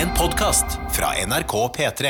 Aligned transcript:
En 0.00 0.08
podkast 0.18 0.78
fra 0.92 1.06
NRK 1.26 1.52
P3. 1.76 2.04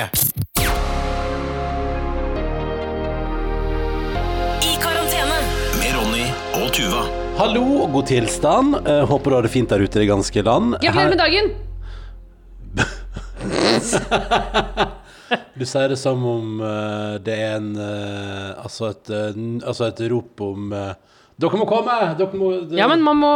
I 4.62 4.74
karantene. 4.82 5.38
Med 5.78 5.94
Ronny 5.96 6.26
og 6.60 6.68
Tuva. 6.76 7.04
Hallo 7.38 7.62
og 7.84 7.92
god 7.94 8.08
tilstand. 8.10 8.78
Eh, 8.82 9.04
håper 9.10 9.30
du 9.30 9.36
har 9.38 9.46
det 9.46 9.52
fint 9.54 9.70
der 9.70 9.84
ute 9.84 10.00
i 10.00 10.04
det 10.04 10.10
ganske 10.10 10.42
land. 10.46 10.76
Gratulerer 10.82 11.14
med 11.14 11.22
dagen! 11.24 11.52
Du 15.58 15.64
sier 15.66 15.90
det 15.90 15.98
som 16.00 16.22
om 16.24 16.60
eh, 16.64 17.14
det 17.20 17.34
er 17.34 17.56
en 17.58 17.72
eh, 17.76 18.52
altså, 18.62 18.92
et, 18.94 19.10
eh, 19.12 19.34
n- 19.36 19.58
altså 19.66 19.88
et 19.90 20.00
rop 20.08 20.40
om 20.46 20.70
eh, 20.72 20.94
Dere 21.38 21.58
må 21.60 21.66
komme! 21.68 21.96
Dere 22.16 22.38
må 22.38 22.48
Ja, 22.78 22.86
men 22.88 23.02
man 23.04 23.18
må 23.20 23.32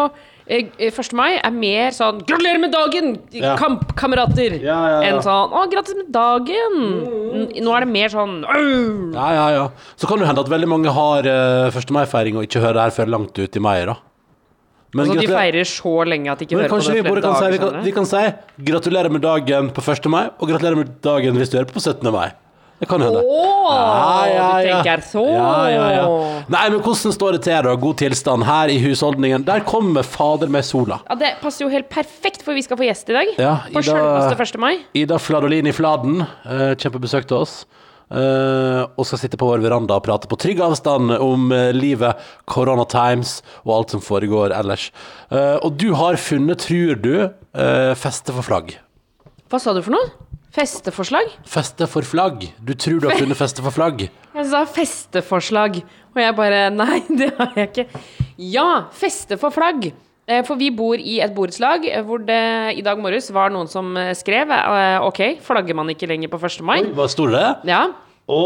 1. 0.48 1.12
mai 1.14 1.38
er 1.38 1.50
mer 1.54 1.90
sånn 1.94 2.20
'Gratulerer 2.26 2.60
med 2.60 2.72
dagen, 2.72 3.18
Ja. 3.30 3.56
kampkamerater!' 3.56 4.60
Ja, 4.62 5.00
ja, 5.00 5.10
enn 5.10 5.22
sånn 5.22 5.50
'Å, 5.52 5.70
grattis 5.70 5.94
med 5.96 6.10
dagen!' 6.10 7.52
Nå 7.62 7.76
er 7.76 7.80
det 7.84 7.88
mer 7.88 8.08
sånn 8.08 8.44
«Åh!» 8.44 9.14
Ja, 9.14 9.28
ja, 9.32 9.50
ja. 9.50 9.68
Så 9.96 10.08
kan 10.08 10.18
det 10.18 10.26
hende 10.26 10.40
at 10.40 10.48
veldig 10.48 10.68
mange 10.68 10.90
har 10.90 11.22
uh, 11.26 11.70
1. 11.70 11.90
mai-feiring 11.90 12.36
og 12.36 12.42
ikke 12.48 12.60
hører 12.60 12.74
det 12.74 12.82
her 12.82 13.04
før 13.04 13.08
langt 13.10 13.38
ut 13.38 13.56
i 13.56 13.60
mai, 13.60 13.84
da. 13.86 13.96
Men, 14.94 15.06
Altså, 15.08 15.20
de 15.20 15.26
feirer 15.26 15.64
så 15.64 16.04
lenge 16.04 16.30
at 16.30 16.38
de 16.38 16.44
ikke 16.44 16.58
hører 16.58 16.68
på 16.68 16.84
det 16.84 17.02
vi 17.02 17.08
både 17.08 17.22
kan 17.22 17.34
si, 17.40 17.50
vi, 17.50 17.58
kan, 17.58 17.82
vi 17.82 17.92
kan 17.92 18.04
si 18.04 18.22
gratulerer 18.60 19.10
med 19.10 19.22
dagen 19.22 19.70
på 19.72 19.80
1. 19.80 20.10
mai, 20.10 20.28
og 20.38 20.48
gratulerer 20.48 20.76
med 20.76 21.00
dagen 21.00 21.34
hvis 21.38 21.48
du 21.48 21.56
hører 21.56 21.70
på 21.70 21.78
på 21.80 21.80
17. 21.80 22.12
mai. 22.12 22.32
Det 22.82 22.88
kan 22.90 23.02
hende. 23.04 23.20
Oh, 23.22 23.68
Ja, 23.70 24.22
ja, 24.26 24.46
du 24.58 24.66
tenker 24.66 25.02
så! 25.06 25.22
Ja, 25.30 25.50
ja, 25.70 25.82
ja. 25.94 26.06
Nei, 26.50 26.62
men 26.74 26.80
hvordan 26.82 27.12
står 27.14 27.36
det 27.36 27.44
til, 27.46 27.60
da? 27.62 27.74
God 27.78 28.00
tilstand 28.00 28.42
her 28.48 28.72
i 28.74 28.80
husholdningen. 28.82 29.44
Der 29.46 29.62
kommer 29.62 30.02
fader 30.02 30.50
med 30.50 30.66
sola. 30.66 30.98
Ja, 31.06 31.14
Det 31.20 31.30
passer 31.44 31.62
jo 31.62 31.70
helt 31.70 31.86
perfekt, 31.92 32.42
for 32.42 32.58
vi 32.58 32.64
skal 32.66 32.80
få 32.80 32.88
gjest 32.88 33.12
i 33.12 33.14
dag. 33.14 33.30
Ja, 33.38 33.52
på 33.70 33.84
selveste 33.86 34.48
1. 34.58 34.58
mai. 34.58 34.72
Ida 34.98 35.20
Fladolin 35.22 35.70
i 35.70 35.74
Fladen 35.76 36.24
uh, 36.24 36.72
kommer 36.74 36.96
på 36.98 37.04
besøk 37.06 37.30
til 37.30 37.38
oss. 37.44 37.54
Uh, 38.10 38.82
og 38.98 39.06
skal 39.08 39.22
sitte 39.22 39.38
på 39.40 39.46
vår 39.46 39.62
veranda 39.62 39.96
og 39.96 40.02
prate 40.04 40.28
på 40.28 40.36
trygg 40.42 40.58
avstand 40.66 41.14
om 41.22 41.54
uh, 41.54 41.70
livet, 41.72 42.18
corona 42.50 42.82
times 42.90 43.38
og 43.62 43.76
alt 43.76 43.94
som 43.94 44.02
foregår 44.02 44.56
ellers. 44.58 44.90
Uh, 45.30 45.62
og 45.62 45.78
du 45.78 45.92
har 46.02 46.18
funnet, 46.18 46.66
tror 46.66 46.98
du, 46.98 47.14
feste 48.00 48.32
for 48.34 48.42
flagg. 48.42 48.74
Hva 49.52 49.58
sa 49.60 49.70
du 49.76 49.82
for 49.84 49.94
noe? 49.94 50.31
Festeforslag? 50.52 51.30
Feste 51.48 51.86
for 51.88 52.04
flagg. 52.04 52.42
Du 52.60 52.74
tror 52.76 53.00
du 53.00 53.08
har 53.08 53.16
funnet 53.16 53.38
feste 53.38 53.64
for 53.64 53.72
flagg. 53.72 54.02
Jeg 54.36 54.48
sa 54.50 54.62
festeforslag, 54.68 55.78
og 56.12 56.20
jeg 56.20 56.34
bare 56.36 56.62
Nei, 56.72 56.98
det 57.20 57.30
har 57.38 57.52
jeg 57.56 57.70
ikke. 57.70 58.02
Ja, 58.52 58.66
feste 58.96 59.36
for 59.40 59.52
flagg. 59.54 59.90
Eh, 60.28 60.40
For 60.46 60.56
vi 60.60 60.68
bor 60.72 61.00
i 61.00 61.16
et 61.24 61.32
borettslag 61.34 61.84
eh, 61.90 62.04
hvor 62.06 62.20
det 62.24 62.38
i 62.78 62.84
dag 62.84 63.00
morges 63.02 63.26
var 63.34 63.50
noen 63.52 63.68
som 63.68 63.90
eh, 63.98 64.12
skrev 64.16 64.52
OK, 65.08 65.20
flagger 65.44 65.74
man 65.76 65.90
ikke 65.92 66.06
lenger 66.10 66.30
på 66.32 66.38
1. 66.40 66.60
mai? 66.68 66.78
Oi, 66.84 66.92
hva 66.96 67.08
sto 67.10 67.26
det? 67.32 67.42
Ja. 67.68 67.82
Å, 68.30 68.42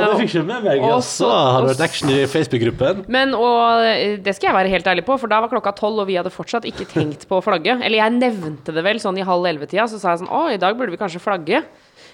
det 0.00 0.06
fikk 0.22 0.30
ikke 0.30 0.42
med 0.48 0.64
meg, 0.64 0.78
og 0.80 0.94
altså. 0.96 1.26
så- 1.26 1.30
Har 1.52 1.66
det 1.66 1.74
vært 1.74 1.84
action 1.84 2.08
i 2.08 2.22
Facebook-gruppen? 2.24 3.04
Men 3.12 3.34
og 3.36 3.84
eh, 3.84 4.16
det 4.16 4.34
skal 4.34 4.48
jeg 4.48 4.56
være 4.56 4.72
helt 4.72 4.86
ærlig 4.88 5.04
på, 5.04 5.18
for 5.20 5.28
da 5.28 5.40
var 5.44 5.52
klokka 5.52 5.74
tolv, 5.76 6.00
og 6.00 6.06
vi 6.08 6.16
hadde 6.16 6.32
fortsatt 6.32 6.64
ikke 6.64 6.88
tenkt 6.88 7.28
på 7.28 7.36
å 7.38 7.44
flagge. 7.44 7.76
Eller 7.84 7.98
jeg 8.00 8.16
nevnte 8.16 8.72
det 8.72 8.82
vel 8.82 8.96
sånn 9.02 9.18
i 9.20 9.26
halv 9.28 9.44
elleve-tida, 9.44 9.84
så 9.86 10.00
sa 10.00 10.14
jeg 10.14 10.24
sånn 10.24 10.32
Å, 10.32 10.46
i 10.54 10.56
dag 10.62 10.78
burde 10.78 10.94
vi 10.96 11.00
kanskje 11.00 11.20
flagge. 11.20 11.60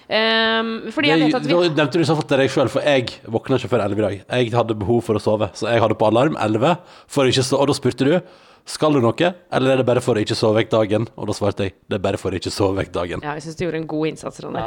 Um, 0.09 0.89
fordi 0.89 1.11
jeg 1.11 1.19
Det, 1.21 1.25
vet 1.29 1.35
at 1.37 1.43
vi 1.45 1.53
Nå 1.53 1.61
nevnte 1.69 1.99
du 1.99 2.01
sånn 2.01 2.15
så 2.15 2.15
fall 2.17 2.27
til 2.31 2.39
deg 2.41 2.49
sjøl, 2.49 2.69
for 2.73 2.81
jeg 2.81 3.11
våkna 3.29 3.59
ikke 3.61 3.69
før 3.69 3.83
11 3.85 3.99
i 3.99 4.01
dag. 4.01 4.15
Jeg 4.41 4.53
hadde 4.57 4.77
behov 4.81 5.03
for 5.05 5.15
å 5.15 5.21
sove, 5.21 5.49
så 5.53 5.69
jeg 5.69 5.79
hadde 5.83 5.97
på 6.01 6.07
alarm 6.09 6.35
11, 6.35 6.77
for 7.07 7.23
å 7.23 7.29
ikke 7.29 7.45
so 7.45 7.59
og 7.61 7.67
da 7.69 7.75
spurte 7.77 8.07
du 8.09 8.15
skal 8.69 8.93
du 8.93 8.99
noe, 9.01 9.29
eller 9.55 9.73
er 9.73 9.81
det 9.81 9.85
bare 9.87 10.01
for 10.03 10.19
å 10.19 10.21
ikke 10.21 10.37
sove 10.37 10.59
vekk 10.59 10.71
dagen? 10.75 11.07
Og 11.17 11.29
da 11.29 11.33
svarte 11.33 11.65
jeg 11.65 11.75
det 11.89 11.97
er 11.97 12.03
bare 12.03 12.19
for 12.21 12.29
å 12.29 12.37
ikke 12.37 12.51
sove 12.53 12.77
vekk 12.83 12.91
dagen. 12.93 13.23
Ja, 13.25 13.33
jeg 13.37 13.47
syns 13.47 13.57
du 13.57 13.63
gjorde 13.65 13.79
en 13.81 13.87
god 13.89 14.11
innsats, 14.11 14.41
Ronny. 14.45 14.61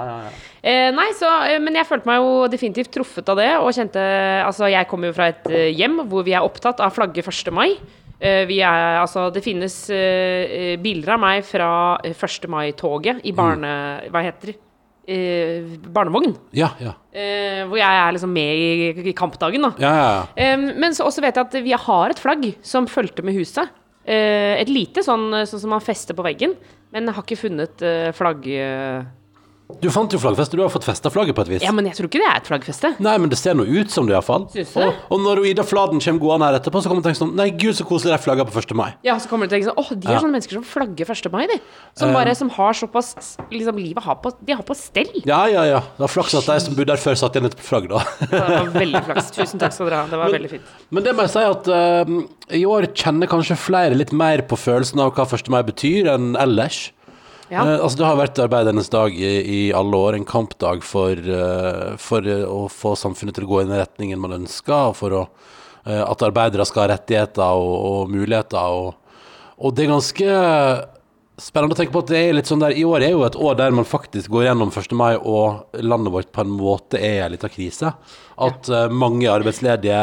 Eh, 0.59 0.89
nei, 0.97 1.09
så, 1.19 1.31
eh, 1.47 1.61
men 1.63 1.79
jeg 1.79 1.87
følte 1.87 2.11
meg 2.11 2.19
jo 2.19 2.33
definitivt 2.51 2.91
truffet 2.97 3.31
av 3.31 3.39
det, 3.39 3.51
og 3.61 3.71
kjente 3.77 4.03
Altså, 4.43 4.67
jeg 4.73 4.89
kommer 4.91 5.13
jo 5.13 5.17
fra 5.17 5.29
et 5.31 5.47
eh, 5.51 5.69
hjem 5.79 6.01
hvor 6.11 6.27
vi 6.27 6.35
er 6.35 6.43
opptatt 6.43 6.83
av 6.83 6.95
flagget 6.97 7.31
1. 7.31 7.53
mai. 7.55 7.77
Eh, 8.19 8.43
vi 8.51 8.59
er, 8.63 8.99
altså, 9.03 9.29
det 9.35 9.45
finnes 9.45 9.77
eh, 9.95 10.75
bilder 10.83 11.17
av 11.17 11.23
meg 11.23 11.47
fra 11.47 11.71
eh, 12.03 12.15
1. 12.15 12.51
mai-toget 12.51 13.23
i 13.27 13.33
barne... 13.35 13.73
Hva 14.11 14.23
heter 14.27 14.53
det? 14.53 14.57
Eh, 15.03 15.65
barnevogn. 15.91 16.37
Ja, 16.55 16.69
ja. 16.79 16.93
Eh, 17.11 17.63
hvor 17.67 17.79
jeg 17.79 17.99
er 18.03 18.15
liksom 18.15 18.31
med 18.35 18.55
i, 18.55 19.07
i 19.11 19.15
kampdagen, 19.19 19.67
da. 19.67 19.73
Ja, 19.83 19.95
ja, 19.99 20.11
ja. 20.15 20.27
Em, 20.45 20.69
men 20.79 20.95
så 20.95 21.09
også 21.09 21.25
vet 21.25 21.39
jeg 21.39 21.49
at 21.49 21.57
vi 21.65 21.75
har 21.87 22.15
et 22.15 22.23
flagg 22.23 22.47
som 22.67 22.87
fulgte 22.91 23.25
med 23.27 23.35
huset. 23.35 23.71
Eh, 24.05 24.59
et 24.59 24.71
lite 24.71 25.05
sånn, 25.07 25.31
sånn 25.47 25.63
som 25.63 25.75
man 25.75 25.85
fester 25.85 26.17
på 26.19 26.25
veggen, 26.27 26.57
men 26.95 27.11
har 27.13 27.25
ikke 27.25 27.43
funnet 27.47 27.85
eh, 27.87 28.11
flagg... 28.17 28.49
Du 29.81 29.89
fant 29.91 30.13
jo 30.13 30.19
flaggfestet. 30.19 30.57
du 30.59 30.63
har 30.63 30.69
fått 30.71 30.85
festa 30.85 31.11
flagget 31.11 31.35
på 31.35 31.43
et 31.43 31.49
vis. 31.55 31.63
Ja, 31.63 31.73
men 31.73 31.87
jeg 31.87 31.95
tror 31.97 32.07
ikke 32.11 32.21
det 32.23 32.29
er 32.29 32.37
et 32.43 32.49
flaggfeste. 32.51 32.91
Nei, 33.03 33.17
men 33.19 33.31
det 33.33 33.39
ser 33.39 33.55
nå 33.55 33.65
ut 33.65 33.91
som 33.91 34.07
det, 34.07 34.15
iallfall. 34.15 34.45
Og, 34.53 34.95
og 35.11 35.21
når 35.25 35.41
Ida 35.51 35.65
Fladen 35.65 36.01
kommer 36.03 36.21
gående 36.21 36.47
her 36.51 36.59
etterpå, 36.61 36.83
så 36.83 36.91
kommer 36.91 37.03
man 37.03 37.07
tenke 37.09 37.21
sånn 37.23 37.33
Nei, 37.39 37.49
gud, 37.51 37.75
så 37.79 37.87
koselig 37.89 38.13
de 38.13 38.19
flagger 38.23 38.45
på 38.51 38.59
1. 38.61 38.75
mai. 38.79 38.91
Ja, 39.07 39.17
så 39.23 39.31
kommer 39.31 39.49
du 39.49 39.55
til 39.55 39.57
å 39.57 39.59
tenke 39.63 39.71
sånn 39.71 39.81
Åh, 39.83 39.91
de 39.97 40.09
er 40.09 40.13
Ja. 40.13 40.21
sånne 40.21 40.35
mennesker 40.37 40.59
som 40.59 40.65
flagger 40.65 41.07
1. 41.15 41.33
mai, 41.33 41.47
de. 41.47 41.59
Som 41.99 42.11
Eh. 42.11 42.15
bare 42.15 42.35
som 42.35 42.51
har 42.51 42.73
såpass 42.75 43.37
Liksom, 43.51 43.77
livet 43.79 44.03
har 44.05 44.17
på 44.17 44.33
De 44.45 44.53
har 44.55 44.63
på 44.63 44.75
stell. 44.77 45.11
Ja, 45.25 45.47
ja, 45.47 45.65
ja. 45.65 45.81
Det 45.81 45.99
var 46.07 46.09
flaks 46.09 46.35
at 46.39 46.47
de 46.47 46.61
som 46.61 46.75
bodde 46.75 46.87
der 46.93 46.97
før, 47.03 47.15
satt 47.17 47.35
igjen 47.37 47.47
et 47.51 47.59
flagg, 47.59 47.89
da. 47.89 48.03
Det 48.21 48.41
var 48.41 48.71
veldig 48.79 49.05
flaks. 49.07 49.31
Tusen 49.37 49.59
takk 49.59 49.73
skal 49.73 49.87
dere 49.91 50.03
ha. 50.03 50.07
Det 50.11 50.19
var 50.19 50.31
veldig 50.33 50.51
fint. 50.51 50.63
Men 50.91 51.03
det 51.05 51.15
må 51.17 51.23
jeg 51.27 51.31
si 51.35 51.45
at 51.47 51.69
uh, 51.69 52.57
i 52.57 52.65
år 52.69 52.87
kjenner 52.95 53.27
kanskje 53.31 53.57
flere 53.57 53.95
litt 53.97 54.13
mer 54.13 54.43
på 54.43 54.57
følelsen 54.59 55.01
av 55.01 55.13
hva 55.17 55.27
1. 55.27 55.49
mai 55.53 55.63
betyr, 55.63 56.09
enn 56.15 56.35
ellers. 56.37 56.91
Ja. 57.53 57.67
Eh, 57.69 57.83
altså 57.85 58.01
Det 58.01 58.07
har 58.09 58.17
vært 58.21 58.41
arbeidernes 58.41 58.89
dag 58.93 59.17
i, 59.17 59.33
i 59.45 59.61
alle 59.77 59.99
år, 59.99 60.17
en 60.17 60.29
kampdag 60.29 60.85
for, 60.87 61.13
eh, 61.13 61.99
for 62.01 62.25
eh, 62.29 62.47
å 62.49 62.65
få 62.73 62.95
samfunnet 62.97 63.37
til 63.37 63.45
å 63.45 63.51
gå 63.51 63.61
i 63.61 63.67
den 63.69 63.77
retningen 63.83 64.23
man 64.23 64.39
ønsker, 64.41 64.93
og 64.93 64.97
for 64.97 65.19
å, 65.19 65.27
eh, 65.85 66.01
at 66.01 66.25
arbeidere 66.25 66.65
skal 66.69 66.87
ha 66.87 66.95
rettigheter 66.95 67.61
og, 67.61 67.75
og 67.91 68.15
muligheter. 68.15 68.79
Og, 68.81 69.19
og 69.61 69.77
det 69.77 69.85
er 69.85 69.93
ganske 69.93 70.39
spennende 71.43 71.75
å 71.75 71.81
tenke 71.81 71.93
på 71.93 72.03
at 72.05 72.13
det 72.13 72.23
er 72.23 72.37
litt 72.37 72.49
sånn 72.49 72.63
der 72.63 72.77
I 72.77 72.85
år 72.87 73.05
er 73.05 73.13
jo 73.13 73.25
et 73.27 73.37
år 73.41 73.57
der 73.59 73.75
man 73.75 73.89
faktisk 73.89 74.31
går 74.33 74.47
gjennom 74.47 74.73
1. 74.73 74.97
mai, 74.97 75.13
og 75.17 75.77
landet 75.85 76.15
vårt 76.15 76.33
på 76.33 76.45
en 76.45 76.55
måte 76.57 77.01
er 77.01 77.19
i 77.19 77.27
en 77.27 77.35
liten 77.35 77.53
krise. 77.53 77.93
At 78.43 78.69
mange 78.93 79.31
arbeidsledige, 79.33 80.03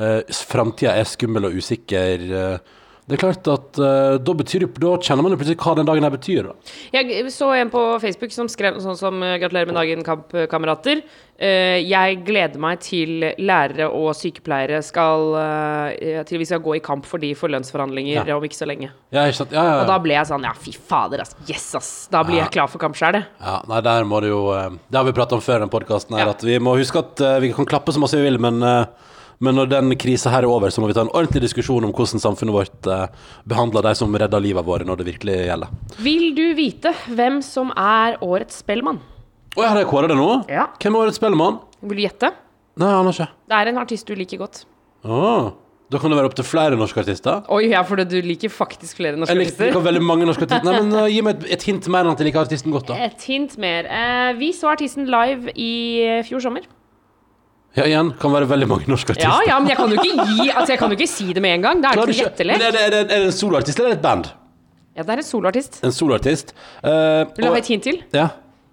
uh, 0.00 0.40
framtida 0.50 0.96
er 0.98 1.08
skummel 1.08 1.48
og 1.48 1.56
usikker. 1.60 2.24
eh, 2.40 2.76
det 3.10 3.16
er 3.16 3.22
klart 3.24 3.48
at 3.50 3.78
uh, 3.82 4.16
da, 4.22 4.34
betyr, 4.38 4.68
da 4.78 4.92
kjenner 5.02 5.26
man 5.26 5.34
jo 5.34 5.38
plutselig 5.40 5.58
hva 5.58 5.72
den 5.74 5.88
dagen 5.88 6.04
her 6.06 6.12
betyr. 6.14 6.46
Da. 6.46 6.74
Jeg 6.94 7.32
så 7.34 7.48
en 7.58 7.72
på 7.72 7.82
Facebook 8.02 8.34
som 8.34 8.46
skrev 8.50 8.78
sånn 8.82 8.98
som 8.98 9.18
eh, 9.26 9.34
'Gratulerer 9.40 9.66
med 9.66 9.78
dagen, 9.80 10.04
kampkamerater'. 10.06 11.02
Uh, 11.40 11.80
jeg 11.82 12.20
gleder 12.22 12.60
meg 12.60 12.82
til 12.84 13.24
lærere 13.40 13.88
og 13.88 14.12
sykepleiere 14.14 14.82
skal 14.84 15.30
uh, 15.32 16.22
Til 16.28 16.36
vi 16.42 16.44
skal 16.44 16.60
gå 16.60 16.74
i 16.76 16.82
kamp 16.84 17.08
for 17.08 17.18
de 17.22 17.32
for 17.34 17.48
lønnsforhandlinger 17.48 18.28
Ja. 18.28 18.36
om 18.36 18.44
ikke 18.44 18.58
så 18.60 18.68
lenge. 18.68 18.92
Ja, 19.10 19.24
ikke? 19.26 19.48
Ja, 19.50 19.64
ja, 19.64 19.76
Og 19.80 19.88
da 19.88 19.98
ble 20.04 20.14
jeg 20.14 20.28
sånn 20.28 20.44
Ja, 20.44 20.52
fy 20.52 20.76
fader, 20.76 21.24
ass. 21.24 21.34
Yes, 21.48 21.66
ass. 21.74 21.90
Da 22.12 22.22
blir 22.22 22.42
jeg 22.44 22.52
klar 22.52 22.68
for 22.68 22.78
kamp 22.78 22.94
jeg. 23.00 23.24
ja 23.40 23.56
nei, 23.66 23.80
der 23.80 24.04
må 24.04 24.20
det 24.20 24.28
jo 24.28 24.42
Det 24.52 25.00
har 25.00 25.06
vi 25.08 25.16
pratet 25.16 25.38
om 25.38 25.40
før 25.40 25.56
i 25.56 25.64
den 25.64 25.72
podkasten 25.72 26.18
her, 26.18 26.28
at 26.36 26.44
vi 26.44 26.58
må 26.60 26.76
huske 26.76 27.00
at 27.00 27.40
vi 27.40 27.54
kan 27.56 27.66
klappe 27.66 27.92
så 27.92 28.02
masse 28.02 28.20
vi 28.20 28.28
vil, 28.28 28.38
men 28.38 28.60
eh, 28.62 28.84
men 29.40 29.56
når 29.56 29.70
den 29.72 29.94
krisa 30.00 30.32
her 30.32 30.44
er 30.44 30.52
over, 30.52 30.72
så 30.72 30.82
må 30.82 30.90
vi 30.90 30.96
ta 30.96 31.04
en 31.06 31.12
ordentlig 31.14 31.46
diskusjon 31.46 31.86
om 31.86 31.94
hvordan 31.96 32.20
samfunnet 32.20 32.54
vårt 32.54 32.90
uh, 32.90 33.06
behandler 33.48 33.86
de 33.88 33.94
som 33.96 34.12
redder 34.12 34.42
livet 34.44 34.66
våre 34.66 34.84
når 34.88 35.00
det 35.00 35.06
virkelig 35.14 35.38
gjelder. 35.48 35.72
Vil 36.04 36.26
du 36.36 36.44
vite 36.58 36.92
hvem 37.08 37.40
som 37.44 37.72
er 37.78 38.20
årets 38.24 38.60
Spellemann? 38.60 39.00
Å, 39.56 39.64
har 39.64 39.80
jeg 39.80 39.88
kåra 39.90 40.06
det 40.10 40.18
nå? 40.18 40.28
Ja. 40.50 40.68
Hvem 40.78 40.94
er 40.94 41.06
årets 41.08 41.18
spellemann? 41.18 41.56
Vil 41.82 41.98
du 41.98 42.04
gjette? 42.04 42.30
Nei, 42.78 42.86
jeg 42.92 43.00
aner 43.00 43.16
ikke. 43.16 43.26
Det 43.50 43.56
er 43.58 43.70
en 43.72 43.80
artist 43.82 44.06
du 44.06 44.14
liker 44.14 44.38
godt. 44.44 44.60
Å, 45.02 45.22
da 45.90 45.98
kan 45.98 46.12
det 46.12 46.18
være 46.20 46.30
opptil 46.30 46.46
flere 46.46 46.78
norske 46.78 47.02
artister. 47.02 47.40
Oi, 47.50 47.64
ja, 47.72 47.80
for 47.88 47.98
du 47.98 48.14
liker 48.22 48.52
faktisk 48.54 49.00
flere 49.00 49.18
norske 49.18 49.34
Jeg 49.34 49.40
liker, 49.40 49.56
artister. 49.72 49.82
veldig 49.88 50.02
mange 50.06 50.28
norske 50.28 50.46
artister. 50.46 50.68
Nei, 50.68 50.84
men 50.84 50.94
uh, 50.94 51.08
Gi 51.10 51.24
meg 51.26 51.40
et, 51.40 51.48
et 51.56 51.66
hint 51.66 51.88
mer 51.90 52.06
enn 52.06 52.12
at 52.12 52.22
jeg 52.22 52.30
liker 52.30 52.44
artisten 52.44 52.76
godt, 52.76 52.92
da. 52.92 53.00
Et 53.08 53.26
hint 53.26 53.56
mer. 53.58 53.90
Uh, 53.90 54.30
vi 54.38 54.52
så 54.54 54.70
artisten 54.70 55.10
live 55.10 55.50
i 55.58 55.72
eh, 56.04 56.20
fjor 56.28 56.44
sommer. 56.46 56.68
Ja, 57.76 57.84
igjen, 57.86 58.08
kan 58.18 58.32
være 58.34 58.48
veldig 58.50 58.66
mange 58.68 58.88
norske 58.90 59.12
artister. 59.14 59.30
Ja, 59.30 59.52
ja, 59.54 59.58
men 59.62 59.68
jeg 59.70 59.76
kan 59.78 59.90
jo 59.92 59.96
ikke 60.00 60.24
gi 60.26 60.48
Altså, 60.50 60.72
jeg 60.72 60.78
kan 60.80 60.90
jo 60.90 60.96
ikke 60.98 61.06
si 61.08 61.32
det 61.32 61.42
med 61.44 61.54
en 61.54 61.62
gang. 61.62 61.80
Det 61.82 61.90
er 61.90 61.98
Klarer 62.00 62.08
ikke 62.14 62.30
ikke- 62.32 62.50
er 62.50 62.58
det, 62.58 62.80
er, 62.80 62.90
det, 62.90 63.00
er 63.00 63.18
det 63.20 63.26
en 63.28 63.32
soloartist 63.32 63.78
eller 63.78 63.90
er 63.90 63.94
det 63.94 63.98
et 64.00 64.02
band? 64.02 64.26
Ja, 64.96 65.02
det 65.02 65.10
er 65.14 65.22
en 65.22 65.28
soloartist. 65.28 65.80
En 65.86 65.92
soloartist. 65.94 66.54
Eh, 66.82 66.90
Vil 66.90 67.44
du 67.44 67.46
og- 67.46 67.54
ha 67.54 67.58
et 67.58 67.66
hint 67.70 67.82
til? 67.82 68.02
Ja. 68.12 68.28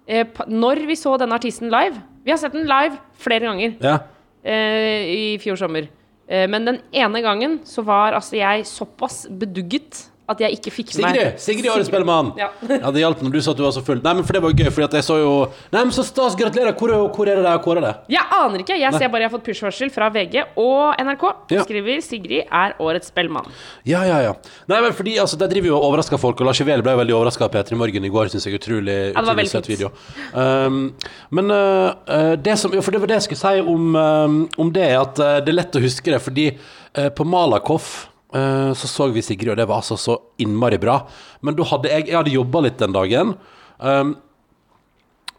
Eh, 0.08 0.24
pa- 0.24 0.46
når 0.48 0.86
vi 0.86 0.94
så 0.96 1.16
denne 1.18 1.32
artisten 1.34 1.70
live 1.70 1.94
Vi 2.24 2.30
har 2.32 2.38
sett 2.38 2.52
den 2.52 2.66
live 2.66 2.98
flere 3.18 3.40
ganger 3.40 3.76
ja. 3.80 3.98
eh, 4.44 5.04
i 5.34 5.38
fjor 5.38 5.56
sommer. 5.56 5.86
Eh, 6.28 6.46
men 6.48 6.64
den 6.64 6.80
ene 6.92 7.22
gangen 7.22 7.60
så 7.64 7.82
var 7.84 8.12
altså 8.12 8.36
jeg 8.36 8.64
såpass 8.66 9.26
bedugget 9.30 10.08
at 10.28 10.42
jeg 10.44 10.58
ikke 10.58 10.72
fikk 10.72 10.90
Sigrid! 10.92 11.38
Sigrid 11.40 11.70
Årets 11.72 11.88
Spellemann! 11.88 12.34
Ja. 12.36 12.50
ja, 12.68 12.90
det 12.92 13.00
hjalp 13.00 13.22
når 13.24 13.32
du 13.32 13.40
sa 13.44 13.54
at 13.54 13.60
du 13.60 13.64
var 13.64 13.72
så 13.72 13.82
full. 13.84 14.02
Nei, 14.04 14.12
men 14.18 14.26
for 14.28 14.36
det 14.36 14.42
var 14.44 14.52
gøy, 14.52 14.68
fordi 14.74 14.86
at 14.88 14.96
jeg 14.98 15.06
så 15.06 15.16
jo 15.22 15.30
Nei, 15.72 15.80
men 15.80 15.92
så 15.96 16.04
stas! 16.04 16.36
Gratulerer! 16.38 16.74
Hvor, 16.76 16.92
hvor 17.16 17.30
er 17.30 17.40
det 17.40 17.46
der? 17.46 17.56
Er 17.68 17.80
det? 17.84 17.92
Jeg 18.12 18.24
aner 18.36 18.64
ikke. 18.64 18.76
Jeg 18.78 18.92
ser 18.96 19.10
bare 19.12 19.24
jeg 19.24 19.30
har 19.30 19.34
fått 19.34 19.46
push-varsel 19.48 19.92
fra 19.92 20.10
VG 20.12 20.36
og 20.60 21.00
NRK. 21.04 21.24
Ja. 21.54 21.64
Skriver 21.64 22.02
'Sigrid 22.04 22.52
er 22.60 22.76
årets 22.82 23.12
Spellemann'. 23.12 23.48
Ja, 23.88 24.04
ja, 24.08 24.18
ja. 24.26 24.34
Nei, 24.68 24.82
men 24.84 24.92
fordi 24.96 25.16
altså, 25.18 25.38
De 25.40 25.48
driver 25.48 25.72
jo 25.72 25.78
og 25.78 25.88
overrasker 25.90 26.20
folk, 26.20 26.40
og 26.40 26.50
Lars 26.50 26.60
Ivel 26.60 26.84
ble 26.84 26.92
jo 26.92 27.00
veldig 27.02 27.16
overraska 27.16 27.48
av 27.48 27.54
P3 27.54 27.78
Morgen 27.80 28.04
i 28.04 28.12
går, 28.12 28.32
syns 28.32 28.48
jeg. 28.48 28.58
Utrolig, 28.60 28.98
var 29.14 29.24
utrolig 29.24 29.48
søt 29.52 29.70
video. 29.70 29.90
Um, 30.34 30.94
men 31.30 31.50
uh, 31.54 32.36
det 32.36 32.58
som, 32.60 32.74
ja, 32.74 32.84
for 32.84 32.94
det 32.94 33.00
var 33.02 33.12
det 33.12 33.20
jeg 33.20 33.28
skulle 33.30 33.44
si 33.44 33.64
om, 33.74 33.96
um, 33.96 34.38
om 34.58 34.72
det, 34.74 34.90
at 34.98 35.20
uh, 35.22 35.38
det 35.40 35.54
er 35.54 35.60
lett 35.60 35.78
å 35.78 35.84
huske 35.84 36.12
det, 36.12 36.20
fordi 36.24 36.50
uh, 36.52 37.08
på 37.14 37.26
Malakoff 37.28 38.08
så 38.30 38.88
så 38.90 39.06
vi 39.12 39.22
Sigrid, 39.24 39.50
og 39.54 39.56
det 39.56 39.64
var 39.68 39.80
altså 39.80 39.96
så 39.96 40.18
innmari 40.42 40.76
bra. 40.82 40.98
Men 41.40 41.56
da 41.56 41.64
hadde 41.70 41.88
jeg, 41.88 42.08
jeg 42.10 42.16
hadde 42.18 42.34
jobba 42.34 42.60
litt 42.66 42.78
den 42.82 42.92
dagen, 42.92 43.34
um, 43.80 44.14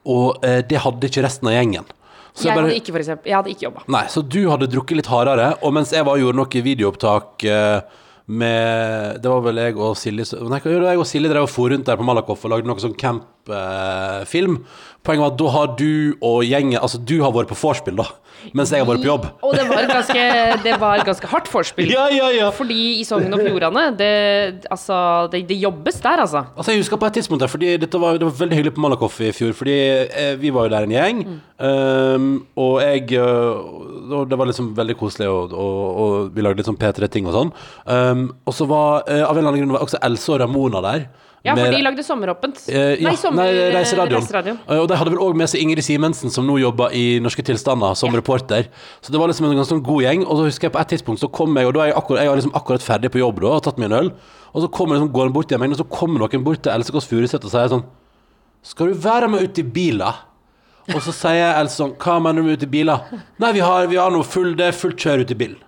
og 0.09 0.39
uh, 0.41 0.59
det 0.65 0.79
hadde 0.81 1.09
ikke 1.09 1.23
resten 1.25 1.51
av 1.51 1.57
gjengen. 1.57 1.85
Så 2.33 2.45
Jeg 2.47 2.55
bare- 2.55 2.69
hadde 2.69 2.79
ikke, 2.79 2.93
for 2.93 2.99
eksempel, 3.03 3.29
jeg 3.29 3.35
hadde 3.35 3.51
ikke 3.53 3.65
jobba. 3.67 3.81
Nei, 3.87 4.05
så 4.07 4.21
du 4.23 4.49
hadde 4.49 4.69
drukket 4.71 4.97
litt 5.01 5.09
hardere, 5.11 5.51
og 5.61 5.73
mens 5.75 5.91
jeg 5.91 6.05
var 6.05 6.15
og 6.15 6.21
gjorde 6.23 6.39
noe 6.39 6.63
videoopptak 6.69 7.43
eh, 7.43 7.81
med 8.29 9.21
Det 9.23 9.29
var 9.31 9.41
vel 9.41 9.57
jeg 9.57 9.75
og 9.81 9.95
Silje 9.97 10.37
Nei, 10.45 10.59
jeg 10.61 10.99
og 11.01 11.07
Silje 11.09 11.31
drev 11.31 11.47
og 11.47 11.49
for 11.49 11.73
rundt 11.73 11.87
der 11.89 11.97
på 11.97 12.05
Malakoff 12.05 12.45
og 12.45 12.51
lagde 12.53 12.69
noe 12.69 12.77
sånn 12.77 12.93
campfilm. 12.93 14.59
Poenget 14.99 15.23
var 15.23 15.31
at 15.31 15.37
da 15.39 15.51
har 15.53 15.69
du 15.79 15.91
og 16.19 16.41
gjengen 16.43 16.79
Altså, 16.79 16.99
du 16.99 17.21
har 17.23 17.31
vært 17.31 17.47
på 17.47 17.55
vorspiel, 17.55 17.95
da, 17.95 18.05
mens 18.55 18.71
jeg 18.73 18.83
har 18.83 18.87
vært 18.87 18.99
på 19.03 19.07
jobb. 19.07 19.27
Og 19.47 19.53
det 19.55 19.63
var 19.69 19.85
ganske, 19.87 20.23
det 20.65 20.73
var 20.81 21.03
ganske 21.07 21.29
hardt 21.31 21.47
vorspiel. 21.53 21.93
Ja, 21.93 22.09
ja, 22.11 22.27
ja. 22.35 22.49
Fordi 22.55 22.99
i 22.99 23.05
Sogn 23.07 23.31
og 23.31 23.39
Fjordane, 23.39 23.85
det, 23.99 24.09
altså, 24.67 25.29
det, 25.31 25.45
det 25.47 25.59
jobbes 25.61 26.01
der, 26.03 26.23
altså. 26.25 26.43
Altså 26.55 26.75
Jeg 26.75 26.83
husker 26.83 26.99
på 26.99 27.07
et 27.07 27.15
tidspunkt 27.19 27.45
der 27.45 27.51
Fordi 27.51 27.77
dette 27.79 28.01
var, 28.01 28.19
det 28.19 28.27
var 28.27 28.35
veldig 28.41 28.59
hyggelig 28.59 28.73
på 28.75 28.83
Malakoff 28.83 29.21
i 29.23 29.31
fjor 29.35 29.53
Fordi 29.55 29.77
eh, 29.77 30.33
vi 30.41 30.51
var 30.53 30.67
jo 30.67 30.73
der 30.73 30.87
en 30.87 30.93
gjeng 30.93 31.23
um, 31.29 32.27
Og 32.59 32.81
jeg 32.83 33.13
øh, 33.19 34.11
og 34.19 34.29
Det 34.29 34.37
var 34.39 34.49
liksom 34.51 34.73
veldig 34.77 34.97
koselig 34.99 35.29
Og, 35.29 35.53
og, 35.53 35.79
og 36.03 36.35
vi 36.35 36.43
lagde 36.43 36.61
litt 36.61 36.69
sånn 36.69 36.79
P3-ting 36.79 37.29
og 37.29 37.35
sånn 37.35 37.53
um, 37.85 38.27
Og 38.45 38.55
så 38.55 38.67
var 38.69 39.07
eh, 39.07 39.23
Av 39.23 39.33
en 39.33 39.41
eller 39.41 39.53
annen 39.53 39.63
grunn 39.63 39.75
var 39.77 39.87
også 39.87 40.01
Else 40.05 40.33
og 40.35 40.41
Ramona 40.43 40.83
der 40.85 41.09
Ja, 41.45 41.53
for 41.55 41.71
de 41.71 41.81
lagde 41.81 42.03
Sommeråpent. 42.03 42.57
Eh, 42.67 42.97
ja, 42.99 43.07
nei, 43.07 43.15
sommer, 43.15 43.47
nei, 43.47 43.69
Reiseradioen. 43.71 44.19
Reiseradioen. 44.25 44.57
Eh, 44.67 44.79
Og 44.83 44.87
de 44.91 44.95
hadde 44.99 45.11
vel 45.13 45.21
òg 45.23 45.37
med 45.39 45.47
seg 45.47 45.61
Ingrid 45.63 45.85
Simensen, 45.85 46.29
som 46.33 46.43
nå 46.45 46.57
jobber 46.59 46.91
i 46.91 47.19
Norske 47.23 47.45
tilstander 47.47 47.95
som 47.95 48.11
reporter. 48.15 48.67
Så 49.01 49.13
det 49.13 49.21
var 49.21 49.31
liksom 49.31 49.47
en 49.47 49.55
ganske 49.55 49.71
sånn 49.71 49.83
god 49.85 50.03
gjeng. 50.03 50.25
Og 50.27 50.35
så 50.41 50.49
husker 50.49 50.67
jeg 50.67 50.73
på 50.75 50.81
et 50.83 50.91
tidspunkt 50.95 51.23
så 51.23 51.29
kom 51.31 51.55
jeg, 51.55 51.69
og 51.69 51.73
da 51.77 51.85
er 51.85 51.91
jeg, 51.93 51.97
akkurat, 52.01 52.21
jeg 52.25 52.33
var 52.33 52.41
liksom 52.41 52.55
akkurat 52.59 52.83
ferdig 52.83 53.11
på 53.15 53.21
jobb 53.23 53.39
da, 53.45 53.53
og 53.55 53.63
tatt 53.63 53.79
meg 53.79 53.87
en 53.91 53.97
øl. 54.01 54.11
Og 54.53 54.65
så 54.65 54.71
kommer 54.75 54.97
liksom, 54.99 55.13
går 55.15 55.29
han 55.29 55.33
bort 55.39 55.47
til 55.47 55.59
meg, 55.63 55.71
og 55.71 55.79
så 55.79 55.87
kommer 55.87 56.25
noen 56.25 56.43
bort 56.43 56.61
til 56.65 56.73
Else 56.75 56.91
Kåss 56.91 57.07
Furuseth 57.07 57.45
og 57.47 57.51
sier 57.53 57.71
sånn 57.71 57.85
Skal 58.65 58.91
du 58.91 58.99
være 58.99 59.29
med 59.31 59.43
ut 59.47 59.57
i 59.63 59.63
bilen? 59.63 60.13
Og 60.89 60.99
så 61.05 61.13
sier 61.13 61.55
Else 61.61 61.77
sånn 61.79 61.95
Hva 62.01 62.17
mener 62.19 62.41
du 62.41 62.47
med 62.49 62.57
ut 62.59 62.67
i 62.67 62.71
bilen? 62.73 62.99
Nei, 63.39 63.51
vi 63.55 63.63
har, 63.63 63.87
vi 63.87 63.95
har 64.01 64.11
noe 64.11 64.25
full, 64.27 64.55
det 64.59 64.71
er 64.73 64.75
fullt 64.75 64.99
kjør 64.99 65.23
ut 65.23 65.31
i 65.31 65.39
bilen. 65.39 65.59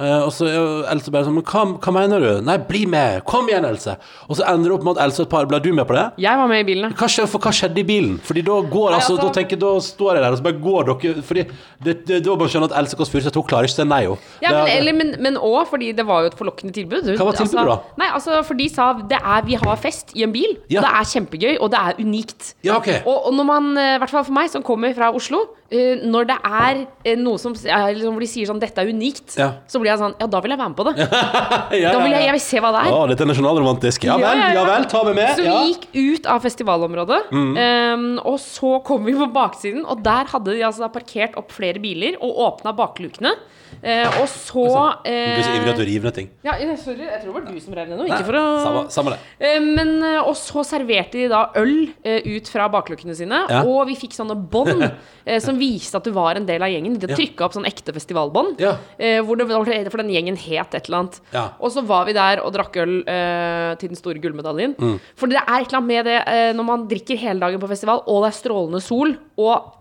Eh, 0.00 0.22
og 0.24 0.30
så 0.32 0.46
er 0.48 0.86
Else 0.88 1.12
bare 1.12 1.26
sånn 1.26 1.34
Men 1.36 1.44
hva, 1.44 1.62
hva 1.84 1.92
mener 1.92 2.22
du? 2.22 2.28
Nei, 2.48 2.54
bli 2.64 2.86
med! 2.88 3.18
Kom 3.28 3.44
igjen, 3.50 3.66
Else! 3.68 3.98
Og 4.24 4.38
så 4.38 4.46
ender 4.48 4.70
det 4.70 4.76
opp 4.78 4.86
med 4.86 4.96
at 4.96 5.02
Else 5.04 5.20
og 5.20 5.26
et 5.26 5.32
par 5.34 5.44
Ble 5.50 5.58
du 5.60 5.68
med 5.76 5.84
på 5.84 5.92
det? 5.98 6.04
Jeg 6.24 6.38
var 6.40 6.48
med 6.48 6.62
i 6.62 6.66
bilen. 6.70 6.94
Hva 6.96 7.08
skjedde, 7.12 7.28
for 7.28 7.44
hva 7.44 7.52
skjedde 7.52 7.82
i 7.82 7.84
bilen? 7.84 8.14
Fordi 8.24 8.40
da 8.46 8.56
går 8.72 8.86
Nei, 8.88 8.96
altså, 9.02 9.18
altså- 9.18 9.26
Da 9.28 9.34
tenker 9.36 9.60
da 9.60 9.72
står 9.84 10.16
jeg 10.16 10.24
der, 10.24 10.30
og 10.32 10.40
så 10.40 10.46
bare 10.48 10.58
går 10.64 10.88
dere 10.88 11.26
Fordi 11.28 11.44
det, 11.84 11.94
det, 12.08 12.22
da 12.24 12.32
må 12.32 12.38
man 12.40 12.52
skjønne 12.54 12.70
at 12.70 12.76
Else 12.80 12.96
Kåss 13.02 13.12
Furuseth 13.12 13.36
Hun 13.36 13.46
klarer 13.52 13.68
ikke 13.68 13.76
å 13.76 13.82
si 13.82 13.88
nei, 13.92 14.00
jo. 14.08 14.16
Ja, 14.40 14.54
men, 14.56 14.72
eller, 14.78 14.96
men, 15.02 15.14
men 15.28 15.36
også 15.36 15.68
fordi 15.74 15.92
det 16.00 16.08
var 16.08 16.24
jo 16.24 16.32
et 16.32 16.38
forlokkende 16.40 16.72
tilbud. 16.80 17.12
Hva 17.12 17.28
var 17.28 17.36
tilbudet, 17.36 17.60
altså, 17.60 17.68
da? 17.68 17.96
Nei, 18.00 18.08
altså, 18.16 18.40
for 18.48 18.62
de 18.64 18.68
sa 18.72 18.88
det 19.12 19.20
er, 19.20 19.44
vi 19.44 19.60
har 19.60 19.76
fest 19.76 20.16
i 20.16 20.24
en 20.24 20.32
bil, 20.32 20.56
Ja. 20.72 20.80
det 20.80 20.88
er 20.88 21.10
kjempegøy, 21.12 21.56
og 21.60 21.68
det 21.76 21.84
er 21.84 22.00
unikt. 22.00 22.54
Ja, 22.64 22.78
ok. 22.80 22.88
Og, 23.04 23.26
og 23.28 23.34
når 23.36 23.44
man, 23.52 23.70
eh, 23.76 23.94
i 23.96 24.00
hvert 24.00 24.10
fall 24.16 24.24
for 24.24 24.32
meg 24.40 24.48
som 24.56 24.64
kommer 24.64 24.96
fra 24.96 25.12
Oslo, 25.12 25.44
eh, 25.72 26.02
når 26.04 26.26
det 26.28 26.36
er 26.44 26.82
uh, 26.84 27.16
noe 27.22 27.40
som 27.40 27.54
uh, 27.56 27.86
liksom, 27.90 28.12
hvor 28.14 28.22
de 28.22 28.28
sier 28.30 28.46
sånn 28.50 28.60
'dette 28.60 28.78
er 28.84 28.90
unikt', 28.92 29.36
Ja. 29.40 29.48
så 29.66 29.80
blir 29.80 29.90
jeg 29.92 29.98
sånn 30.02 30.14
Ja, 30.20 30.26
da 30.28 30.40
vil 30.44 30.52
jeg 30.54 30.60
være 30.60 30.72
med 30.72 30.78
på 30.78 30.86
det. 30.90 30.94
ja, 31.82 31.92
Da 31.92 32.02
vil 32.04 32.12
jeg, 32.12 32.26
jeg 32.28 32.34
vil 32.36 32.44
se 32.44 32.60
hva 32.62 32.72
det 32.76 32.82
er. 32.84 32.92
Å, 32.92 33.00
dette 33.10 33.24
er 33.24 33.30
nasjonalromantisk. 33.32 34.04
Ja 34.04 34.16
vel, 34.20 34.42
ja 34.54 34.64
vel, 34.68 34.84
ta 34.92 35.02
meg 35.08 35.16
med. 35.16 35.32
Så 35.38 35.46
Ja. 35.48 35.56
Mm. 35.56 35.64
vi 35.64 35.72
gikk 35.72 36.18
ut 36.18 36.26
av 36.36 36.42
festivalområdet, 36.44 37.20
ehm, 37.32 38.06
og 38.24 38.38
så 38.38 38.76
kom 38.84 39.04
vi 39.08 39.16
på 39.16 39.30
baksiden, 39.32 39.84
og 39.86 40.02
der 40.04 40.30
hadde 40.30 40.52
de 40.54 40.62
altså 40.62 40.88
parkert 40.92 41.36
opp 41.40 41.50
flere 41.52 41.80
biler 41.82 42.16
og 42.20 42.36
åpna 42.46 42.72
baklukene. 42.76 43.34
Eh, 43.82 44.20
og 44.20 44.26
så 44.28 44.64
Du 45.02 45.08
blir 45.10 45.42
så 45.46 45.54
ivrig 45.56 45.70
at 45.72 45.78
du 45.78 45.82
eh, 45.82 45.88
river 45.88 46.08
ned 46.10 46.14
ting. 46.14 46.28
ja, 46.44 46.52
sorry, 46.76 46.98
jeg 47.06 47.20
tror 47.22 47.32
det 47.32 47.34
var 47.34 47.46
du 47.52 47.60
som 47.60 47.74
rev 47.74 47.88
ned 47.88 47.98
noe. 47.98 48.06
Ikke 48.06 48.26
for 48.28 48.38
å 48.38 48.44
samme, 48.62 48.82
samme 48.90 49.10
det. 49.14 49.18
Eh, 49.40 49.58
Men, 49.62 49.92
eh, 50.02 50.20
og 50.22 50.34
så 50.36 50.64
serverte 50.66 51.12
de 51.18 51.28
da 51.32 51.50
øl 51.56 51.88
eh, 52.04 52.20
ut 52.36 52.48
fra 52.48 52.68
baklukkene 52.68 53.14
sine, 53.16 53.46
Ja. 53.50 53.62
og 53.64 53.86
vi 53.88 53.96
fikk 53.96 54.12
sånne 54.14 54.36
bånd 54.50 54.82
eh, 55.26 55.38
som 55.40 55.58
viste 55.58 55.96
at 55.96 56.04
du 56.04 56.10
var 56.12 56.36
en 56.36 56.46
del 56.46 56.62
av 56.62 56.68
gjengen. 56.68 56.98
De 56.98 57.06
trykka 57.10 57.46
opp 57.46 57.52
sånn 57.56 57.66
ekte 57.66 57.92
festivalbånd, 57.94 58.60
Ja. 58.60 58.76
eh, 58.98 59.20
hvor 59.22 59.36
det 59.36 59.48
for 59.90 59.98
den 60.02 60.10
gjengen 60.10 60.36
het 60.36 60.74
et 60.74 60.86
eller 60.88 60.98
annet. 61.04 61.20
Ja. 61.32 61.48
Og 61.60 61.70
så 61.72 61.82
var 61.86 62.04
vi 62.06 62.12
der 62.12 62.40
og 62.44 62.52
drakk 62.54 62.76
øl 62.76 63.02
eh, 63.06 63.74
til 63.80 63.88
den 63.88 63.96
store 63.96 64.18
gullmedaljen. 64.22 64.74
Mm. 64.78 64.98
For 65.16 65.26
det 65.26 65.38
er 65.42 65.60
et 65.60 65.68
eller 65.68 65.78
annet 65.78 65.86
med 65.88 66.04
det 66.06 66.18
eh, 66.26 66.52
når 66.52 66.64
man 66.64 66.88
drikker 66.88 67.16
hele 67.18 67.40
dagen 67.40 67.60
på 67.62 67.68
festival, 67.68 68.02
og 68.06 68.22
det 68.24 68.32
er 68.32 68.38
strålende 68.38 68.80
sol, 68.82 69.16
og 69.38 69.72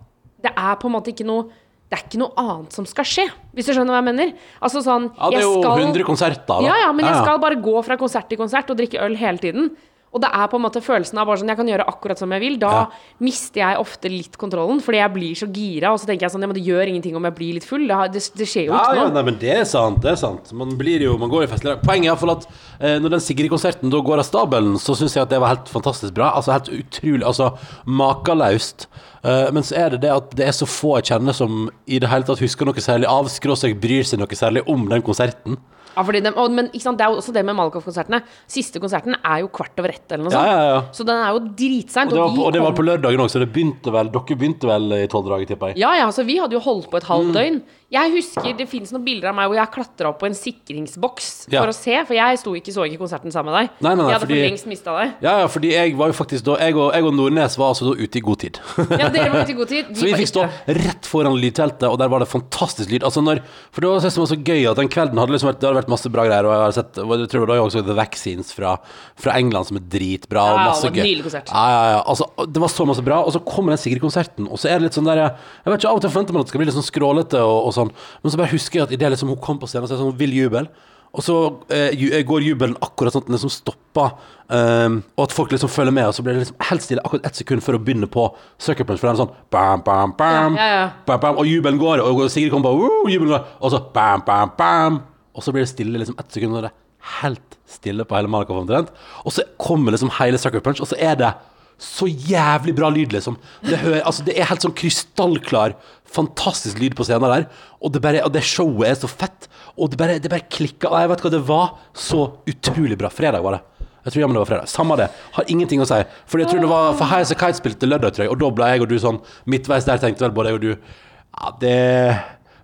det 0.42 0.52
er 0.58 0.76
på 0.82 0.88
en 0.90 0.96
måte 0.96 1.12
ikke 1.14 1.26
noe 1.28 1.50
det 1.92 2.00
er 2.00 2.04
ikke 2.08 2.20
noe 2.24 2.32
annet 2.40 2.72
som 2.72 2.86
skal 2.88 3.04
skje, 3.04 3.28
hvis 3.54 3.68
du 3.68 3.74
skjønner 3.76 3.92
hva 3.92 4.00
jeg 4.00 4.08
mener. 4.16 4.34
Altså 4.64 4.80
sånn 4.82 5.12
Ja, 5.12 5.30
det 5.30 5.42
er 5.42 5.42
jo 5.44 5.62
skal- 5.62 5.80
100 5.84 6.04
konserter, 6.08 6.48
da. 6.48 6.62
ja, 6.64 6.78
ja, 6.88 6.92
men 6.96 7.04
jeg 7.06 7.12
Ja, 7.14 7.18
ja. 7.20 7.24
skal 7.26 7.40
bare 7.44 7.56
gå 7.62 7.84
fra 7.84 7.98
konsert 7.98 8.30
til 8.30 8.38
konsert 8.40 8.70
og 8.72 8.78
drikke 8.78 9.02
øl 9.04 9.16
hele 9.20 9.38
tiden. 9.38 9.72
Og 10.14 10.20
det 10.20 10.28
er 10.34 10.48
på 10.52 10.58
en 10.60 10.64
måte 10.66 10.82
følelsen 10.84 11.18
av 11.20 11.26
bare 11.26 11.38
sånn 11.40 11.48
Jeg 11.48 11.56
kan 11.56 11.68
gjøre 11.68 11.86
akkurat 11.88 12.18
som 12.20 12.30
jeg 12.34 12.42
vil. 12.42 12.58
Da 12.60 12.68
Ja. 12.70 12.88
mister 13.22 13.62
jeg 13.62 13.78
ofte 13.80 14.10
litt 14.12 14.38
kontrollen, 14.38 14.82
fordi 14.84 14.98
jeg 15.00 15.14
blir 15.14 15.32
så 15.40 15.48
gira. 15.48 15.94
Og 15.94 16.00
så 16.02 16.06
tenker 16.06 16.24
jeg 16.28 16.32
sånn 16.32 16.42
Ja, 16.42 16.48
men 16.48 16.56
det 16.58 16.66
gjør 16.66 16.86
ingenting 16.86 17.16
om 17.16 17.24
jeg 17.24 17.34
blir 17.36 17.54
litt 17.54 17.64
full. 17.64 17.88
Det, 17.88 18.12
det, 18.12 18.46
skjer 18.48 18.66
jo 18.68 18.74
Ja, 18.74 18.84
ikke 18.92 18.96
ja, 18.98 19.04
noe. 19.08 19.14
nei, 19.14 19.24
men 19.24 19.36
det 19.40 19.50
er 19.58 19.64
sant. 19.64 20.02
det 20.02 20.12
er 20.12 20.16
sant 20.18 20.52
Man 20.52 20.76
blir 20.78 21.00
jo, 21.00 21.18
man 21.18 21.30
går 21.30 21.44
i 21.44 21.48
festlig. 21.48 21.82
Poenget 21.82 22.12
er 22.12 22.16
iallfall 22.16 22.32
at 22.32 22.46
eh, 22.82 23.00
når 23.00 23.10
den 23.10 23.20
Sigrid-konserten 23.22 23.90
da 23.90 24.02
går 24.02 24.20
av 24.20 24.26
stabelen, 24.28 24.76
så 24.76 24.92
syns 25.00 25.14
jeg 25.16 25.24
at 25.24 25.30
det 25.30 25.40
var 25.40 25.48
helt 25.56 25.70
fantastisk 25.70 26.14
bra. 26.14 26.34
Altså 26.36 26.52
helt 26.52 26.68
utrolig 26.68 27.24
Altså 27.24 27.58
makeløst. 27.88 28.88
Eh, 29.24 29.52
men 29.54 29.62
så 29.64 29.76
er 29.78 29.94
det 29.94 30.02
det 30.06 30.14
at 30.14 30.32
det 30.38 30.48
er 30.48 30.56
så 30.58 30.66
få 30.70 30.96
jeg 31.00 31.12
kjenner 31.12 31.36
som 31.38 31.68
i 31.86 32.00
det 32.02 32.10
hele 32.10 32.26
tatt 32.26 32.42
husker 32.42 32.66
noe 32.66 32.82
særlig 32.82 33.10
av, 33.12 33.30
skråstrek 33.30 33.78
bryr 33.82 34.08
seg 34.08 34.22
noe 34.22 34.38
særlig 34.38 34.64
om 34.72 34.88
den 34.90 35.04
konserten. 35.06 35.60
Ja, 35.92 36.04
den, 36.08 36.32
og, 36.40 36.54
men 36.56 36.70
sant, 36.80 36.96
det 37.02 37.04
er 37.04 37.12
jo 37.12 37.20
også 37.20 37.34
det 37.36 37.42
med 37.44 37.58
Malakoff-konsertene. 37.58 38.22
Siste 38.50 38.80
konserten 38.80 39.18
er 39.28 39.42
jo 39.44 39.50
kvart 39.52 39.76
over 39.82 39.92
ett, 39.92 40.06
eller 40.08 40.24
noe 40.24 40.32
sånt. 40.32 40.48
ja, 40.48 40.62
ja. 40.70 40.78
Så 40.96 41.04
den 41.04 41.20
er 41.20 41.34
jo 41.36 41.42
dritseint. 41.60 42.14
Og 42.16 42.38
på, 42.38 42.46
og 42.48 42.54
det 42.56 42.62
var 42.64 42.78
på 42.78 42.86
lørdagen 42.88 43.20
òg, 43.26 43.28
så 43.34 43.42
det 43.44 43.50
begynte 43.52 43.92
vel 43.92 44.08
Dere 44.14 44.38
begynte 44.40 44.70
vel 44.70 44.88
i 45.02 45.02
tolvdraget, 45.12 45.52
tipper 45.52 45.74
jeg? 45.74 45.82
Ja, 45.84 45.92
ja, 46.00 46.08
så 46.16 46.24
vi 46.24 46.38
hadde 46.40 46.56
jo 46.56 46.64
holdt 46.64 46.88
på 46.94 47.02
et 47.02 47.04
Mm. 47.04 47.12
halvt 47.12 47.34
døgn. 47.36 47.60
Jeg 47.92 48.12
husker 48.14 48.54
det 48.56 48.70
finnes 48.72 48.94
noen 48.96 49.04
bilder 49.04 49.34
av 49.34 49.36
meg 49.36 49.50
hvor 49.52 49.58
jeg 49.60 49.72
klatra 49.74 50.12
opp 50.14 50.20
på 50.22 50.28
en 50.30 50.36
sikringsboks 50.38 51.48
Ja. 51.52 51.60
for 51.60 51.72
å 51.72 51.76
se, 51.76 51.98
for 52.08 52.16
jeg 52.16 52.38
sto 52.40 52.54
ikke, 52.56 52.72
så 52.72 52.86
ikke 52.88 53.02
konserten 53.02 53.34
sammen 53.34 53.52
med 53.52 53.58
deg. 53.68 53.70
Nei, 53.84 53.92
nei, 53.92 53.96
nei, 54.00 54.06
jeg 54.06 54.16
hadde 54.16 54.28
fordi- 54.28 54.38
for 54.40 54.48
lengst 54.48 54.68
mista 54.72 54.94
deg. 54.96 55.12
Ja, 55.26 55.34
ja, 55.42 55.48
fordi 55.52 55.72
jeg 55.74 55.98
var 56.00 56.08
jo 56.08 56.14
faktisk 56.14 56.44
da 56.48 56.56
Jeg 56.62 56.76
og, 56.76 56.94
jeg 56.94 57.04
og 57.04 57.14
Nordnes 57.14 57.58
var 57.58 57.74
altså 57.74 57.90
da 57.92 58.02
ute 58.02 58.16
i 58.16 58.22
god 58.22 58.40
tid. 58.40 58.60
Ja, 58.96 59.10
dere 59.10 59.30
var 59.34 59.44
ute 59.44 59.52
i 59.52 59.58
god 59.60 59.68
tid. 59.68 59.86
Så 59.98 60.06
vi 60.08 60.14
fikk 60.14 60.32
stå 60.32 60.46
rett 60.68 61.04
foran 61.10 61.36
lydteltet, 61.36 61.84
og 61.90 61.98
der 62.00 62.08
var 62.08 62.20
det 62.20 62.30
fantastisk 62.32 62.90
lyd. 62.92 63.04
Altså 63.04 63.22
når, 63.22 63.42
for 63.72 63.82
det 63.82 63.90
var 63.90 64.00
det 64.00 64.16
var 64.22 64.32
så 64.32 64.40
gøy, 64.40 64.72
at 64.72 64.78
den 64.78 64.88
kvelden 64.88 65.18
hadde 65.20 65.32
liksom 65.36 65.50
vært, 65.52 65.60
det 65.60 65.68
hadde 65.68 65.82
vært 65.82 65.92
masse 65.92 66.10
bra 66.12 66.24
greier. 66.28 66.46
Og 66.48 66.52
jeg 66.56 66.64
har 66.64 66.72
sett 66.80 66.96
jeg 66.96 67.30
tror 67.32 67.46
det 67.46 67.52
var 67.52 67.60
også 67.66 67.84
The 67.86 67.94
Vaccines 67.98 68.54
fra, 68.54 68.78
fra 69.20 69.36
England, 69.36 69.68
som 69.68 69.76
er 69.78 69.84
dritbra. 69.92 70.46
Og 70.54 70.60
masse 70.72 70.88
gøy. 70.88 71.04
nydelig 71.04 71.24
konsert. 71.28 71.52
Ja, 71.52 71.66
ja, 71.76 71.84
ja. 71.98 72.02
Altså, 72.08 72.30
det 72.48 72.62
var 72.62 72.72
så 72.72 72.88
masse 72.88 73.04
bra. 73.04 73.20
Og 73.26 73.34
så 73.36 73.44
kommer 73.44 73.76
den 73.76 73.82
Sigrid-konserten, 73.84 74.48
og 74.50 74.58
så 74.62 74.70
er 74.72 74.80
det 74.80 74.88
litt 74.88 74.96
sånn 74.96 75.06
der 75.12 75.18
Jeg 75.28 75.68
vet 75.68 75.80
ikke, 75.82 75.90
Av 75.92 75.96
og 76.00 76.02
til 76.02 76.10
forventer 76.14 76.32
man 76.34 76.42
at 76.42 76.48
det 76.48 76.54
skal 76.56 76.60
bli 76.64 76.70
litt 76.72 76.78
sånn 76.80 76.88
skrålete, 76.88 77.40
og, 77.44 77.68
og 77.68 77.74
sånn, 77.82 77.92
men 78.24 78.32
så 78.34 78.40
bare 78.40 78.54
husker 78.56 78.80
jeg 78.82 78.88
at 78.90 78.96
idet 78.98 79.12
liksom, 79.16 79.30
hun 79.34 79.42
kom 79.44 79.60
på 79.62 79.68
scenen, 79.70 79.88
så 79.90 79.96
er 79.96 80.00
det 80.00 80.06
sånn 80.06 80.18
vill 80.22 80.34
jubel. 80.38 80.70
Og 81.12 81.20
så 81.26 81.34
eh, 81.76 81.90
ju- 82.00 82.14
eh, 82.16 82.22
går 82.24 82.40
jubelen 82.46 82.78
akkurat 82.80 83.12
sånn 83.12 83.26
at 83.26 83.28
den 83.28 83.36
liksom 83.36 83.52
stopper, 83.52 84.14
ehm, 84.48 85.02
og 85.20 85.26
at 85.26 85.34
folk 85.36 85.52
liksom 85.52 85.68
følger 85.68 85.92
med, 85.92 86.06
og 86.08 86.14
så 86.16 86.24
blir 86.24 86.38
det 86.38 86.46
liksom 86.46 86.62
helt 86.70 86.86
stille 86.86 87.02
akkurat 87.04 87.26
ett 87.28 87.36
sekund 87.42 87.64
før 87.66 87.76
å 87.76 87.82
begynne 87.84 88.08
på 88.08 88.30
Sucker 88.64 88.88
Punch, 88.88 89.02
for 89.02 89.10
den 89.12 89.18
er 89.18 89.26
sånn 89.26 89.34
bam, 89.52 89.84
bam, 89.84 90.14
bam, 90.16 90.56
Ja, 90.56 90.68
ja, 90.70 90.78
ja. 90.86 90.86
bam, 91.10 91.20
bam, 91.20 91.42
og 91.44 91.50
jubelen 91.52 91.82
går, 91.82 92.00
og 92.08 92.24
Sigrid 92.32 92.54
kommer 92.54 92.70
bare 92.70 92.80
«Woo!» 92.80 93.10
jubelen 93.12 93.34
går, 93.36 93.44
og 93.60 93.74
så 93.76 93.82
bam, 93.94 94.24
bam, 94.26 94.54
bam, 94.56 95.02
og 95.36 95.44
så 95.44 95.52
blir 95.52 95.66
det 95.68 95.74
stille 95.74 96.00
liksom 96.00 96.16
ett 96.20 96.32
sekund, 96.32 96.56
og 96.56 96.64
det 96.64 96.72
er 96.72 97.16
helt 97.20 97.60
stille 97.68 98.08
på 98.08 98.16
hele 98.16 98.32
Malakoff 98.32 98.64
omtrent, 98.64 98.96
og 99.26 99.36
så 99.36 99.44
kommer 99.60 99.92
liksom 99.92 100.14
hele 100.22 100.40
Sucker 100.40 100.64
Punch, 100.64 100.80
og 100.80 100.88
så 100.88 100.96
er 100.96 101.20
det 101.20 101.34
så 101.82 102.06
jævlig 102.06 102.76
bra 102.78 102.92
lyd, 102.94 103.16
liksom. 103.16 103.40
Det, 103.66 103.80
hører, 103.82 104.04
altså, 104.06 104.26
det 104.28 104.36
er 104.38 104.50
helt 104.52 104.62
sånn 104.62 104.76
krystallklar, 104.78 105.74
fantastisk 106.12 106.78
lyd 106.82 106.94
på 106.98 107.08
scenen 107.08 107.32
der. 107.32 107.48
Og 107.82 107.96
det, 107.96 108.04
bare, 108.04 108.22
og 108.28 108.34
det 108.36 108.44
showet 108.46 108.92
er 108.92 109.00
så 109.00 109.10
fett. 109.10 109.48
Og 109.74 109.90
det 109.90 109.98
bare, 109.98 110.20
det 110.22 110.30
bare 110.32 110.46
klikka. 110.52 110.92
Jeg 110.94 111.12
vet 111.12 111.24
hva, 111.26 111.34
det 111.34 111.44
var 111.48 111.72
så 111.98 112.28
utrolig 112.52 113.00
bra. 113.02 113.10
Fredag 113.14 113.42
var 113.46 113.58
det. 113.58 113.64
Jeg 114.02 114.14
tror 114.14 114.24
jammen 114.24 114.38
det 114.38 114.44
var 114.44 114.50
fredag. 114.50 114.70
Samme 114.70 114.98
det. 114.98 115.08
Har 115.36 115.50
ingenting 115.54 115.82
å 115.82 115.88
si. 115.90 116.00
For 116.30 116.42
jeg 116.42 116.50
tror 116.50 116.64
det 116.64 116.70
var 116.72 116.94
For 116.98 117.10
Highas 117.10 117.34
Kite 117.34 117.60
spilte 117.60 117.90
lørdag, 117.90 118.16
tror 118.16 118.26
jeg, 118.26 118.34
og 118.34 118.40
da 118.42 118.52
ble 118.58 118.70
jeg 118.74 118.84
og 118.86 118.90
du 118.90 118.98
sånn 119.02 119.20
midtveis 119.50 119.86
der, 119.90 120.02
tenkte 120.02 120.26
vel 120.26 120.38
både 120.38 120.54
jeg 120.54 120.60
og 120.60 120.64
du 120.66 120.72
Ja, 120.74 121.52
det 121.62 121.76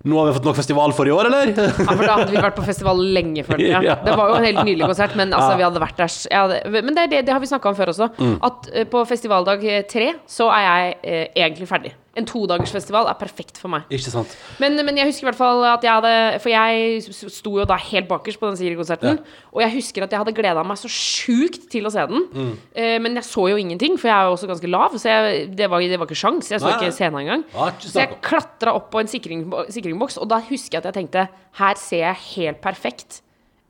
nå 0.08 0.20
har 0.20 0.30
vi 0.30 0.36
fått 0.38 0.48
nok 0.48 0.58
festival 0.58 0.94
for 0.98 1.10
i 1.10 1.14
år, 1.14 1.30
eller? 1.30 1.52
Ja, 1.54 1.68
for 1.86 2.04
da 2.04 2.18
hadde 2.22 2.32
vi 2.34 2.42
vært 2.42 2.58
på 2.58 2.66
festival 2.68 3.04
lenge 3.18 3.46
før 3.48 3.60
det. 3.62 3.70
Ja. 3.74 3.98
Det 4.04 4.16
var 4.18 4.32
jo 4.32 4.40
en 4.40 4.48
helt 4.48 4.64
nydelig 4.64 4.90
konsert, 4.90 5.16
men 5.20 5.34
altså, 5.36 5.54
vi 5.60 5.68
hadde 5.68 5.84
vært 5.84 6.02
der 6.02 6.18
hadde, 6.34 6.82
Men 6.82 6.98
det, 6.98 7.08
det, 7.14 7.24
det 7.28 7.36
har 7.36 7.44
vi 7.44 7.52
snakka 7.52 7.72
om 7.72 7.78
før 7.78 7.94
også. 7.94 8.10
Mm. 8.18 8.36
At 8.48 8.70
eh, 8.74 8.88
på 8.90 9.04
festivaldag 9.10 9.64
eh, 9.68 9.86
tre 9.90 10.12
så 10.30 10.50
er 10.56 10.66
jeg 10.68 10.98
eh, 11.04 11.26
egentlig 11.46 11.70
ferdig. 11.70 11.94
En 12.18 12.28
todagersfestival 12.28 13.10
er 13.12 13.18
perfekt 13.20 13.60
for 13.62 13.72
meg. 13.74 13.86
Ikke 13.94 14.12
sant? 14.14 14.34
Men, 14.62 14.78
men 14.88 14.98
jeg 15.00 15.10
husker 15.12 15.28
i 15.28 15.30
hvert 15.30 15.40
fall 15.40 15.64
at 15.70 15.86
jeg 15.86 15.94
hadde 15.94 16.14
For 16.44 16.52
jeg 16.54 17.16
sto 17.34 17.54
jo 17.60 17.68
da 17.70 17.78
helt 17.90 18.10
bakerst 18.10 18.42
på 18.42 18.50
den 18.50 18.58
Sigrid-konserten. 18.60 19.22
Og 19.54 19.62
jeg 19.64 19.76
husker 19.78 20.06
at 20.06 20.16
jeg 20.16 20.24
hadde 20.24 20.36
gleda 20.38 20.64
meg 20.68 20.80
så 20.82 20.92
sjukt 20.92 21.70
til 21.74 21.88
å 21.90 21.94
se 21.94 22.08
den. 22.10 22.26
Mm. 22.34 22.54
Eh, 22.74 22.96
men 23.04 23.20
jeg 23.20 23.30
så 23.30 23.48
jo 23.52 23.60
ingenting, 23.62 24.00
for 24.00 24.10
jeg 24.10 24.16
er 24.18 24.30
jo 24.30 24.38
også 24.38 24.50
ganske 24.50 24.72
lav. 24.72 24.98
Så 24.98 25.12
jeg, 25.12 25.46
det, 25.58 25.70
var, 25.72 25.86
det 25.86 26.02
var 26.02 26.10
ikke 26.10 26.20
sjans. 26.24 26.52
Jeg 26.54 26.64
så 26.64 26.72
Nei, 26.72 26.76
ikke 26.80 26.96
scenen 26.96 27.22
engang. 27.24 27.46
Så 27.84 27.96
jeg 28.02 28.20
klatra 28.26 28.74
opp 28.78 28.90
på 28.94 29.04
en 29.04 29.12
sikring, 29.12 29.46
sikringboks, 29.74 30.20
og 30.22 30.30
da 30.34 30.42
husker 30.50 30.78
jeg 30.78 30.84
at 30.84 30.92
jeg 30.92 31.02
tenkte 31.04 31.28
Her 31.62 31.80
ser 31.80 32.06
jeg 32.10 32.24
helt 32.34 32.62
perfekt. 32.64 33.22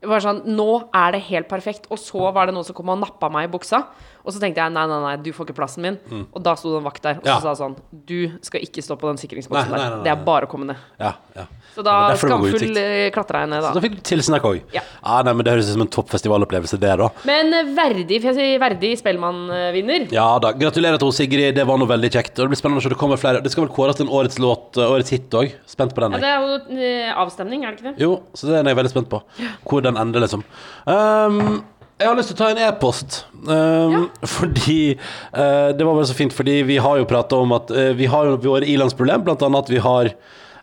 Var 0.06 0.20
sånn, 0.22 0.44
Nå 0.54 0.88
er 0.94 1.12
det 1.16 1.22
helt 1.26 1.48
perfekt. 1.50 1.88
Og 1.90 1.98
så 1.98 2.28
var 2.32 2.46
det 2.46 2.54
noen 2.54 2.64
som 2.64 2.74
kom 2.78 2.88
og 2.92 3.00
nappa 3.00 3.28
meg 3.34 3.48
i 3.48 3.52
buksa. 3.52 3.80
Og 4.24 4.30
så 4.34 4.38
tenkte 4.38 4.60
jeg 4.62 4.70
nei, 4.72 4.84
nei, 4.86 4.98
nei, 5.02 5.16
du 5.24 5.32
får 5.34 5.48
ikke 5.48 5.56
plassen 5.58 5.82
min. 5.82 5.96
Og 6.32 6.42
da 6.44 6.54
sto 6.54 6.70
det 6.70 6.78
en 6.82 6.86
vakt 6.86 7.02
der 7.02 7.16
og 7.18 7.24
så 7.24 7.34
Ja. 7.34 7.40
sa 7.40 7.54
sånn 7.64 7.74
Du 8.06 8.30
skal 8.42 8.60
ikke 8.60 8.82
stå 8.84 8.94
på 9.00 9.08
den 9.10 9.16
sikringsboksen 9.18 9.70
der. 9.74 10.02
Det 10.04 10.12
er 10.12 10.24
bare 10.24 10.46
å 10.46 10.50
komme 10.50 10.66
ned. 10.66 10.76
Ja, 11.00 11.14
ja. 11.34 11.46
Så 11.78 11.84
da 11.86 11.96
god 12.10 12.18
skamfull 12.18 12.78
eh, 12.80 13.08
klatra 13.14 13.44
jeg 13.44 13.50
ned, 13.52 13.62
Så 13.62 13.68
da 13.68 13.76
da. 13.76 13.82
fikk 13.84 13.92
du 13.94 14.00
tilsnakk 14.08 14.46
òg. 14.48 14.56
Ja. 14.74 14.80
nei, 15.22 15.30
men 15.30 15.46
det 15.46 15.52
høres 15.52 15.68
ut 15.68 15.76
som 15.76 15.84
en 15.84 15.90
topp 15.94 16.08
festivalopplevelse, 16.10 16.78
det, 16.82 16.90
da. 16.98 17.06
Men 17.28 17.54
eh, 17.54 17.68
verdig, 17.76 18.18
jeg 18.24 18.34
si, 18.34 18.46
verdig 18.58 18.90
Spellemann-vinner. 18.98 20.08
Ja 20.14 20.26
da. 20.42 20.50
Gratulerer 20.58 20.98
til 20.98 21.12
Sigrid, 21.14 21.54
det 21.54 21.66
var 21.68 21.78
noe 21.78 21.90
veldig 21.92 22.10
kjekt. 22.16 22.32
Og 22.34 22.48
det 22.48 22.50
blir 22.50 22.58
spennende 22.58 22.82
å 22.82 22.86
se 22.86 22.90
det 22.90 22.98
kommer 22.98 23.20
flere. 23.20 23.44
Det 23.44 23.52
skal 23.54 23.68
vel 23.68 23.70
kåres 23.76 24.00
til 24.00 24.08
en 24.08 24.10
årets 24.18 24.40
låt, 24.42 24.74
eh, 24.74 24.90
årets 24.90 25.14
hit 25.14 25.36
òg. 25.38 25.54
Spent 25.70 25.94
på 25.94 26.02
den. 26.02 26.16
Ja, 26.18 26.24
det 26.24 26.32
er 26.32 26.42
jo 26.42 27.14
avstemning, 27.22 27.62
er 27.62 27.76
det 27.76 27.78
ikke 27.78 27.92
det? 27.92 28.02
Jo, 28.02 28.16
så 28.34 28.50
den 28.50 28.58
er 28.58 28.74
jeg 28.74 28.80
veldig 28.80 28.94
spent 28.96 29.10
på. 29.12 29.22
Hvor 29.62 29.84
den 29.86 30.00
ender, 30.02 30.24
liksom. 30.26 30.42
Um, 30.82 31.60
jeg 31.98 32.10
har 32.10 32.18
lyst 32.18 32.32
til 32.32 32.38
å 32.38 32.40
ta 32.42 32.48
en 32.56 32.62
e-post. 32.62 33.20
Um, 33.46 34.08
Fordi 34.34 34.80
uh, 34.98 35.70
Det 35.78 35.86
var 35.86 35.94
bare 35.94 36.10
så 36.10 36.18
fint, 36.18 36.34
fordi 36.34 36.60
vi 36.66 36.82
har 36.82 36.98
jo 36.98 37.06
prata 37.10 37.38
om 37.38 37.54
at 37.54 37.70
uh, 37.70 37.92
vi 37.98 38.10
har 38.10 38.32
jo 38.32 38.36
våre 38.48 38.66
ilandsproblem, 38.66 39.22
blant 39.30 39.46
annet 39.46 39.66
at 39.66 39.72
vi 39.72 39.82
har 39.86 40.12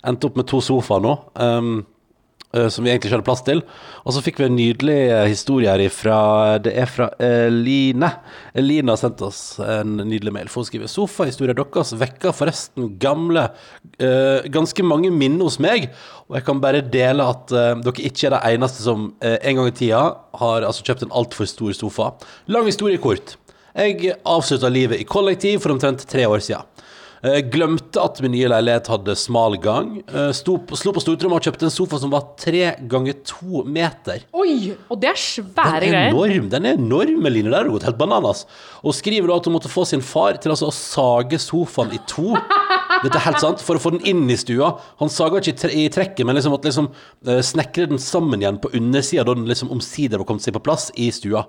endt 0.08 0.26
opp 0.28 0.40
med 0.40 0.50
to 0.52 0.62
sofaer 0.64 1.04
nå. 1.04 1.18
Um, 1.36 1.76
som 2.72 2.86
vi 2.86 2.92
egentlig 2.92 3.10
ikke 3.10 3.18
hadde 3.18 3.28
plass 3.28 3.42
til. 3.44 3.62
Og 4.08 4.16
så 4.16 4.22
fikk 4.24 4.38
vi 4.40 4.46
en 4.48 4.56
nydelig 4.56 4.98
eh, 5.12 5.26
historie 5.28 5.68
her 5.68 5.82
ifra 5.84 6.18
Det 6.64 6.72
er 6.80 6.88
fra 6.88 7.10
Eline. 7.20 8.08
Eline 8.56 8.94
har 8.94 9.00
sendt 9.02 9.20
oss 9.26 9.58
en 9.60 9.98
nydelig 10.00 10.32
mail. 10.32 10.48
For 10.48 10.64
hun 10.64 10.70
skriver 10.70 10.92
sofahistorien 10.92 11.58
deres 11.58 11.92
vekker 12.00 12.36
forresten 12.36 12.94
gamle 13.02 13.50
eh, 14.00 14.48
Ganske 14.56 14.86
mange 14.88 15.12
minner 15.12 15.50
hos 15.50 15.60
meg. 15.60 15.90
Og 16.30 16.40
jeg 16.40 16.48
kan 16.48 16.62
bare 16.64 16.80
dele 16.80 17.28
at 17.28 17.52
dere 17.52 18.08
ikke 18.08 18.30
er 18.30 18.38
de 18.38 18.56
eneste 18.56 18.86
som 18.86 19.10
en 19.20 19.60
gang 19.60 19.68
i 19.68 19.76
tida 19.76 20.06
har 20.40 20.64
altså, 20.64 20.86
kjøpt 20.88 21.04
en 21.06 21.14
altfor 21.20 21.50
stor 21.50 21.76
sofa. 21.76 22.14
Lang 22.48 22.72
historie 22.72 23.02
kort. 23.04 23.36
Jeg 23.76 24.16
avslutta 24.24 24.72
livet 24.72 25.04
i 25.04 25.10
kollektiv 25.10 25.60
for 25.66 25.76
omtrent 25.76 26.08
tre 26.08 26.24
år 26.30 26.40
siden. 26.40 26.64
Eh, 27.26 27.40
Glemte 27.50 28.02
at 28.04 28.20
min 28.22 28.36
nye 28.36 28.50
leilighet 28.52 28.90
hadde 28.92 29.16
smal 29.18 29.56
gang. 29.62 29.96
Eh, 30.06 30.30
slo 30.36 30.60
på 30.62 30.78
stortrommet 30.78 31.40
og 31.40 31.48
kjøpte 31.48 31.66
en 31.66 31.74
sofa 31.74 31.98
som 32.02 32.12
var 32.14 32.28
tre 32.38 32.76
ganger 32.92 33.18
to 33.26 33.64
meter. 33.66 34.28
Oi! 34.38 34.76
Og 34.94 35.00
det 35.02 35.10
er 35.10 35.22
svære 35.22 35.90
greier. 35.90 35.90
Den 35.90 35.98
er 35.98 36.12
enorm, 36.14 36.52
den 36.54 36.70
er 36.70 36.78
enorm, 36.78 37.26
Line. 37.36 37.50
Der 37.50 37.64
har 37.64 37.72
gått 37.74 37.88
helt 37.88 37.98
bananas. 37.98 38.46
Og 38.86 38.94
skriver 38.94 39.32
da 39.32 39.40
at 39.40 39.50
hun 39.50 39.58
måtte 39.58 39.72
få 39.74 39.88
sin 39.90 40.06
far 40.06 40.38
til 40.38 40.54
altså 40.54 40.70
å 40.70 40.76
sage 40.76 41.42
sofaen 41.42 41.96
i 41.98 42.02
to. 42.10 42.36
Dette 43.04 43.18
er 43.20 43.26
helt 43.26 43.42
sant, 43.42 43.62
for 43.66 43.78
å 43.78 43.82
få 43.82 43.92
den 43.96 44.06
inn 44.08 44.24
i 44.32 44.38
stua. 44.40 44.72
Han 45.02 45.12
saga 45.12 45.42
ikke 45.42 45.52
i, 45.52 45.58
tre 45.60 45.72
i 45.86 45.86
trekket, 45.94 46.24
men 46.28 46.38
liksom 46.38 46.54
måtte 46.56 46.70
liksom 46.70 46.90
eh, 47.28 47.42
snekre 47.46 47.90
den 47.92 48.02
sammen 48.02 48.44
igjen 48.44 48.60
på 48.62 48.72
undersida, 48.78 49.26
da 49.28 49.36
den 49.38 49.50
liksom 49.50 49.74
omsider 49.76 50.22
var 50.22 50.30
kommet 50.30 50.46
seg 50.46 50.56
på 50.58 50.64
plass 50.66 50.90
i 51.02 51.10
stua. 51.16 51.46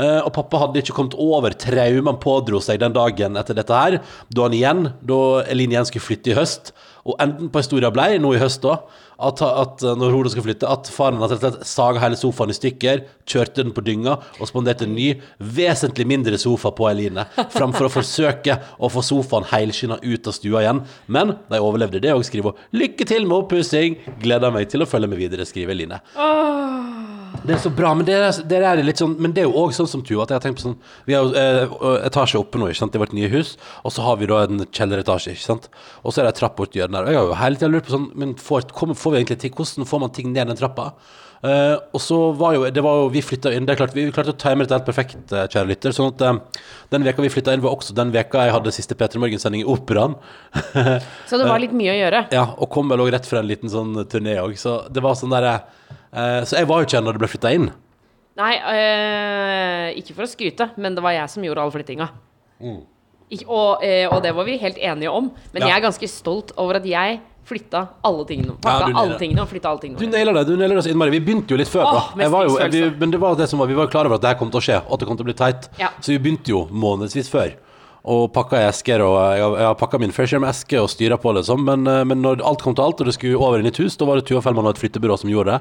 Eh, 0.00 0.20
og 0.22 0.32
pappa 0.36 0.64
hadde 0.64 0.82
ikke 0.82 0.96
kommet 0.96 1.16
over 1.18 1.56
traumet 1.56 2.08
han 2.08 2.22
pådro 2.22 2.60
seg 2.64 2.80
den 2.82 2.96
dagen 2.96 3.38
etter 3.40 3.56
dette 3.58 3.82
her, 3.82 3.98
da 4.32 4.46
han 4.46 4.56
igjen, 4.56 4.86
da 5.06 5.22
Eline 5.48 5.76
igjen 5.76 5.90
skulle 5.90 6.08
flytte 6.08 6.32
i 6.32 6.38
høst. 6.38 6.72
Og 7.08 7.16
enden 7.22 7.48
på 7.52 7.62
historia 7.62 7.90
blei, 7.94 8.18
nå 8.20 8.34
i 8.36 8.40
høst 8.40 8.60
da, 8.64 8.78
at, 9.18 9.40
at 9.42 9.82
når 9.98 10.12
Hodet 10.14 10.32
skal 10.34 10.44
flytte, 10.44 10.68
at 10.70 10.90
faren 10.92 11.18
hadde 11.22 11.38
rett 11.40 11.62
saga 11.66 12.02
hele 12.02 12.18
sofaen 12.20 12.52
i 12.52 12.56
stykker, 12.56 13.02
kjørte 13.28 13.64
den 13.64 13.74
på 13.74 13.82
dynga 13.86 14.18
og 14.38 14.50
spanderte 14.50 14.86
en 14.86 14.94
ny, 14.94 15.08
vesentlig 15.56 16.06
mindre 16.10 16.38
sofa 16.38 16.70
på 16.76 16.86
Eline, 16.90 17.26
framfor 17.54 17.88
å 17.88 17.92
forsøke 17.98 18.58
å 18.78 18.92
få 18.92 19.04
sofaen 19.06 19.48
helskinna 19.50 19.98
ut 20.04 20.30
av 20.30 20.36
stua 20.36 20.62
igjen. 20.62 20.84
Men 21.10 21.38
de 21.48 21.62
overlevde 21.64 22.02
det 22.04 22.14
og 22.14 22.26
skriver 22.28 22.54
'Lykke 22.72 23.08
til 23.08 23.26
med 23.26 23.40
oppussing'. 23.42 23.98
Gleder 24.22 24.54
meg 24.54 24.68
til 24.68 24.84
å 24.84 24.90
følge 24.90 25.08
med 25.08 25.18
videre, 25.18 25.48
skriver 25.48 25.74
Eline. 25.74 27.17
Det 27.44 27.54
er 27.54 27.60
så 27.62 27.70
bra, 27.72 27.92
men 27.96 28.06
det 28.08 28.16
er, 28.16 28.40
det 28.50 28.58
er 28.64 28.82
litt 28.84 29.00
sånn 29.00 29.14
Men 29.20 29.34
det 29.36 29.44
er 29.44 29.48
jo 29.48 29.60
òg 29.62 29.74
sånn 29.76 29.88
som 29.90 30.02
Tuva, 30.04 30.24
at 30.24 30.32
jeg 30.32 30.40
har 30.40 30.44
tenkt 30.44 30.60
på 30.60 30.66
sånn 30.66 30.78
Vi 31.08 31.16
har 31.16 31.26
jo 31.26 31.36
eh, 31.38 32.02
etasje 32.08 32.40
oppe 32.40 32.60
nå, 32.60 32.70
ikke 32.70 32.82
sant, 32.82 32.98
i 32.98 33.02
vårt 33.02 33.14
nye 33.16 33.30
hus, 33.32 33.54
og 33.84 33.94
så 33.94 34.04
har 34.06 34.18
vi 34.20 34.28
da 34.30 34.42
en 34.46 34.64
kjelleretasje, 34.64 35.36
ikke 35.36 35.46
sant. 35.46 35.70
Og 36.02 36.12
så 36.12 36.22
er 36.22 36.28
det 36.28 36.34
en 36.34 36.40
trapp 36.42 36.58
borti 36.58 36.82
hjørnet 36.82 36.98
der. 36.98 37.06
Og 37.06 37.14
jeg 37.14 37.20
har 37.20 37.30
jo 37.30 37.38
hele 37.42 37.60
tida 37.60 37.72
lurt 37.72 37.88
på 37.88 37.94
sånn 37.94 38.10
Men 38.18 38.36
får, 38.40 38.68
kommer, 38.76 38.98
får 38.98 39.14
vi 39.14 39.22
egentlig 39.22 39.40
ting 39.44 39.56
Hvordan 39.56 39.88
får 39.88 40.04
man 40.04 40.14
ting 40.16 40.34
ned 40.34 40.52
den 40.52 40.60
trappa? 40.60 40.92
Eh, 41.38 41.76
og 41.94 42.00
så 42.02 42.16
var 42.34 42.56
jo 42.56 42.64
Det 42.74 42.82
var 42.82 42.96
jo 42.98 43.10
Vi 43.14 43.20
flytta 43.22 43.52
inn 43.54 43.62
Det 43.62 43.76
er 43.76 43.78
klart 43.78 43.92
Vi 43.94 44.08
klarte 44.10 44.32
å 44.32 44.38
time 44.42 44.64
dette 44.64 44.74
helt 44.74 44.88
perfekt, 44.88 45.30
eh, 45.30 45.46
kjære 45.46 45.70
lytter. 45.70 45.94
Sånn 45.94 46.10
at 46.10 46.24
eh, 46.26 46.64
den 46.90 47.06
veka 47.06 47.22
vi 47.22 47.30
flytta 47.30 47.54
inn, 47.54 47.62
var 47.62 47.76
også 47.76 47.94
den 47.94 48.10
veka 48.14 48.48
jeg 48.48 48.54
hadde 48.56 48.74
siste 48.74 48.96
Peter 48.98 49.22
Morgen-sending 49.22 49.62
i 49.62 49.68
Operaen. 49.68 50.16
Så 51.30 51.38
det 51.38 51.46
var 51.46 51.60
litt 51.62 51.76
mye 51.76 51.92
å 51.92 51.98
gjøre. 51.98 52.24
Ja, 52.38 52.44
og 52.56 52.70
kom 52.72 52.90
vel 52.90 53.02
òg 53.04 53.12
rett 53.14 53.26
fra 53.28 53.42
en 53.42 53.48
liten 53.48 53.70
sånn 53.70 53.94
turné 54.10 54.38
òg, 54.40 54.56
så 54.60 54.80
det 54.92 55.02
var 55.04 55.16
sånn 55.18 55.32
derre 55.32 55.54
Så 56.12 56.56
jeg 56.56 56.66
var 56.68 56.80
jo 56.80 56.86
ikke 56.88 56.96
her 56.98 57.04
når 57.04 57.12
det 57.18 57.22
ble 57.24 57.28
flytta 57.28 57.50
inn. 57.54 57.70
Nei, 58.38 58.52
øh, 58.54 59.88
ikke 59.98 60.14
for 60.14 60.26
å 60.26 60.30
skryte, 60.30 60.70
men 60.78 60.94
det 60.94 61.02
var 61.04 61.16
jeg 61.16 61.32
som 61.32 61.42
gjorde 61.46 61.64
all 61.64 61.72
flyttinga. 61.74 62.08
Mm. 62.62 62.78
og, 63.46 63.82
øh, 63.84 64.06
og 64.14 64.22
det 64.24 64.30
var 64.34 64.44
vi 64.48 64.56
helt 64.58 64.78
enige 64.78 65.10
om. 65.10 65.30
Men. 65.52 65.62
Ja. 65.62 65.68
jeg 65.68 65.76
er 65.78 65.84
ganske 65.90 66.08
stolt 66.10 66.52
over 66.56 66.78
at 66.80 66.86
jeg 66.88 67.20
flytta 67.48 67.82
alle 68.04 68.24
tingene. 68.28 68.54
Ja, 68.56 68.60
Pakka 68.64 68.86
du 68.88 68.92
nailer 68.92 69.00
alle 69.02 69.18
tingene 69.20 69.40
og 69.44 69.48
flytta 69.48 69.70
alle 69.70 69.80
Du 69.80 69.86
tingene. 69.88 70.10
nailer 70.12 70.34
det. 70.38 70.46
du 70.48 70.56
nailer 70.56 70.76
det 70.76 70.84
så 70.84 70.90
innmari. 70.92 71.10
Vi 71.16 71.20
begynte 71.24 71.54
jo 71.54 71.56
litt 71.60 71.68
før. 71.72 71.84
Åh, 71.88 72.10
da. 72.16 72.24
Jo, 72.44 72.56
vi, 72.72 72.82
men 73.00 73.10
det 73.14 73.20
var 73.20 73.36
det 73.36 73.48
som 73.48 73.58
var, 73.58 73.66
vi 73.70 73.74
var 73.78 73.86
klar 73.88 74.04
over 74.06 74.16
at 74.16 74.20
det 74.24 74.28
her 74.34 74.38
kom 74.40 74.50
til 74.52 74.60
å 74.60 74.64
skje, 74.64 74.80
og 74.86 74.92
at 74.96 75.00
det 75.00 75.08
kom 75.08 75.16
til 75.16 75.24
å 75.24 75.30
bli 75.30 75.36
teit. 75.38 75.68
Ja. 75.80 75.88
Så 76.00 76.12
vi 76.12 76.18
begynte 76.18 76.52
jo 76.52 76.66
månedsvis 76.70 77.30
før. 77.32 77.54
Og 78.08 78.30
pakka 78.32 78.60
i 78.62 78.68
esker, 78.68 79.00
og 79.04 79.16
jeg, 79.34 79.42
har- 79.42 79.56
jeg 79.58 79.66
har 79.66 79.74
pakka 79.80 79.98
min 80.00 80.12
fair 80.12 80.26
share 80.26 80.40
med 80.40 80.50
esker 80.50 80.80
og 80.80 80.88
styra 80.92 81.16
på, 81.20 81.32
liksom. 81.36 81.64
Men, 81.64 81.86
eh, 81.86 82.04
men 82.04 82.22
når 82.22 82.40
alt 82.44 82.62
kom 82.62 82.74
til 82.74 82.84
alt, 82.84 83.00
og 83.00 83.06
det 83.06 83.14
skulle 83.16 83.36
over 83.36 83.58
inn 83.58 83.66
i 83.66 83.72
et 83.72 83.80
hus, 83.82 83.96
da 83.96 84.04
var 84.08 84.16
det 84.20 84.26
Tuva 84.28 84.40
Fellmann 84.44 84.66
og 84.68 84.76
et 84.76 84.80
flyttebyrå 84.80 85.18
som 85.18 85.28
gjorde 85.32 85.56
det. 85.56 85.60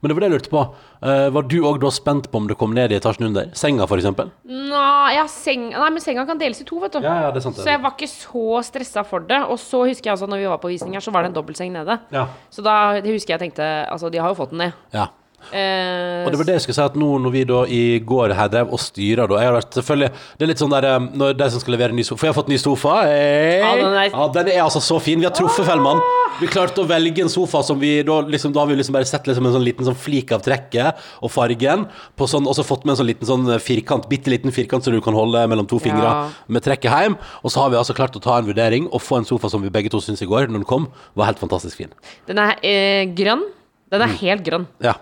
Men 0.00 0.08
det 0.10 0.16
var 0.16 0.24
det 0.24 0.28
jeg 0.30 0.34
lurte 0.36 0.52
på. 0.52 0.62
Eh, 1.02 1.26
var 1.34 1.46
du 1.50 1.56
òg 1.66 1.80
da 1.82 1.90
spent 1.94 2.30
på 2.32 2.40
om 2.40 2.48
det 2.50 2.56
kom 2.60 2.74
ned 2.76 2.92
i 2.92 2.98
etasjen 2.98 3.28
under? 3.28 3.50
Senga, 3.58 3.88
eksempel? 3.96 4.30
Nei, 4.44 5.14
ja, 5.16 5.26
seng, 5.30 5.70
nei, 5.74 5.90
men 5.90 6.04
senga 6.04 6.26
kan 6.28 6.40
deles 6.40 6.60
i 6.62 6.68
to, 6.68 6.78
vet 6.82 6.96
du. 6.96 7.00
Ja, 7.04 7.16
ja, 7.26 7.30
det 7.34 7.40
er 7.42 7.46
sant. 7.48 7.56
det. 7.56 7.64
Så 7.64 7.72
jeg 7.72 7.82
var 7.84 7.94
ikke 7.96 8.10
så 8.12 8.62
stressa 8.66 9.04
for 9.08 9.26
det. 9.28 9.42
Og 9.46 9.60
så 9.62 9.84
husker 9.88 10.10
jeg 10.10 10.16
altså 10.16 10.28
når 10.30 10.42
vi 10.42 10.50
var 10.52 10.62
på 10.62 10.72
visning 10.72 10.96
her, 10.98 11.04
så 11.04 11.14
var 11.14 11.24
det 11.24 11.32
en 11.32 11.38
dobbeltseng 11.38 11.72
nede. 11.74 12.00
Ja. 12.14 12.26
Så 12.50 12.64
da 12.66 13.00
det 13.00 13.12
husker 13.12 13.36
jeg 13.36 13.46
tenkte 13.46 13.64
Altså, 13.86 14.10
de 14.10 14.18
har 14.18 14.28
jo 14.32 14.38
fått 14.38 14.52
den 14.54 14.66
ned. 14.66 14.72
ja. 14.92 15.08
Eh, 15.52 16.24
Og 16.26 16.32
det 16.32 16.38
var 16.40 16.44
det 16.48 16.54
jeg 16.56 16.62
skulle 16.66 16.74
si, 16.78 16.82
at 16.82 16.94
nå 16.98 17.08
når 17.22 17.32
vi 17.32 17.44
da 17.44 17.60
i 17.70 17.82
går 18.00 18.34
her 18.34 18.48
drev 18.48 18.72
og 18.72 18.80
styrer 18.82 19.28
da, 19.30 19.38
jeg 19.40 19.46
har 19.50 19.56
vært 19.60 19.76
selvfølgelig, 19.78 20.10
det 20.38 20.42
er 20.46 20.50
litt 20.50 20.58
sånn 20.62 20.70
der, 20.74 20.84
eh, 20.84 20.98
når 21.14 21.36
de 21.38 21.50
som 21.50 21.60
skal 21.62 21.74
levere 21.76 21.92
ny 21.94 22.02
sofa, 22.02 22.18
for 22.18 22.26
jeg 22.26 22.34
har 22.34 22.42
fått 22.42 22.48
ny 22.52 22.58
sofa, 22.58 22.94
hey! 23.06 23.60
Ja, 23.60 23.74
den 23.76 23.94
er- 23.94 24.10
ja, 24.10 24.28
den 24.34 24.48
er 24.48 24.62
altså 24.64 24.80
så 24.82 25.00
fin, 25.00 25.18
vi 25.20 25.26
har 25.28 25.32
truffet 25.36 25.64
Fellmann, 25.66 26.00
vi 26.40 26.46
klarte 26.48 26.82
å 26.82 26.86
velge 26.86 27.22
en 27.22 27.28
sofa 27.32 27.62
som 27.64 27.78
vi, 27.80 28.02
da, 28.02 28.20
liksom, 28.22 28.52
da 28.52 28.60
har 28.60 28.66
vi 28.68 28.76
liksom 28.76 28.92
bare 28.92 29.06
sett 29.08 29.24
liksom 29.26 29.46
en 29.46 29.52
sånn 29.54 29.64
liten 29.64 29.86
sånn 29.86 29.96
flik 29.96 30.32
av 30.32 30.42
trekket 30.42 30.96
og 31.22 31.30
fargen, 31.30 31.86
på 32.16 32.26
sånn, 32.28 32.46
og 32.46 32.54
så 32.58 32.64
fått 32.66 32.84
med 32.84 32.92
en 32.96 33.00
sånn 33.04 33.10
liten 33.12 33.26
sånn 33.26 33.46
firkant, 33.60 34.08
bitteliten 34.10 34.52
firkant 34.52 34.82
som 34.84 34.92
du 34.92 35.00
kan 35.00 35.14
holde 35.14 35.46
mellom 35.48 35.66
to 35.66 35.78
fingre 35.78 36.02
Ja. 36.02 36.28
med 36.48 36.62
trekket 36.62 36.90
hjem, 36.90 37.16
og 37.44 37.50
så 37.50 37.60
har 37.62 37.70
vi 37.70 37.76
altså 37.76 37.94
klart 37.94 38.16
å 38.16 38.20
ta 38.22 38.38
en 38.38 38.46
vurdering 38.46 38.88
og 38.92 39.00
få 39.00 39.18
en 39.18 39.24
sofa 39.24 39.48
som 39.48 39.62
vi 39.62 39.70
begge 39.70 39.90
to 39.90 39.98
synes 40.00 40.20
i 40.22 40.26
går, 40.26 40.48
når 40.48 40.60
den 40.60 40.64
kom, 40.64 40.88
var 41.14 41.26
helt 41.26 41.38
fantastisk 41.38 41.76
fin. 41.76 41.90
Den 42.26 42.38
er 42.38 42.56
eh, 42.62 43.06
grønn. 43.06 43.42
Den 43.90 44.02
er 44.02 44.08
helt 44.18 44.42
grønn. 44.44 44.66
Ja, 44.82 44.94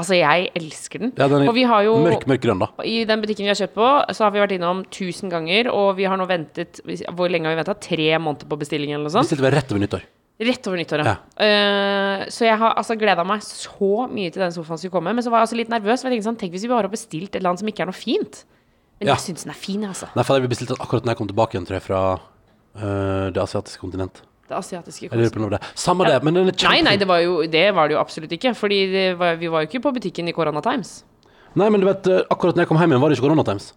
Altså, 0.00 0.16
jeg 0.16 0.48
elsker 0.56 1.02
den. 1.04 1.10
Ja 1.20 1.26
den 1.30 1.44
og 1.48 1.54
vi 1.56 1.64
har 1.68 1.82
er 1.82 1.88
jo 1.90 1.96
mørk, 2.00 2.24
mørk 2.30 2.42
grønn 2.44 2.62
da. 2.62 2.70
I 2.88 3.02
den 3.08 3.20
butikken 3.22 3.44
vi 3.44 3.52
har 3.52 3.58
kjøpt 3.58 3.76
på, 3.76 3.90
så 4.16 4.24
har 4.26 4.32
vi 4.34 4.40
vært 4.42 4.54
innom 4.56 4.80
1000 4.86 5.32
ganger, 5.32 5.68
og 5.72 5.92
vi 5.98 6.08
har 6.08 6.16
nå 6.20 6.26
ventet 6.30 6.80
Hvor 6.86 7.28
lenge 7.30 7.48
har 7.50 7.54
vi 7.54 7.60
venta? 7.60 7.76
Tre 7.76 8.08
måneder 8.22 8.48
på 8.50 8.58
bestillingen 8.60 8.98
eller 8.98 9.10
noe 9.10 9.14
sånt? 9.18 9.28
Bestilte 9.28 9.46
vi 9.46 9.52
rett 9.56 9.74
over 9.74 9.84
nyttår. 9.84 10.06
Rett 10.40 10.68
over 10.70 10.80
nyttår, 10.80 11.02
Ja. 11.04 11.16
Uh, 11.36 12.24
så 12.32 12.46
jeg 12.46 12.56
har 12.62 12.72
altså 12.80 12.96
gleda 12.96 13.26
meg 13.28 13.42
så 13.44 14.06
mye 14.08 14.32
til 14.32 14.40
den 14.40 14.54
sofaen 14.56 14.80
skulle 14.80 14.94
komme, 14.94 15.12
men 15.12 15.24
så 15.24 15.28
var 15.32 15.42
jeg 15.42 15.50
også 15.50 15.58
litt 15.60 15.72
nervøs. 15.72 16.00
For 16.00 16.08
jeg 16.08 16.16
tenkte 16.16 16.30
sånn, 16.30 16.40
Tenk 16.40 16.54
hvis 16.56 16.64
vi 16.64 16.72
bare 16.72 16.88
har 16.88 16.94
bestilt 16.94 17.28
et 17.28 17.36
eller 17.42 17.52
annet 17.52 17.60
som 17.60 17.68
ikke 17.68 17.84
er 17.84 17.90
noe 17.92 17.98
fint. 18.00 18.44
Men 19.00 19.08
Ja. 19.08 19.14
jeg 19.16 19.34
syns 19.34 19.44
den 19.44 19.52
er 19.52 19.60
fin, 19.60 19.84
altså. 19.84 20.08
Nei, 20.16 20.24
for 20.24 20.40
jeg 20.40 20.48
bestilte 20.48 20.76
den 20.76 20.80
akkurat 20.84 21.04
når 21.04 21.12
jeg 21.12 21.20
kom 21.20 21.28
tilbake 21.28 21.56
igjen, 21.56 21.66
tror 21.68 21.76
jeg, 21.76 21.84
fra 21.84 22.00
uh, 22.16 23.28
det 23.32 23.40
asiatiske 23.42 23.80
kontinent. 23.80 24.22
Det 24.50 24.56
asiatiske 24.58 25.10
det. 25.14 25.60
Samme 25.78 26.08
det, 26.08 26.16
men 26.26 26.34
den 26.34 26.48
er 26.48 26.50
Nei, 26.50 26.58
kjempe... 26.58 26.82
nei, 26.88 26.96
det 26.98 27.06
var, 27.06 27.20
jo, 27.22 27.36
det 27.46 27.66
var 27.76 27.90
det 27.90 27.94
jo 27.94 28.00
absolutt 28.00 28.32
ikke. 28.34 28.50
Fordi 28.58 28.80
var, 29.18 29.36
vi 29.38 29.50
var 29.52 29.62
jo 29.62 29.70
ikke 29.70 29.82
på 29.84 29.92
butikken 29.94 30.26
i 30.26 30.34
Corona 30.34 30.62
Times. 30.64 31.04
Nei, 31.54 31.68
men 31.70 31.82
du 31.82 31.86
vet, 31.86 32.06
øh, 32.10 32.24
akkurat 32.30 32.58
når 32.58 32.66
jeg 32.66 32.70
kom 32.70 32.80
hjem 32.82 32.94
igjen, 32.94 33.02
var 33.02 33.12
det 33.12 33.18
ikke 33.18 33.28
Corona 33.28 33.46
Times. 33.46 33.70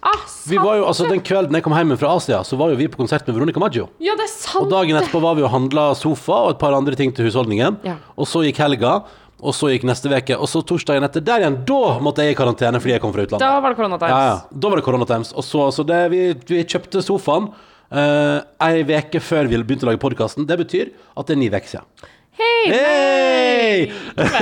Ah, 0.00 0.22
Vi 0.48 0.56
var 0.56 0.78
jo, 0.78 0.84
altså 0.88 1.04
Den 1.10 1.20
kvelden 1.20 1.52
jeg 1.58 1.64
kom 1.66 1.74
hjem 1.76 1.92
fra 2.00 2.14
Asia, 2.16 2.38
så 2.46 2.56
var 2.56 2.70
jo 2.72 2.78
vi 2.78 2.86
på 2.88 2.96
konsert 3.02 3.26
med 3.28 3.36
Veronica 3.36 3.60
Maggio. 3.60 3.88
Ja, 4.00 4.14
det 4.16 4.24
er 4.24 4.30
sant! 4.32 4.62
Og 4.62 4.70
dagen 4.70 4.96
etterpå 4.96 5.20
var 5.20 5.34
vi 5.36 5.44
og 5.44 5.50
handla 5.52 5.90
sofa 5.98 6.38
og 6.46 6.54
et 6.54 6.62
par 6.62 6.72
andre 6.78 6.96
ting 6.96 7.12
til 7.12 7.26
husholdningen. 7.28 7.82
Ja. 7.84 7.98
Og 8.16 8.30
så 8.30 8.40
gikk 8.46 8.62
helga, 8.62 9.00
og 9.40 9.56
så 9.56 9.68
gikk 9.72 9.84
neste 9.88 10.08
uke. 10.12 10.38
Og 10.38 10.48
så 10.48 10.62
torsdagen 10.64 11.04
etter 11.04 11.24
der 11.24 11.44
igjen, 11.44 11.58
da 11.68 11.98
måtte 12.00 12.24
jeg 12.24 12.36
i 12.36 12.38
karantene 12.38 12.80
fordi 12.80 12.94
jeg 12.96 13.02
kom 13.04 13.12
fra 13.12 13.26
utlandet. 13.26 13.44
Da 13.44 13.60
var 13.60 13.74
det 13.74 13.80
Corona 13.82 13.98
Times. 14.00 14.14
Ja, 14.14 14.22
ja. 14.30 14.60
Da 14.62 14.72
var 14.72 14.80
det 14.80 14.86
koronatimes. 14.86 15.34
Og 15.34 15.44
så, 15.44 15.66
så 15.74 15.84
det, 15.86 16.00
vi, 16.14 16.22
vi 16.48 16.62
kjøpte 16.64 17.04
sofaen 17.04 17.50
uh, 17.94 18.40
ei 18.66 18.82
uke 18.86 19.22
før 19.22 19.50
vi 19.50 19.60
begynte 19.60 19.86
å 19.86 19.90
lage 19.90 20.02
podkasten. 20.02 20.48
Det 20.48 20.58
betyr 20.60 20.90
at 21.16 21.28
det 21.28 21.36
er 21.36 21.40
ni 21.42 21.50
uker 21.52 21.70
siden. 21.74 22.10
Hei! 22.40 22.72
Hey! 22.72 23.80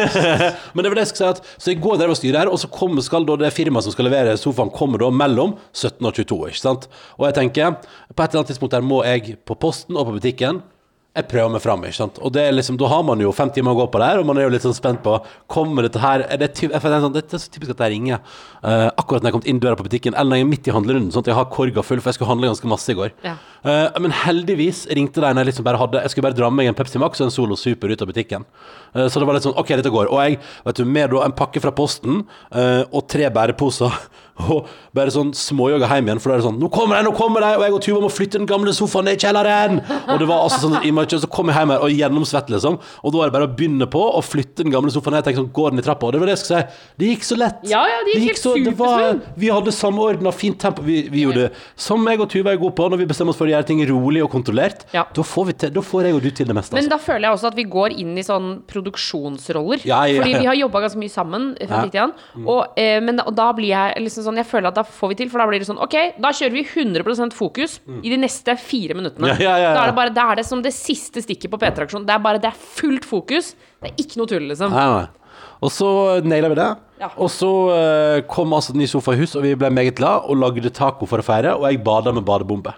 Men 0.74 0.84
det 0.84 0.90
var 0.90 0.98
det 0.98 1.04
jeg 1.06 1.10
skulle 1.10 1.30
si 1.32 1.40
at 1.40 1.46
Så 1.58 1.72
i 1.72 1.78
går 1.80 1.98
drev 1.98 2.12
og 2.12 2.18
styret 2.18 2.42
her, 2.42 2.50
og 2.52 2.60
så 2.60 2.70
kom, 2.70 2.98
skal 3.02 3.26
da 3.26 3.38
det 3.40 3.50
firmaet 3.56 3.86
som 3.86 3.94
skal 3.94 4.06
levere 4.06 4.36
sofaen, 4.38 4.70
kommer 4.74 5.02
da 5.02 5.10
mellom 5.10 5.56
17 5.72 5.98
og 6.04 6.12
22. 6.14 6.40
Ikke 6.52 6.62
sant? 6.62 6.88
Og 7.16 7.26
jeg 7.26 7.38
tenker, 7.40 7.78
på 8.12 8.22
et 8.22 8.28
eller 8.28 8.42
annet 8.42 8.52
tidspunkt 8.52 8.76
der 8.76 8.86
må 8.86 9.02
jeg 9.06 9.38
på 9.48 9.56
posten 9.58 9.98
og 9.98 10.10
på 10.10 10.18
butikken 10.20 10.62
jeg 11.18 11.26
prøver 11.30 11.50
meg 11.52 11.62
fram, 11.64 11.82
ikke 11.84 11.98
sant. 11.98 12.18
Og 12.24 12.32
det 12.34 12.44
er 12.46 12.54
liksom, 12.56 12.78
da 12.80 12.88
har 12.90 13.02
man 13.06 13.20
jo 13.20 13.32
fem 13.34 13.50
timer 13.54 13.74
å 13.74 13.80
gå 13.82 13.86
på 13.92 14.00
der, 14.02 14.20
og 14.22 14.26
man 14.28 14.38
er 14.40 14.46
jo 14.46 14.52
litt 14.54 14.64
sånn 14.64 14.76
spent 14.76 15.02
på 15.04 15.16
Kommer 15.50 15.84
dette 15.86 16.00
her 16.02 16.22
er 16.24 16.40
det, 16.40 16.52
ty- 16.56 16.68
jeg 16.70 16.80
føler 16.84 17.02
sånn, 17.04 17.14
det 17.16 17.24
er 17.26 17.42
så 17.42 17.50
typisk 17.52 17.72
at 17.74 17.82
jeg 17.84 17.94
ringer 17.96 18.20
uh, 18.20 18.88
akkurat 19.00 19.20
når 19.20 19.28
jeg 19.28 19.32
har 19.32 19.36
kommet 19.38 19.50
inn 19.52 19.60
døra 19.62 19.78
på 19.80 19.86
butikken, 19.88 20.14
eller 20.14 20.30
når 20.32 20.40
jeg 20.40 20.46
er 20.46 20.50
midt 20.52 20.70
i 20.70 20.74
handlerunden, 20.76 21.10
sånn 21.14 21.24
at 21.26 21.30
jeg 21.32 21.38
har 21.40 21.48
korga 21.52 21.84
full, 21.84 22.00
for 22.00 22.12
jeg 22.12 22.18
skulle 22.18 22.30
handle 22.30 22.52
ganske 22.52 22.70
masse 22.70 22.92
i 22.94 22.96
går. 22.98 23.12
Ja. 23.26 23.34
Uh, 23.64 23.98
men 24.04 24.14
heldigvis 24.14 24.84
ringte 24.94 25.18
de 25.20 25.26
når 25.34 25.42
jeg 25.42 25.50
liksom 25.50 25.64
bare 25.66 25.80
hadde 25.80 25.98
Jeg 26.04 26.12
skulle 26.12 26.28
bare 26.28 26.36
dra 26.38 26.46
med 26.52 26.60
meg 26.62 26.68
en 26.70 26.76
Pepsi 26.78 27.00
Max 27.02 27.18
og 27.18 27.26
en 27.26 27.34
Solo 27.34 27.56
Super 27.58 27.90
ut 27.90 28.04
av 28.04 28.10
butikken. 28.12 28.46
Uh, 28.94 29.08
så 29.10 29.18
det 29.18 29.26
var 29.26 29.34
litt 29.34 29.48
sånn 29.48 29.58
OK, 29.58 29.74
dette 29.80 29.90
går. 29.92 30.12
Og 30.14 30.22
jeg, 30.22 30.38
vet 30.68 30.78
du, 30.78 30.84
med 30.86 31.10
da 31.10 31.24
en 31.26 31.34
pakke 31.34 31.60
fra 31.64 31.74
Posten 31.74 32.22
og 32.54 33.02
tre 33.10 33.26
bæreposer 33.34 33.94
og 34.38 34.66
bare 34.94 35.10
sånn 35.14 35.32
småjogga 35.34 35.88
hjem 35.90 36.08
igjen, 36.10 36.20
for 36.22 36.30
da 36.30 36.36
er 36.36 36.42
det 36.42 36.46
sånn 36.46 36.58
Nå 36.62 36.68
kommer 36.72 36.98
de, 36.98 37.04
nå 37.08 37.12
kommer 37.16 37.42
de! 37.44 37.50
Og 37.58 37.64
jeg 37.66 37.74
og 37.76 37.82
Tuva 37.84 38.00
må 38.04 38.10
flytte 38.12 38.38
den 38.38 38.46
gamle 38.48 38.72
sofaen 38.76 39.08
ned 39.08 39.18
i 39.18 39.22
kjelleren! 39.24 39.80
Og 40.12 40.20
det 40.22 40.28
var 40.30 40.44
altså 40.46 40.60
sånn 40.68 40.78
i 40.86 40.92
Så 41.18 41.30
kom 41.32 41.50
jeg 41.50 41.58
hjem 41.58 41.72
her 41.74 41.84
og 41.84 41.90
gjennomsvett, 41.94 42.50
liksom. 42.54 42.78
Og 43.02 43.12
da 43.14 43.22
er 43.24 43.30
det 43.30 43.34
bare 43.38 43.48
å 43.48 43.52
begynne 43.58 43.88
på 43.90 44.02
å 44.18 44.22
flytte 44.22 44.62
den 44.64 44.72
gamle 44.74 44.92
sofaen 44.94 45.16
ned. 45.18 45.26
Jeg 45.28 45.38
sånn, 45.40 45.50
går 45.54 45.74
den 45.74 45.82
i 45.82 45.86
trappa? 45.86 46.06
Og 46.08 46.14
det 46.14 46.20
var 46.22 46.30
det 46.30 46.36
jeg 46.36 46.42
skulle 46.44 46.62
si. 46.62 46.84
Det 47.00 47.10
gikk 47.12 47.26
så 47.28 47.38
lett. 47.38 47.64
Ja, 47.70 47.82
ja, 47.90 47.98
det 48.06 48.14
gikk 48.14 48.20
det 48.22 48.28
helt 48.30 48.42
så, 48.42 48.54
det 48.68 48.74
var. 48.78 49.20
Vi 49.42 49.50
hadde 49.52 49.74
samordna 49.74 50.32
fint 50.34 50.58
tempo. 50.62 50.84
Vi, 50.86 51.00
vi 51.12 51.24
gjorde 51.26 51.48
det 51.48 51.64
som 51.88 52.06
jeg 52.08 52.22
og 52.22 52.30
Tuva 52.32 52.54
er 52.54 52.60
gode 52.62 52.76
på, 52.78 52.88
når 52.92 53.02
vi 53.02 53.08
bestemmer 53.10 53.34
oss 53.34 53.40
for 53.40 53.48
å 53.48 53.52
gjøre 53.52 53.68
ting 53.68 53.82
rolig 53.90 54.22
og 54.24 54.30
kontrollert. 54.32 54.86
Ja. 54.94 55.04
Da, 55.14 55.24
får 55.26 55.48
vi 55.50 55.56
til, 55.64 55.74
da 55.76 55.84
får 55.84 56.08
jeg 56.08 56.18
og 56.18 56.22
du 56.24 56.30
til 56.30 56.48
det 56.50 56.56
meste. 56.58 56.76
Men 56.76 56.84
Altså. 56.84 56.94
da 56.94 57.00
føler 57.02 57.28
jeg 57.28 57.38
også 57.38 57.50
at 57.52 57.58
vi 57.58 57.66
går 57.74 57.96
inn 58.04 58.14
i 58.18 58.24
sånn 58.26 58.48
produksjonsroller. 58.70 59.82
Ja, 59.88 60.04
ja, 60.08 60.20
Fordi 60.22 60.34
vi 60.42 60.48
har 60.50 60.58
jobba 60.58 60.84
ganske 60.86 61.00
mye 61.02 61.12
sammen. 61.12 61.50
fra 61.58 61.66
Ja. 61.68 61.82
Tid 61.88 61.92
til 61.92 62.00
annen. 62.06 62.46
Og, 62.46 62.66
eh, 62.76 63.00
men 63.00 63.20
og 63.20 63.34
da 63.34 63.52
blir 63.52 63.68
jeg 63.74 64.02
liksom 64.04 64.27
sånn 64.28 64.40
Jeg 64.40 64.48
føler 64.48 64.70
at 64.70 64.78
da 64.78 64.84
får 64.86 65.12
vi 65.12 65.18
til, 65.22 65.30
for 65.32 65.42
da 65.42 65.48
blir 65.50 65.62
det 65.62 65.68
sånn 65.68 65.80
OK, 65.84 65.96
da 66.22 66.32
kjører 66.36 66.54
vi 66.54 66.64
100% 66.64 67.36
fokus 67.36 67.78
i 67.98 68.12
de 68.12 68.18
neste 68.20 68.54
fire 68.60 68.96
minuttene. 68.98 69.32
Mm. 69.34 69.44
Ja, 69.44 69.54
ja. 69.60 69.70
Da 69.74 69.84
er 69.84 69.92
det 69.92 69.98
bare 69.98 70.14
Da 70.14 70.26
er 70.32 70.40
det 70.42 70.46
som 70.48 70.62
det 70.64 70.74
siste 70.76 71.24
stikket 71.24 71.52
på 71.52 71.60
P3-aksjonen. 71.60 72.06
Det 72.08 72.14
er 72.14 72.24
bare 72.24 72.42
det 72.42 72.52
er 72.52 72.66
fullt 72.78 73.08
fokus. 73.08 73.54
Det 73.82 73.92
er 73.92 74.02
ikke 74.04 74.20
noe 74.20 74.30
tull, 74.30 74.50
liksom. 74.52 74.74
Og 75.58 75.72
så 75.74 75.88
naila 76.22 76.50
vi 76.52 76.58
det. 76.58 76.68
Ja. 77.02 77.10
Og 77.18 77.30
så 77.30 77.48
uh, 77.70 78.18
kom 78.30 78.52
altså 78.54 78.74
ny 78.76 78.86
sofa 78.90 79.14
i 79.14 79.20
hus, 79.20 79.36
og 79.38 79.44
vi 79.46 79.54
ble 79.58 79.70
meget 79.74 79.98
glad 79.98 80.26
og 80.30 80.38
lagde 80.38 80.70
taco 80.74 81.06
for 81.10 81.22
å 81.22 81.26
feire. 81.26 81.54
Og 81.58 81.66
jeg 81.68 81.82
bada 81.86 82.14
med 82.14 82.26
badebombe. 82.26 82.74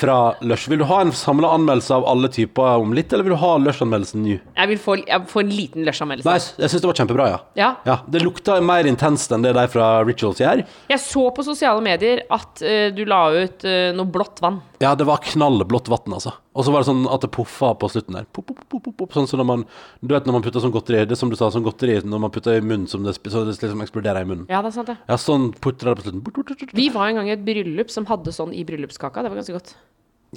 Fra 0.00 0.18
Lush. 0.40 0.70
Vil 0.70 0.80
du 0.80 0.86
ha 0.88 1.00
en 1.04 1.12
samla 1.16 1.50
anmeldelse 1.56 1.94
av 1.96 2.06
alle 2.08 2.30
typer 2.32 2.80
om 2.80 2.94
litt, 2.96 3.12
eller 3.12 3.26
vil 3.26 3.34
du 3.34 3.40
ha 3.42 3.52
Lush-anmeldelsen 3.60 4.24
nå? 4.24 4.38
jeg 4.60 4.70
vil 4.72 4.80
få, 4.80 4.96
jeg 5.02 5.26
få 5.30 5.42
en 5.44 5.52
liten 5.54 5.84
Lush-anmeldelse. 5.86 6.28
Nei, 6.30 6.64
jeg 6.64 6.72
syns 6.72 6.84
det 6.84 6.90
var 6.90 6.98
kjempebra, 7.02 7.28
ja. 7.32 7.38
Ja. 7.58 7.70
ja. 7.88 7.98
Det 8.08 8.22
lukta 8.24 8.58
mer 8.64 8.88
intenst 8.88 9.32
enn 9.34 9.44
det 9.44 9.54
de 9.56 9.66
fra 9.72 9.92
Rituals 10.06 10.40
gjør. 10.42 10.64
Jeg 10.90 11.02
så 11.04 11.26
på 11.36 11.46
sosiale 11.46 11.84
medier 11.84 12.24
at 12.32 12.64
uh, 12.64 12.88
du 12.94 13.04
la 13.08 13.22
ut 13.34 13.66
uh, 13.66 13.90
noe 13.96 14.12
blått 14.12 14.42
vann. 14.44 14.60
Ja, 14.80 14.94
det 14.96 15.04
var 15.04 15.20
knallblått 15.20 15.90
vann, 15.92 16.14
altså. 16.16 16.32
Og 16.56 16.64
så 16.64 16.72
var 16.72 16.80
det 16.80 16.88
sånn 16.88 17.02
at 17.12 17.20
det 17.20 17.28
poffa 17.36 17.74
på 17.76 17.88
slutten 17.92 18.16
der. 18.16 18.24
Pop, 18.32 18.48
pop, 18.48 18.86
pop. 18.88 19.12
Sånn 19.12 19.28
som 19.28 19.42
når 19.42 19.48
man 19.50 19.64
Du 20.00 20.14
vet 20.14 20.24
når 20.24 20.38
man 20.38 20.44
putter 20.46 20.64
sånn 20.64 20.72
godteri 20.72 21.02
Det 21.04 21.18
som 21.20 21.28
du 21.28 21.36
sa, 21.36 21.50
sånn 21.52 21.66
godteri 21.66 21.98
når 22.00 22.22
man 22.24 22.32
putter 22.32 22.56
i 22.56 22.64
munnen 22.64 22.88
som 22.88 23.04
det, 23.04 23.12
så 23.20 23.44
det 23.44 23.58
liksom 23.60 23.84
eksploderer 23.84 24.24
i 24.24 24.30
munnen. 24.30 24.46
Ja, 24.48 24.62
det 24.64 24.72
er 24.72 24.76
sant, 24.78 24.88
det. 24.88 24.96
Ja, 25.04 25.20
sånn 25.20 25.50
putter 25.52 25.90
det 25.92 26.00
på 26.00 26.06
slutten. 26.08 26.72
Vi 26.80 26.88
var 26.94 27.10
en 27.10 27.20
gang 27.20 27.28
i 27.28 27.36
et 27.36 27.44
bryllup 27.44 27.92
som 27.92 28.08
hadde 28.08 28.32
sånn 28.32 28.56
i 28.56 28.64
bryllupskaka. 28.64 29.20
Det 29.20 29.34
var 29.34 29.42
ganske 29.42 29.58
godt. 29.58 29.74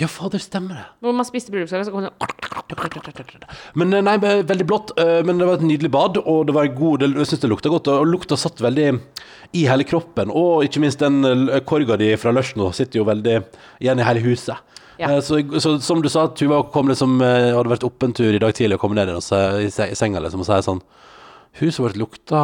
Ja, 0.02 0.08
fader, 0.10 0.42
stemmer 0.42 0.74
det. 0.80 0.86
Når 1.06 1.14
man 1.20 1.26
spiste 1.28 1.52
bryllupskake, 1.54 1.86
så 1.86 1.92
kom 1.94 2.02
det 2.02 2.10
sånn 2.10 3.78
Men 3.78 3.94
eh, 3.94 4.02
nei, 4.02 4.16
veldig 4.18 4.66
blått. 4.66 4.94
eh, 4.98 5.22
Men 5.26 5.38
det 5.38 5.46
var 5.46 5.60
et 5.60 5.66
nydelig 5.68 5.92
bad, 5.94 6.18
og 6.26 6.48
det 6.50 6.56
var 6.56 6.68
god 6.74 7.04
Jeg 7.06 7.28
syns 7.30 7.44
det 7.44 7.50
lukta 7.52 7.70
godt. 7.70 7.88
Og 7.94 8.08
lukta 8.10 8.38
satt 8.40 8.58
veldig 8.64 8.88
i 9.54 9.66
hele 9.70 9.86
kroppen. 9.86 10.32
Og 10.34 10.64
ikke 10.66 10.82
minst 10.82 11.00
den 11.04 11.22
eh, 11.26 11.60
korga 11.62 11.98
di 12.02 12.10
fra 12.18 12.34
lunsj 12.34 12.56
nå 12.58 12.72
sitter 12.74 13.04
jo 13.04 13.06
veldig 13.06 13.38
igjen 13.84 14.02
i 14.02 14.08
hele 14.08 14.24
huset. 14.26 14.58
Ja. 14.98 15.10
Så, 15.26 15.40
så 15.62 15.76
som 15.82 16.02
du 16.02 16.10
sa, 16.10 16.28
Tuva 16.38 16.64
kom 16.74 16.88
liksom 16.90 17.16
hadde 17.22 17.70
vært 17.72 17.84
oppe 17.86 18.06
en 18.06 18.14
tur 18.14 18.30
i 18.34 18.40
dag 18.42 18.54
tidlig 18.54 18.78
og 18.78 18.84
kommet 18.84 19.00
ned 19.02 19.10
i, 19.18 19.70
se- 19.74 19.88
i 19.90 19.96
senga 19.98 20.22
liksom, 20.22 20.44
og 20.44 20.46
sier 20.46 20.62
sånn 20.62 20.84
Huset 21.58 21.82
vårt 21.82 21.98
lukta 21.98 22.44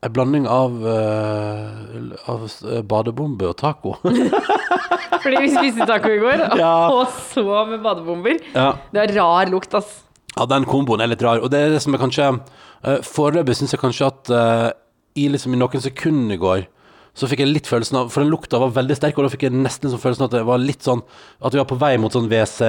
en 0.00 0.12
blanding 0.14 0.46
av, 0.46 0.74
uh, 0.86 2.28
av 2.30 2.44
eh, 2.46 2.82
badebombe 2.86 3.48
og 3.50 3.56
taco. 3.58 3.96
Fordi 5.22 5.40
vi 5.42 5.48
spiste 5.50 5.86
taco 5.88 6.12
i 6.14 6.20
går, 6.22 6.44
Ja. 6.60 6.74
og 6.94 7.08
så 7.32 7.64
med 7.66 7.82
badebomber. 7.82 8.38
ja. 8.54 8.72
Det 8.94 9.02
er 9.02 9.14
rar 9.18 9.50
lukt, 9.50 9.74
ass. 9.74 10.04
Ja, 10.36 10.46
den 10.46 10.68
komboen 10.70 11.02
er 11.02 11.10
litt 11.10 11.22
rar. 11.24 11.42
Og 11.42 11.50
det 11.50 11.64
er 11.64 11.74
det 11.74 11.82
som 11.82 11.96
er 11.96 12.02
kanskje 12.04 12.30
uh, 12.38 12.98
Foreløpig 13.02 13.56
syns 13.58 13.74
jeg 13.74 13.82
kanskje 13.82 14.06
at 14.12 14.30
uh, 14.30 14.68
i, 15.18 15.26
liksom, 15.32 15.56
i 15.56 15.58
noen 15.58 15.82
sekunder 15.82 16.36
i 16.36 16.42
går 16.42 16.66
så 17.18 17.28
fikk 17.30 17.42
jeg 17.42 17.50
litt 17.50 17.68
følelsen 17.68 17.98
av 18.00 18.10
For 18.14 18.22
den 18.22 18.30
lukta 18.32 18.60
var 18.62 18.74
veldig 18.76 18.96
sterk, 18.98 19.18
og 19.18 19.26
da 19.26 19.32
fikk 19.32 19.48
jeg 19.48 19.56
nesten 19.56 19.90
sånn 19.90 20.02
følelsen 20.02 20.24
av 20.24 20.30
at 20.30 20.36
det 20.38 20.44
var 20.46 20.60
litt 20.62 20.86
sånn 20.86 21.02
At 21.42 21.54
vi 21.54 21.60
var 21.60 21.68
på 21.70 21.78
vei 21.80 21.92
mot 22.00 22.14
sånn 22.14 22.28
WC 22.30 22.68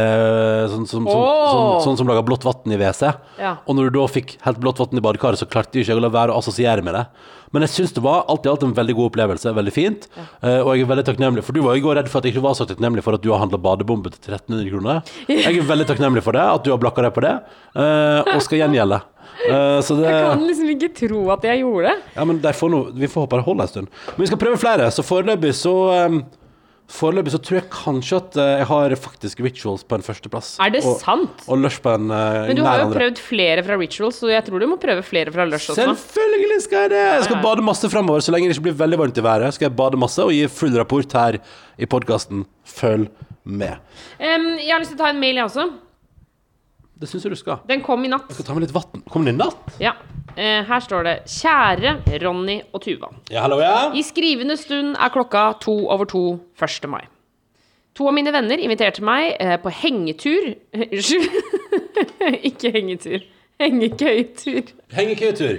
Sånn 0.74 0.88
som, 0.90 1.06
som, 1.06 1.10
Åh! 1.14 1.50
sånn, 1.54 1.84
sånn 1.86 2.00
som 2.02 2.10
lager 2.10 2.26
blått 2.26 2.48
vann 2.48 2.74
i 2.74 2.80
WC. 2.80 3.12
Ja. 3.42 3.56
Og 3.66 3.78
når 3.78 3.90
du 3.90 4.00
da 4.00 4.08
fikk 4.10 4.38
helt 4.46 4.62
blått 4.62 4.82
vann 4.82 4.98
i 4.98 5.04
badekaret, 5.04 5.40
så 5.42 5.48
klarte 5.50 5.78
jeg 5.78 5.88
ikke 5.88 6.00
å 6.00 6.04
la 6.04 6.12
være 6.14 6.34
å 6.34 6.42
assosiere 6.42 6.84
med 6.86 6.98
det. 6.98 7.06
Men 7.54 7.66
jeg 7.66 7.74
syns 7.74 7.94
det 7.96 8.04
var 8.06 8.28
alt 8.30 8.46
i 8.46 8.52
alt 8.52 8.64
en 8.66 8.76
veldig 8.78 8.96
god 8.98 9.10
opplevelse. 9.10 9.54
Veldig 9.58 9.74
fint. 9.74 10.06
Eh, 10.20 10.60
og 10.60 10.74
jeg 10.76 10.86
er 10.86 10.92
veldig 10.92 11.06
takknemlig, 11.08 11.44
for 11.46 11.58
du 11.58 11.64
var 11.66 11.78
i 11.78 11.84
går 11.84 11.98
redd 11.98 12.10
for 12.12 12.22
at 12.22 12.28
jeg 12.28 12.36
ikke 12.36 12.46
var 12.46 12.58
så 12.58 12.68
takknemlig 12.70 13.04
for 13.06 13.18
at 13.18 13.24
du 13.26 13.32
har 13.34 13.42
handla 13.42 13.58
badebombe 13.62 14.12
til 14.14 14.36
1300 14.36 14.70
kroner. 14.70 15.16
Jeg 15.34 15.56
er 15.56 15.66
veldig 15.66 15.88
takknemlig 15.90 16.24
for 16.26 16.38
det, 16.38 16.44
at 16.46 16.66
du 16.66 16.70
har 16.74 16.82
blakka 16.82 17.06
deg 17.06 17.16
på 17.16 17.24
det, 17.26 17.34
uh, 17.74 18.22
og 18.36 18.44
skal 18.46 18.62
gjengjelde. 18.64 19.00
Så 19.40 19.96
det 19.96 20.10
Jeg 20.10 20.26
kan 20.26 20.42
liksom 20.44 20.72
ikke 20.74 20.90
tro 20.98 21.22
at 21.34 21.46
jeg 21.48 21.62
gjorde 21.62 21.94
det. 21.94 22.10
Ja, 22.18 22.26
men 22.28 22.42
får 22.44 22.74
noe, 22.74 22.92
vi 22.92 23.08
får 23.08 23.26
håpe 23.26 23.40
det 23.40 23.46
holder 23.48 23.68
en 23.68 23.72
stund. 23.72 23.94
Men 24.12 24.26
vi 24.26 24.28
skal 24.32 24.42
prøve 24.42 24.60
flere, 24.60 24.90
så 24.92 25.06
foreløpig 25.06 25.54
så 25.56 25.76
um, 26.10 26.20
Foreløpig 26.90 27.30
så 27.36 27.38
tror 27.46 27.60
jeg 27.60 27.68
kanskje 27.70 28.18
at 28.18 28.38
eh, 28.42 28.52
jeg 28.64 28.68
har 28.72 28.94
faktisk 28.98 29.42
Rituals 29.46 29.84
på 29.86 30.00
en 30.00 30.04
førsteplass. 30.06 30.56
Er 30.66 30.72
det 30.74 30.82
og, 30.82 30.96
sant? 31.04 31.44
Og 31.46 31.60
Lush 31.62 31.84
på 31.86 31.92
en 31.94 32.10
uh, 32.10 32.48
Men 32.50 32.58
du 32.58 32.64
har 32.66 32.82
jo 32.82 32.88
prøvd 32.90 33.22
flere 33.22 33.64
fra 33.66 33.78
Rituals, 33.78 34.18
så 34.24 34.32
jeg 34.32 34.42
tror 34.48 34.64
du 34.64 34.66
må 34.72 34.80
prøve 34.82 35.04
flere 35.06 35.34
fra 35.34 35.46
Lush 35.46 35.70
også. 35.70 35.86
Selvfølgelig 35.86 36.64
skal 36.66 36.88
jeg 36.88 36.94
det! 36.96 37.04
Jeg 37.20 37.28
skal 37.28 37.44
bade 37.46 37.66
masse 37.68 37.92
framover. 37.94 38.26
Så 38.26 38.34
lenge 38.34 38.50
det 38.50 38.58
ikke 38.58 38.72
blir 38.72 38.80
veldig 38.82 39.02
varmt 39.04 39.22
i 39.22 39.26
været, 39.26 39.54
skal 39.54 39.70
jeg 39.70 39.78
bade 39.78 40.02
masse 40.02 40.26
og 40.26 40.34
gi 40.34 40.48
full 40.50 40.74
rapport 40.82 41.14
her 41.20 41.38
i 41.78 41.90
podkasten. 41.94 42.42
Følg 42.66 43.06
med. 43.46 43.78
Um, 44.18 44.50
jeg 44.58 44.74
har 44.74 44.82
lyst 44.82 44.96
til 44.96 44.98
å 44.98 45.04
ta 45.04 45.14
en 45.14 45.22
mail, 45.22 45.38
jeg 45.38 45.46
også. 45.46 45.70
Det 47.00 47.08
syns 47.08 47.24
jeg 47.24 47.32
du 47.32 47.40
skal. 47.40 47.62
Den 47.70 47.82
kom 47.86 48.04
i 48.04 48.10
natt. 48.12 48.28
Jeg 48.28 48.36
skal 48.40 48.46
ta 48.50 48.56
med 48.58 48.66
litt 48.66 48.74
vann. 48.76 49.04
Kom 49.10 49.24
den 49.28 49.38
i 49.38 49.40
natt? 49.40 49.78
Ja. 49.80 49.94
Eh, 50.36 50.64
her 50.68 50.80
står 50.84 51.04
det 51.08 51.16
'Kjære 51.26 51.94
Ronny 52.24 52.62
og 52.74 52.82
Tuva'. 52.84 53.14
Ja, 53.32 53.42
hallo, 53.42 53.60
ja? 53.64 53.92
I 53.96 54.04
skrivende 54.04 54.58
stund 54.58 54.96
er 55.00 55.10
klokka 55.10 55.60
to 55.62 55.88
over 55.90 56.06
to 56.06 56.40
1. 56.60 56.88
mai. 56.90 57.02
To 57.96 58.08
av 58.08 58.14
mine 58.14 58.32
venner 58.32 58.58
inviterte 58.60 59.02
meg 59.04 59.36
eh, 59.40 59.58
på 59.58 59.72
hengetur 59.72 60.56
Unnskyld. 60.74 61.30
Ikke 62.44 62.72
hengetur. 62.72 63.24
Hengekøytur. 63.60 64.70
Hengekøyetur. 64.96 65.58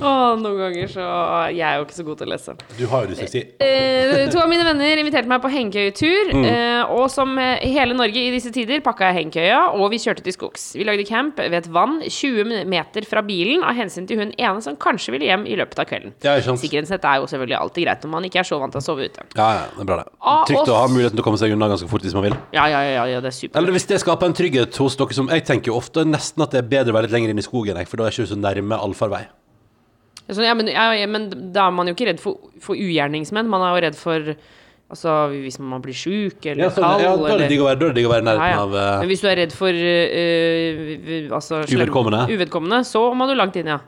Å, 0.00 0.12
noen 0.40 0.56
ganger 0.56 0.88
så 0.90 1.04
Jeg 1.52 1.64
er 1.66 1.78
jo 1.78 1.86
ikke 1.86 1.96
så 1.98 2.04
god 2.06 2.20
til 2.20 2.28
å 2.28 2.32
lese. 2.32 2.54
Du 2.78 2.84
har 2.90 3.04
jo 3.04 3.12
dysleksi. 3.12 3.42
Eh, 3.60 4.26
to 4.32 4.40
av 4.40 4.48
mine 4.50 4.64
venner 4.66 5.00
inviterte 5.02 5.28
meg 5.30 5.42
på 5.44 5.50
hengekøyetur. 5.52 6.32
Eh, 6.50 6.92
og 6.94 7.06
som 7.12 7.34
eh, 7.40 7.64
hele 7.68 7.96
Norge 7.96 8.22
i 8.22 8.32
disse 8.32 8.52
tider 8.54 8.82
pakka 8.84 9.10
jeg 9.10 9.18
hengekøya, 9.18 9.60
og 9.76 9.90
vi 9.92 10.00
kjørte 10.02 10.24
til 10.24 10.36
skogs. 10.36 10.70
Vi 10.78 10.86
lagde 10.88 11.04
camp 11.08 11.40
ved 11.40 11.58
et 11.60 11.68
vann 11.72 11.98
20 12.06 12.64
meter 12.70 13.06
fra 13.08 13.22
bilen 13.26 13.64
av 13.66 13.76
hensyn 13.78 14.08
til 14.08 14.22
hun 14.22 14.32
ene 14.36 14.64
som 14.64 14.78
kanskje 14.80 15.14
ville 15.16 15.28
hjem 15.28 15.46
i 15.50 15.58
løpet 15.60 15.82
av 15.82 15.90
kvelden. 15.90 16.16
Ja. 16.24 16.38
Sikkerhetsnett 16.40 17.04
er 17.04 17.20
jo 17.20 17.28
selvfølgelig 17.30 17.58
alltid 17.60 17.86
greit 17.86 18.06
når 18.06 18.14
man 18.14 18.28
ikke 18.28 18.42
er 18.42 18.48
så 18.48 18.60
vant 18.62 18.74
til 18.74 18.82
å 18.82 18.86
sove 18.86 19.08
ute. 19.10 19.26
Ja, 19.36 19.50
ja, 19.58 19.66
det 19.76 19.84
er 19.84 19.90
bra, 19.92 20.00
det. 20.02 20.14
Ah, 20.20 20.42
Trygt 20.48 20.72
å 20.72 20.78
ha 20.80 20.86
muligheten 20.90 21.18
til 21.18 21.24
å 21.24 21.28
komme 21.28 21.40
seg 21.40 21.54
unna 21.54 21.70
ganske 21.72 21.90
fort 21.90 22.06
hvis 22.06 22.16
man 22.16 22.26
vil. 22.28 22.38
Ja, 22.56 22.66
ja, 22.72 22.80
ja, 22.86 23.04
ja 23.14 23.20
det 23.24 23.32
er 23.32 23.36
supert. 23.36 23.60
Eller 23.60 23.76
hvis 23.76 23.88
det 23.90 24.00
skaper 24.02 24.30
en 24.30 24.36
trygghet 24.36 24.80
hos 24.80 24.96
dere 25.00 25.16
som 25.16 25.28
Jeg 25.30 25.44
tenker 25.48 25.72
jo 25.72 25.78
ofte 25.80 26.04
nesten 26.06 26.44
at 26.44 26.54
det 26.54 26.64
er 26.64 26.72
bedre 26.72 26.94
å 26.94 26.98
være 26.98 27.08
litt 27.08 27.16
lenger 27.18 27.34
inn 27.34 27.42
i 27.42 27.46
skogen, 27.46 27.78
jeg, 27.80 27.90
for 27.90 28.00
da 28.00 28.08
er 28.08 28.14
jeg 28.14 28.24
ikke 28.24 28.34
så 28.34 28.40
nærme 28.40 28.80
allfarvei. 28.80 29.26
Så, 30.28 30.44
ja, 30.44 30.54
men, 30.54 30.68
ja, 30.70 31.06
men 31.10 31.28
da 31.54 31.66
er 31.66 31.74
man 31.74 31.90
jo 31.90 31.96
ikke 31.96 32.10
redd 32.12 32.22
for, 32.22 32.50
for 32.62 32.78
ugjerningsmenn. 32.78 33.48
Man 33.50 33.64
er 33.66 33.74
jo 33.74 33.84
redd 33.88 33.98
for 33.98 34.34
Altså, 34.90 35.12
hvis 35.30 35.60
man 35.62 35.78
blir 35.84 35.94
sjuk 35.94 36.46
eller 36.50 36.64
Ja, 36.64 36.70
sånn, 36.74 36.82
kald 36.82 37.04
ja, 37.04 37.10
da 37.14 37.28
er 37.30 37.42
det 37.44 37.50
digg 37.52 37.60
å 37.62 37.68
være, 37.68 37.78
da 37.78 37.90
er 37.92 37.94
det 37.94 38.02
å 38.08 38.10
være 38.10 38.24
i 38.24 38.26
nærheten 38.26 38.62
av 38.64 38.72
uh, 38.74 38.86
Men 38.98 39.10
hvis 39.12 39.20
du 39.22 39.28
er 39.30 39.36
redd 39.38 39.52
for 39.54 39.84
øh, 39.92 41.28
altså, 41.36 41.60
Uvedkommende. 41.70 42.24
uvedkommende, 42.26 42.80
så 42.88 43.04
må 43.14 43.28
du 43.30 43.36
langt 43.38 43.54
inn, 43.60 43.70
ja. 43.70 43.78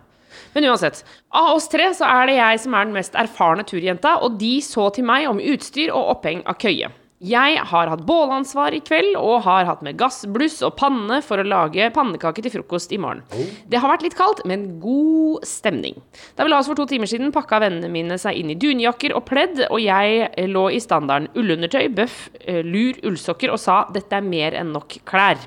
Men 0.55 0.68
uansett. 0.71 1.03
Av 1.35 1.57
oss 1.57 1.66
tre 1.73 1.88
så 1.97 2.07
er 2.07 2.31
det 2.31 2.37
jeg 2.37 2.62
som 2.62 2.77
er 2.79 2.87
den 2.87 2.95
mest 2.95 3.18
erfarne 3.18 3.66
turjenta, 3.66 4.14
og 4.23 4.38
de 4.38 4.53
så 4.62 4.87
til 4.95 5.09
meg 5.09 5.27
om 5.27 5.42
utstyr 5.42 5.90
og 5.90 6.14
oppheng 6.14 6.45
av 6.47 6.61
køye. 6.62 6.92
Jeg 7.22 7.61
har 7.70 7.87
hatt 7.87 8.00
bålansvar 8.02 8.74
i 8.74 8.80
kveld, 8.82 9.14
og 9.14 9.44
har 9.44 9.68
hatt 9.68 9.82
med 9.87 9.94
gass, 10.00 10.24
bluss 10.26 10.56
og 10.66 10.74
panne 10.80 11.20
for 11.22 11.38
å 11.38 11.46
lage 11.46 11.87
pannekake 11.94 12.42
til 12.42 12.50
frokost 12.56 12.90
i 12.94 12.98
morgen. 12.98 13.22
Det 13.70 13.78
har 13.78 13.92
vært 13.92 14.02
litt 14.06 14.16
kaldt, 14.18 14.42
men 14.48 14.80
god 14.82 15.46
stemning. 15.46 16.00
Da 16.35 16.42
vi 16.42 16.50
la 16.50 16.58
oss 16.58 16.70
for 16.70 16.78
to 16.78 16.88
timer 16.90 17.11
siden, 17.11 17.30
pakka 17.35 17.61
vennene 17.62 17.90
mine 17.92 18.18
seg 18.18 18.40
inn 18.40 18.50
i 18.50 18.58
dunjakker 18.58 19.14
og 19.14 19.26
pledd, 19.30 19.62
og 19.68 19.78
jeg 19.85 20.26
eh, 20.32 20.50
lå 20.50 20.66
i 20.74 20.82
standarden 20.82 21.30
ullundertøy, 21.38 21.87
bøff, 21.94 22.24
eh, 22.42 22.64
lur, 22.66 22.98
ullsokker 23.06 23.54
og 23.54 23.62
sa 23.62 23.85
dette 23.94 24.18
er 24.18 24.26
mer 24.26 24.58
enn 24.58 24.74
nok 24.74 24.98
klær. 25.06 25.38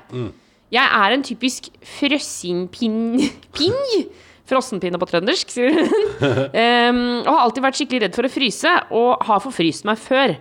Jeg 0.72 0.82
er 1.02 1.12
en 1.14 1.26
typisk 1.26 1.68
frøssingpinn... 1.98 3.20
Pinn? 4.46 4.56
Frossenpinne 4.56 5.00
på 5.00 5.08
trøndersk, 5.10 5.50
sier 5.50 5.74
hun. 5.74 5.90
um, 6.22 7.02
og 7.24 7.32
har 7.32 7.42
alltid 7.42 7.66
vært 7.66 7.80
skikkelig 7.80 8.06
redd 8.06 8.16
for 8.16 8.28
å 8.28 8.32
fryse, 8.32 8.72
og 8.94 9.26
har 9.26 9.42
forfryst 9.42 9.86
meg 9.88 9.98
før. 10.00 10.36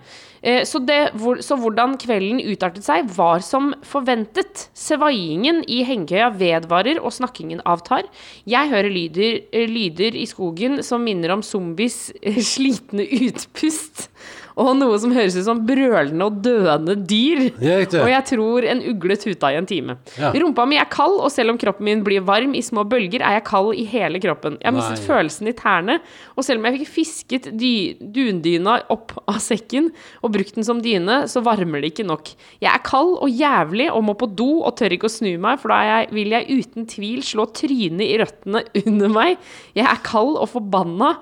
Eh, 0.46 0.62
så, 0.68 0.78
det, 0.86 1.00
hvor, 1.18 1.40
så 1.42 1.58
hvordan 1.58 1.96
kvelden 2.02 2.44
utartet 2.46 2.86
seg, 2.86 3.10
var 3.18 3.42
som 3.46 3.74
forventet. 3.86 4.68
Svaiingen 4.78 5.64
i 5.66 5.82
hengekøya 5.88 6.30
vedvarer, 6.38 7.02
og 7.02 7.16
snakkingen 7.18 7.64
avtar. 7.66 8.06
Jeg 8.46 8.70
hører 8.70 8.94
lyder, 8.94 9.42
lyder 9.72 10.18
i 10.22 10.28
skogen 10.30 10.84
som 10.86 11.06
minner 11.06 11.34
om 11.34 11.46
zombies 11.46 12.12
eh, 12.22 12.38
slitne 12.46 13.08
utpust. 13.26 14.10
Og 14.56 14.72
noe 14.80 14.96
som 15.02 15.12
høres 15.16 15.36
ut 15.36 15.46
som 15.48 15.62
brølende 15.68 16.26
og 16.26 16.40
døende 16.46 16.96
dyr. 17.08 17.50
Ja. 17.60 17.82
Og 18.02 18.10
jeg 18.12 18.24
tror 18.30 18.68
en 18.72 18.82
ugle 18.88 19.18
tuta 19.20 19.52
i 19.52 19.58
en 19.60 19.68
time. 19.68 19.98
Ja. 20.20 20.32
Rumpa 20.32 20.66
mi 20.70 20.80
er 20.80 20.88
kald, 20.92 21.18
og 21.20 21.32
selv 21.34 21.54
om 21.54 21.60
kroppen 21.62 21.88
min 21.88 22.04
blir 22.06 22.24
varm 22.26 22.56
i 22.56 22.64
små 22.64 22.86
bølger, 22.88 23.24
er 23.26 23.38
jeg 23.38 23.46
kald 23.50 23.74
i 23.76 23.84
hele 23.90 24.22
kroppen. 24.24 24.58
Jeg 24.62 24.70
har 24.70 24.76
mistet 24.78 25.02
Nei. 25.02 25.08
følelsen 25.10 25.52
i 25.52 25.56
tærne, 25.60 25.98
og 26.36 26.48
selv 26.48 26.62
om 26.62 26.70
jeg 26.70 26.80
fikk 26.80 26.94
fisket 26.96 27.50
dy 27.60 27.74
dundyna 28.00 28.78
opp 28.94 29.16
av 29.28 29.42
sekken 29.44 29.92
og 30.24 30.34
brukt 30.36 30.56
den 30.58 30.68
som 30.68 30.80
dyne, 30.84 31.24
så 31.32 31.44
varmer 31.46 31.84
det 31.84 31.92
ikke 31.94 32.08
nok. 32.08 32.32
Jeg 32.64 32.72
er 32.72 32.84
kald 32.88 33.18
og 33.20 33.30
jævlig 33.32 33.90
og 33.92 34.06
må 34.08 34.16
på 34.20 34.30
do 34.40 34.62
og 34.64 34.76
tør 34.80 34.96
ikke 34.96 35.10
å 35.10 35.16
snu 35.16 35.34
meg, 35.42 35.60
for 35.62 35.74
da 35.74 35.82
jeg, 35.90 36.12
vil 36.16 36.36
jeg 36.36 36.62
uten 36.62 36.88
tvil 36.90 37.24
slå 37.26 37.50
trynet 37.56 38.06
i 38.08 38.20
røttene 38.24 38.64
under 38.86 39.12
meg. 39.20 39.50
Jeg 39.76 39.88
er 39.90 40.04
kald 40.06 40.40
og 40.40 40.48
forbanna, 40.54 41.16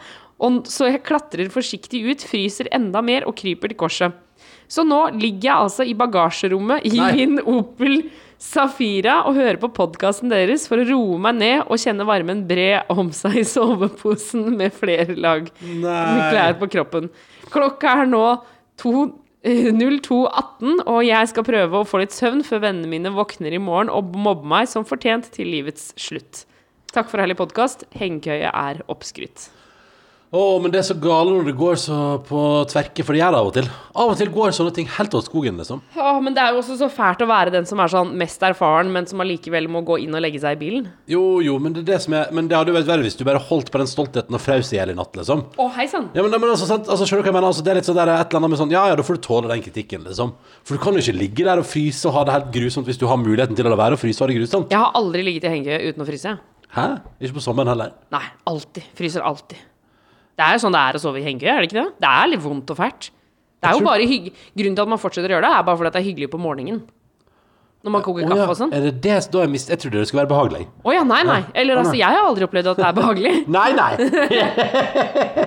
og 0.43 0.67
så 0.69 0.89
jeg 0.91 1.05
klatrer 1.07 1.51
forsiktig 1.53 2.03
ut, 2.09 2.27
fryser 2.27 2.69
enda 2.75 3.01
mer 3.05 3.27
og 3.29 3.37
kryper 3.39 3.71
til 3.71 3.79
korset. 3.79 4.19
Så 4.67 4.83
nå 4.87 4.99
ligger 5.15 5.47
jeg 5.47 5.55
altså 5.67 5.85
i 5.87 5.95
bagasjerommet 5.97 6.85
i 6.87 6.97
Nei. 6.97 7.09
min 7.15 7.41
Opel 7.45 7.99
Safira 8.43 9.21
og 9.27 9.37
hører 9.37 9.59
på 9.61 9.69
podkasten 9.75 10.31
deres 10.31 10.65
for 10.67 10.81
å 10.81 10.87
roe 10.87 11.19
meg 11.21 11.37
ned 11.39 11.61
og 11.63 11.79
kjenne 11.79 12.07
varmen 12.07 12.43
bre 12.49 12.81
om 12.91 13.11
seg 13.15 13.39
i 13.39 13.45
soveposen 13.47 14.49
med 14.57 14.75
flere 14.75 15.15
lag 15.15 15.47
med 15.61 16.23
klær 16.33 16.57
på 16.59 16.71
kroppen. 16.75 17.07
Klokka 17.53 17.95
er 18.01 18.11
nå 18.11 18.23
eh, 18.33 19.69
02.18, 19.71 20.83
og 20.83 20.99
jeg 21.07 21.31
skal 21.31 21.47
prøve 21.47 21.79
å 21.79 21.87
få 21.87 22.03
litt 22.03 22.15
søvn 22.15 22.43
før 22.47 22.65
vennene 22.67 22.91
mine 22.91 23.13
våkner 23.15 23.55
i 23.55 23.63
morgen 23.63 23.93
og 23.93 24.15
mobber 24.15 24.49
meg 24.57 24.71
som 24.71 24.87
fortjent 24.87 25.31
til 25.35 25.53
livets 25.53 25.91
slutt. 25.99 26.43
Takk 26.93 27.07
for 27.09 27.23
herlig 27.23 27.39
podkast. 27.39 27.87
Hengekøye 27.95 28.51
er 28.51 28.83
oppskrytt. 28.91 29.47
Å, 30.33 30.43
men 30.57 30.71
det 30.73 30.79
er 30.79 30.85
så 30.87 30.95
gale 30.97 31.29
når 31.29 31.43
det 31.45 31.53
går 31.59 31.75
så 31.77 31.95
på 32.25 32.39
tverke, 32.71 33.03
for 33.05 33.13
det 33.13 33.19
gjør 33.19 33.35
det 33.35 33.39
av 33.43 33.49
og 33.51 33.53
til. 33.53 33.67
Av 34.01 34.09
og 34.09 34.15
til 34.17 34.31
går 34.33 34.55
sånne 34.57 34.71
ting 34.73 34.87
helt 34.89 35.13
åt 35.13 35.27
skogen, 35.27 35.59
liksom. 35.61 35.83
Åh, 35.93 36.15
men 36.25 36.33
det 36.33 36.41
er 36.41 36.55
jo 36.55 36.63
også 36.63 36.77
så 36.79 36.87
fælt 36.89 37.21
å 37.21 37.27
være 37.29 37.53
den 37.53 37.67
som 37.69 37.77
er 37.83 37.91
sånn 37.93 38.15
mest 38.17 38.41
erfaren, 38.47 38.89
men 38.95 39.05
som 39.05 39.21
allikevel 39.21 39.67
må 39.69 39.83
gå 39.85 39.99
inn 40.01 40.17
og 40.17 40.23
legge 40.25 40.41
seg 40.41 40.57
i 40.57 40.59
bilen. 40.63 40.87
Jo, 41.11 41.21
jo, 41.45 41.59
men 41.61 41.75
det 41.75 41.83
er 41.83 41.91
det 41.91 41.99
som 42.07 42.15
er 42.17 42.31
Men 42.33 42.47
det 42.49 42.57
hadde 42.57 42.73
jo 42.73 42.77
vært 42.79 42.87
verre 42.89 43.05
hvis 43.05 43.19
du 43.19 43.21
bare 43.27 43.43
holdt 43.45 43.69
på 43.69 43.77
den 43.83 43.91
stoltheten 43.91 44.33
og 44.33 44.41
fraus 44.41 44.71
i 44.73 44.79
hjel 44.79 44.95
i 44.95 44.97
natt, 44.97 45.13
liksom. 45.19 45.43
Å, 45.53 45.67
hei 45.75 45.85
sann. 45.91 46.07
Ja, 46.17 46.23
men, 46.25 46.33
men 46.33 46.49
altså, 46.55 46.65
sant? 46.71 46.89
altså, 46.89 47.05
skjønner 47.05 47.21
du 47.21 47.27
hva 47.27 47.33
jeg 47.35 47.37
mener? 47.37 47.49
Altså, 47.51 47.65
det 47.67 47.73
er 47.75 47.79
litt 47.83 47.89
sånn 47.91 47.99
der, 47.99 48.13
et 48.15 48.33
eller 48.33 48.41
annet 48.41 48.53
med 48.55 48.61
sånn 48.63 48.73
Ja, 48.73 48.87
ja, 48.89 48.95
da 48.97 49.05
får 49.05 49.19
du 49.19 49.25
tåle 49.27 49.51
den 49.51 49.61
kritikken, 49.67 50.07
liksom. 50.07 50.33
For 50.65 50.79
du 50.79 50.81
kan 50.81 50.97
jo 50.97 51.03
ikke 51.03 51.13
ligge 51.19 51.45
der 51.45 51.61
og 51.61 51.67
fryse 51.69 52.09
og 52.09 52.17
ha 52.17 52.23
det 52.25 52.39
helt 52.39 52.49
grusomt 52.55 52.89
hvis 52.89 52.97
du 52.97 53.05
har 53.11 53.21
muligheten 53.21 53.53
til 53.59 53.69
å 53.69 53.75
la 53.75 53.77
være 53.83 53.99
å 53.99 54.01
fryse 54.01 54.17
og 54.17 54.25
ha 54.25 54.33
det 54.33 54.39
grusomt. 54.41 54.73
Jeg 54.73 54.81
har 54.81 54.97
aldri 54.97 55.27
ligget 55.29 55.45
i 55.45 55.53
hengekøye 55.53 55.93
uten 55.93 56.01
å 56.01 56.09
fryse. 56.09 56.33
Hæ? 56.73 56.87
Ikke 57.21 57.37
på 57.37 57.45
sommeren 57.45 57.69
heller. 57.75 57.93
Nei, 58.15 58.23
alltid. 58.49 58.89
Fryser 58.97 59.21
alltid. 59.29 59.61
Det 60.33 60.45
er 60.45 60.55
jo 60.55 60.63
sånn 60.63 60.73
det 60.73 60.81
er 60.81 60.97
å 60.97 61.01
sove 61.03 61.21
i 61.21 61.25
hengekøye, 61.27 61.53
er 61.53 61.61
det 61.61 61.69
ikke 61.69 61.79
det? 61.81 61.89
Det 62.01 62.09
er 62.09 62.31
litt 62.31 62.43
vondt 62.43 62.73
og 62.73 62.79
fælt. 62.79 63.09
Det 63.63 63.69
er 63.69 63.77
jo 63.77 63.85
bare. 63.85 64.07
Grunnen 64.57 64.75
til 64.75 64.83
at 64.83 64.91
man 64.91 64.99
fortsetter 65.01 65.31
å 65.31 65.35
gjøre 65.37 65.47
det, 65.47 65.53
er 65.55 65.65
bare 65.67 65.79
fordi 65.79 65.93
det 65.93 66.01
er 66.01 66.07
hyggelig 66.09 66.29
på 66.33 66.41
morgenen. 66.41 66.81
Når 67.83 67.91
man 67.91 67.99
koker 67.99 68.23
kaffe 68.31 68.45
og 68.47 68.55
sånn. 68.55 68.69
Er 68.71 68.79
det 68.85 68.93
det 69.03 69.17
da 69.33 69.41
jeg 69.43 69.49
mist... 69.51 69.67
Jeg 69.67 69.79
trodde 69.81 69.99
det 69.99 70.07
skulle 70.07 70.21
være 70.21 70.31
behagelig. 70.31 70.67
Å 70.87 70.93
ja, 70.95 71.01
nei, 71.03 71.17
nei. 71.27 71.41
Eller 71.51 71.81
altså, 71.81 71.97
jeg 71.99 72.07
har 72.07 72.23
aldri 72.23 72.45
opplevd 72.47 72.69
at 72.71 72.77
det 72.79 72.85
er 72.87 72.93
behagelig. 72.95 73.33
Nei, 73.57 73.69
nei! 73.75 73.91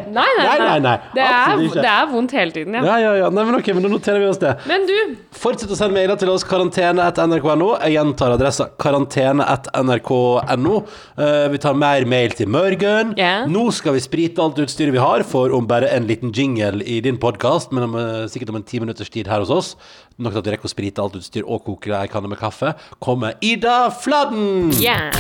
Nei, 0.07 0.27
nei, 0.37 0.45
Nei, 0.61 0.77
nei. 0.85 0.93
Det, 1.17 1.25
er, 1.25 1.63
det 1.73 1.89
er 1.89 2.11
vondt 2.11 2.35
hele 2.37 2.53
tiden, 2.53 2.77
ja. 2.77 2.83
Ja, 2.85 2.97
ja, 3.01 3.13
ja. 3.23 3.31
Nei, 3.33 3.45
men 3.49 3.57
ok, 3.57 3.71
men 3.79 3.87
da 3.87 3.91
noterer 3.91 4.21
vi 4.21 4.29
oss 4.29 4.41
det. 4.43 4.53
Men 4.69 4.85
du, 4.89 4.93
Fortsett 5.37 5.73
å 5.73 5.79
sende 5.79 5.97
mailer 5.97 6.17
til 6.21 6.29
oss 6.33 6.45
karantene.nrk.no. 6.49 7.71
Jeg 7.87 7.97
gjentar 7.97 8.37
adressa 8.37 8.69
karantene.nrk.no. 8.85 10.77
Uh, 11.17 11.47
vi 11.53 11.63
tar 11.65 11.81
mer 11.81 12.05
mail 12.09 12.37
til 12.37 12.53
morgen. 12.53 13.17
Yeah. 13.17 13.49
Nå 13.49 13.65
skal 13.77 13.97
vi 13.97 14.05
sprite 14.05 14.45
alt 14.45 14.61
utstyret 14.61 14.93
vi 14.93 15.01
har, 15.01 15.25
for 15.25 15.57
om 15.57 15.65
bare 15.69 15.89
en 15.97 16.05
liten 16.09 16.37
jingle 16.37 16.85
i 16.85 17.01
din 17.05 17.17
podkast, 17.23 17.73
men 17.73 17.89
om, 17.89 17.97
eh, 17.97 18.29
sikkert 18.29 18.53
om 18.53 18.61
en 18.61 18.69
ti 18.69 18.77
minutters 18.85 19.09
tid 19.13 19.27
her 19.33 19.41
hos 19.41 19.53
oss, 19.57 19.73
nok 20.19 20.33
til 20.33 20.41
at 20.41 20.47
du 20.47 20.51
rekker 20.55 20.69
å 20.69 20.73
sprite 20.73 21.03
alt 21.03 21.17
utstyr 21.19 21.45
og 21.45 21.65
koke 21.67 21.93
ei 21.97 22.09
kanne 22.13 22.31
med 22.33 22.41
kaffe, 22.41 22.75
kommer 23.05 23.37
Ida 23.45 23.91
Fladden! 23.93 24.73
yeah. 24.81 25.13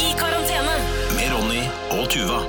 I 0.00 0.12
karantene. 0.18 0.76
Med 1.16 1.32
Ronny 1.34 1.64
og 1.98 2.06
Tuva. 2.12 2.40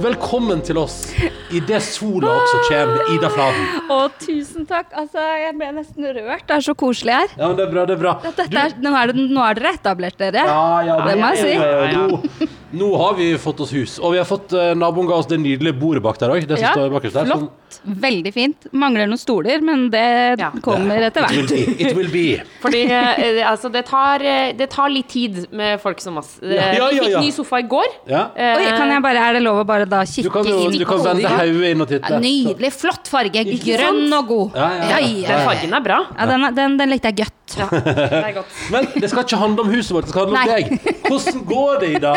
Velkommen 0.00 0.62
til 0.64 0.78
oss 0.80 1.10
i 1.52 1.60
det 1.68 1.82
sola 1.84 2.30
også 2.38 2.60
kommer, 2.70 3.10
Ida 3.12 3.28
Fladen. 3.34 3.66
Å, 3.92 3.98
tusen 4.22 4.64
takk. 4.70 4.94
Altså, 4.96 5.20
jeg 5.42 5.52
ble 5.58 5.68
nesten 5.76 6.06
rørt. 6.16 6.46
Det 6.48 6.56
er 6.56 6.64
så 6.70 6.76
koselig 6.78 7.18
her. 7.18 7.34
Ja, 7.34 7.50
men 7.50 7.58
det 7.58 7.66
er 7.66 7.74
bra, 7.74 7.84
det 7.90 7.98
er 7.98 8.00
bra. 8.06 8.14
Dette 8.24 8.46
er, 8.48 8.78
nå, 8.80 8.94
er 8.96 9.12
det, 9.12 9.26
nå 9.34 9.44
er 9.44 9.58
dere 9.60 9.74
etablert, 9.76 10.16
dere. 10.22 10.46
Ja, 10.48 10.64
ja, 10.86 10.96
Det 11.10 11.18
må 11.20 11.34
jeg 11.34 11.42
si. 11.42 11.52
ja, 11.58 11.68
ja, 11.68 12.08
ja. 12.46 12.50
Nå, 12.72 12.88
har 12.96 13.14
vi 13.18 13.32
fått 13.38 13.60
oss 13.64 13.72
hus, 13.74 13.96
og 13.98 14.12
vi 14.14 14.18
har 14.20 14.26
fått 14.28 14.52
uh, 14.54 14.72
naboen 14.78 15.08
ga 15.08 15.16
oss 15.18 15.26
det 15.26 15.40
nydelige 15.42 15.74
bordet 15.80 16.02
bak 16.04 16.18
der 16.20 16.30
òg. 16.36 16.44
Ja, 16.50 16.70
står 16.74 16.92
bakerst 16.92 17.16
der. 17.18 17.26
flott. 17.26 17.78
Veldig 18.02 18.32
fint. 18.34 18.66
Mangler 18.76 19.06
noen 19.10 19.18
stoler, 19.18 19.60
men 19.64 19.88
det 19.90 20.38
Ja. 20.38 20.50
kommer 20.62 21.02
etter 21.06 21.24
It 21.30 21.30
will 21.34 21.46
hvert. 21.46 21.76
be. 21.78 21.84
It 21.88 21.96
will 21.96 22.10
be. 22.12 22.24
Fordi 22.62 22.82
uh, 22.86 23.50
altså, 23.50 23.70
det 23.74 23.84
tar, 23.88 24.22
eh, 24.22 24.52
det 24.58 24.68
tar 24.70 24.88
litt 24.92 25.08
tid 25.10 25.40
med 25.52 25.80
folk 25.82 26.00
som 26.00 26.18
oss. 26.22 26.36
Eh, 26.42 26.54
Ja, 26.54 26.72
ja, 26.76 26.88
Vi 26.90 26.96
ja, 26.96 27.04
fikk 27.08 27.20
ny 27.26 27.30
sofa 27.34 27.58
i 27.62 27.66
går. 27.70 27.90
Ja. 28.10 28.22
Oi, 28.36 28.66
kan 28.76 28.90
jeg 28.94 29.02
bare, 29.02 29.26
er 29.30 29.38
det 29.38 29.42
lov 29.42 29.62
å 29.62 29.66
bare 29.66 29.86
da 29.90 30.04
Du 30.04 30.10
kikke 30.12 30.30
kan 30.34 30.46
jo 30.50 30.60
inn? 30.68 30.78
du 30.78 30.84
kan 30.86 31.02
vende 31.04 31.28
hodet 31.34 31.72
inn 31.74 31.80
og 31.86 31.88
titte. 31.90 32.10
Ja, 32.12 32.18
nydelig. 32.22 32.72
Flott 32.78 33.08
farge. 33.10 33.44
Grønn 33.66 34.12
og 34.18 34.26
god. 34.30 34.56
Ja, 34.58 34.70
ja, 34.78 34.98
ja. 35.02 35.28
Den 35.30 35.46
fargen 35.48 35.74
er 35.74 35.80
bra. 35.90 36.00
Ja, 36.18 36.26
den, 36.30 36.48
den, 36.54 36.78
den 36.78 36.90
likte 36.94 37.10
jeg 37.10 37.24
godt. 37.24 37.36
Ja, 37.58 37.66
det 37.72 38.20
er 38.20 38.32
godt. 38.36 38.58
Men 38.70 38.86
det 39.00 39.10
skal 39.10 39.24
ikke 39.24 39.40
handle 39.40 39.64
om 39.66 39.72
huset 39.74 39.94
vårt, 39.96 40.06
det 40.08 40.14
skal 40.14 40.26
handle 40.28 40.38
om 40.38 40.46
Nei. 40.46 40.62
deg. 40.62 40.94
Hvordan 41.08 41.42
går 41.50 41.80
det, 41.82 41.90
Ida? 41.98 42.14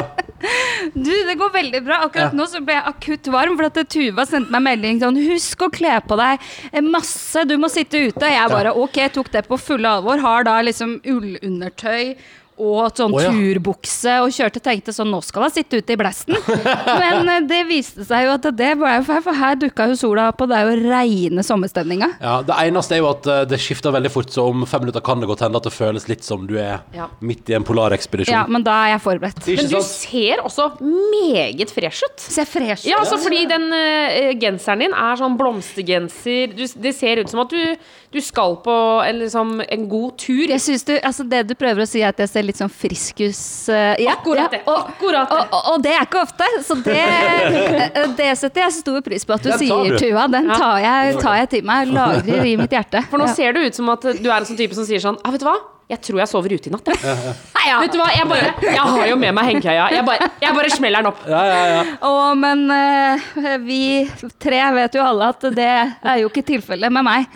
Du, 0.93 1.11
det 1.29 1.37
går 1.39 1.51
veldig 1.53 1.79
bra. 1.85 2.01
Akkurat 2.05 2.33
Ja. 2.33 2.37
nå 2.37 2.45
så 2.51 2.59
ble 2.65 2.75
jeg 2.75 2.83
akutt 2.91 3.29
varm, 3.31 3.55
for 3.57 3.69
at 3.69 3.77
Tuva 3.89 4.25
sendte 4.27 4.51
meg 4.51 4.65
melding 4.65 4.99
sånn 4.99 5.15
Husk 5.29 5.63
å 5.63 5.69
kle 5.71 5.95
på 6.03 6.17
deg 6.19 6.83
masse, 6.83 7.45
du 7.47 7.55
må 7.57 7.69
sitte 7.71 8.01
ute. 8.09 8.27
Jeg 8.27 8.51
bare 8.51 8.73
ok, 8.75 8.99
tok 9.15 9.31
det 9.31 9.45
på 9.47 9.57
fulle 9.61 9.87
alvor. 9.87 10.19
Har 10.19 10.43
da 10.43 10.57
liksom 10.61 10.97
ullundertøy 11.07 12.15
og 12.61 12.93
sånn 12.97 13.13
oh, 13.15 13.21
ja. 13.21 13.31
turbukse 13.33 14.15
og 14.23 14.33
kjørte 14.35 14.61
tenkte 14.63 14.93
sånn 14.93 15.09
Nå 15.13 15.19
skal 15.25 15.47
hun 15.47 15.53
sitte 15.53 15.79
ute 15.81 15.95
i 15.95 15.97
blesten. 15.99 16.37
Men 17.01 17.29
eh, 17.29 17.41
det 17.49 17.61
viste 17.69 18.05
seg 18.07 18.27
jo 18.27 18.33
at 18.35 18.45
det 18.57 18.71
ble 18.79 18.91
jo 18.99 19.05
feil, 19.07 19.21
for 19.25 19.37
her 19.37 19.57
dukka 19.59 19.87
jo 19.91 19.97
sola 19.99 20.27
opp, 20.31 20.43
og 20.45 20.51
det 20.51 20.59
er 20.59 20.69
jo 20.69 20.91
reine 20.91 21.45
sommerstemninga. 21.45 22.09
Ja, 22.21 22.35
Det 22.45 22.57
eneste 22.67 22.97
er 22.97 23.03
jo 23.03 23.09
at 23.11 23.29
eh, 23.29 23.43
det 23.49 23.59
skifter 23.61 23.93
veldig 23.95 24.11
fort, 24.13 24.31
så 24.33 24.47
om 24.51 24.65
fem 24.69 24.85
minutter 24.85 25.03
kan 25.05 25.21
det 25.21 25.29
godt 25.29 25.45
hende 25.45 25.61
at 25.61 25.67
det 25.67 25.73
føles 25.75 26.07
litt 26.11 26.25
som 26.25 26.47
du 26.49 26.55
er 26.57 26.81
Ja. 26.95 27.09
midt 27.21 27.49
i 27.49 27.57
en 27.57 27.65
polarekspedisjon. 27.67 28.33
Ja, 28.33 28.45
men 28.49 28.65
da 28.65 28.77
er 28.85 28.93
jeg 28.95 29.03
forberedt. 29.05 29.41
Men 29.47 29.69
du 29.69 29.77
sant? 29.79 29.91
ser 30.03 30.43
også 30.45 30.69
meget 30.81 31.73
fresh 31.73 32.05
ut. 32.05 32.23
Ser 32.23 32.49
fresh 32.49 32.87
Ja, 32.89 33.01
altså 33.01 33.19
fordi 33.21 33.43
den 33.49 33.69
uh, 33.73 34.31
genseren 34.39 34.83
din 34.85 34.95
er 34.97 35.19
sånn 35.19 35.37
blomstergenser. 35.39 36.53
Du, 36.57 36.63
det 36.85 36.93
ser 36.97 37.21
ut 37.21 37.31
som 37.31 37.43
at 37.43 37.53
du, 37.53 37.89
du 38.13 38.19
skal 38.23 38.57
på 38.63 38.77
en, 39.03 39.21
liksom, 39.21 39.57
en 39.63 39.87
god 39.91 40.17
tur. 40.21 40.45
Jeg 40.49 40.61
synes 40.61 40.85
du, 40.87 40.95
altså 40.99 41.25
Det 41.27 41.43
du 41.49 41.55
prøver 41.59 41.85
å 41.85 41.89
si, 41.89 42.01
er 42.03 42.13
at 42.13 42.21
jeg 42.23 42.31
ser 42.31 42.42
litt 42.47 42.59
sånn 42.59 42.71
friskus 42.71 43.39
uh, 43.71 43.93
ja, 44.01 44.13
Akkurat 44.17 44.51
det, 44.53 44.61
Og, 44.69 44.89
akkurat 44.93 45.29
det. 45.29 45.37
Og, 45.39 45.53
og, 45.57 45.67
og 45.73 45.83
det 45.85 45.93
er 45.95 46.05
ikke 46.07 46.21
ofte, 46.23 46.47
så 46.65 46.77
det, 46.85 46.99
det 48.19 48.29
setter 48.39 48.65
jeg 48.65 48.75
stor 48.79 49.01
pris 49.05 49.25
på 49.27 49.35
at 49.37 49.43
du 49.47 49.51
sier. 49.59 49.97
Tuva. 49.99 50.27
Den 50.31 50.49
tar 50.53 50.79
jeg, 50.83 51.17
tar 51.23 51.37
jeg 51.41 51.51
til 51.57 51.67
meg. 51.67 51.91
Lagrer 51.93 52.49
i 52.49 52.55
mitt 52.59 52.73
hjerte. 52.73 53.03
For 53.11 53.21
nå 53.21 53.27
Ja. 53.29 53.33
ser 53.37 53.53
det 53.55 53.67
ut 53.69 53.75
som 53.79 53.89
at 53.93 54.01
du 54.19 54.27
er 54.29 54.35
en 54.39 54.45
sånn 54.47 54.59
type 54.59 54.75
som 54.77 54.85
sier 54.87 55.01
sånn 55.03 55.17
ah, 55.23 55.31
Vet 55.33 55.41
du 55.43 55.47
hva? 55.47 55.55
Jeg 55.91 55.99
tror 55.99 56.21
jeg 56.21 56.29
sover 56.31 56.53
ute 56.55 56.69
i 56.69 56.73
natt. 56.73 56.87
Nei, 57.57 57.63
ja. 57.67 57.79
Vet 57.83 57.93
du 57.93 57.99
hva, 57.99 58.07
jeg 58.15 58.27
bare 58.29 58.51
Jeg 58.63 58.83
har 58.95 59.07
jo 59.09 59.17
med 59.19 59.35
meg 59.35 59.49
hengekøya. 59.49 59.87
Jeg 59.93 60.05
bare, 60.07 60.29
jeg 60.41 60.55
bare 60.55 60.71
smeller 60.71 61.03
den 61.03 61.09
opp. 61.11 61.19
Ja, 61.27 61.41
ja, 61.49 61.59
ja. 61.73 61.81
Å, 62.07 62.11
men 62.39 62.63
uh, 62.71 63.25
vi 63.63 63.81
tre 64.41 64.61
vet 64.77 64.97
jo 64.97 65.03
alle 65.03 65.29
at 65.33 65.43
det 65.55 65.67
er 65.67 66.21
jo 66.21 66.31
ikke 66.31 66.45
tilfellet 66.47 66.93
med 66.93 67.05
meg. 67.07 67.35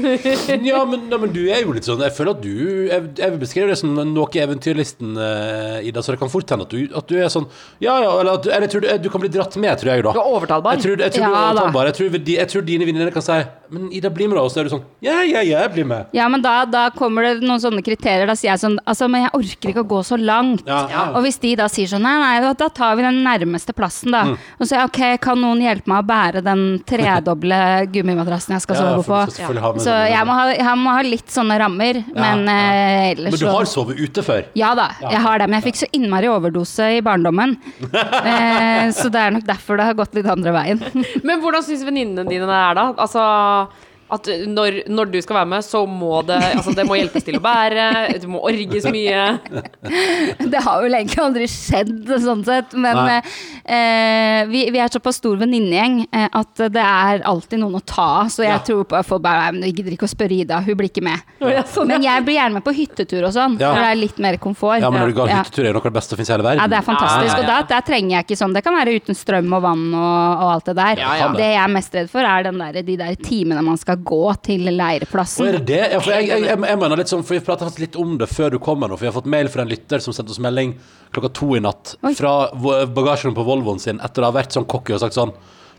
Ja, 0.67 0.81
men, 0.87 1.05
ja, 1.11 1.19
men 1.19 1.31
du 1.35 1.41
er 1.51 1.61
jo 1.61 1.73
litt 1.75 1.85
sånn 1.87 2.01
Jeg 2.01 2.13
føler 2.15 2.33
at 2.33 2.41
du 2.43 2.53
Jeg, 2.87 3.01
jeg 3.19 3.33
vil 3.33 3.39
beskrive 3.39 3.69
det 3.71 3.77
som 3.79 3.93
noe 3.95 4.39
eventyrlisten, 4.41 5.13
uh, 5.19 5.85
Ida, 5.85 6.03
så 6.03 6.15
det 6.15 6.21
kan 6.21 6.31
fort 6.31 6.49
hende 6.53 6.67
at 6.67 6.73
du, 6.73 6.95
at 6.97 7.07
du 7.09 7.15
er 7.19 7.31
sånn 7.31 7.47
Ja, 7.83 7.97
ja, 8.03 8.11
eller, 8.21 8.39
at 8.39 8.47
eller 8.47 8.67
jeg 8.67 8.73
tror 8.73 8.85
du, 8.85 8.89
du 9.07 9.09
kan 9.13 9.23
bli 9.23 9.31
dratt 9.33 9.57
med, 9.59 9.73
tror 9.81 9.93
jeg, 9.93 10.05
da. 10.07 10.15
Du 10.15 10.21
er 10.21 10.31
overtalbar. 10.37 10.77
Jeg 10.77 10.85
tror, 10.85 11.03
jeg 11.05 11.15
tror 11.17 11.25
du 11.25 11.29
er 11.29 11.37
da. 11.37 11.43
overtalbar. 11.51 11.91
Jeg 11.91 11.97
tror, 11.99 12.19
jeg 12.33 12.51
tror 12.53 12.67
dine 12.67 12.87
venninner 12.89 13.13
kan 13.15 13.25
si 13.25 13.37
Men 13.73 13.89
Ida, 13.95 14.11
bli 14.13 14.29
med, 14.29 14.39
da. 14.39 14.45
Og 14.47 14.53
så 14.53 14.63
er 14.63 14.69
du 14.69 14.75
sånn 14.75 14.85
Ja, 15.03 15.19
ja, 15.27 15.43
ja, 15.43 15.63
jeg 15.65 15.73
blir 15.75 15.89
med. 15.89 16.15
Ja, 16.17 16.27
men 16.31 16.43
da, 16.45 16.59
da 16.69 16.87
kommer 16.95 17.27
det 17.27 17.45
noen 17.45 17.61
sånne 17.63 17.83
kriterier. 17.85 18.27
Da 18.29 18.36
sier 18.37 18.53
jeg 18.53 18.61
sånn 18.63 18.77
Altså, 18.87 19.07
men 19.11 19.25
jeg 19.25 19.33
orker 19.35 19.71
ikke 19.71 19.83
å 19.83 19.89
gå 19.89 20.01
så 20.05 20.17
langt. 20.19 20.63
Ja, 20.67 20.83
ja. 20.91 21.03
Og 21.17 21.25
hvis 21.25 21.39
de 21.43 21.53
da 21.59 21.67
sier 21.71 21.89
sånn 21.91 22.05
Nei, 22.05 22.15
nei, 22.21 22.53
da, 22.57 22.69
tar 22.71 22.95
vi 22.97 23.05
den 23.05 23.19
nærmeste 23.25 23.73
plassen, 23.75 24.13
da. 24.15 24.23
Mm. 24.29 24.35
Og 24.57 24.63
så 24.63 24.69
sier 24.69 24.81
jeg 24.83 24.91
ok, 24.91 25.01
kan 25.23 25.41
noen 25.41 25.63
hjelpe 25.65 25.91
meg 25.91 26.03
å 26.03 26.07
bære 26.07 26.43
den 26.45 26.63
tredoble 26.87 27.59
gummimadrassen 27.93 28.55
jeg 28.55 28.65
skal 28.65 28.79
Ja, 28.79 28.85
sove 28.93 29.07
på? 29.07 29.81
Så 29.83 29.97
jeg 30.07 30.23
må, 30.29 30.37
ha, 30.37 30.47
jeg 30.55 30.77
må 30.81 30.95
ha 30.95 31.03
litt 31.05 31.33
sånne 31.33 31.57
rammer, 31.61 32.01
men 32.15 32.45
eh, 32.51 33.11
ellers 33.13 33.35
Men 33.35 33.41
du 33.41 33.47
har 33.51 33.69
sovet 33.69 33.99
ute 33.99 34.23
før? 34.25 34.45
Ja 34.57 34.73
da, 34.77 34.89
jeg 35.01 35.23
har 35.25 35.41
det, 35.41 35.49
men 35.49 35.59
jeg 35.59 35.69
fikk 35.71 35.81
så 35.81 35.91
innmari 35.97 36.29
overdose 36.31 36.91
i 36.97 37.03
barndommen. 37.05 37.57
eh, 37.91 38.87
så 38.95 39.11
det 39.13 39.23
er 39.23 39.35
nok 39.35 39.47
derfor 39.47 39.79
det 39.79 39.89
har 39.89 39.97
gått 39.97 40.15
litt 40.17 40.29
andre 40.29 40.53
veien. 40.55 40.81
Men 41.27 41.41
hvordan 41.41 41.65
syns 41.65 41.85
venninnene 41.87 42.27
dine 42.27 42.47
det 42.47 42.57
er, 42.57 42.77
da? 42.77 42.87
Altså 42.97 43.23
at 44.09 44.27
når, 44.47 44.77
når 44.87 45.09
du 45.11 45.17
skal 45.21 45.35
være 45.41 45.49
med, 45.51 45.65
så 45.67 45.81
må 45.89 46.21
det 46.27 46.37
Altså, 46.57 46.71
det 46.77 46.85
må 46.87 46.95
hjelpes 46.95 47.25
til 47.27 47.35
å 47.39 47.41
bære, 47.43 47.87
du 48.23 48.27
må 48.31 48.39
orges 48.47 48.85
mye. 48.93 49.23
Det 50.53 50.61
har 50.63 50.81
vel 50.83 50.95
egentlig 50.95 51.19
aldri 51.23 51.47
skjedd, 51.51 51.91
sånn 52.23 52.43
sett. 52.47 52.73
Men 52.79 52.97
eh, 53.11 54.45
vi, 54.49 54.61
vi 54.73 54.79
er 54.81 54.91
såpass 54.93 55.19
stor 55.19 55.37
venninnegjeng 55.41 55.99
eh, 56.11 56.27
at 56.39 56.63
det 56.73 56.83
er 56.83 57.23
alltid 57.27 57.61
noen 57.61 57.77
å 57.79 57.83
ta 57.83 58.05
av. 58.23 58.31
Så 58.33 58.43
jeg 58.45 58.53
Ja. 58.55 58.59
tror 58.63 58.85
på 58.89 59.01
folk 59.05 59.21
bare 59.25 59.47
«Nei, 59.47 59.51
men 59.57 59.65
Jeg 59.67 59.75
gidder 59.79 59.95
ikke 59.97 60.07
å 60.07 60.11
spørre 60.11 60.37
Ida, 60.37 60.61
hun 60.63 60.77
blir 60.79 60.89
ikke 60.89 61.03
med. 61.03 61.19
Men 61.41 62.03
jeg 62.05 62.23
blir 62.25 62.37
gjerne 62.39 62.57
med 62.59 62.63
på 62.65 62.73
hyttetur 62.77 63.27
og 63.27 63.33
sånn, 63.35 63.57
Ja. 63.59 63.73
for 63.73 63.81
det 63.83 63.89
er 63.91 63.99
litt 63.99 64.19
mer 64.23 64.37
komfort. 64.37 64.79
Ja, 64.81 64.89
men 64.89 65.01
når 65.03 65.11
du 65.13 65.17
går 65.19 65.27
hyttetur, 65.33 65.63
er 65.65 65.67
det 65.67 65.73
noe 65.75 65.83
av 65.83 65.91
det 65.91 65.97
beste 65.99 66.15
som 66.15 66.17
finnes 66.21 66.29
i 66.31 66.33
hele 66.37 66.47
verden. 66.47 66.61
Ja, 66.63 66.67
det 66.71 66.77
er 66.79 66.87
fantastisk. 66.87 67.27
Ja, 67.27 67.27
ja, 67.27 67.37
ja. 67.37 67.43
Og 67.43 67.67
da, 67.67 67.75
der 67.75 67.81
trenger 67.91 68.15
jeg 68.17 68.25
ikke 68.27 68.39
sånn. 68.39 68.53
Det 68.55 68.63
kan 68.63 68.77
være 68.77 68.95
uten 68.97 69.15
strøm 69.17 69.53
og 69.57 69.61
vann 69.67 69.85
og, 69.93 70.43
og 70.43 70.53
alt 70.55 70.65
det 70.71 70.75
der. 70.79 71.03
Ja, 71.03 71.13
ja. 71.21 71.27
Det 71.37 71.49
jeg 71.51 71.61
er 71.63 71.73
mest 71.75 71.93
redd 71.99 72.09
for, 72.13 72.21
er 72.23 72.47
den 72.49 72.57
der, 72.63 72.81
de 72.87 72.97
der 72.97 73.15
timene 73.15 73.61
man 73.65 73.77
skal 73.77 73.96
gå 74.05 74.21
til 74.45 74.67
Og 74.67 74.77
leireplassen. 74.77 75.47
er 75.47 75.57
det 75.59 75.65
det? 75.69 75.81
Ja, 75.93 75.99
for 75.99 76.13
jeg, 76.13 76.29
jeg, 76.29 76.45
jeg, 76.45 76.61
jeg 76.69 76.79
mener 76.83 76.99
litt 76.99 77.11
sånn, 77.11 77.25
for 77.25 77.37
vi 77.37 77.43
prata 77.45 77.67
faktisk 77.67 77.85
litt 77.85 77.99
om 77.99 78.15
det 78.21 78.29
før 78.31 78.55
du 78.55 78.59
kom 78.63 78.81
her 78.83 78.91
nå, 78.91 78.97
for 78.97 79.07
vi 79.07 79.11
har 79.11 79.17
fått 79.17 79.29
mail 79.29 79.49
fra 79.53 79.65
en 79.65 79.71
lytter 79.71 80.03
som 80.03 80.15
sendte 80.15 80.35
oss 80.35 80.41
melding 80.43 80.75
klokka 81.15 81.31
to 81.39 81.51
i 81.57 81.61
natt 81.63 81.95
Oi. 82.03 82.13
fra 82.17 82.33
bagasjerommet 82.53 83.37
på 83.37 83.47
Volvoen 83.47 83.79
sin 83.81 84.01
etter 84.03 84.25
å 84.25 84.29
ha 84.31 84.35
vært 84.35 84.55
sånn 84.57 84.67
cocky 84.69 84.95
og 84.97 85.03
sagt 85.05 85.17
sånn 85.17 85.33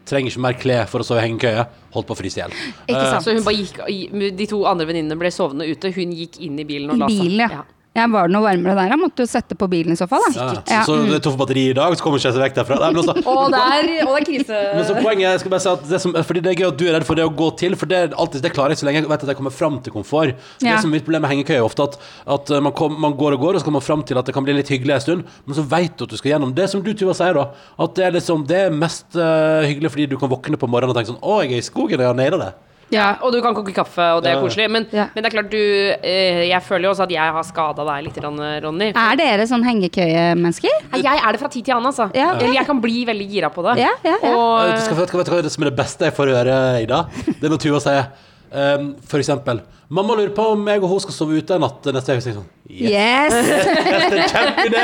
Trenger 0.08 0.32
ikke 0.32 0.40
mer 0.40 0.54
klær 0.56 0.86
for 0.88 1.02
å 1.02 1.04
sove 1.04 1.20
i 1.20 1.26
hengekøye. 1.26 1.66
Holdt 1.92 2.06
på 2.08 2.14
å 2.14 2.16
fryse 2.16 2.38
i 2.38 2.40
hjel. 2.40 2.54
Uh. 2.88 3.18
Så 3.20 3.34
hun 3.36 3.42
bare 3.44 3.58
gikk 3.58 4.30
De 4.38 4.46
to 4.48 4.62
andre 4.64 4.86
venninnene 4.88 5.18
ble 5.20 5.28
sovende 5.34 5.66
ute. 5.68 5.90
Hun 5.92 6.14
gikk 6.16 6.38
inn 6.46 6.56
i 6.56 6.64
bilen 6.64 6.94
og 6.94 7.02
la 7.02 7.10
seg. 7.12 7.26
bilen, 7.26 7.42
ja. 7.44 7.58
Ja, 7.58 7.77
Var 7.98 8.28
det 8.28 8.34
noe 8.34 8.44
varmere 8.44 8.74
der? 8.78 8.92
Jeg 8.92 9.00
måtte 9.00 9.24
jo 9.24 9.28
sette 9.28 9.56
på 9.58 9.66
bilen 9.70 9.94
i 9.94 9.98
så 9.98 10.06
fall. 10.10 10.22
Da. 10.28 10.30
Ja. 10.38 10.62
Ja. 10.70 10.82
Så 10.86 10.98
det 11.02 11.16
er 11.16 11.22
tomt 11.24 11.38
batterier 11.40 11.72
i 11.72 11.76
dag, 11.76 11.96
så 11.98 12.04
kommer 12.04 12.20
ikke 12.20 12.28
jeg 12.28 12.36
seg 12.36 12.44
vekk 12.44 12.58
derfra. 12.60 12.78
Nei, 12.82 12.90
men 12.94 13.00
også, 13.02 13.14
Og 13.32 13.48
der, 13.54 13.88
og 14.04 14.12
det 14.12 14.20
er 14.20 14.26
krise. 14.28 14.60
Men 14.78 14.86
så 14.86 14.96
poenget 14.98 15.24
jeg 15.24 15.42
skal 15.42 15.54
bare 15.54 15.64
si 15.64 15.70
at 15.72 15.86
det 15.88 16.00
som, 16.04 16.14
Fordi 16.28 16.42
det 16.44 16.52
er 16.52 16.60
gøy 16.60 16.68
at 16.68 16.78
du 16.78 16.84
er 16.86 16.94
redd 16.98 17.06
for 17.08 17.18
det 17.18 17.26
å 17.26 17.32
gå 17.40 17.48
til, 17.58 17.74
for 17.80 17.90
det, 17.90 17.98
er 17.98 18.14
alltid, 18.14 18.44
det 18.44 18.52
klarer 18.54 18.74
jeg 18.74 18.82
så 18.82 18.88
lenge 18.88 19.02
jeg 19.02 19.10
vet 19.10 19.24
at 19.26 19.32
jeg 19.32 19.40
kommer 19.40 19.54
fram 19.54 19.80
til 19.82 19.94
komfort. 19.94 20.36
Ja. 20.62 20.76
Det 20.76 20.84
som 20.84 20.92
er 20.92 20.98
mitt 20.98 21.06
problem 21.08 21.24
med 21.26 21.32
hengekøye 21.32 21.58
er 21.58 21.66
ofte 21.66 21.88
at, 21.88 21.98
at 22.36 22.54
uh, 22.54 22.60
man, 22.68 22.74
kom, 22.78 22.94
man 23.02 23.16
går 23.18 23.38
og 23.38 23.46
går, 23.46 23.58
og 23.58 23.62
så 23.62 23.68
kommer 23.68 23.82
man 23.82 23.88
fram 23.88 24.06
til 24.06 24.20
at 24.20 24.30
det 24.30 24.36
kan 24.36 24.46
bli 24.46 24.54
litt 24.58 24.70
hyggelig 24.72 24.98
en 24.98 25.04
stund, 25.08 25.34
men 25.48 25.58
så 25.58 25.66
vet 25.74 25.98
du 25.98 26.06
at 26.06 26.14
du 26.14 26.18
skal 26.20 26.34
gjennom 26.36 26.54
det 26.54 26.70
som 26.70 26.84
du 26.84 26.92
Tuva 26.98 27.16
sier, 27.18 27.34
da. 27.34 27.72
At 27.78 27.98
det 27.98 28.06
er 28.06 28.16
liksom 28.16 28.46
Det 28.48 28.62
er 28.68 28.74
mest 28.74 29.18
uh, 29.18 29.66
hyggelig 29.66 29.92
fordi 29.94 30.08
du 30.12 30.18
kan 30.20 30.30
våkne 30.30 30.60
på 30.60 30.70
morgenen 30.70 30.94
og 30.94 30.98
tenke 30.98 31.12
sånn 31.12 31.22
Å, 31.22 31.42
jeg 31.44 31.58
er 31.58 31.62
i 31.62 31.66
skogen, 31.66 31.98
og 31.98 32.06
jeg 32.06 32.12
har 32.12 32.18
naila 32.18 32.40
det. 32.46 32.54
Ja, 32.90 33.18
og 33.20 33.34
du 33.34 33.40
kan 33.44 33.56
koke 33.56 33.74
kaffe, 33.76 34.04
og 34.16 34.22
det 34.24 34.30
er 34.30 34.36
Ja. 34.38 34.42
koselig. 34.42 34.70
Men, 34.70 34.86
Ja. 34.92 35.08
men 35.14 35.22
det 35.22 35.28
er 35.32 35.36
klart, 35.36 35.50
du 35.50 35.58
eh, 36.02 36.48
Jeg 36.48 36.62
føler 36.62 36.84
jo 36.88 36.90
også 36.94 37.02
at 37.04 37.10
jeg 37.10 37.32
har 37.32 37.42
skada 37.42 37.84
deg 37.84 38.04
litt, 38.04 38.16
Ronny. 38.24 38.92
Er 38.94 39.16
dere 39.16 39.46
sånn 39.46 39.64
hengekøyemennesker? 39.64 40.70
Jeg 40.96 41.20
er 41.24 41.32
det 41.32 41.40
fra 41.40 41.48
tid 41.48 41.64
til 41.64 41.74
annen, 41.74 41.86
altså. 41.92 42.10
Ja. 42.14 42.34
okay. 42.34 42.52
jeg 42.54 42.66
kan 42.66 42.80
bli 42.80 43.04
veldig 43.04 43.28
gira 43.28 43.50
på 43.50 43.62
det. 43.62 43.78
Ja, 43.82 43.90
ja, 44.04 44.16
ja. 44.22 44.34
Og, 44.34 44.74
du 44.74 44.80
skal, 44.80 44.96
vet, 44.96 45.10
du 45.10 45.32
hva 45.32 45.42
det 45.42 45.52
som 45.52 45.62
er 45.64 45.70
det 45.70 45.76
beste 45.76 46.04
jeg 46.04 46.14
får 46.14 46.32
høre, 46.32 46.82
Ida? 46.82 47.04
Det 47.26 47.44
er 47.44 47.52
når 47.52 47.60
Tuva 47.60 47.80
sier 47.80 48.06
um, 48.52 48.94
for 49.06 49.18
eksempel 49.22 49.60
Mamma 49.90 50.12
lurer 50.18 50.34
på 50.36 50.44
om 50.52 50.66
jeg 50.68 50.82
og 50.84 50.90
hun 50.90 50.98
skal 51.00 51.14
sove 51.16 51.38
ute 51.40 51.54
en 51.56 51.62
natt 51.64 51.86
neste 51.96 52.12
uke. 52.12 52.20
Sånn, 52.36 52.44
yes. 52.68 52.90
Yes! 52.92 53.46
Det 54.12 54.26
kjempeidé! 54.28 54.82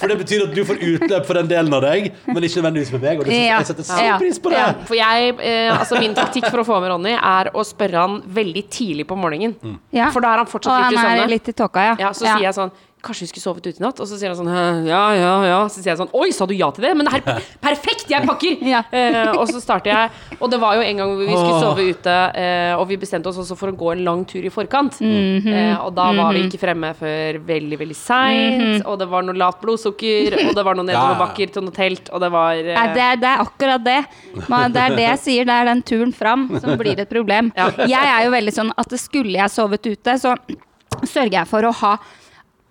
For 0.00 0.08
det 0.08 0.16
betyr 0.22 0.44
at 0.46 0.54
du 0.56 0.62
får 0.64 0.78
utløp 0.80 1.26
for 1.28 1.36
den 1.36 1.50
delen 1.50 1.76
av 1.76 1.82
deg, 1.84 2.06
men 2.24 2.46
ikke 2.46 2.62
nødvendigvis 2.62 2.92
med 2.94 3.04
meg. 3.04 3.20
Og 3.20 3.28
det, 3.28 3.36
Ja. 3.36 3.58
jeg 3.60 3.66
setter 3.68 3.84
så 3.84 3.98
Ja. 4.00 4.14
pris 4.16 4.38
på 4.40 4.48
det. 4.54 4.56
ja, 4.62 4.70
for 4.88 4.96
jeg, 4.96 5.34
eh, 5.44 5.76
altså 5.76 6.00
Min 6.00 6.14
taktikk 6.16 6.48
for 6.48 6.62
å 6.62 6.64
få 6.64 6.80
med 6.80 6.88
Ronny 6.94 7.12
er 7.12 7.50
å 7.52 7.60
spørre 7.68 8.00
han 8.00 8.22
veldig 8.22 8.64
tidlig 8.72 9.06
på 9.06 9.18
morgenen. 9.20 9.78
Ja. 9.92 10.08
For 10.10 10.24
da 10.24 10.32
er 10.32 10.36
han 10.38 10.46
fortsatt 10.48 10.88
litt 10.88 10.96
i 10.96 11.02
han 11.04 11.18
søvne. 11.18 11.28
litt 11.36 11.48
i 11.52 11.52
tåka, 11.52 11.84
ja. 11.90 11.96
Ja, 12.06 12.10
så 12.16 12.24
sier 12.24 12.46
jeg 12.48 12.54
sånn 12.56 12.72
Kanskje 13.06 13.26
vi 13.26 13.30
skulle 13.30 13.44
sovet 13.44 13.66
ute 13.68 13.78
i 13.78 13.84
natt? 13.84 14.00
Og 14.02 14.08
så 14.10 14.18
sier 14.18 14.32
han 14.32 14.38
sånn 14.38 14.86
Ja, 14.88 15.02
ja, 15.14 15.32
ja. 15.46 15.58
Så 15.70 15.80
sier 15.80 15.92
jeg 15.92 16.00
sånn 16.00 16.12
Oi, 16.16 16.30
sa 16.34 16.46
du 16.48 16.54
ja 16.56 16.68
til 16.74 16.86
det? 16.88 16.92
Men 16.98 17.06
det 17.08 17.20
er 17.20 17.44
perfekt! 17.68 18.06
Jeg 18.10 18.26
pakker! 18.26 18.58
Ja. 18.76 18.80
Eh, 18.90 19.30
og 19.36 19.46
så 19.46 19.60
starter 19.62 19.92
jeg. 19.92 20.10
Og 20.40 20.50
det 20.50 20.58
var 20.60 20.74
jo 20.76 20.82
en 20.82 20.98
gang 20.98 21.12
vi 21.20 21.28
skulle 21.30 21.60
sove 21.62 21.84
ute, 21.86 22.14
eh, 22.34 22.72
og 22.74 22.86
vi 22.90 22.96
bestemte 22.98 23.30
oss 23.30 23.38
også 23.44 23.54
for 23.58 23.70
å 23.70 23.76
gå 23.78 23.92
en 23.92 24.02
lang 24.06 24.24
tur 24.28 24.42
i 24.42 24.50
forkant. 24.52 24.98
Mhm. 25.04 25.46
eh, 25.52 25.76
og 25.84 25.92
da 25.96 26.08
var 26.16 26.34
vi 26.34 26.42
ikke 26.48 26.60
fremme 26.60 26.90
før 26.98 27.38
veldig, 27.46 27.78
veldig 27.82 27.96
seint. 27.98 28.86
Og 28.88 28.98
det 29.00 29.08
var 29.12 29.24
noe 29.26 29.38
lavt 29.38 29.62
blodsukker, 29.62 30.36
og 30.48 30.52
det 30.58 30.66
var 30.66 30.78
noen 30.78 30.90
nedoverbakker 30.90 31.54
til 31.54 31.66
noe 31.66 31.76
telt, 31.76 32.10
og 32.10 32.22
det 32.24 32.32
var 32.34 32.58
eh, 32.58 32.74
Nei, 32.74 32.86
det, 32.96 33.06
er, 33.06 33.22
det 33.22 33.30
er 33.30 33.44
akkurat 33.46 33.86
det. 33.86 33.98
Man, 34.50 34.74
det 34.74 34.82
er 34.82 34.98
det 34.98 35.06
jeg 35.06 35.22
sier. 35.22 35.48
Det 35.48 35.56
er 35.60 35.70
den 35.70 35.82
turen 35.86 36.14
fram 36.16 36.48
som 36.58 36.74
blir 36.80 36.98
et 37.02 37.10
problem. 37.12 37.52
Ja. 37.56 37.70
Jeg 37.86 38.12
er 38.16 38.26
jo 38.26 38.34
veldig 38.34 38.56
sånn 38.58 38.74
at 38.76 38.98
skulle 39.00 39.36
jeg 39.38 39.52
sovet 39.52 39.86
ute, 39.86 40.18
så 40.20 40.34
sørger 41.04 41.40
jeg 41.40 41.50
for 41.50 41.66
å 41.68 41.74
ha 41.84 41.96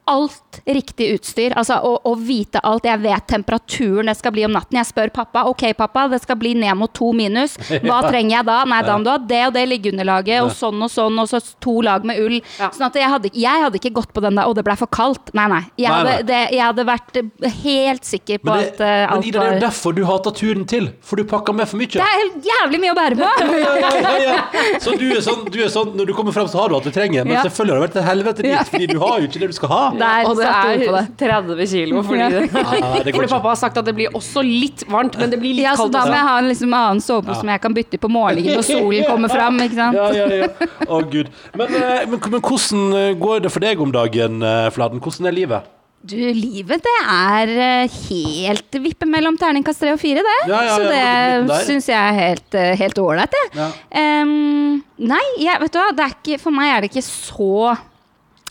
alt 0.06 0.60
riktig 0.66 1.08
utstyr. 1.16 1.54
Altså 1.58 1.78
å, 1.84 1.96
å 2.06 2.14
vite 2.20 2.62
alt. 2.66 2.86
Jeg 2.88 3.02
vet 3.04 3.26
temperaturen 3.28 4.10
det 4.12 4.16
skal 4.20 4.34
bli 4.36 4.46
om 4.46 4.54
natten. 4.54 4.78
Jeg 4.80 4.90
spør 4.92 5.12
pappa. 5.14 5.46
Ok, 5.50 5.64
pappa, 5.78 6.06
det 6.12 6.22
skal 6.24 6.38
bli 6.40 6.54
ned 6.58 6.78
mot 6.78 6.92
to 6.96 7.12
minus. 7.16 7.58
Hva 7.86 8.02
trenger 8.08 8.38
jeg 8.38 8.48
da? 8.48 8.58
Nei, 8.70 8.82
da 8.86 8.98
må 8.98 9.06
du 9.08 9.12
ha 9.12 9.18
det 9.18 9.42
og 9.48 9.54
det 9.56 9.66
liggeunderlaget, 9.72 10.44
og 10.46 10.52
sånn 10.56 10.82
og 10.86 10.92
sånn, 10.94 11.18
og 11.22 11.30
så 11.32 11.42
to 11.64 11.80
lag 11.86 12.06
med 12.08 12.22
ull. 12.22 12.38
Ja. 12.60 12.70
Sånn 12.76 12.88
at 12.90 13.00
jeg 13.00 13.10
hadde, 13.12 13.32
jeg 13.34 13.64
hadde 13.66 13.80
ikke 13.82 13.94
gått 13.98 14.14
på 14.16 14.24
den 14.24 14.38
der 14.38 14.46
'Å, 14.46 14.54
det 14.56 14.66
ble 14.68 14.76
for 14.80 14.88
kaldt'. 14.88 15.34
Nei, 15.34 15.48
nei. 15.52 15.62
Jeg, 15.78 15.90
Nei, 15.90 15.98
hadde. 15.98 16.16
Det, 16.30 16.42
jeg 16.56 16.64
hadde 16.66 16.86
vært 16.88 17.20
eh, 17.22 17.50
helt 17.66 18.06
sikker 18.06 18.40
på 18.44 18.52
Men, 18.52 18.62
det, 18.62 18.70
at 18.76 18.82
eh, 18.82 18.94
men 19.06 19.16
alt 19.18 19.26
Ida, 19.26 19.40
det 19.40 19.48
er 19.50 19.58
jo 19.58 19.64
derfor 19.66 19.96
du 19.98 20.04
hater 20.06 20.32
turen 20.38 20.66
til. 20.70 20.90
For 21.02 21.16
du 21.20 21.24
pakker 21.30 21.54
med 21.58 21.68
for 21.70 21.82
mye. 21.82 21.90
Det 21.96 22.02
er 22.06 22.20
helt 22.22 22.50
jævlig 22.52 22.82
mye 22.86 22.94
å 22.94 23.00
bære 23.02 23.20
på! 23.20 23.32
Ja, 23.66 23.74
ja, 23.80 23.90
ja, 23.98 24.14
ja. 24.22 24.80
Så 24.84 24.94
du 25.00 25.06
er, 25.10 25.22
sånn, 25.24 25.46
du 25.52 25.58
er 25.64 25.70
sånn 25.72 25.94
Når 25.98 26.10
du 26.10 26.14
kommer 26.18 26.34
frem, 26.36 26.48
så 26.52 26.60
har 26.62 26.70
du 26.70 26.76
alt 26.78 26.86
du 26.88 26.92
trenger. 26.94 27.24
Men 27.26 27.38
Ja. 27.38 27.44
selvfølgelig 27.48 27.74
har 27.74 27.80
det 27.82 27.88
vært 27.88 28.00
et 28.02 28.08
helvete 28.10 28.44
dit, 28.44 28.52
Ja. 28.52 28.64
fordi 28.68 28.88
du 28.92 28.98
har 29.02 29.20
jo 29.22 29.28
ikke 29.30 29.40
det 29.42 29.50
du 29.52 29.56
skal 29.58 29.70
ha. 29.72 29.84
Der 30.00 30.30
og 30.30 30.40
det 30.40 30.48
er 30.50 31.08
30 31.20 31.68
kilo. 31.72 32.04
Fordi, 32.06 32.20
Ja. 32.26 32.30
Ja, 32.46 33.04
det 33.04 33.14
fordi 33.16 33.30
pappa 33.32 33.52
har 33.52 33.60
sagt 33.60 33.78
at 33.78 33.86
det 33.88 33.96
blir 33.98 34.14
også 34.18 34.44
litt 34.46 34.84
varmt, 34.92 35.18
men 35.20 35.32
det 35.32 35.40
blir 35.42 35.56
litt 35.58 35.66
Ja, 35.66 35.76
så 35.80 35.88
da 35.92 36.06
må 36.08 36.16
jeg 36.16 36.28
ha 36.28 36.38
en 36.42 36.50
liksom 36.50 36.74
annen 36.76 37.02
sovepose 37.04 37.40
som 37.42 37.52
jeg 37.52 37.62
kan 37.64 37.76
bytte 37.76 38.00
på 38.02 38.10
morgenen 38.12 38.58
når 38.58 38.66
solen 38.68 39.08
kommer 39.10 39.32
fram. 39.32 39.60
Ikke 39.66 39.78
sant? 39.78 39.98
Ja, 39.98 40.10
ja, 40.14 40.44
ja. 40.44 40.72
Å, 40.88 41.00
gud. 41.12 41.32
Men, 41.56 41.78
eh, 41.80 42.04
men, 42.10 42.20
men 42.20 42.44
hvordan 42.44 43.00
eh, 43.00 43.14
går 43.22 43.46
det 43.46 43.54
for 43.54 43.66
deg 43.66 43.82
om 43.82 43.94
dagen, 43.96 44.44
eh, 44.44 44.68
Fladen? 44.76 45.02
Hvordan 45.04 45.30
er 45.32 45.36
livet? 45.36 45.72
Du, 46.06 46.14
livet 46.38 46.84
det 46.86 46.98
er 47.10 47.52
helt 47.90 48.76
vippe 48.84 49.08
mellom 49.10 49.40
terningkast 49.42 49.82
tre 49.82 49.96
og 49.96 49.98
fire, 50.02 50.22
det. 50.22 50.36
Ja, 50.52 50.60
ja, 50.68 50.76
så 50.78 51.48
det 51.50 51.62
syns 51.66 51.90
jeg 51.90 51.98
er 51.98 52.20
helt 52.20 52.58
helt 52.78 53.02
ålreit, 53.02 53.34
jeg. 53.34 53.50
Ja. 53.58 53.72
Em, 54.04 54.84
nei, 55.02 55.24
jeg, 55.42 55.58
vet 55.64 55.74
du 55.74 55.80
hva, 55.82 55.90
det 55.98 56.06
er 56.06 56.14
ikke, 56.14 56.38
for 56.44 56.54
meg 56.54 56.76
er 56.76 56.86
det 56.86 56.92
ikke 56.94 57.08
så 57.08 57.74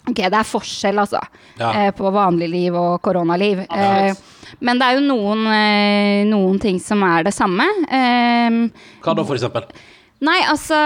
Ok, 0.09 0.17
det 0.21 0.35
er 0.37 0.45
forskjell, 0.45 0.99
altså, 1.01 1.21
Ja. 1.59 1.71
eh, 1.87 1.91
på 1.97 2.11
vanlig 2.13 2.51
liv 2.51 2.75
og 2.77 3.01
koronaliv. 3.03 3.65
Eh, 3.71 4.15
men 4.61 4.79
det 4.79 4.87
er 4.87 4.99
jo 5.01 5.07
noen, 5.07 5.47
eh, 5.49 6.25
noen 6.29 6.61
ting 6.61 6.79
som 6.79 7.03
er 7.03 7.25
det 7.25 7.33
samme. 7.35 7.65
Hva 7.89 9.15
da, 9.17 9.25
for 9.25 9.35
eksempel? 9.37 9.65
Nei, 10.25 10.39
altså 10.49 10.77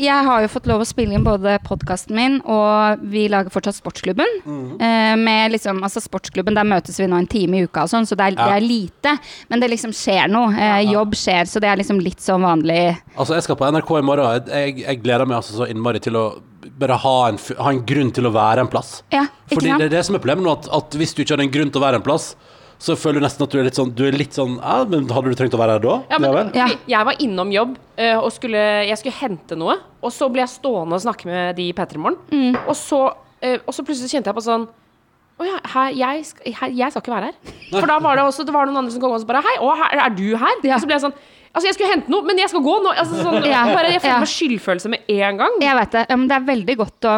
Jeg 0.00 0.24
har 0.24 0.40
jo 0.40 0.48
fått 0.48 0.66
lov 0.70 0.80
å 0.80 0.86
spille 0.86 1.12
inn 1.12 1.24
både 1.24 1.58
podkasten 1.66 2.14
min, 2.16 2.36
og 2.46 3.00
vi 3.10 3.26
lager 3.28 3.50
fortsatt 3.52 3.76
Sportsklubben. 3.76 4.30
Mm. 4.46 4.78
Med 5.24 5.52
liksom, 5.52 5.82
altså 5.82 6.00
Sportsklubben, 6.00 6.54
der 6.56 6.64
møtes 6.64 6.96
vi 7.00 7.08
nå 7.10 7.18
en 7.18 7.26
time 7.26 7.58
i 7.58 7.64
uka 7.66 7.82
og 7.82 7.90
sånn, 7.92 8.06
så 8.08 8.16
det 8.16 8.20
er, 8.20 8.36
Ja. 8.38 8.46
det 8.48 8.62
er 8.62 8.66
lite. 8.68 9.18
Men 9.50 9.60
det 9.60 9.70
liksom 9.70 9.92
skjer 9.92 10.28
noe. 10.30 10.52
Ja. 10.56 10.78
jobb 10.92 11.12
skjer, 11.12 11.44
så 11.44 11.60
det 11.60 11.68
er 11.68 11.76
liksom 11.76 12.00
litt 12.00 12.20
sånn 12.20 12.40
vanlig. 12.42 12.96
Altså, 13.18 13.34
jeg 13.34 13.42
skal 13.42 13.56
på 13.56 13.66
NRK 13.72 13.98
i 13.98 14.02
morgen. 14.02 14.46
Jeg, 14.48 14.76
jeg 14.86 15.02
gleder 15.02 15.26
meg 15.26 15.36
altså 15.42 15.52
så 15.58 15.68
innmari 15.68 16.00
til 16.00 16.14
å 16.14 16.40
bare 16.78 16.98
ha 17.02 17.16
en, 17.28 17.40
ha 17.58 17.72
en 17.74 17.82
grunn 17.88 18.12
til 18.14 18.28
å 18.28 18.34
være 18.34 18.64
en 18.64 18.70
plass. 18.70 19.00
Ja, 19.14 19.26
ikke 19.26 19.58
Fordi 19.58 19.72
sant? 19.72 19.82
det 19.82 19.90
er 19.90 19.96
det 19.96 20.04
som 20.06 20.18
er 20.18 20.22
problemet 20.22 20.46
nå, 20.46 20.54
at, 20.60 20.70
at 20.78 20.98
hvis 21.00 21.16
du 21.16 21.24
ikke 21.24 21.36
har 21.36 21.44
en 21.44 21.52
grunn 21.58 21.74
til 21.74 21.82
å 21.82 21.86
være 21.86 22.00
en 22.00 22.06
plass, 22.06 22.32
så 22.78 22.94
føler 22.94 23.18
du 23.18 23.26
nesten 23.26 23.42
at 23.42 23.50
du 23.50 23.58
er 23.58 23.64
litt 23.66 23.74
sånn 23.74 23.88
Du 23.90 24.04
er 24.06 24.14
litt 24.14 24.36
sånn 24.36 24.52
Ja, 24.60 24.84
men 24.86 25.08
hadde 25.10 25.32
du 25.32 25.34
trengt 25.34 25.54
å 25.56 25.58
være 25.58 25.74
her 25.74 25.80
da? 25.82 25.96
Ja, 26.12 26.18
men. 26.22 26.52
Ja. 26.54 26.68
Jeg 26.86 27.08
var 27.08 27.24
innom 27.24 27.50
jobb 27.50 27.72
eh, 27.98 28.14
og 28.14 28.28
skulle, 28.30 28.60
jeg 28.86 29.00
skulle 29.00 29.18
hente 29.18 29.58
noe, 29.58 29.80
og 29.98 30.14
så 30.14 30.28
ble 30.30 30.44
jeg 30.44 30.52
stående 30.52 30.94
og 30.94 31.02
snakke 31.02 31.26
med 31.26 31.58
de 31.58 31.72
i 31.72 31.74
P3 31.74 31.98
Morgen. 31.98 32.20
Mm. 32.30 32.54
Og 32.68 32.76
så 32.78 33.00
Eh, 33.40 33.60
og 33.66 33.74
så 33.74 33.84
plutselig 33.86 34.10
kjente 34.10 34.32
jeg 34.32 34.34
på 34.34 34.42
sånn 34.42 34.66
Å 35.38 35.46
ja, 35.46 35.58
her, 35.74 35.92
jeg, 35.94 36.22
skal, 36.26 36.54
her, 36.58 36.72
jeg 36.74 36.90
skal 36.90 37.02
ikke 37.04 37.12
være 37.12 37.28
her. 37.30 37.52
For 37.70 37.86
da 37.86 37.98
var 38.02 38.18
det 38.18 38.24
også 38.26 38.46
Det 38.46 38.54
var 38.54 38.66
noen 38.66 38.80
andre 38.80 38.94
som 38.94 39.02
kom 39.04 39.14
og 39.14 39.22
sa 39.22 39.28
bare 39.28 39.44
Hei, 39.46 39.52
å, 39.62 39.68
her, 39.78 40.00
er 40.08 40.16
du 40.16 40.24
her? 40.32 40.56
Ja. 40.66 40.74
Og 40.74 40.82
så 40.82 40.88
ble 40.90 40.96
jeg 40.96 41.04
sånn 41.06 41.18
Altså, 41.58 41.66
jeg 41.72 41.74
skulle 41.76 41.90
hente 41.96 42.12
noe, 42.14 42.22
men 42.28 42.38
jeg 42.38 42.52
skal 42.52 42.62
gå 42.62 42.76
nå. 42.84 42.94
Altså, 42.94 43.18
sånn, 43.24 43.42
Ja. 43.50 43.64
bare, 43.74 43.90
jeg 43.96 44.02
Ja. 44.06 44.20
meg 44.22 44.30
skyldfølelse 44.30 44.88
med 44.94 45.10
en 45.10 45.36
gang. 45.42 45.58
Jeg 45.60 45.76
vet 45.76 45.90
det. 45.98 46.06
Ja, 46.08 46.16
men 46.16 46.28
det 46.30 46.36
er 46.38 46.46
veldig 46.54 46.76
godt 46.78 47.08
å, 47.10 47.16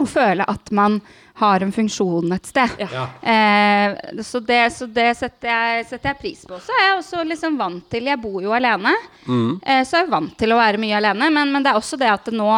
å 0.00 0.06
føle 0.08 0.44
at 0.48 0.72
man 0.72 1.00
har 1.36 1.60
en 1.60 1.72
funksjon 1.72 2.32
et 2.32 2.46
sted. 2.48 2.70
Ja. 2.80 3.02
Eh, 3.22 3.94
så 4.24 4.40
det, 4.40 4.62
så 4.72 4.86
det 4.88 5.10
setter, 5.18 5.50
jeg, 5.52 5.86
setter 5.90 6.14
jeg 6.14 6.18
pris 6.22 6.46
på. 6.48 6.56
Så 6.64 6.72
er 6.72 6.86
jeg 6.86 7.02
også 7.02 7.24
liksom 7.28 7.58
vant 7.60 7.84
til 7.92 8.04
Jeg 8.08 8.20
bor 8.22 8.40
jo 8.40 8.54
alene. 8.56 8.94
Eh, 9.28 9.82
så 9.84 9.98
er 9.98 10.06
jeg 10.06 10.10
vant 10.14 10.32
til 10.40 10.48
å 10.56 10.56
være 10.56 10.80
mye 10.80 10.96
alene. 10.96 11.28
Men, 11.30 11.52
men 11.52 11.62
det 11.62 11.72
er 11.74 11.76
også 11.78 11.98
det 12.00 12.08
at 12.08 12.24
det 12.24 12.34
nå 12.38 12.48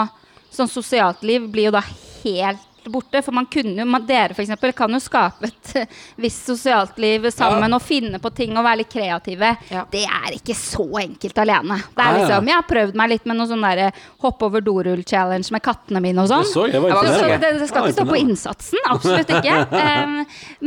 sånn 0.54 0.70
sosialt 0.70 1.22
liv 1.26 1.50
blir 1.50 1.64
jo 1.72 1.74
da 1.74 1.82
helt 2.22 2.67
borte. 2.92 3.22
For 3.24 3.34
man 3.36 3.48
kunne 3.50 3.84
man, 3.88 4.06
dere 4.08 4.36
for 4.36 4.44
eksempel, 4.44 4.74
kan 4.76 4.92
jo 4.94 5.00
skape 5.02 5.48
et 5.48 5.72
eh, 5.80 5.96
visst 6.20 6.48
sosialt 6.50 6.98
liv 7.02 7.28
sammen 7.34 7.76
og 7.76 7.82
finne 7.84 8.20
på 8.22 8.32
ting 8.34 8.56
og 8.56 8.66
være 8.66 8.82
litt 8.82 8.92
kreative. 8.92 9.52
Ja. 9.72 9.84
Det 9.90 10.04
er 10.04 10.38
ikke 10.38 10.56
så 10.58 10.86
enkelt 11.02 11.42
alene. 11.44 11.80
Det 11.94 12.04
er 12.04 12.18
liksom. 12.20 12.52
Jeg 12.52 12.60
har 12.60 12.68
prøvd 12.68 12.98
meg 13.00 13.12
litt 13.14 13.28
med 13.28 13.40
noe 13.40 13.50
sånn 13.50 13.66
derre 13.66 13.90
hopp 14.24 14.44
over 14.46 14.64
dorull-challenge 14.64 15.54
med 15.54 15.64
kattene 15.64 16.02
mine 16.04 16.24
og 16.24 16.30
sånn. 16.32 16.46
Det 16.46 16.52
så 16.52 16.66
det 16.68 16.82
Så, 17.18 17.28
det, 17.28 17.52
det 17.60 17.70
skal 17.70 17.88
ikke 17.88 17.96
stå 17.98 18.08
på 18.08 18.20
innsatsen. 18.22 18.84
Absolutt 18.94 19.36
ikke. 19.38 19.56
Um, 19.88 20.18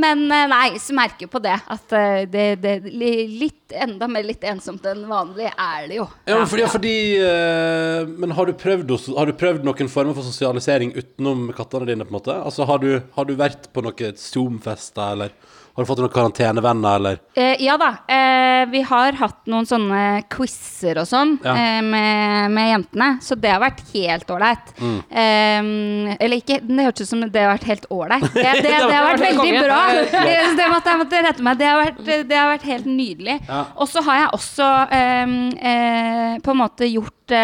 men 0.01 0.23
eh, 0.33 0.47
nei, 0.49 0.79
så 0.81 0.95
merker 0.95 1.25
jo 1.25 1.31
på 1.31 1.41
det 1.43 1.53
at 1.53 1.93
eh, 1.95 2.23
det, 2.31 2.45
det 2.63 2.73
litt 2.85 3.60
enda 3.73 4.07
mer 4.11 4.25
litt 4.27 4.43
ensomt 4.47 4.85
enn 4.89 5.03
vanlig 5.09 5.47
er 5.51 5.87
det 5.89 5.97
jo. 5.99 6.07
Ja, 6.29 6.37
men 6.39 6.49
fordi, 6.49 6.65
fordi 6.71 6.95
eh, 7.21 8.09
Men 8.21 8.35
har 8.37 8.49
du, 8.49 8.53
prøvd, 8.57 8.91
har 9.17 9.29
du 9.29 9.33
prøvd 9.37 9.65
noen 9.67 9.91
former 9.91 10.17
for 10.17 10.27
sosialisering 10.27 10.93
utenom 10.97 11.49
kattene 11.57 11.89
dine? 11.89 12.05
på 12.07 12.13
en 12.13 12.19
måte? 12.19 12.35
Altså, 12.35 12.65
Har 12.69 12.81
du, 12.83 12.91
har 13.15 13.25
du 13.29 13.35
vært 13.39 13.69
på 13.73 13.83
noen 13.85 14.17
Zoom-fester, 14.17 15.15
eller 15.17 15.35
har 15.75 15.83
du 15.83 15.87
fått 15.87 15.99
noen 16.03 16.11
karantenevenner, 16.11 16.95
eller 16.99 17.19
Eh, 17.35 17.55
ja 17.63 17.77
da. 17.79 17.89
eh, 18.11 18.65
vi 18.71 18.81
har 18.81 19.13
hatt 19.13 19.45
noen 19.47 19.65
sånne 19.65 20.23
quizer 20.29 20.99
og 20.99 21.07
sånn 21.07 21.37
Ja. 21.43 21.53
eh, 21.55 21.81
med, 21.81 22.51
med 22.51 22.69
jentene, 22.73 23.07
så 23.23 23.35
det 23.39 23.51
har 23.53 23.61
vært 23.63 23.79
helt 23.93 24.27
ålreit. 24.29 24.73
Mm. 24.81 24.97
Eh, 25.09 26.15
eller 26.19 26.37
ikke 26.41 26.59
Det 26.61 26.85
hørtes 26.85 27.07
ut 27.07 27.07
som 27.13 27.21
det 27.23 27.41
har 27.41 27.53
vært 27.57 27.69
helt 27.71 27.85
ålreit. 27.89 28.27
Det, 28.33 28.43
det, 28.43 28.63
det, 28.63 28.95
har 28.95 29.07
vært 29.13 29.23
veldig 29.25 29.53
bra. 29.63 29.79
Det, 30.11 30.37
det 30.57 30.69
måtte 30.71 30.89
jeg 30.91 31.01
måtte 31.01 31.23
rette 31.27 31.43
meg. 31.47 31.57
Det 31.61 31.67
har 31.71 31.79
vært, 31.85 32.01
det 32.29 32.37
har 32.37 32.49
vært 32.51 32.67
helt 32.67 32.85
nydelig. 32.89 33.39
Ja. 33.47 33.61
Og 33.77 33.87
så 33.89 34.03
har 34.05 34.19
jeg 34.25 34.29
også 34.37 34.69
eh, 34.97 35.37
eh, 35.71 36.35
på 36.43 36.51
en 36.51 36.61
måte 36.61 36.89
gjort 36.91 37.35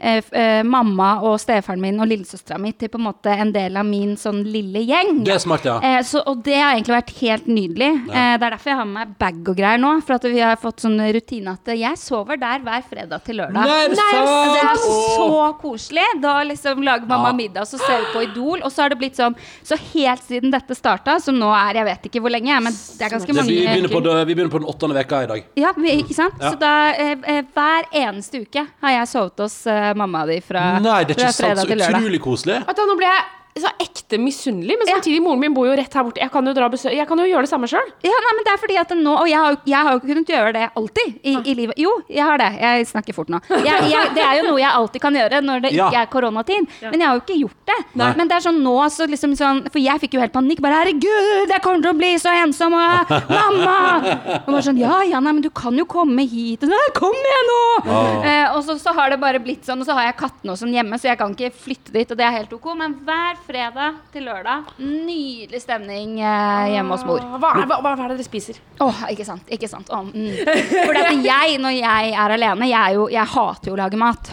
eh, 0.00 0.22
eh, 0.32 0.62
mamma 0.66 1.10
og 1.22 1.38
stefaren 1.40 1.80
min 1.80 2.00
og 2.00 2.08
lillesøstera 2.10 2.58
mi 2.60 2.72
til 2.72 2.88
på 2.92 2.98
en 3.00 3.06
måte 3.06 3.30
en 3.30 3.52
del 3.54 3.76
av 3.76 3.86
min 3.86 4.16
sånn 4.20 4.42
lille 4.44 4.82
gjeng. 4.88 5.20
Det 5.26 5.34
er 5.34 5.42
smart, 5.42 5.64
ja. 5.68 5.76
Eh, 5.84 6.00
så, 6.06 6.22
og 6.26 6.42
det 6.46 6.56
har 6.58 6.74
egentlig 6.74 6.96
vært 6.96 7.12
helt 7.20 7.46
nydelig. 7.50 7.90
Eh, 8.10 8.32
det 8.40 8.46
er 8.48 8.54
derfor 8.56 8.72
jeg 8.72 8.80
har 8.80 8.88
med 8.88 8.98
meg 9.00 9.14
bag 9.20 9.48
og 9.52 9.56
greier 9.60 9.78
nå. 9.82 9.92
For 10.06 10.16
at 10.18 10.24
vi 10.30 10.40
har 10.40 10.56
fått 10.60 10.84
sånn 10.86 10.98
rutine 11.14 11.54
at 11.54 11.72
jeg 11.76 12.00
sover 12.00 12.40
der 12.40 12.64
hver 12.64 12.82
fredag 12.88 13.24
til 13.26 13.40
lørdag. 13.42 13.60
Nei, 13.60 13.80
er 13.84 13.94
det 13.94 14.64
er 14.64 14.80
så 14.80 15.52
koselig. 15.60 16.06
Da 16.22 16.38
liksom 16.46 16.82
lager 16.86 17.06
mamma 17.06 17.30
Ja. 17.30 17.36
middag, 17.36 17.68
så 17.68 17.78
ser 17.78 18.00
vi 18.00 18.06
på 18.14 18.22
Idol. 18.26 18.62
Og 18.64 18.72
så 18.72 18.82
har 18.82 18.88
det 18.90 18.98
blitt 18.98 19.16
sånn 19.16 19.36
Så 19.62 19.76
helt 19.92 20.22
siden 20.22 20.50
dette 20.50 20.74
starta, 20.74 21.20
som 21.20 21.34
nå 21.38 21.48
er 21.54 21.74
Jeg 21.80 21.84
vet 21.84 22.06
ikke 22.08 22.20
hvor 22.20 22.30
lenge, 22.32 22.60
men 22.60 22.72
det 22.72 23.04
er 23.06 23.10
ganske 23.12 23.26
Det, 23.26 23.36
mange 23.36 23.48
vi, 23.48 23.66
begynner 23.66 23.88
på, 23.92 24.00
vi 24.26 24.34
begynner 24.34 24.50
på 24.50 24.60
den 24.60 24.68
åttende 24.68 24.96
veka 24.96 25.22
i 25.24 25.26
dag. 25.30 25.44
ja, 25.56 25.72
vi, 25.76 25.90
ikke 26.02 26.14
sant? 26.14 26.34
Ja. 26.40 26.50
Så 26.50 26.58
da, 26.60 26.72
eh, 26.92 27.16
eh, 27.24 27.42
hver 27.54 27.88
eneste 27.92 28.40
uke 28.42 28.66
har 28.82 28.90
jeg 28.90 29.08
sovet 29.08 29.38
hos 29.44 29.66
eh, 29.66 29.89
mamma 29.98 30.24
di 30.26 30.40
fra, 30.40 30.78
Nei, 30.80 31.04
det 31.04 31.16
er 31.16 31.20
fra 31.20 31.28
ikke 31.30 31.36
sant. 31.40 31.58
Så 31.58 31.66
til 31.66 31.78
lørdag. 31.78 32.00
utrolig 32.00 32.20
koselig. 32.20 32.58
Vet 32.66 32.76
du, 32.76 32.82
nå 32.86 32.96
blir 33.00 33.08
jeg 33.08 33.24
så 33.60 33.70
ekte 33.80 34.18
misunnelig, 34.18 34.76
men 34.78 34.86
Ja. 34.88 34.94
samtidig, 34.98 35.20
moren 35.22 35.40
min 35.40 35.54
bor 35.54 35.66
jo 35.66 35.74
rett 35.76 35.92
her 35.94 36.02
borte. 36.04 36.20
Jeg 36.20 36.30
kan 36.32 36.44
jo, 36.46 36.52
besø 36.70 36.90
jeg 36.90 37.06
kan 37.06 37.18
jo 37.18 37.24
gjøre 37.24 37.42
det 37.46 37.50
samme 37.50 37.66
sjøl. 37.70 37.88
Ja, 38.02 38.10
nei, 38.24 38.32
men 38.36 38.44
det 38.44 38.52
er 38.54 38.58
fordi 38.62 38.76
at 38.80 38.88
nå 38.96 39.16
Og 39.20 39.28
jeg 39.28 39.38
har, 39.38 39.50
jo- 39.52 39.62
jeg 39.66 39.76
har 39.84 39.92
jo 39.92 39.98
ikke 40.00 40.10
kunnet 40.14 40.26
gjøre 40.32 40.52
det 40.52 40.70
alltid 40.76 41.08
i, 41.24 41.34
i 41.50 41.54
livet. 41.54 41.74
Jo, 41.78 41.90
jeg 42.08 42.24
har 42.24 42.38
det. 42.38 42.50
Jeg 42.60 42.86
snakker 42.86 43.14
fort 43.14 43.28
nå. 43.28 43.40
Jeg, 43.50 43.90
jeg, 43.90 44.14
det 44.14 44.22
er 44.24 44.34
jo 44.40 44.50
noe 44.50 44.58
jeg 44.60 44.70
alltid 44.72 45.00
kan 45.00 45.14
gjøre 45.14 45.40
når 45.44 45.62
det 45.62 45.72
Ja. 45.72 45.88
ikke 45.90 46.00
er 46.02 46.06
koronatid. 46.06 46.68
Men 46.82 47.00
jeg 47.00 47.06
har 47.08 47.14
jo 47.16 47.20
ikke 47.20 47.38
gjort 47.40 47.60
det. 47.66 47.78
Nei. 47.94 48.14
Men 48.16 48.28
det 48.28 48.36
er 48.36 48.44
sånn 48.50 48.60
nå 48.62 48.76
så 48.90 49.06
liksom 49.06 49.36
sånn 49.36 49.70
For 49.70 49.78
jeg 49.78 50.00
fikk 50.00 50.14
jo 50.14 50.20
helt 50.20 50.32
panikk. 50.32 50.60
Bare 50.60 50.74
'Herregud, 50.84 51.48
jeg 51.48 51.62
kommer 51.62 51.82
til 51.82 51.92
å 51.92 51.96
bli 51.98 52.14
så 52.18 52.30
ensom!' 52.42 52.72
Og 52.72 53.08
'Mamma!' 53.30 54.42
Og 54.46 54.52
bare 54.54 54.62
sånn 54.62 54.78
'Ja, 54.78 55.02
ja, 55.02 55.20
nei, 55.20 55.32
men 55.32 55.42
du 55.42 55.50
kan 55.50 55.76
jo 55.76 55.84
komme 55.84 56.22
hit.' 56.26 56.62
«Nei, 56.62 56.88
'Kom 56.94 57.12
igjen 57.14 57.46
nå!' 57.50 58.24
Eh, 58.24 58.54
og 58.54 58.62
så, 58.64 58.78
så 58.78 58.92
har 58.94 59.10
det 59.10 59.20
bare 59.20 59.38
blitt 59.40 59.64
sånn. 59.66 59.80
Og 59.80 59.86
så 59.86 59.94
har 59.94 60.04
jeg 60.10 60.16
kattene 60.16 60.52
og 60.52 60.58
sånn 60.58 60.72
hjemme, 60.74 60.98
så 60.98 61.08
jeg 61.10 61.18
kan 61.18 61.34
ikke 61.34 61.52
flytte 61.52 61.92
dit, 61.92 62.10
og 62.10 62.16
det 62.16 62.26
er 62.26 62.30
helt 62.38 62.52
ok. 62.52 62.74
Men 62.76 62.94
hver 63.04 63.36
fredag 63.50 63.96
til 64.14 64.24
lørdag, 64.28 64.68
nydelig 64.80 65.60
stemning 65.64 66.16
eh, 66.22 66.70
hjemme 66.76 66.94
hos 66.96 67.04
mor. 67.08 67.20
Hva, 67.42 67.50
er- 67.60 67.66
hva, 67.70 67.80
hva 67.84 67.92
er 67.96 68.12
det 68.14 68.20
dere 68.20 68.28
spiser? 68.28 68.60
Åh, 68.80 69.02
ikke 69.14 69.26
sant, 69.26 69.42
ikke 69.52 69.68
sant. 69.70 69.90
Åh, 69.90 70.06
mm. 70.06 70.38
For 70.86 71.00
at 71.02 71.10
jeg, 71.26 71.58
når 71.62 71.76
jeg 71.80 72.14
er 72.14 72.36
alene, 72.38 72.70
jeg, 72.70 72.78
er 72.80 72.96
jo, 73.00 73.08
jeg 73.12 73.32
hater 73.34 73.72
jo 73.72 73.76
å 73.76 73.82
lage 73.82 74.00
mat. 74.00 74.32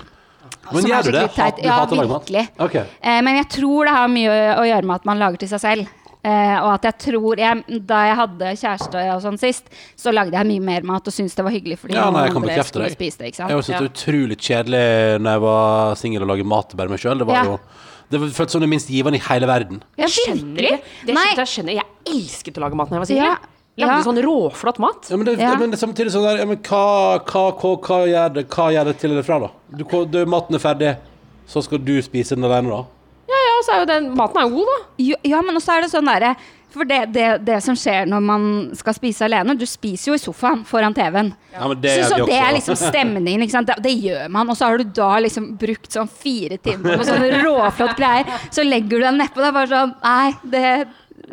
Men 0.71 0.81
Som 0.83 0.89
gjør 0.91 1.05
du 1.07 1.11
det? 1.15 1.21
skikkelig 1.27 1.35
teit. 1.35 1.61
Du 1.63 1.67
Ja, 1.69 1.77
hater 1.81 1.95
å 1.95 2.01
lage 2.01 2.11
mat? 2.11 2.25
virkelig. 2.27 2.47
Ok. 2.65 2.75
Eh, 3.01 3.21
men 3.23 3.37
jeg 3.41 3.49
tror 3.57 3.87
det 3.87 3.93
har 3.97 4.09
mye 4.11 4.35
å 4.59 4.65
gjøre 4.67 4.85
med 4.89 4.95
at 5.01 5.05
man 5.07 5.21
lager 5.25 5.43
til 5.45 5.51
seg 5.55 5.63
selv. 5.63 5.93
Eh, 6.27 6.55
og 6.59 6.71
at 6.73 6.83
jeg 6.89 6.97
tror 7.05 7.37
jeg, 7.39 7.61
Da 7.87 7.99
jeg 8.09 8.15
hadde 8.19 8.49
kjæreste 8.59 9.03
og 9.13 9.21
sånn 9.23 9.37
sist, 9.39 9.69
så 9.95 10.11
lagde 10.11 10.35
jeg 10.35 10.49
mye 10.49 10.63
mer 10.65 10.81
mat 10.89 11.07
og 11.07 11.13
syntes 11.15 11.37
det 11.37 11.45
var 11.45 11.53
hyggelig 11.55 11.77
fordi 11.79 11.93
Ja, 11.95 12.09
nei, 12.11 12.25
jeg 12.25 12.33
kan 12.33 12.41
noen 12.41 12.49
andre 12.49 12.55
bekrefte 12.57 12.73
skulle 12.73 12.89
deg. 12.89 12.97
spise 12.97 13.17
det. 13.21 13.27
Ikke 13.31 13.37
Jeg 13.47 13.55
har 13.55 13.61
sant? 13.61 13.67
syntes 13.69 13.77
det 13.77 13.85
var 13.85 13.93
utrolig 13.93 14.37
kjedelig 14.49 15.21
når 15.23 15.31
jeg 15.37 15.43
var 15.45 15.95
singel 16.01 16.25
og 16.25 16.31
lagde 16.33 16.47
mat 16.51 16.67
til 16.73 16.77
bare 16.81 16.89
meg 16.91 16.99
sjøl. 16.99 17.17
Det 17.21 17.27
var 17.29 17.35
Ja. 17.37 17.43
jo 17.45 17.59
Det 18.11 18.21
føltes 18.23 18.55
som 18.55 18.63
det 18.63 18.69
minst 18.71 18.89
givende 18.91 19.19
i 19.19 19.23
hele 19.27 19.47
verden. 19.49 19.81
Jeg 19.99 20.13
Skjønner 20.15 20.69
ikke. 20.69 20.95
Det 21.07 21.15
Nei, 21.17 21.27
skjønner, 21.27 21.43
jeg 21.43 21.53
skjønner. 21.53 21.77
Jeg 21.81 22.15
elsket 22.15 22.59
å 22.59 22.63
lage 22.63 22.79
mat 22.79 22.89
da 22.91 22.95
jeg 22.95 23.03
var 23.03 23.09
singel. 23.11 23.31
Ja, 23.31 23.37
Lagde 23.77 23.97
ja. 23.99 24.03
sånn 24.07 24.19
råflott 24.25 24.79
mat. 24.81 25.09
Ja, 25.11 25.17
men, 25.19 25.27
det, 25.27 25.35
Ja. 25.37 25.51
men 25.59 25.69
det 25.69 25.77
samtidig 25.77 26.09
sånn 26.09 26.23
der 26.25 26.39
ja, 26.41 26.45
men 26.49 26.57
hva, 26.65 27.19
hva, 27.29 27.43
hva, 27.53 27.73
hva, 27.77 27.97
gjør 28.09 28.31
det, 28.33 28.47
hva 28.49 28.71
gjør 28.73 28.89
det 28.89 28.95
til 29.03 29.11
eller 29.13 29.25
fra, 29.27 29.37
da? 29.43 29.49
Du, 29.69 29.83
du, 30.09 30.17
maten 30.25 30.57
er 30.57 30.63
ferdig, 30.63 30.93
så 31.45 31.61
skal 31.61 31.83
du 31.85 31.93
spise 32.01 32.33
den 32.33 32.47
alene, 32.47 32.73
da? 32.73 32.79
Ja, 33.29 33.37
ja, 33.43 33.51
og 33.59 33.65
så 33.67 33.75
er 33.75 33.83
jo 33.83 33.89
den 33.91 34.07
Maten 34.17 34.39
er 34.41 34.47
jo 34.47 34.55
god, 34.55 34.71
da. 34.71 34.79
Jo, 35.11 35.19
ja, 35.29 35.43
men 35.45 35.59
også 35.59 35.75
er 35.75 35.85
det 35.85 35.91
sånn 35.91 36.09
derre 36.09 36.33
For 36.77 36.89
det, 36.89 36.99
det, 37.15 37.27
det 37.47 37.57
som 37.65 37.77
skjer 37.77 38.09
når 38.09 38.23
man 38.23 38.45
skal 38.77 38.95
spise 38.97 39.25
alene 39.27 39.55
Du 39.57 39.65
spiser 39.69 40.11
jo 40.11 40.17
i 40.17 40.21
sofaen 40.21 40.63
foran 40.67 40.95
TV-en. 40.97 41.33
Ja, 41.55 41.69
det 41.73 41.95
så, 42.03 42.09
så 42.13 42.27
det 42.29 42.37
er 42.37 42.53
liksom 42.57 42.77
stemningen. 42.79 43.45
Ikke? 43.47 43.63
Det, 43.67 43.79
det 43.87 43.95
gjør 43.97 44.29
man. 44.33 44.51
Og 44.53 44.59
så 44.59 44.69
har 44.69 44.81
du 44.81 44.93
da 44.97 45.09
liksom 45.23 45.49
brukt 45.59 45.91
sånn 45.93 46.11
fire 46.11 46.59
timer 46.61 46.99
på 46.99 47.07
sånne 47.07 47.41
råflott 47.45 47.97
greier. 47.99 48.31
Så 48.53 48.65
legger 48.67 48.97
du 48.97 49.07
deg 49.07 49.19
nedpå. 49.19 49.41
Det 49.41 49.51
er 49.51 49.59
bare 49.59 49.73
sånn 49.73 49.95
Nei, 50.03 50.31
det 50.53 50.65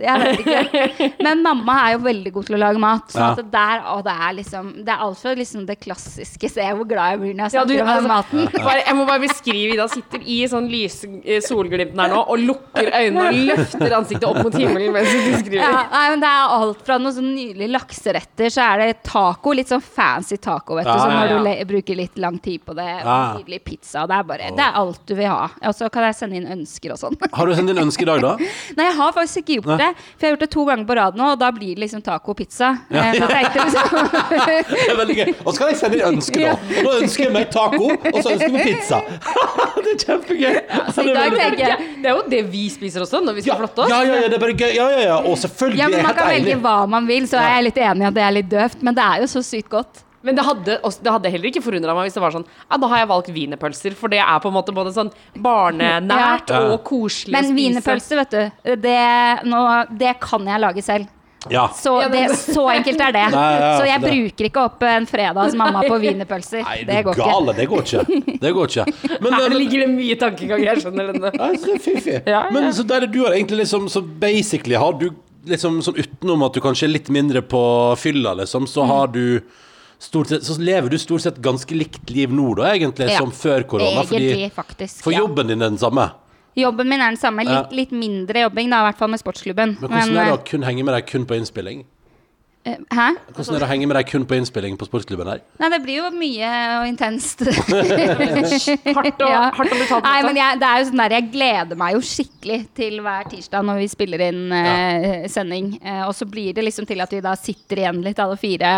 jeg 0.01 0.21
vet 0.21 0.41
ikke. 0.43 1.09
Men 1.23 1.43
mamma 1.45 1.75
er 1.87 1.93
jo 1.95 2.01
veldig 2.05 2.33
god 2.35 2.47
til 2.49 2.57
å 2.57 2.61
lage 2.65 2.81
mat. 2.83 3.09
Så 3.15 3.21
Ja. 3.21 3.35
der, 3.55 3.83
og 3.95 4.03
det 4.05 4.13
er 4.15 4.33
liksom 4.35 4.71
Det 4.85 4.89
er 4.95 5.03
alt 5.05 5.19
fra 5.21 5.35
liksom 5.35 5.67
det 5.67 5.77
klassiske 5.81 6.49
Se 6.51 6.61
hvor 6.75 6.87
glad 6.89 7.13
jeg 7.15 7.21
blir 7.21 7.35
når 7.35 7.45
jeg 7.45 7.55
Ja, 7.55 7.65
snakker 7.65 7.69
du, 7.69 7.81
om 7.81 7.89
altså, 7.89 8.09
maten. 8.09 8.63
bare, 8.69 8.83
jeg 8.87 8.97
må 8.99 9.07
bare 9.07 9.23
beskrive 9.23 9.75
Ida 9.75 9.87
sitter 9.89 10.21
i 10.25 10.39
sånn 10.51 10.67
lys 10.71 10.97
eh, 11.25 11.41
solglimten 11.45 12.01
her 12.03 12.11
nå 12.13 12.21
og 12.25 12.39
lukker 12.43 12.91
øynene 12.91 13.27
og 13.29 13.39
løfter 13.53 13.97
ansiktet 14.01 14.27
opp 14.29 14.41
mot 14.43 14.55
himmelen 14.59 14.93
mens 14.95 15.11
du 15.15 15.31
beskriver. 15.33 15.63
Ja, 15.63 15.85
nei, 15.93 16.05
men 16.11 16.21
Det 16.25 16.31
er 16.33 16.55
alt 16.59 16.83
fra 16.87 16.99
noen 16.99 17.15
sånn 17.19 17.31
nydelige 17.37 17.71
lakseretter, 17.75 18.51
så 18.55 18.65
er 18.75 18.83
det 18.85 19.03
taco. 19.07 19.53
Litt 19.55 19.71
sånn 19.73 19.83
fancy 19.85 20.37
taco, 20.43 20.77
vet 20.79 20.85
du. 20.89 20.91
Ja, 20.91 20.99
Så 20.99 21.11
ja, 21.11 21.21
når 21.21 21.29
du 21.35 21.39
le 21.47 21.55
bruker 21.71 21.97
litt 21.99 22.19
lang 22.19 22.39
tid 22.43 22.65
på 22.67 22.75
det. 22.77 22.89
Ja. 23.05 23.17
Nydelig 23.39 23.63
pizza. 23.65 24.07
Det 24.11 24.19
er 24.19 24.27
bare 24.29 24.51
Det 24.57 24.65
er 24.67 24.79
alt 24.81 25.01
du 25.07 25.15
vil 25.15 25.29
ha. 25.31 25.49
Og 25.71 25.75
så 25.77 25.91
kan 25.93 26.07
jeg 26.09 26.19
sende 26.19 26.37
inn 26.41 26.47
ønsker 26.59 26.93
og 26.97 26.99
sånn. 27.01 27.17
Har 27.33 27.47
du 27.47 27.55
sendt 27.55 27.71
inn 27.75 27.83
ønske 27.85 28.03
i 28.03 28.09
dag, 28.11 28.21
da? 28.25 28.35
Nei, 28.79 28.89
jeg 28.91 28.97
har 28.99 29.13
faktisk 29.17 29.43
ikke 29.45 29.61
gjort 29.61 29.79
det. 29.79 29.84
For 29.93 30.25
jeg 30.25 30.29
har 30.29 30.35
gjort 30.35 30.45
det 30.45 30.51
to 30.55 30.65
ganger 30.69 30.89
på 30.89 30.97
rad 30.99 31.19
nå, 31.19 31.31
og 31.35 31.41
da 31.41 31.51
blir 31.55 31.75
det 31.77 31.85
liksom 31.85 32.03
taco 32.05 32.35
og 32.35 32.39
pizza. 32.39 32.71
Eh, 32.91 33.11
for 33.19 33.35
tenkte 33.35 33.67
liksom 33.69 33.89
Det 34.75 34.87
er 34.89 34.99
veldig 35.01 35.17
gøy. 35.21 35.33
Og 35.45 35.49
så 35.51 35.57
kan 35.61 35.73
jeg 35.73 35.81
sende 35.81 35.99
inn 35.99 36.07
ønske, 36.13 36.41
nå. 36.41 36.83
Nå 36.87 36.95
ønsker 37.03 37.27
jeg 37.27 37.35
meg 37.35 37.51
taco, 37.55 37.91
og 37.91 38.19
så 38.21 38.35
ønsker 38.35 38.47
jeg 38.49 38.55
meg 38.57 38.71
pizza. 38.71 39.03
det 39.85 39.95
er 39.95 40.01
kjempegøy. 40.07 40.61
Så 40.95 41.05
det, 41.07 41.17
er 41.17 41.59
jeg 41.61 41.79
det 42.03 42.11
er 42.11 42.17
jo 42.17 42.25
det 42.31 42.43
vi 42.53 42.65
spiser 42.73 43.05
også 43.05 43.21
når 43.25 43.39
vi 43.39 43.47
skal 43.47 43.61
flotte 43.65 43.85
oss. 43.87 43.93
Ja, 43.93 44.01
ja, 44.07 44.23
ja, 44.25 44.31
det 44.33 44.39
er 44.39 44.45
bare 44.47 44.57
gøy. 44.57 44.71
Ja, 44.77 44.89
ja, 44.95 45.05
ja. 45.11 45.21
Og 45.23 45.39
selvfølgelig, 45.43 45.83
Ja, 45.83 45.91
men 45.93 46.07
man 46.07 46.17
kan 46.17 46.33
velge 46.33 46.59
hva 46.65 46.79
man 46.91 47.09
vil, 47.11 47.29
så 47.31 47.41
er 47.43 47.57
jeg 47.59 47.69
litt 47.71 47.85
enig 47.85 48.07
i 48.07 48.11
at 48.11 48.19
det 48.19 48.27
er 48.27 48.35
litt 48.39 48.51
døvt. 48.53 48.83
Men 48.87 48.97
det 48.97 49.07
er 49.07 49.25
jo 49.25 49.31
så 49.37 49.45
sykt 49.45 49.71
godt. 49.73 50.05
Men 50.25 50.39
det 50.39 50.45
hadde, 50.47 50.79
også, 50.89 51.03
det 51.05 51.13
hadde 51.13 51.31
heller 51.35 51.51
ikke 51.51 51.61
forundra 51.65 51.95
meg 51.97 52.07
hvis 52.09 52.15
det 52.17 52.23
var 52.25 52.33
sånn 52.33 52.47
Ja, 52.49 52.79
da 52.81 52.89
har 52.89 53.03
jeg 53.03 53.11
valgt 53.11 53.29
wienerpølser, 53.37 53.97
for 53.99 54.09
det 54.13 54.23
er 54.25 54.39
på 54.41 54.49
en 54.49 54.57
måte 54.57 54.73
både 54.77 54.95
sånn 54.97 55.11
barnenært 55.45 56.51
Ja. 56.55 56.63
og 56.73 56.81
koselig 56.87 57.35
Men 57.35 57.45
å 57.45 57.51
spise. 57.51 57.59
wienerpølse, 57.61 58.17
vet 58.23 58.33
du, 58.39 58.77
det, 58.87 59.01
nå, 59.51 59.61
det 60.01 60.15
kan 60.23 60.47
jeg 60.49 60.63
lage 60.65 60.85
selv. 60.87 61.11
Ja. 61.53 61.67
Så, 61.77 61.99
det, 62.09 62.23
så 62.41 62.63
enkelt 62.73 63.03
er 63.05 63.13
det. 63.13 63.25
Nei, 63.35 63.49
ja, 63.61 63.73
så 63.77 63.85
jeg 63.89 64.01
det- 64.01 64.13
bruker 64.15 64.47
ikke 64.49 64.63
opp 64.65 64.87
en 64.89 65.05
fredag 65.11 65.43
hos 65.45 65.57
mamma 65.61 65.83
på 65.85 65.99
wienerpølser. 66.01 66.63
Du 66.65 66.87
Det 66.89 67.03
går 67.05 67.19
ikke. 67.19 67.27
gale. 67.35 67.55
Det 67.59 67.67
går 67.69 67.83
ikke. 67.85 68.39
Det 68.47 68.53
går 68.57 68.71
ikke. 68.73 69.19
Men, 69.21 69.37
Her 69.37 69.57
ligger 69.59 69.85
det 69.85 69.91
mye 69.93 70.17
tankegang, 70.23 70.65
jeg 70.65 70.81
skjønner 70.87 71.13
er 71.35 71.59
fiffig. 71.85 72.17
Ja, 72.25 72.31
ja. 72.39 72.41
Men 72.55 72.71
så 72.73 72.87
der 72.89 73.05
er 73.05 73.13
du 73.13 73.21
har 73.27 73.37
egentlig 73.37 73.61
liksom 73.67 73.91
Så 73.93 74.01
basically 74.01 74.81
har 74.81 74.97
du 74.97 75.11
liksom 75.45 75.83
sånn 75.85 75.99
utenom 76.01 76.47
at 76.47 76.57
du 76.57 76.63
kanskje 76.65 76.89
er 76.89 76.95
litt 76.95 77.11
mindre 77.13 77.43
på 77.45 77.61
fylla, 78.01 78.33
liksom, 78.41 78.65
så 78.71 78.87
har 78.89 79.13
du 79.13 79.21
Stort 79.45 79.61
sett, 80.05 80.45
så 80.45 80.57
lever 80.61 80.91
du 80.91 80.99
stort 80.99 81.25
sett 81.25 81.39
ganske 81.43 81.75
likt 81.77 82.11
liv 82.11 82.33
nå, 82.33 82.55
da, 82.57 82.73
egentlig, 82.75 83.11
Ja. 83.11 83.19
som 83.19 83.31
før 83.31 83.63
korona. 83.67 84.03
Egentlig, 84.05 84.51
Fordi 84.51 84.51
faktisk. 84.55 85.03
For 85.03 85.13
jobben 85.13 85.47
din 85.49 85.63
er 85.63 85.71
den 85.71 85.79
samme. 85.79 86.11
Jobben 86.57 86.89
min 86.89 87.01
er 87.01 87.11
den 87.11 87.17
samme. 87.19 87.45
Litt, 87.45 87.73
litt 87.73 87.91
mindre 87.91 88.45
jobbing, 88.47 88.71
da, 88.71 88.83
i 88.85 88.91
hvert 88.91 88.99
fall 88.99 89.11
med 89.11 89.21
sportsklubben. 89.21 89.77
Men 89.81 89.91
hvordan 89.91 90.17
er 90.17 90.31
det 90.31 90.39
å 90.39 90.45
kun 90.45 90.63
henge 90.63 90.85
med 90.85 90.95
deg 90.95 91.07
kun 91.07 91.27
på 91.27 91.35
innspilling? 91.35 91.85
Eh, 92.65 92.79
Hæ? 92.95 93.07
Hvordan 93.37 93.55
er 93.57 93.63
det 93.63 93.67
å 93.67 93.71
henge 93.71 93.87
med 93.91 93.97
deg 93.99 94.09
kun 94.11 94.25
på 94.29 94.37
innspilling 94.39 94.77
på 94.81 94.87
sportsklubben 94.89 95.29
her? 95.31 95.41
Nei, 95.61 95.69
det 95.75 95.81
blir 95.85 95.99
jo 96.03 96.11
mye 96.17 96.51
og 96.81 96.87
intenst. 96.89 97.45
Hardt 98.95 99.21
og, 99.21 99.29
Ja. 99.29 99.51
hardt 99.55 99.73
og 99.73 99.79
betalt. 99.81 100.05
Nei, 100.07 100.19
men 100.27 100.39
jeg, 100.39 100.59
det 100.61 100.69
er 100.69 100.81
jo 100.83 100.89
sånn 100.91 101.03
der, 101.05 101.15
jeg 101.19 101.29
gleder 101.35 101.79
meg 101.81 101.97
jo 101.97 102.03
skikkelig 102.05 102.59
til 102.77 103.01
hver 103.05 103.29
tirsdag 103.33 103.67
når 103.69 103.81
vi 103.83 103.89
spiller 103.93 104.25
inn 104.29 104.43
eh, 104.57 105.27
sending. 105.33 105.73
Eh, 105.83 106.03
og 106.09 106.15
så 106.17 106.29
blir 106.31 106.55
det 106.57 106.65
liksom 106.67 106.87
til 106.89 107.01
at 107.05 107.13
vi 107.15 107.23
da 107.25 107.35
sitter 107.39 107.85
igjen 107.85 108.03
litt 108.05 108.21
alle 108.23 108.37
fire, 108.41 108.75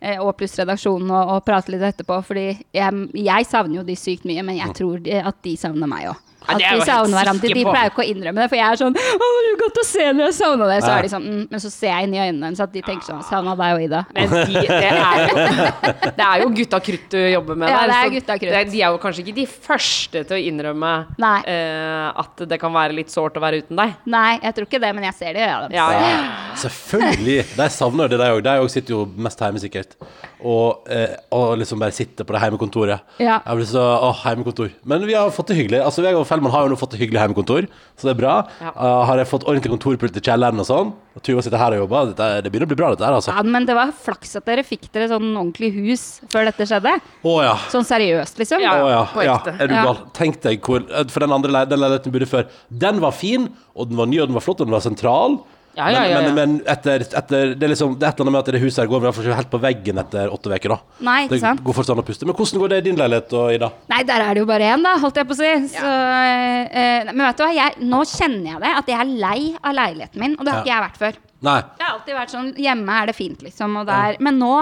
eh, 0.00 0.18
og 0.22 0.34
pluss 0.40 0.58
redaksjonen, 0.60 1.10
og, 1.10 1.34
og 1.36 1.44
prater 1.46 1.76
litt 1.76 1.86
etterpå. 1.92 2.20
Fordi 2.30 2.46
jeg, 2.76 3.06
jeg 3.20 3.48
savner 3.50 3.80
jo 3.80 3.86
de 3.88 3.96
sykt 3.98 4.26
mye, 4.28 4.44
men 4.46 4.60
jeg 4.60 4.76
tror 4.80 5.00
de, 5.04 5.16
at 5.20 5.40
de 5.46 5.56
savner 5.60 5.90
meg 5.90 6.10
òg. 6.12 6.26
At 6.48 6.56
vi 6.56 6.64
jo 6.64 6.70
helt 6.80 6.88
savner 6.88 7.16
hverandre. 7.20 7.48
De 7.52 7.64
pleier 7.64 7.88
jo 7.88 7.92
ikke 7.92 8.02
å 8.04 8.08
innrømme 8.10 8.40
det, 8.42 8.48
for 8.50 8.56
jeg 8.56 8.66
er 8.72 8.78
sånn 8.80 8.94
'Å, 8.96 9.26
det 9.44 9.50
er 9.50 9.58
godt 9.60 9.80
å 9.80 9.84
se 9.86 10.04
når 10.12 10.24
jeg 10.24 10.34
savna 10.38 10.68
deg.' 10.70 10.82
Så 10.82 10.92
er 10.96 11.02
de 11.02 11.10
sånn 11.12 11.26
mm, 11.30 11.42
Men 11.50 11.60
så 11.60 11.70
ser 11.70 11.90
jeg 11.92 12.02
inn 12.08 12.14
i 12.14 12.20
øynene 12.24 12.44
hennes 12.48 12.60
at 12.64 12.72
de 12.72 12.82
tenker 12.82 13.04
sånn 13.10 13.22
'Savna 13.28 13.54
deg 13.60 13.74
og 13.76 13.82
Ida'. 13.84 14.04
Men 14.14 14.28
de, 14.30 14.62
det, 14.66 14.80
er 14.90 15.20
jo, 15.20 15.34
det 16.18 16.26
er 16.26 16.44
jo 16.44 16.48
gutta 16.60 16.80
krutt 16.80 17.08
du 17.10 17.18
jobber 17.18 17.54
med 17.60 17.68
Ja, 17.68 17.80
der. 17.80 17.86
det 17.92 17.98
er 18.00 18.14
gutta 18.16 18.38
krutt. 18.40 18.52
det- 18.56 18.70
De 18.72 18.82
er 18.82 18.88
jo 18.90 18.98
kanskje 18.98 19.24
ikke 19.26 19.34
de 19.34 19.46
første 19.46 20.24
til 20.26 20.36
å 20.36 20.40
innrømme 20.40 20.92
eh, 21.20 22.08
at 22.24 22.36
det 22.48 22.60
kan 22.60 22.72
være 22.72 22.94
litt 22.96 23.10
sårt 23.10 23.36
å 23.36 23.40
være 23.44 23.62
uten 23.62 23.76
deg. 23.76 23.94
Nei, 24.06 24.38
jeg 24.42 24.54
tror 24.54 24.66
ikke 24.66 24.80
det, 24.80 24.94
men 24.94 25.04
jeg 25.04 25.14
ser 25.14 25.32
det 25.34 25.42
i 25.42 25.46
øynene 25.50 25.68
deres. 25.70 25.76
Ja, 25.76 25.90
ja. 25.92 26.54
Selvfølgelig! 26.56 27.44
De 27.56 27.68
savner 27.68 28.08
det, 28.08 28.18
de 28.18 28.24
òg. 28.34 28.42
De 28.42 28.56
òg 28.64 28.70
sitter 28.72 28.94
jo 28.96 29.04
mest 29.16 29.38
hjemme, 29.38 29.60
sikkert. 29.62 29.96
Og, 30.42 30.86
eh, 30.88 31.16
og 31.36 31.58
liksom 31.60 31.78
bare 31.82 31.92
sitte 31.92 32.24
på 32.24 32.32
det 32.32 32.40
hjemmekontoret. 32.40 33.00
Ja. 33.20 33.40
Jeg 33.44 33.58
blir 33.58 33.66
så 33.68 33.82
Åh, 34.08 34.22
hjemmekontor. 34.24 34.70
Men 34.88 35.04
vi 35.04 35.12
har 35.12 35.28
fått 35.30 35.48
det 35.52 35.56
hyggelig. 35.58 35.82
Altså, 35.84 36.00
Vegard 36.02 36.24
Fellmann 36.26 36.52
har 36.54 36.64
jo 36.64 36.70
nå 36.72 36.78
fått 36.80 36.94
det 36.94 37.00
hyggelig 37.02 37.20
hjemmekontor, 37.20 37.66
så 37.98 38.08
det 38.08 38.14
er 38.14 38.20
bra. 38.22 38.34
Ja. 38.62 38.70
Uh, 38.72 39.04
har 39.10 39.20
jeg 39.20 39.28
fått 39.28 39.44
ordentlig 39.44 39.72
kontorpult 39.74 40.16
i 40.16 40.22
kjelleren 40.24 40.62
og 40.62 40.68
sånn? 40.70 40.94
Og 41.18 41.22
Tuva 41.26 41.42
sitter 41.44 41.60
her 41.60 41.76
og 41.76 41.82
jobber. 41.82 42.12
Dette, 42.14 42.28
det 42.46 42.52
begynner 42.54 42.68
å 42.68 42.72
bli 42.72 42.78
bra, 42.80 42.90
dette 42.94 43.04
her, 43.04 43.18
altså. 43.18 43.34
Ja, 43.36 43.42
men 43.44 43.66
det 43.68 43.76
var 43.76 43.92
flaks 43.92 44.32
at 44.40 44.46
dere 44.48 44.64
fikk 44.64 44.88
dere 44.94 45.10
sånn 45.12 45.28
ordentlig 45.34 45.72
hus 45.76 46.06
før 46.32 46.48
dette 46.48 46.64
skjedde. 46.70 46.96
Å 47.26 47.36
ja. 47.44 47.54
Sånn 47.68 47.84
seriøst, 47.84 48.40
liksom. 48.40 48.64
Ja. 48.64 48.78
Å 48.80 48.90
ja, 48.94 49.04
ja. 49.28 49.38
Er 49.58 49.66
du 49.68 49.74
Ja. 49.74 49.84
gal? 49.90 49.98
Tenk 50.16 50.40
deg 50.40 50.62
hvor 50.64 50.86
For 51.10 51.20
den 51.20 51.32
andre 51.36 51.50
le- 51.52 51.66
leiligheten 51.76 52.12
vi 52.12 52.18
bodde 52.18 52.30
før, 52.30 52.46
den 52.72 53.00
var 53.00 53.12
fin, 53.12 53.50
og 53.76 53.88
den 53.90 53.96
var 54.00 54.06
ny, 54.06 54.20
og 54.22 54.28
den 54.28 54.34
var 54.38 54.46
flott, 54.46 54.60
og 54.60 54.66
den 54.70 54.72
var 54.72 54.80
sentral. 54.80 55.40
Ja, 55.78 55.86
ja, 55.90 56.00
ja, 56.02 56.08
ja. 56.10 56.20
Men, 56.20 56.34
men, 56.34 56.52
men 56.58 56.66
etter, 56.66 57.04
etter 57.04 57.52
Det 57.54 57.62
er 57.62 57.70
liksom 57.70 57.92
Det 57.94 58.02
er 58.02 58.10
et 58.10 58.18
eller 58.18 58.26
annet 58.26 58.34
med 58.34 58.40
at 58.40 58.48
det 58.56 58.60
huset 58.64 58.80
her 58.82 58.88
går 58.90 58.98
i 58.98 59.04
hvert 59.04 59.14
fall 59.16 59.26
ikke 59.28 59.36
helt 59.38 59.50
på 59.52 59.60
veggen 59.62 60.00
etter 60.02 60.32
åtte 60.34 60.50
uker, 60.50 60.72
da. 60.74 60.78
Nei, 61.06 61.18
ikke 61.28 61.38
Det 61.38 61.64
går 61.68 61.76
fortsatt 61.78 61.94
an 61.94 62.02
å 62.02 62.06
puste. 62.08 62.26
Men 62.26 62.36
hvordan 62.40 62.62
går 62.64 62.72
det 62.72 62.80
i 62.80 62.84
din 62.88 62.98
leilighet, 62.98 63.36
og 63.38 63.52
Ida? 63.54 63.68
Nei, 63.92 64.00
der 64.08 64.24
er 64.26 64.34
det 64.34 64.42
jo 64.42 64.48
bare 64.50 64.72
én, 64.74 64.82
da, 64.82 64.96
holdt 65.04 65.20
jeg 65.22 65.28
på 65.30 65.36
å 65.36 65.38
si. 65.38 65.52
Så, 65.76 65.92
eh, 66.34 67.12
men 67.12 67.22
vet 67.26 67.38
du 67.38 67.44
hva, 67.44 67.52
jeg, 67.54 67.76
nå 67.86 68.02
kjenner 68.10 68.50
jeg 68.54 68.64
det, 68.66 68.72
at 68.82 68.90
jeg 68.90 68.98
er 69.04 69.14
lei 69.24 69.38
av 69.62 69.78
leiligheten 69.78 70.24
min. 70.24 70.34
Og 70.38 70.44
det 70.44 70.52
har 70.52 70.58
Ja. 70.58 70.64
ikke 70.66 70.74
jeg 70.74 70.84
vært 70.88 71.00
før. 71.04 71.22
Nei. 71.50 71.60
Det 71.78 71.86
har 71.86 71.94
alltid 71.94 72.18
vært 72.18 72.34
sånn 72.34 72.50
Hjemme 72.60 72.98
er 73.02 73.06
det 73.06 73.16
fint, 73.16 73.46
liksom. 73.46 73.78
Og 73.80 73.86
der, 73.88 74.16
Men 74.20 74.38
nå 74.42 74.52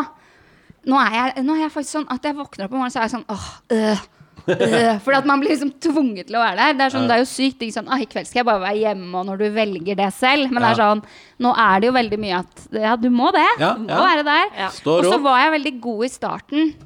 nå 0.89 0.97
er, 1.03 1.11
jeg, 1.35 1.45
nå 1.45 1.57
er 1.57 1.65
jeg 1.67 1.73
faktisk 1.75 1.97
sånn 1.99 2.07
at 2.15 2.23
jeg 2.25 2.37
våkner 2.39 2.65
opp 2.69 2.73
om 2.73 2.79
morgenen, 2.81 2.93
så 2.95 3.01
er 3.03 3.09
jeg 3.09 3.17
sånn 3.17 3.27
åh, 3.29 3.49
øh, 3.75 4.05
øh, 4.49 4.99
Fordi 5.05 5.19
at 5.19 5.29
man 5.29 5.43
blir 5.43 5.53
liksom 5.55 5.73
tvunget 5.83 6.29
til 6.29 6.39
å 6.39 6.43
være 6.43 6.59
der. 6.59 6.77
Det 6.79 6.87
er, 6.87 6.95
sånn, 6.95 7.07
det 7.11 7.17
er 7.17 7.23
jo 7.23 7.31
sykt. 7.31 7.63
Ikke 7.63 7.77
sånn, 7.79 7.91
ah, 7.93 8.03
I 8.03 8.09
kveld 8.11 8.29
skal 8.31 8.43
jeg 8.43 8.49
bare 8.49 8.65
være 8.65 8.83
hjemme, 8.83 9.13
og 9.21 9.31
når 9.31 9.41
du 9.43 9.47
velger 9.57 10.03
det 10.03 10.11
selv. 10.17 10.51
Men 10.53 10.65
det 10.65 10.75
er 10.75 10.83
sånn, 10.83 11.07
nå 11.45 11.55
er 11.69 11.81
det 11.81 11.91
jo 11.91 11.97
veldig 11.99 12.21
mye 12.25 12.43
at 12.43 12.69
ja, 12.89 12.99
du 13.01 13.09
må 13.13 13.33
det. 13.37 13.49
Ja, 13.61 13.73
du 13.79 13.87
må 13.87 13.95
ja. 13.95 14.05
være 14.11 14.29
der. 14.29 14.53
Ja. 14.67 14.75
Og 14.95 15.09
så 15.09 15.19
var 15.25 15.43
jeg 15.45 15.57
veldig 15.59 15.75
god 15.89 16.07
i 16.09 16.13
starten 16.13 16.77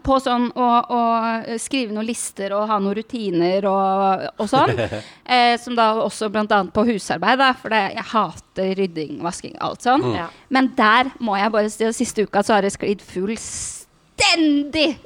på 0.00 0.16
sånn 0.24 0.46
å, 0.56 0.66
å 0.88 1.00
skrive 1.60 1.92
noen 1.92 2.06
lister 2.08 2.54
og 2.56 2.64
ha 2.70 2.78
noen 2.80 2.96
rutiner 2.96 3.66
og, 3.68 4.24
og 4.40 4.48
sånn. 4.48 4.72
eh, 5.34 5.58
som 5.60 5.76
da 5.76 5.90
også 6.00 6.30
annet 6.32 6.72
på 6.72 6.86
husarbeid, 6.88 7.40
da, 7.42 7.50
for 7.58 7.74
det, 7.74 7.82
jeg 7.98 8.08
hater 8.14 8.72
rydding, 8.78 9.20
vasking, 9.24 9.56
alt 9.60 9.84
sånn. 9.84 10.06
Mm. 10.14 10.40
Men 10.56 10.72
der 10.78 11.12
må 11.20 11.36
jeg 11.36 11.52
bare 11.52 11.72
si 11.72 11.88
at 11.88 11.98
siste 11.98 12.24
uka 12.24 12.44
så 12.46 12.56
har 12.56 12.64
det 12.64 12.72
sklidd 12.74 13.04
fullstendig 13.04 13.81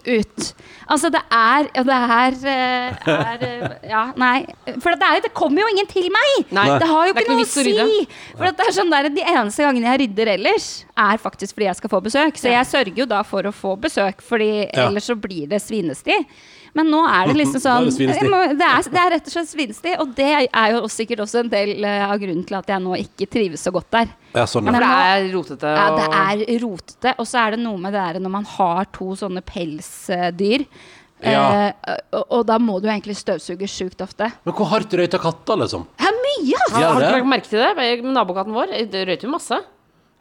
ut. 0.06 0.54
Altså, 0.86 1.10
det 1.10 1.20
er 1.32 1.68
Det 1.74 1.94
er, 1.94 2.36
eh, 2.46 3.08
er 3.10 3.44
eh, 3.46 3.88
Ja, 3.90 4.02
nei. 4.16 4.46
For 4.82 4.94
det, 4.94 5.02
er, 5.02 5.20
det 5.24 5.32
kommer 5.34 5.62
jo 5.62 5.68
ingen 5.72 5.86
til 5.90 6.08
meg! 6.14 6.50
Nei. 6.50 6.66
Det 6.78 6.88
har 6.90 7.06
jo 7.08 7.14
ikke 7.14 7.32
noe 7.32 7.46
å 7.46 7.48
si. 7.50 8.08
For 8.36 8.50
det 8.50 8.66
er 8.66 8.76
sånn 8.76 8.92
der, 8.92 9.08
De 9.10 9.22
eneste 9.22 9.66
gangene 9.66 9.94
jeg 9.94 10.02
rydder 10.04 10.32
ellers, 10.36 10.68
er 10.96 11.22
faktisk 11.22 11.56
fordi 11.56 11.70
jeg 11.70 11.80
skal 11.80 11.92
få 11.92 12.02
besøk. 12.04 12.38
Så 12.40 12.52
jeg 12.52 12.70
sørger 12.70 13.02
jo 13.02 13.08
da 13.10 13.22
for 13.26 13.46
å 13.46 13.54
få 13.54 13.76
besøk, 13.80 14.22
Fordi 14.22 14.68
ellers 14.72 15.10
så 15.10 15.18
blir 15.18 15.48
det 15.50 15.62
svinesti. 15.64 16.20
Men 16.76 16.90
nå 16.92 16.98
er 17.08 17.30
det 17.30 17.36
liksom 17.40 17.62
sånn 17.64 17.86
det 17.88 17.94
svinesti. 17.96 18.28
må- 18.28 18.42
det, 18.58 18.66
er, 18.68 18.88
det 18.92 19.00
er 19.00 19.10
rett 19.14 19.30
og 19.30 19.32
slett 19.32 19.48
svinstig 19.48 19.94
Og 20.02 20.10
det 20.18 20.26
er 20.44 20.74
jo 20.74 20.82
sikkert 20.92 21.22
også 21.24 21.40
en 21.40 21.48
del 21.52 21.84
eh, 21.88 22.02
av 22.04 22.18
grunnen 22.20 22.44
til 22.46 22.58
at 22.58 22.68
jeg 22.74 22.84
nå 22.84 22.98
ikke 23.00 23.28
trives 23.32 23.64
så 23.64 23.72
godt 23.72 23.88
der. 23.96 24.10
Ja, 24.36 24.44
sånn, 24.44 24.68
Ja, 24.68 24.74
Men, 24.74 24.76
for 24.76 24.84
det 24.84 25.08
er 25.08 25.32
rotete. 25.32 25.72
Ja, 25.80 25.86
det 25.96 26.06
er 26.20 26.60
rotete. 26.66 27.14
Og 27.18 27.26
så 27.30 27.40
er 27.46 27.56
det 27.56 27.62
noe 27.64 27.80
med 27.80 27.96
det 27.96 28.04
der 28.12 28.20
når 28.26 28.34
man 28.36 28.44
har 28.56 28.84
to 28.92 29.14
sånne 29.16 29.40
pelsdyr. 29.46 30.66
Ja. 31.24 31.44
Eh, 31.72 31.94
og, 32.12 32.24
og 32.28 32.42
da 32.50 32.58
må 32.60 32.76
du 32.84 32.90
egentlig 32.92 33.16
støvsuge 33.16 33.64
sjukt 33.72 34.02
ofte. 34.04 34.28
Men 34.44 34.54
hvor 34.58 34.68
hardt 34.68 34.92
røyter 34.92 35.22
katter, 35.22 35.56
liksom? 35.62 35.86
Er 35.96 36.12
mye, 36.12 36.58
altså! 36.66 36.80
Ja. 36.82 36.90
Har 36.92 37.00
du 37.00 37.06
ikke 37.06 37.16
lagt 37.22 37.30
merke 37.32 37.48
til 37.48 37.62
det? 37.64 37.70
Med 37.78 38.04
Nabokatten 38.12 38.52
vår 38.56 38.74
det 38.92 39.06
røyter 39.08 39.24
jo 39.30 39.32
masse. 39.32 39.62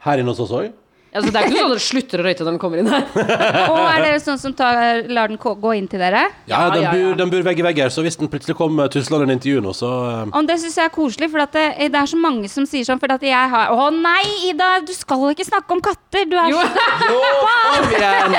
Her 0.06 0.22
inne 0.22 0.32
hos 0.32 0.40
oss 0.46 0.54
òg? 0.56 0.70
Altså, 1.14 1.30
det 1.32 1.40
er 1.40 1.46
ikke 1.46 1.56
sånn 1.56 1.70
at 1.70 1.72
dere 1.76 1.84
slutter 1.86 2.20
å 2.20 2.24
røyte 2.26 2.44
når 2.44 2.50
den 2.56 2.60
kommer 2.60 2.80
inn 2.82 2.90
her. 2.90 3.04
Og 3.72 3.78
er 3.86 4.02
dere 4.04 4.18
sånn 4.20 4.40
som 4.40 4.52
tar, 4.56 5.04
lar 5.08 5.30
den 5.32 5.38
gå 5.40 5.72
inn 5.78 5.86
til 5.88 6.02
dere? 6.02 6.26
Ja, 6.50 6.66
Ja, 6.66 6.70
den 6.74 6.84
ja. 6.84 7.14
den 7.16 7.32
bur 7.32 7.44
vegg 7.46 7.60
i 7.60 7.64
vegg 7.66 7.80
her, 7.84 7.92
så 7.92 8.04
hvis 8.04 8.18
den 8.20 8.28
plutselig 8.32 8.56
kommer 8.58 8.90
tuslende 8.92 9.32
inn 9.32 9.40
til 9.42 9.56
Juno, 9.56 9.70
nå, 9.70 9.74
så 9.76 9.90
eh, 10.26 10.42
det 10.46 10.58
syns 10.62 10.76
jeg 10.78 10.88
er 10.90 10.94
koselig, 10.94 11.30
for 11.32 11.42
at 11.42 11.54
det, 11.56 11.64
det 11.92 12.00
er 12.00 12.10
så 12.10 12.18
mange 12.20 12.50
som 12.52 12.66
sier 12.68 12.84
sånn 12.86 13.00
For 13.02 13.10
at 13.14 13.24
jeg 13.26 13.50
har 13.52 13.72
Å 13.74 13.88
nei, 13.94 14.22
Ida, 14.50 14.68
du 14.86 14.92
skal 14.94 15.24
ikke 15.32 15.46
snakke 15.46 15.74
om 15.74 15.82
katter! 15.84 16.26
Du 16.30 16.36
er 16.38 16.52
Jo. 16.52 16.60
så 16.60 16.86
Kom 17.76 17.90
igjen! 17.96 18.36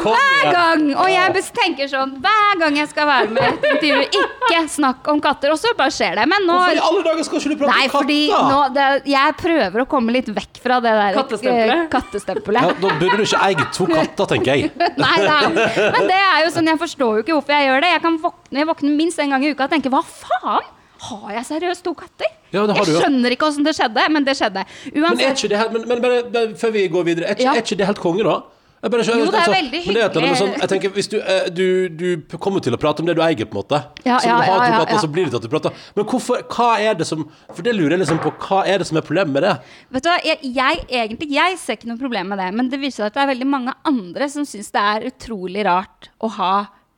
Kom 0.00 0.16
Hver 0.16 0.52
gang! 0.54 0.86
Og 1.02 1.10
jeg 1.12 1.44
tenker 1.56 1.90
sånn 1.90 2.14
hver 2.22 2.60
gang 2.60 2.78
jeg 2.80 2.90
skal 2.92 3.08
være 3.10 3.34
med 3.34 3.66
i 3.80 3.92
et 3.96 4.16
ikke 4.20 4.62
snakk 4.70 5.08
om 5.12 5.20
katter. 5.22 5.52
Og 5.54 5.60
så 5.60 5.72
bare 5.78 5.92
skjer 5.94 6.18
det. 6.20 6.26
Men 6.30 6.46
nå 6.48 6.56
Hvorfor 6.58 6.78
i 6.78 6.84
alle 6.90 7.04
dager 7.06 7.26
skal 7.28 7.40
ikke 7.42 7.52
du 7.52 7.58
prate 7.60 7.74
Nei, 7.74 7.84
om 7.84 7.90
katter? 7.90 7.96
fordi 7.98 8.20
nå, 8.30 8.60
det, 8.76 8.88
jeg 9.10 9.36
prøver 9.40 9.84
å 9.84 9.88
komme 9.90 10.14
litt 10.16 10.30
vekk 10.34 10.60
fra 10.64 10.80
det 10.84 10.94
der 11.00 11.18
Kattestempelet? 11.20 11.90
Kattestempelet. 12.20 12.62
Ja, 12.62 12.74
da 12.80 12.88
burde 13.00 13.16
du 13.16 13.24
ikke 13.24 13.40
eie 13.48 13.66
to 13.74 13.86
katter, 13.90 14.26
tenker 14.34 14.56
jeg. 14.56 14.70
Nei, 15.00 15.16
nei. 15.24 15.48
Men 15.96 16.06
det 16.10 16.18
er 16.20 16.44
jo 16.44 16.52
sånn, 16.54 16.68
jeg 16.70 16.78
forstår 16.80 17.16
jo 17.18 17.24
ikke 17.24 17.34
hvorfor 17.38 17.56
jeg 17.56 17.68
gjør 17.70 17.80
det. 17.86 17.90
Jeg 17.96 18.02
kan 18.04 18.18
våkne, 18.22 18.60
jeg 18.60 18.68
våkner 18.70 18.94
minst 19.00 19.18
en 19.24 19.34
gang 19.34 19.44
i 19.46 19.50
uka 19.54 19.66
og 19.66 19.72
tenke 19.74 19.92
hva 19.92 20.02
faen? 20.04 20.68
Har 21.00 21.30
jeg 21.32 21.46
seriøst 21.48 21.82
to 21.86 21.94
katter? 21.96 22.28
Ja, 22.52 22.66
det 22.68 22.74
har 22.76 22.84
du 22.84 22.90
jeg 22.92 23.00
skjønner 23.00 23.32
ikke 23.32 23.46
åssen 23.48 23.64
det 23.64 23.72
skjedde, 23.78 24.02
men 24.12 24.24
det 24.26 24.34
skjedde. 24.36 24.64
Men 24.92 25.16
er 25.16 25.30
ikke 25.32 25.48
det 25.48 25.60
helt 25.62 25.72
Men, 25.72 25.86
men 25.88 26.02
bare, 26.04 26.18
bare 26.34 26.50
før 26.60 26.74
vi 26.74 26.82
går 26.92 27.06
videre, 27.06 27.30
er 27.30 27.38
ikke, 27.38 27.46
Ja. 27.46 27.54
er 27.56 27.64
ikke 27.64 27.78
det 27.80 27.86
helt 27.88 28.02
konge, 28.02 28.26
da? 28.26 28.34
Bare, 28.80 29.04
Jo, 29.04 29.26
det 29.28 29.36
er 29.36 29.36
altså, 29.36 29.52
veldig 29.52 29.70
det 29.70 30.00
er 30.00 30.06
hyggelig. 30.08 30.36
Sånn, 30.40 30.52
jeg 30.56 30.68
tenker, 30.72 30.92
hvis 30.94 31.10
du, 31.12 31.16
eh, 31.20 31.48
du, 31.52 31.66
du 31.92 32.36
kommer 32.40 32.62
til 32.64 32.72
å 32.72 32.78
prate 32.80 33.02
om 33.04 33.10
det 33.10 33.12
du 33.18 33.20
eier, 33.20 33.44
på 33.44 33.52
en 33.52 33.60
måte. 33.60 33.80
Ja, 34.06 34.16
så 34.16 34.30
ja, 34.30 34.38
ja, 34.40 34.54
to 34.56 34.70
ja, 34.70 34.78
katter, 34.80 35.00
så 35.02 35.10
blir 35.12 35.28
det 35.28 35.34
til 35.34 35.40
at 35.42 35.44
du 35.44 35.52
prater. 35.52 35.82
Men 35.98 36.08
hvorfor, 36.08 36.40
hva 36.48 36.70
er 36.80 36.96
det 36.96 37.04
som 37.08 37.26
For 37.50 37.60
det 37.66 37.74
lurer 37.76 37.98
jeg 37.98 38.02
liksom 38.06 38.22
på. 38.24 38.32
Hva 38.40 38.62
er 38.64 38.80
det 38.80 38.88
som 38.88 38.96
er 38.96 39.04
problemet 39.04 39.36
med 39.36 39.44
det? 39.44 39.52
Vet 39.92 40.06
du 40.06 40.08
hva, 40.08 40.16
jeg, 40.24 40.40
jeg, 40.56 40.82
egentlig, 40.88 41.28
jeg 41.36 41.60
ser 41.60 41.76
ikke 41.76 41.92
noe 41.92 42.00
problem 42.00 42.32
med 42.32 42.40
det, 42.40 42.50
men 42.56 42.72
det 42.72 42.80
viser 42.80 43.02
seg 43.02 43.10
at 43.10 43.18
det 43.18 43.24
er 43.26 43.32
veldig 43.34 43.52
mange 43.52 43.76
andre 43.92 44.32
som 44.32 44.48
syns 44.48 44.72
det 44.72 44.88
er 44.94 45.08
utrolig 45.12 45.68
rart 45.68 46.08
å 46.24 46.32
ha 46.40 46.52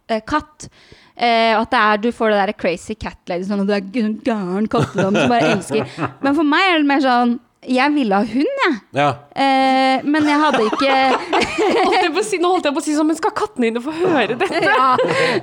eh, 0.06 0.22
katt. 0.22 0.70
Eh, 1.18 1.52
at 1.58 1.74
det 1.74 1.80
er, 1.82 2.02
du 2.06 2.12
får 2.14 2.30
det 2.30 2.42
der 2.44 2.58
crazy 2.62 2.94
cat 2.94 3.18
lady, 3.26 3.48
sånn 3.48 3.66
at 3.66 3.72
du 3.72 3.74
er 3.74 3.88
gæren 4.22 4.70
kattedame 4.70 5.24
som 5.24 5.34
bare 5.34 5.56
elsker. 5.56 5.96
Men 6.24 6.38
for 6.38 6.46
meg 6.46 6.68
er 6.68 6.78
det 6.78 6.92
mer 6.94 7.02
sånn 7.02 7.40
Jeg 7.62 7.92
ville 7.94 8.16
ha 8.18 8.26
hund, 8.26 8.56
jeg. 8.64 8.78
Ja. 8.98 9.08
Eh, 9.38 10.00
men 10.02 10.26
jeg 10.26 10.38
hadde 10.42 10.62
ikke 10.66 10.94
Holdt 11.86 11.98
jeg 12.02 12.12
på 12.16 12.22
å 12.22 12.24
si, 12.26 12.38
nå 12.42 12.48
holdt 12.50 12.66
jeg 12.66 12.74
på 12.74 12.80
å 12.82 12.84
si 12.88 12.94
sånn, 12.96 13.06
men 13.06 13.18
skal 13.20 13.34
kattene 13.38 13.68
dine 13.68 13.82
få 13.84 13.94
høre 14.00 14.34
dette? 14.40 14.62
ja, 14.66 14.88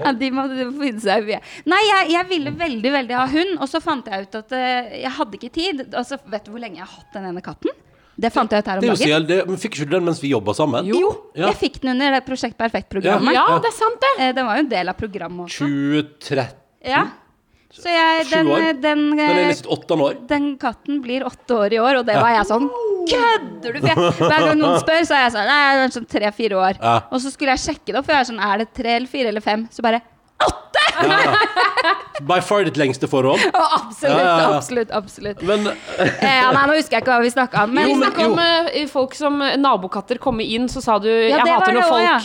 ja, 0.03 0.11
de 0.19 0.31
må 0.35 0.47
finne 0.81 0.99
seg. 0.99 1.29
Nei, 1.69 1.79
jeg, 1.87 2.09
jeg 2.17 2.27
ville 2.33 2.51
veldig, 2.59 2.91
veldig 2.97 3.15
ha 3.15 3.27
hund, 3.31 3.53
og 3.63 3.71
så 3.71 3.79
fant 3.83 4.09
jeg 4.11 4.27
ut 4.27 4.35
at 4.41 4.51
uh, 4.51 4.89
jeg 4.99 5.13
hadde 5.15 5.39
ikke 5.39 5.51
tid. 5.55 5.85
Altså, 5.93 6.19
vet 6.27 6.43
du 6.43 6.51
hvor 6.51 6.59
lenge 6.65 6.81
jeg 6.81 6.87
har 6.89 6.91
hatt 6.97 7.15
den 7.15 7.29
ene 7.31 7.45
katten? 7.45 7.71
Det 8.19 8.33
fant 8.35 8.51
jeg 8.51 8.65
ut 8.65 8.67
her 8.67 8.81
om 8.81 8.83
dagen. 8.83 8.99
selv, 8.99 9.27
det, 9.29 9.39
men 9.47 9.59
Fikk 9.61 9.77
ikke 9.77 9.87
du 9.87 9.93
den 9.95 10.07
mens 10.09 10.19
vi 10.19 10.33
jobba 10.33 10.51
sammen? 10.57 10.89
Jo, 10.91 11.13
Ja. 11.39 11.53
jeg 11.53 11.59
fikk 11.61 11.79
den 11.85 11.93
under 11.93 12.17
det 12.17 12.25
Prosjekt 12.27 12.57
Perfekt-programmet. 12.59 13.31
Ja, 13.31 13.45
det 13.63 13.71
er 13.71 13.77
sant, 13.77 13.95
det. 14.03 14.11
Eh, 14.25 14.33
Den 14.35 14.49
var 14.49 14.59
jo 14.59 14.65
en 14.65 14.71
del 14.75 14.91
av 14.91 14.97
programmet 14.99 15.45
også. 15.47 15.63
2013? 15.71 16.59
Ja. 16.91 17.05
Så 17.69 17.85
jeg, 17.93 18.23
den, 18.31 18.47
den, 18.49 18.81
den, 18.81 19.01
Den 19.17 19.37
eh, 19.53 20.13
den 20.27 20.45
katten 20.57 21.01
blir 21.03 21.21
åtte 21.27 21.53
år 21.53 21.73
i 21.75 21.79
år, 21.79 21.99
og 22.01 22.07
det 22.07 22.15
var 22.17 22.31
jeg 22.33 22.47
sånn 22.49 22.65
Kødder 23.09 23.75
du? 23.75 23.79
Hver 23.85 24.39
gang 24.41 24.57
noen 24.57 24.79
spør, 24.81 25.03
så 25.05 25.13
er 25.17 25.21
jeg 25.27 25.33
sånn 25.35 25.45
Nei, 25.49 25.59
det 25.77 25.83
er 25.85 25.93
sånn 25.93 26.07
tre-fire 26.09 26.57
år. 26.59 26.79
Ja. 26.81 26.95
Og 27.13 27.21
så 27.21 27.29
skulle 27.33 27.53
jeg 27.53 27.61
sjekke 27.67 27.93
det 27.93 27.99
opp, 28.01 28.07
for 28.09 28.15
jeg 28.17 28.25
er 28.25 28.29
sånn 28.31 28.41
Er 28.41 28.63
det 28.63 28.67
tre 28.77 28.95
eller 28.97 29.11
fire 29.11 29.29
eller 29.31 29.45
fem? 29.45 29.67
Så 29.73 29.85
bare 29.85 30.01
åtte 30.41 30.83
By 32.29 32.39
far 32.43 32.65
ditt 32.67 32.77
lengste 32.79 33.07
forhold. 33.11 33.39
Oh, 33.53 33.77
absolutt, 33.79 34.17
Ja, 34.17 34.25
ja, 34.25 34.35
ja. 34.41 34.49
absolutt, 34.57 34.91
absolutt. 34.91 35.41
Men 35.47 35.69
Eh, 35.69 36.35
ja, 36.41 36.49
nei, 36.55 36.65
nå 36.67 36.75
husker 36.75 36.97
jeg 36.97 37.03
ikke 37.05 37.13
hva 37.15 37.21
vi 37.23 37.31
snakka 37.31 37.63
om. 37.67 37.73
Men 37.77 37.87
Jo, 37.87 37.93
Vi 37.93 37.99
men- 38.01 38.03
snakka 38.11 38.25
om 38.33 38.39
eh, 38.43 38.85
folk 38.91 39.15
som 39.15 39.41
eh, 39.45 39.55
nabokatter 39.61 40.19
kommer 40.19 40.43
inn, 40.43 40.67
så 40.71 40.81
sa 40.83 40.97
du 40.99 41.07
ja, 41.09 41.37
Jeg 41.37 41.45
hater 41.47 41.73
noen 41.77 41.83
folk 41.87 42.01
også, 42.01 42.03
ja. 42.03 42.19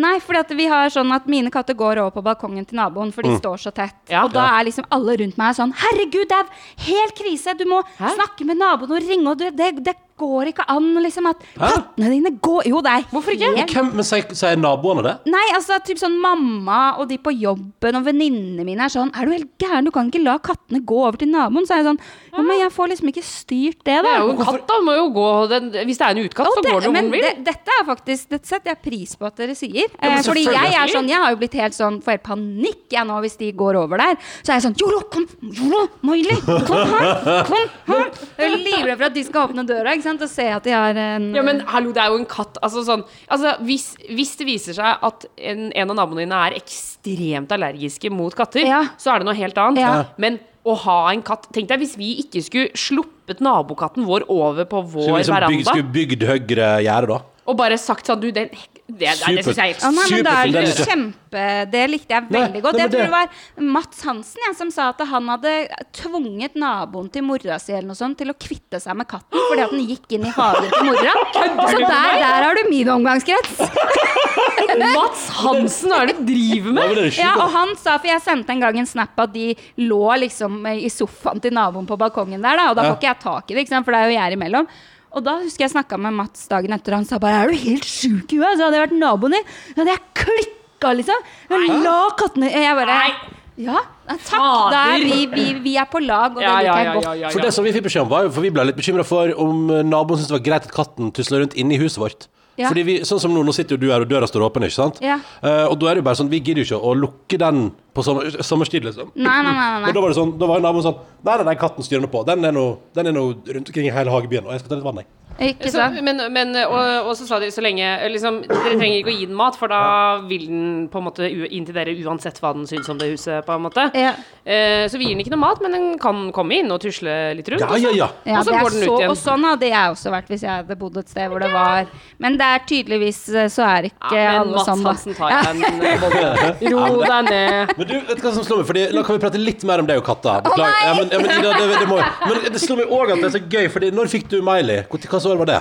Nei, 0.00 0.14
fordi 0.24 0.56
vi 0.56 0.66
har 0.70 0.88
sånn 0.92 1.10
at 1.12 1.26
mine 1.28 1.50
katter 1.52 1.76
går 1.76 2.00
over 2.00 2.14
på 2.14 2.22
balkongen 2.24 2.64
til 2.68 2.78
naboen, 2.78 3.10
for 3.12 3.26
de 3.26 3.34
står 3.36 3.60
så 3.60 3.72
tett. 3.76 3.96
Ja. 4.08 4.22
Og 4.24 4.32
da 4.32 4.46
er 4.56 4.64
liksom 4.64 4.86
alle 4.94 5.18
rundt 5.20 5.36
meg 5.40 5.56
sånn 5.58 5.74
Herregud, 5.76 6.28
det 6.30 6.38
er 6.38 6.46
helt 6.86 7.18
krise! 7.18 7.52
Du 7.58 7.66
må 7.68 7.82
Hæ? 7.98 8.14
snakke 8.16 8.46
med 8.48 8.56
naboen 8.62 8.94
og 8.96 9.04
ringe, 9.04 9.28
og 9.34 9.42
det, 9.42 9.52
det, 9.58 9.84
det 9.84 9.96
går 10.22 10.50
ikke 10.52 10.66
an 10.72 10.88
liksom 11.02 11.28
at 11.32 11.42
kattene 11.58 12.10
dine 12.14 12.32
går 12.44 12.68
Jo, 12.70 12.80
det 12.86 12.92
er 12.94 13.06
Hvorfor 13.12 13.34
ikke? 13.34 13.50
helt- 13.56 13.74
Hvem, 13.76 13.92
men 13.98 14.06
sier, 14.06 14.26
sier 14.38 14.56
naboene 14.62 15.02
det? 15.06 15.14
Nei, 15.34 15.44
altså 15.56 15.78
typ 15.84 15.98
sånn 16.00 16.16
mamma 16.22 16.80
og 17.02 17.08
de 17.10 17.18
på 17.18 17.34
jobben 17.34 17.98
og 17.98 18.04
venninnene 18.06 18.64
mine 18.68 18.86
er 18.86 18.92
sånn 18.94 19.10
Er 19.18 19.26
du 19.26 19.32
helt 19.34 19.50
gæren? 19.58 19.84
Du 19.84 19.90
kan 19.94 20.10
ikke 20.10 20.22
la 20.24 20.38
kattene 20.38 20.80
gå 20.86 21.00
over 21.06 21.18
til 21.20 21.28
naboen. 21.32 21.66
Så 21.66 21.74
er 21.76 21.82
jeg 21.82 21.88
sånn 21.90 22.00
Ja, 22.32 22.42
men 22.46 22.58
jeg 22.62 22.72
får 22.72 22.88
liksom 22.94 23.08
ikke 23.12 23.24
styrt 23.26 23.82
det, 23.84 23.96
Det 23.98 24.02
da. 24.06 24.14
er 24.14 24.20
jo 24.24 24.30
en 24.30 24.38
katt, 24.44 24.66
da. 24.66 24.74
Den 24.78 24.86
må 24.86 24.94
jo 24.96 25.06
gå 25.16 25.28
den, 25.50 25.70
Hvis 25.86 25.98
det 25.98 26.06
er 26.06 26.10
en 26.16 26.22
utkatt, 26.24 26.46
Og 26.46 26.54
så 26.56 26.62
det- 26.62 26.72
går 26.72 26.80
det 26.80 26.86
jo 26.86 26.92
hvor 26.92 26.92
men 26.92 27.10
den 27.10 27.12
vil. 27.12 27.22
det, 27.22 27.44
dette 27.44 27.76
er 27.80 27.84
faktisk 27.90 28.28
Dette 28.32 28.46
setter 28.46 28.70
jeg 28.72 28.82
pris 28.82 29.16
på 29.16 29.26
at 29.26 29.36
dere 29.36 29.54
sier. 29.58 29.88
men 30.00 30.12
eh, 30.18 30.22
fordi 30.22 30.44
jeg 30.46 30.72
er 30.78 30.86
sånn 30.94 31.08
Jeg 31.08 31.18
har 31.18 31.30
jo 31.30 31.36
blitt 31.42 31.54
helt 31.60 31.74
sånn 31.74 32.00
Får 32.02 32.12
helt 32.16 32.22
panikk 32.22 32.88
jeg 32.92 33.06
nå 33.06 33.20
hvis 33.22 33.36
de 33.38 33.52
går 33.52 33.76
over 33.76 33.96
der. 33.98 34.16
Så 34.42 34.52
er 34.52 34.60
jeg 34.60 34.62
sånn 34.68 34.76
Jolo, 34.78 35.00
kom! 35.10 35.26
Jolo, 35.42 35.88
Miley! 36.02 36.36
Kom 36.40 36.86
her! 36.92 37.44
Kom 37.44 37.68
her! 37.86 38.10
Jeg 38.38 38.52
er 38.52 38.56
livredd 38.58 38.96
for 38.98 39.04
at 39.06 39.14
de 39.14 39.22
skal 39.24 39.48
åpne 39.48 39.64
døra 39.66 39.92
ikke 39.94 40.02
sant? 40.02 40.11
Og 40.20 40.28
se 40.28 40.44
at 40.52 40.64
de 40.64 40.70
har 40.76 40.94
en 40.94 41.30
Ja, 41.34 41.42
men 41.42 41.60
hallo, 41.72 41.92
det 41.96 42.02
er 42.02 42.08
jo 42.12 42.18
en 42.20 42.26
katt. 42.28 42.58
Altså 42.62 42.82
sånn 42.84 43.04
Altså, 43.30 43.54
hvis, 43.64 43.94
hvis 44.10 44.36
det 44.36 44.46
viser 44.46 44.76
seg 44.76 44.98
at 45.08 45.24
en, 45.38 45.70
en 45.72 45.90
av 45.90 45.96
naboene 45.96 46.26
dine 46.26 46.34
er 46.50 46.58
ekstremt 46.60 47.50
allergiske 47.56 48.10
mot 48.12 48.34
katter, 48.36 48.66
Ja. 48.68 48.82
så 48.98 49.14
er 49.14 49.18
det 49.22 49.26
noe 49.30 49.34
helt 49.38 49.56
annet. 49.56 49.80
Ja. 49.80 50.04
Men 50.18 50.38
å 50.64 50.76
ha 50.84 50.98
en 51.10 51.22
katt 51.26 51.48
Tenk 51.52 51.68
deg 51.72 51.80
hvis 51.82 51.96
vi 51.98 52.12
ikke 52.22 52.42
skulle 52.44 52.70
sluppet 52.78 53.40
nabokatten 53.42 54.04
vår 54.06 54.28
over 54.30 54.64
på 54.68 54.82
vår 54.92 55.16
liksom 55.18 55.34
bygd, 55.34 55.34
veranda, 55.34 55.70
skulle 55.72 55.92
bygd 55.96 56.22
høyre 56.28 56.68
gjerde, 56.84 57.08
da? 57.16 57.20
og 57.50 57.56
bare 57.58 57.74
sagt 57.80 58.06
sånn 58.06 58.20
Du, 58.22 58.28
den 58.30 58.52
Det, 58.88 58.98
det, 58.98 59.36
det 59.38 59.42
syns 59.46 59.58
jeg 59.62 59.72
er 59.72 59.78
Ja, 59.78 59.90
nei, 59.94 60.04
men 60.10 60.26
er 60.26 60.48
det 60.52 60.62
Superfint. 60.74 60.88
kjempe 60.90 61.42
Det 61.70 61.82
likte 61.88 62.12
jeg 62.16 62.24
Nei, 62.34 62.40
veldig 62.42 62.62
godt. 62.64 62.74
nei, 62.76 62.82
Jeg 62.82 62.90
tror 62.92 63.04
det- 63.06 63.12
var 63.12 63.28
Mats 63.76 64.02
Hansen 64.04 64.42
jeg, 64.46 64.56
som 64.58 64.70
sa 64.74 64.88
at 64.90 65.00
han 65.08 65.28
hadde 65.30 65.52
tvunget 65.96 66.58
naboen 66.58 67.08
til 67.14 67.22
mora 67.24 67.58
si 67.62 67.72
eller 67.72 67.88
noe 67.92 67.96
sånt 67.96 68.18
til 68.18 68.28
å 68.28 68.34
kvitte 68.34 68.80
seg 68.82 68.98
med 68.98 69.08
katten 69.08 69.38
fordi 69.48 69.62
at 69.64 69.70
den 69.70 69.86
gikk 69.86 70.12
inn 70.18 70.26
i 70.26 70.34
hagen 70.34 70.68
til 70.68 70.84
mora. 70.90 71.14
Så 71.72 71.78
der, 71.78 72.18
der 72.20 72.44
har 72.48 72.54
du 72.58 72.68
min 72.68 72.90
omgangskrets. 72.92 73.62
Mats 74.82 75.28
Hansen, 75.40 75.90
hva 75.92 76.02
er 76.02 76.10
det 76.12 76.16
du 76.18 76.24
driver 76.32 76.76
med? 76.76 76.98
er 77.06 77.18
Ja, 77.20 77.32
og 77.38 77.50
han 77.54 77.74
sa, 77.76 77.98
for 77.98 78.08
jeg 78.10 78.22
sendte 78.24 78.50
en 78.54 78.60
gang 78.60 78.78
en 78.82 78.88
snap 78.88 79.18
at 79.24 79.32
de 79.32 79.52
lå 79.78 80.02
liksom 80.26 80.60
i 80.72 80.90
sofaen 80.92 81.40
til 81.42 81.54
naboen 81.54 81.86
på 81.88 81.98
balkongen 82.00 82.42
der, 82.42 82.58
da, 82.60 82.70
og 82.70 82.76
da 82.78 82.88
får 82.90 82.98
ikke 82.98 83.10
jeg 83.12 83.22
tak 83.24 83.50
i 83.52 83.54
det, 83.60 83.68
for 83.84 83.92
det 83.92 84.00
er 84.00 84.10
jo 84.10 84.18
gjerde 84.18 84.38
imellom. 84.40 84.68
Og 85.12 85.24
da 85.26 85.36
husker 85.42 85.66
jeg 85.66 85.74
snakka 85.74 85.98
med 86.00 86.16
Mats 86.16 86.46
dagen 86.48 86.72
etter, 86.72 86.94
og 86.94 87.02
han 87.02 87.08
sa 87.08 87.18
bare 87.20 87.42
'er 87.42 87.52
du 87.52 87.56
helt 87.56 87.84
sjuk 87.84 88.32
i 88.32 88.38
huet'? 88.40 88.56
Så 88.56 88.64
hadde 88.64 88.78
jeg 88.78 88.88
vært 88.88 88.98
naboen 88.98 89.36
din. 89.36 89.44
Da 89.74 89.82
hadde 89.82 89.92
jeg 89.92 90.02
klikka, 90.22 90.88
liksom. 90.96 91.20
Jeg 91.50 91.82
la 91.84 92.00
kattene 92.16 92.50
Jeg 92.50 92.76
bare 92.76 92.86
Nei. 92.86 93.12
Ja, 93.56 93.82
takk. 94.08 94.72
Da 94.72 94.96
er 94.96 95.02
vi, 95.04 95.26
vi, 95.28 95.46
vi 95.60 95.76
er 95.76 95.84
på 95.84 96.00
lag, 96.00 96.32
og 96.32 96.40
det 96.40 96.48
liker 96.48 96.64
ja, 96.64 96.76
jeg 96.76 96.86
ja, 96.86 96.94
godt. 96.94 97.04
ja, 97.04 97.14
ja, 97.14 97.28
For 97.28 97.44
det 97.44 97.52
som 97.52 97.64
vi 97.64 97.72
fikk 97.72 97.84
beskjed 97.84 98.06
om 98.06 98.08
var 98.08 98.24
jo, 98.24 98.30
for 98.32 98.40
vi 98.40 98.50
ble 98.50 98.64
litt 98.64 98.78
bekymra 98.78 99.04
for 99.04 99.28
om 99.36 99.66
naboen 99.84 100.16
syntes 100.16 100.32
det 100.32 100.38
var 100.38 100.46
greit 100.46 100.68
at 100.70 100.72
katten 100.72 101.12
tusla 101.12 101.42
rundt 101.42 101.56
inne 101.60 101.76
i 101.76 101.80
huset 101.82 102.00
vårt. 102.00 102.28
Ja. 102.60 102.68
Fordi 102.68 102.82
vi, 102.84 102.94
sånn 103.08 103.20
som 103.22 103.32
nå, 103.32 103.42
nå 103.46 103.52
sitter 103.56 103.78
jo 103.78 103.80
du 103.80 103.86
her, 103.92 104.04
og 104.04 104.10
døra 104.10 104.28
står 104.28 104.44
åpen, 104.44 104.66
ikke 104.66 104.76
sant? 104.76 104.98
Ja. 105.04 105.16
Eh, 105.40 105.64
og 105.70 105.78
da 105.80 105.88
er 105.88 105.96
det 105.96 106.02
jo 106.02 106.08
bare 106.10 106.20
sånn, 106.20 106.30
vi 106.32 106.42
gidder 106.42 106.60
jo 106.62 106.68
ikke 106.68 106.90
å 106.90 106.92
lukke 106.98 107.38
den 107.40 107.62
på 107.96 108.04
sommer, 108.04 108.28
sommerstid, 108.44 108.84
liksom. 108.88 109.12
Nei, 109.16 109.38
nei, 109.46 109.54
nei. 109.56 109.68
nei, 109.84 109.88
Og 109.88 109.96
da 109.96 110.04
var 110.04 110.12
det 110.12 110.18
sånn, 110.18 110.34
da 110.40 110.48
var 110.50 110.60
jo 110.60 110.66
naboen 110.66 110.84
sånn 110.84 111.00
Nei, 111.22 111.36
nei, 111.38 111.46
den 111.48 111.60
katten 111.60 111.86
styrer 111.86 112.02
nå 112.04 112.10
på. 112.12 112.24
Den 112.28 112.44
er 112.44 112.54
nå 112.56 112.66
den 112.96 113.08
er 113.08 113.14
nå 113.16 113.24
rundt 113.30 113.68
omkring 113.70 113.86
i 113.88 113.94
hele 113.94 114.12
hagebyen, 114.12 114.48
og 114.48 114.56
jeg 114.56 114.64
skal 114.64 114.74
ta 114.74 114.78
litt 114.80 114.88
vann, 114.88 115.00
jeg. 115.04 115.08
Ikke 115.40 115.70
Så, 115.72 115.86
men, 116.04 116.20
men, 116.32 116.50
og, 116.66 117.06
og 117.08 117.16
så 117.16 117.26
sa 117.26 117.38
de 117.40 117.48
så 117.50 117.62
lenge 117.64 117.86
liksom, 118.12 118.42
Dere 118.46 118.74
trenger 118.76 118.98
ikke 119.00 119.12
å 119.12 119.16
gi 119.16 119.26
den 119.30 119.36
mat, 119.38 119.56
for 119.58 119.72
da 119.72 119.80
vil 120.28 120.44
den 120.46 120.88
på 120.92 121.00
en 121.00 121.06
måte 121.06 121.26
inn 121.28 121.64
til 121.66 121.74
dere 121.76 121.94
uansett 122.04 122.36
hva 122.42 122.52
den 122.56 122.66
syns 122.68 122.88
om 122.92 122.98
det 123.00 123.08
huset. 123.14 123.44
på 123.46 123.54
en 123.56 123.62
måte 123.64 123.86
Ja. 123.96 124.12
eh, 124.44 124.86
Så 124.92 124.98
vi 125.00 125.06
gir 125.08 125.16
den 125.16 125.24
ikke 125.24 125.32
noe 125.34 125.40
mat, 125.44 125.62
men 125.62 125.72
den 125.72 125.98
kan 125.98 126.30
komme 126.32 126.58
inn 126.60 126.70
og 126.70 126.80
tusle 126.84 127.34
litt 127.38 127.48
rundt. 127.48 127.64
Ja, 127.64 127.76
ja, 127.80 127.90
ja. 127.96 128.08
Ja, 128.26 128.38
Og 128.40 128.44
så 128.46 128.52
går 128.58 128.70
den 128.76 128.82
ut 128.82 128.88
så, 128.88 128.98
igjen. 128.98 129.10
Og 129.10 129.16
sånn 129.16 129.44
hadde 129.48 129.68
jeg 129.72 129.94
også 129.96 130.10
vært 130.12 130.28
hvis 130.28 130.42
jeg 130.42 130.50
hadde 130.50 130.76
bodd 130.78 130.96
et 131.02 131.08
sted 131.08 131.30
hvor 131.30 131.40
det 131.40 131.50
var 131.52 131.86
Men 132.20 132.36
det 132.36 132.46
er 132.46 132.58
tydeligvis 132.68 133.22
eh, 133.34 133.48
så 133.52 133.64
er 133.66 133.88
ikke 133.90 134.12
Ja, 134.12 134.42
men 134.44 134.52
alle 134.54 134.64
sånn, 134.66 134.82
da. 134.84 134.92
Hansen 134.92 135.14
tar 135.14 135.30
en 135.32 135.64
eh. 135.64 136.70
Ro 136.72 137.02
deg 137.02 137.30
ned. 137.30 137.72
Men 137.78 137.86
du, 137.88 137.94
vet 138.00 138.16
du 138.20 138.22
hva 138.26 138.32
som 138.34 138.44
slår 138.46 138.62
meg? 138.62 138.66
Fordi, 138.72 138.84
la 138.92 139.02
kan 139.06 139.16
vi 139.18 139.22
prate 139.24 139.40
litt 139.40 139.64
mer 139.68 139.82
om 139.82 139.86
deg 139.88 139.98
og 140.02 140.06
katta. 140.06 140.38
Beklager. 140.44 140.86
ja, 140.86 140.94
men, 140.98 141.08
ja, 141.12 141.18
men, 141.18 141.28
det, 141.28 141.40
det, 141.42 142.44
det 142.44 142.52
det 142.52 142.60
slår 142.62 142.82
meg 142.82 142.92
òg 142.92 143.12
at 143.14 143.22
det 143.22 143.28
er 143.30 143.34
så 143.38 143.42
gøy, 143.52 143.68
Fordi 143.72 143.90
når 143.94 144.10
fikk 144.12 144.28
du 144.32 144.38
Miley? 144.44 144.82
Hvor- 144.90 145.00
Hva 145.22 145.32
år 145.36 145.40
var 145.44 145.50
det? 145.52 145.60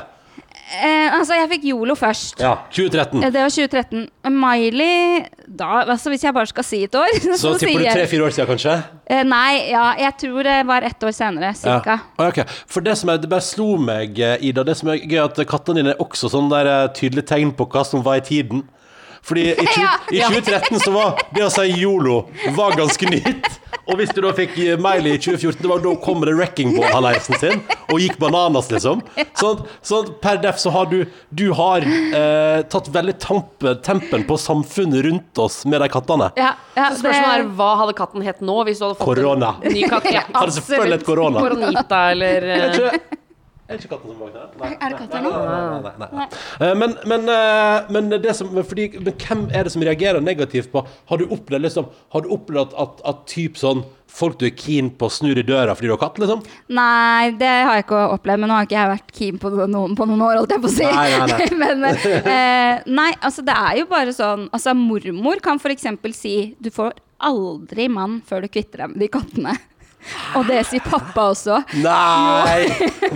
Eh, 0.71 1.11
altså, 1.11 1.35
jeg 1.35 1.49
fikk 1.51 1.65
Yolo 1.73 1.95
først. 1.99 2.39
Ja, 2.39 2.53
2013. 2.71 3.23
Eh, 3.25 3.31
Det 3.33 3.41
var 3.43 3.49
2013. 3.51 4.05
Miley 4.31 5.25
da, 5.47 5.81
altså 5.83 6.09
Hvis 6.13 6.23
jeg 6.23 6.33
bare 6.33 6.47
skal 6.47 6.63
si 6.63 6.79
et 6.85 6.95
år, 6.95 7.11
så, 7.35 7.35
Så 7.41 7.51
tipper 7.59 7.83
du 7.83 7.89
tre-fire 7.91 8.23
år 8.23 8.35
siden, 8.35 8.47
kanskje? 8.53 8.75
eh, 9.11 9.23
Nei, 9.27 9.67
ja, 9.73 9.89
jeg 9.99 10.15
tror 10.23 10.47
det 10.47 10.57
var 10.69 10.87
ett 10.87 11.03
år 11.03 11.11
senere, 11.17 11.51
cirka. 11.59 11.97
Ja. 12.19 12.27
Okay. 12.29 12.45
For 12.71 12.79
det 12.85 12.95
som 13.01 13.11
er, 13.11 13.19
det 13.19 13.29
bare 13.29 13.43
slo 13.43 13.73
meg, 13.77 14.15
eh, 14.19 14.37
Ida, 14.47 14.63
det 14.63 14.77
som 14.79 14.89
er 14.93 15.01
gøy, 15.03 15.19
at 15.25 15.41
kattene 15.51 15.81
dine 15.81 15.93
er 15.95 15.99
også 16.03 16.31
sånn 16.31 16.47
der 16.53 16.71
eh, 16.71 16.87
tydelig 16.95 17.25
tegn 17.27 17.51
på 17.57 17.67
hva 17.67 17.83
som 17.87 18.03
var 18.07 18.21
i 18.21 18.25
tiden. 18.31 18.63
Fordi 19.23 19.47
i, 19.53 19.65
tju- 19.75 19.81
Ja. 19.83 19.97
i 20.11 20.21
2013 20.41 20.79
så 20.81 20.91
var 20.95 21.19
det 21.35 21.43
å 21.45 21.49
si 21.53 21.67
yolo 21.81 22.23
var 22.57 22.73
ganske 22.79 23.09
nytt. 23.11 23.49
Og 23.91 23.97
hvis 23.97 24.11
du 24.13 24.21
da 24.23 24.29
fikk 24.37 24.53
mail 24.79 25.07
i 25.09 25.15
2014, 25.17 25.57
det 25.63 25.69
var 25.71 25.81
da 25.83 25.91
kom 26.03 26.21
det 26.23 26.33
wrecking 26.37 26.69
ball-haleisen 26.77 27.37
sin 27.41 27.61
og 27.91 27.97
gikk 27.99 28.17
bananas, 28.21 28.69
liksom. 28.71 29.01
Sånn, 29.39 29.63
sånn 29.83 30.11
per 30.21 30.37
def 30.43 30.59
så 30.61 30.71
har 30.71 30.85
du 30.91 30.99
Du 31.33 31.47
har 31.57 31.81
eh, 31.83 32.61
tatt 32.71 32.87
veldig 32.93 33.15
tampe, 33.19 33.73
tempen 33.83 34.23
på 34.29 34.37
samfunnet 34.39 35.03
rundt 35.07 35.41
oss 35.41 35.63
med 35.65 35.81
de 35.81 35.89
kattene. 35.91 36.29
Ja, 36.39 36.53
ja, 36.77 36.89
Så 36.93 37.01
spørsmålet 37.01 37.41
er 37.41 37.49
hva 37.57 37.71
hadde 37.81 37.97
katten 37.97 38.23
hett 38.25 38.39
nå? 38.45 38.59
Hvis 38.69 38.79
du 38.79 38.85
hadde 38.85 38.99
fått 39.01 39.11
Korona. 39.11 39.55
en 39.61 39.73
ny 39.75 39.83
katt? 39.89 40.07
Ja, 40.17 40.23
korona. 41.05 41.41
Koronita 41.41 42.03
eller 42.13 42.47
Er 43.71 43.77
eh, 43.77 43.79
det 43.79 43.85
ikke 43.85 43.95
katten 43.95 44.11
som 44.11 44.19
våkner? 44.19 44.49
Nei. 44.59 44.71
Er 44.75 44.91
det 44.91 44.97
katter 44.99 45.17
her 45.17 45.23
nå? 45.23 45.31
nei, 45.31 45.61
nei, 45.85 45.93
nei, 46.01 46.09
nei. 46.19 46.27
Eh, 46.67 46.75
Men, 46.81 46.97
men, 47.07 47.31
eh, 47.31 47.91
men, 47.95 48.11
det 48.21 48.35
som, 48.35 48.51
fordi, 48.67 48.89
men 48.99 49.15
hvem 49.15 49.47
er 49.55 49.67
det 49.67 49.73
som 49.73 49.85
reagerer 49.87 50.23
negativt 50.23 50.71
på 50.73 50.83
Har 50.83 51.21
du 51.21 51.31
opplevd 51.31 51.63
liksom, 51.67 51.87
Har 52.11 52.25
du 52.25 52.31
opplevd 52.35 52.75
at, 52.75 52.77
at, 52.83 53.03
at 53.13 53.25
typ 53.31 53.59
sånn 53.61 53.85
folk 54.11 54.35
du 54.41 54.43
er 54.43 54.51
keen 54.59 54.89
på, 54.99 55.07
snur 55.07 55.39
i 55.39 55.45
døra 55.47 55.71
fordi 55.71 55.87
du 55.87 55.93
har 55.95 56.01
katt? 56.01 56.19
liksom? 56.19 56.41
Nei, 56.75 57.31
det 57.39 57.47
har 57.47 57.77
jeg 57.79 57.85
ikke 57.85 58.01
opplevd, 58.17 58.43
men 58.43 58.51
nå 58.51 58.57
har 58.57 58.67
ikke 58.67 58.75
jeg 58.75 58.91
vært 58.91 59.13
keen 59.15 59.39
på 59.39 59.51
noen 59.55 59.95
på 59.95 60.07
noen 60.09 60.25
år, 60.25 60.41
holdt 60.41 60.51
jeg 60.51 60.63
på 60.65 60.67
å 60.67 60.73
si. 60.73 60.89
Nei, 60.89 61.05
nei, 61.15 61.29
nei. 61.31 61.47
men 61.63 61.87
eh, 61.87 62.83
nei, 62.91 63.07
altså 63.23 63.45
det 63.47 63.55
er 63.55 63.79
jo 63.79 63.87
bare 63.91 64.11
sånn 64.15 64.49
Altså 64.51 64.75
mormor 64.75 65.39
kan 65.43 65.61
f.eks. 65.63 65.87
si 66.17 66.35
du 66.59 66.67
får 66.75 66.99
aldri 67.23 67.87
mann 67.93 68.19
før 68.27 68.43
du 68.43 68.51
kvitter 68.51 68.83
deg 68.83 68.95
med 68.95 69.05
de 69.05 69.11
kattene. 69.15 69.55
Og 70.39 70.47
det 70.49 70.63
sier 70.69 70.83
pappa 70.85 71.29
også. 71.31 71.61
Nei! 71.83 72.65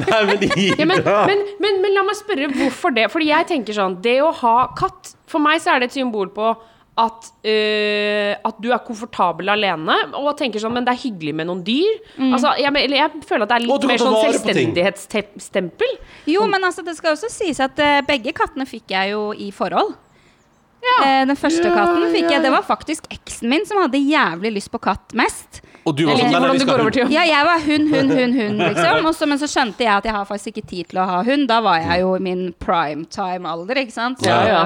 Nei, 0.06 0.22
men 0.30 0.46
ja, 0.46 0.86
men, 0.86 1.02
men, 1.02 1.44
men, 1.64 1.82
men 1.84 1.96
la 1.96 2.06
meg 2.06 2.18
spørre 2.20 2.52
hvorfor 2.54 2.96
det. 2.96 3.10
Fordi 3.14 3.32
jeg 3.32 3.48
tenker 3.50 3.76
sånn 3.78 3.98
Det 4.04 4.18
å 4.24 4.32
ha 4.44 4.56
katt 4.78 5.14
For 5.32 5.44
meg 5.44 5.62
så 5.64 5.74
er 5.74 5.84
det 5.84 5.92
et 5.92 5.98
symbol 5.98 6.32
på 6.36 6.54
at, 6.96 7.28
øh, 7.44 8.32
at 8.48 8.60
du 8.64 8.70
er 8.72 8.84
komfortabel 8.86 9.52
alene. 9.52 9.98
Og 10.16 10.32
tenker 10.40 10.64
sånn 10.64 10.76
Men 10.78 10.88
det 10.88 10.94
er 10.94 11.02
hyggelig 11.02 11.36
med 11.36 11.50
noen 11.50 11.66
dyr. 11.68 12.00
Altså, 12.30 12.54
jeg, 12.62 12.72
jeg 12.96 13.26
føler 13.28 13.44
at 13.44 13.52
det 13.52 13.58
er 13.58 13.66
litt 13.66 13.90
mer 13.92 14.04
sånn 14.04 14.18
selvstendighetsstempel. 14.22 16.00
Jo, 16.32 16.48
men 16.52 16.64
altså, 16.64 16.86
det 16.88 16.96
skal 17.00 17.18
også 17.18 17.32
sies 17.34 17.60
at 17.64 17.80
uh, 17.84 18.00
begge 18.08 18.32
kattene 18.36 18.68
fikk 18.70 18.96
jeg 18.96 19.12
jo 19.16 19.28
i 19.36 19.52
forhold. 19.56 19.96
Eh, 20.86 21.24
den 21.26 21.38
første 21.38 21.70
katten 21.74 22.12
fikk 22.14 22.30
jeg 22.30 22.44
Det 22.46 22.52
var 22.54 22.66
faktisk 22.66 23.08
eksen 23.14 23.50
min 23.50 23.66
som 23.66 23.80
hadde 23.82 23.98
jævlig 24.02 24.54
lyst 24.60 24.72
på 24.74 24.82
katt 24.84 25.16
mest. 25.18 25.64
Og 25.86 25.94
du 25.96 26.02
var 26.08 26.16
sånn 26.18 26.26
nei, 26.26 26.32
nei, 26.34 26.40
hvordan 26.40 26.56
vi 26.56 26.58
du 26.58 26.64
skal 26.64 26.74
går 26.74 26.80
ha 26.82 26.84
over 26.86 26.94
til 26.96 27.12
Ja, 27.14 27.24
jeg 27.30 27.46
var 27.46 27.60
hund, 27.62 27.86
hund, 27.94 28.10
hund, 28.18 28.34
hund, 28.40 28.58
liksom. 28.70 29.06
Også, 29.12 29.24
men 29.30 29.38
så 29.42 29.48
skjønte 29.52 29.82
jeg 29.86 29.94
at 29.94 30.06
jeg 30.10 30.16
har 30.16 30.26
faktisk 30.26 30.48
ikke 30.56 30.66
tid 30.72 30.86
til 30.90 30.98
å 31.04 31.06
ha 31.06 31.20
hund. 31.28 31.44
Da 31.52 31.58
var 31.62 31.78
jeg 31.84 31.96
jo 32.02 32.10
i 32.18 32.22
min 32.26 32.42
primetime-alder, 32.64 33.76
ikke 33.84 33.94
sant. 33.94 34.18
Så, 34.24 34.26
Ja, 34.26 34.40
ja. 34.50 34.62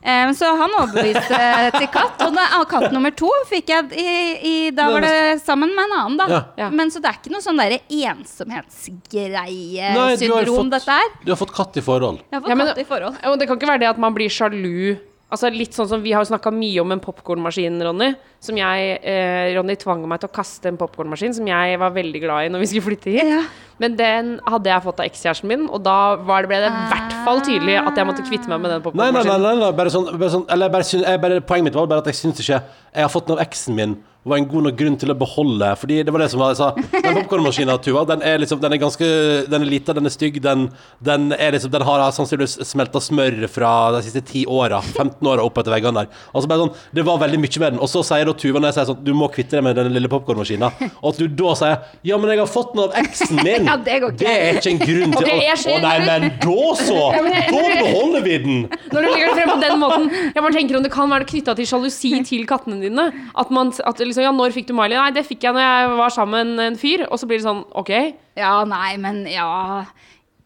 Um, 0.00 0.32
så 0.36 0.46
han 0.60 0.70
overbeviste 0.82 1.40
til 1.78 1.88
katt. 1.92 2.20
Og 2.26 2.30
da, 2.36 2.44
katt 2.70 2.90
nummer 2.92 3.10
to 3.16 3.30
fikk 3.48 3.68
jeg 3.72 3.82
i, 4.00 4.04
i 4.52 4.70
Da 4.76 4.84
var 4.92 5.00
det 5.04 5.40
sammen 5.44 5.70
med 5.76 5.84
en 5.88 5.94
annen, 6.02 6.16
da. 6.20 6.26
Ja. 6.30 6.40
Ja. 6.66 6.70
Men 6.72 6.90
så 6.92 6.98
det 7.00 7.08
er 7.10 7.16
ikke 7.22 7.32
noe 7.32 7.40
sånn 7.44 7.56
derre 7.60 7.78
Nei, 7.80 8.04
ensomhetsgreie-syndrom, 8.12 10.68
dette 10.72 10.92
her. 11.00 11.08
Du 11.24 11.30
har 11.32 11.40
fått 11.40 11.54
katt 11.56 11.74
i 11.80 11.82
forhold. 11.84 12.18
Jeg 12.28 12.36
har 12.36 12.40
fått 12.44 12.52
Ja, 12.52 12.56
men- 12.60 12.68
katt 12.74 12.82
i 12.84 12.88
forhold. 12.88 13.14
Og 13.32 13.36
det 13.40 13.46
kan 13.48 13.56
ikke 13.58 13.70
være 13.72 13.80
det 13.80 13.88
at 13.94 13.98
man 13.98 14.12
blir 14.14 14.28
sjalu. 14.28 14.96
Altså 15.30 15.50
litt 15.54 15.76
sånn 15.76 15.86
som 15.86 16.02
Vi 16.02 16.10
har 16.10 16.24
jo 16.24 16.30
snakka 16.32 16.50
mye 16.54 16.82
om 16.82 16.90
en 16.90 17.02
popkornmaskin, 17.02 17.78
Ronny. 17.86 18.10
Som 18.42 18.58
jeg, 18.58 18.98
eh, 19.04 19.54
Ronny 19.54 19.76
tvang 19.78 20.02
meg 20.08 20.20
til 20.20 20.30
å 20.30 20.34
kaste 20.34 20.66
en 20.66 20.78
popkornmaskin 20.80 21.34
som 21.36 21.46
jeg 21.46 21.78
var 21.78 21.94
veldig 21.94 22.22
glad 22.24 22.46
i 22.46 22.52
når 22.52 22.64
vi 22.64 22.70
skulle 22.72 22.88
flytte 22.90 23.14
hit. 23.14 23.30
Ja. 23.30 23.44
Men 23.80 23.96
den 23.96 24.34
hadde 24.46 24.68
jeg 24.70 24.84
fått 24.84 25.00
av 25.00 25.08
ekskjæresten 25.08 25.48
min, 25.50 25.64
og 25.72 25.80
da 25.86 25.96
var 26.28 26.44
det, 26.44 26.50
ble 26.52 26.60
det 26.66 26.68
i 26.70 26.84
hvert 26.92 27.16
fall 27.24 27.40
tydelig 27.46 27.78
at 27.80 27.96
jeg 28.00 28.08
måtte 28.10 28.26
kvitte 28.28 28.52
meg 28.52 28.60
med 28.60 28.74
den 28.76 29.00
Nei, 29.00 29.08
nei, 29.16 29.24
nei, 29.24 29.38
nei, 29.46 29.54
nei 29.64 29.72
bare 29.80 29.92
sånn, 29.94 30.10
bare 30.20 30.32
sånn 30.36 30.46
Eller 30.52 30.72
bare, 30.72 30.86
syn- 30.86 31.06
bare, 31.24 31.40
poenget 31.40 31.70
mitt 31.70 31.80
var 31.80 31.88
bare 31.90 32.04
at 32.04 32.12
jeg 32.12 32.20
syns 32.20 32.40
ikke 32.44 32.60
Jeg 32.60 33.02
har 33.06 33.12
fått 33.12 33.28
den 33.30 33.38
av 33.38 33.44
eksen 33.48 33.76
min 33.78 33.98
var 34.22 34.36
en 34.36 34.44
god 34.50 34.66
nok 34.66 34.74
grunn 34.76 34.96
til 35.00 35.08
å 35.12 35.14
beholde 35.16 35.68
Fordi 35.80 36.02
det 36.04 36.12
var 36.12 36.20
det 36.20 36.26
som 36.28 36.42
var, 36.42 36.50
jeg 36.52 36.58
sa 36.58 36.66
Den 36.76 37.14
popcornmaskinen, 37.16 37.78
Tuva, 37.80 38.02
den 38.04 38.20
er 38.26 38.42
liksom 38.42 38.60
Den 38.60 38.74
er 38.76 38.80
ganske 38.82 39.06
Den 39.48 39.62
er 39.64 39.70
lita, 39.70 39.94
den 39.96 40.04
er 40.10 40.12
stygg 40.12 40.36
Den, 40.44 40.66
den 41.00 41.30
er 41.32 41.54
liksom 41.56 41.72
Den 41.72 41.84
har 41.88 42.02
sannsynligvis 42.12 42.58
smelta 42.68 43.00
smør 43.00 43.38
fra 43.48 43.70
de 43.96 44.02
siste 44.04 44.20
10 44.20 44.42
åra 44.52 44.82
15 44.84 45.24
åra 45.30 45.46
opp 45.48 45.56
etter 45.62 45.72
veggene 45.72 46.02
der. 46.02 46.10
Altså 46.34 46.50
bare 46.52 46.66
sånn 46.66 46.74
Det 47.00 47.06
var 47.08 47.16
veldig 47.22 47.40
mye 47.40 47.62
med 47.64 47.72
den. 47.78 47.80
Og 47.80 47.88
så 47.88 48.02
sier 48.10 48.28
da 48.28 48.34
Tuva 48.44 48.60
Når 48.60 48.68
jeg 48.74 48.78
sier 48.80 48.90
sånn 48.92 49.00
Du 49.08 49.12
må 49.16 49.30
kvitte 49.32 49.56
deg 49.56 49.64
med 49.70 49.80
den 49.80 49.88
lille 49.96 50.12
popcornmaskinen 50.12 50.68
Og 51.00 51.08
at 51.14 51.22
du 51.22 51.24
da 51.40 51.56
sier 51.62 51.80
Ja, 52.10 52.20
men 52.20 52.34
jeg 52.34 52.42
har 52.44 52.52
fått 52.52 52.76
den 52.76 52.84
av 52.84 53.00
eksen 53.00 53.40
min 53.40 53.69
Ja, 53.70 53.76
det 53.86 53.96
går 54.02 54.14
ikke. 54.14 54.24
Det 54.24 54.34
er 54.34 54.58
ikke 54.58 54.72
en 54.72 54.80
grunn 54.82 55.14
til 55.14 55.28
okay, 55.30 55.48
å 55.50 55.74
Å 55.74 55.78
nei, 55.84 55.94
men 56.06 56.26
da 56.42 56.66
så 56.80 56.98
Da 57.14 57.22
beholder 57.22 58.26
vi 58.26 58.36
den 58.44 58.58
Når 58.66 58.96
du 58.96 59.08
legger 59.08 59.30
det 59.30 59.36
frem 59.38 59.52
på 59.52 59.58
den 59.62 59.80
måten 59.80 60.08
Jeg 60.10 60.38
bare 60.40 60.54
tenker 60.56 60.78
om 60.78 60.86
det 60.86 60.92
kan 60.94 61.12
være 61.12 61.28
knytta 61.30 61.56
til 61.58 61.70
sjalusi 61.70 62.12
til 62.26 62.46
kattene 62.50 62.80
dine. 62.82 63.06
At 63.38 63.52
man 63.54 63.72
at 63.72 64.02
liksom, 64.02 64.24
Ja, 64.26 64.34
når 64.34 64.54
fikk 64.56 64.70
du 64.70 64.74
Miley? 64.76 64.98
Nei, 64.98 65.10
det 65.14 65.26
fikk 65.28 65.46
jeg 65.46 65.56
når 65.56 65.66
jeg 65.66 65.96
var 66.02 66.14
sammen 66.14 66.54
med 66.58 66.72
en 66.72 66.78
fyr. 66.80 67.06
Og 67.08 67.20
så 67.20 67.28
blir 67.30 67.40
det 67.40 67.46
sånn 67.46 67.64
OK. 67.78 67.92
Ja, 68.38 68.54
nei, 68.68 68.94
men 69.02 69.22
ja 69.30 69.48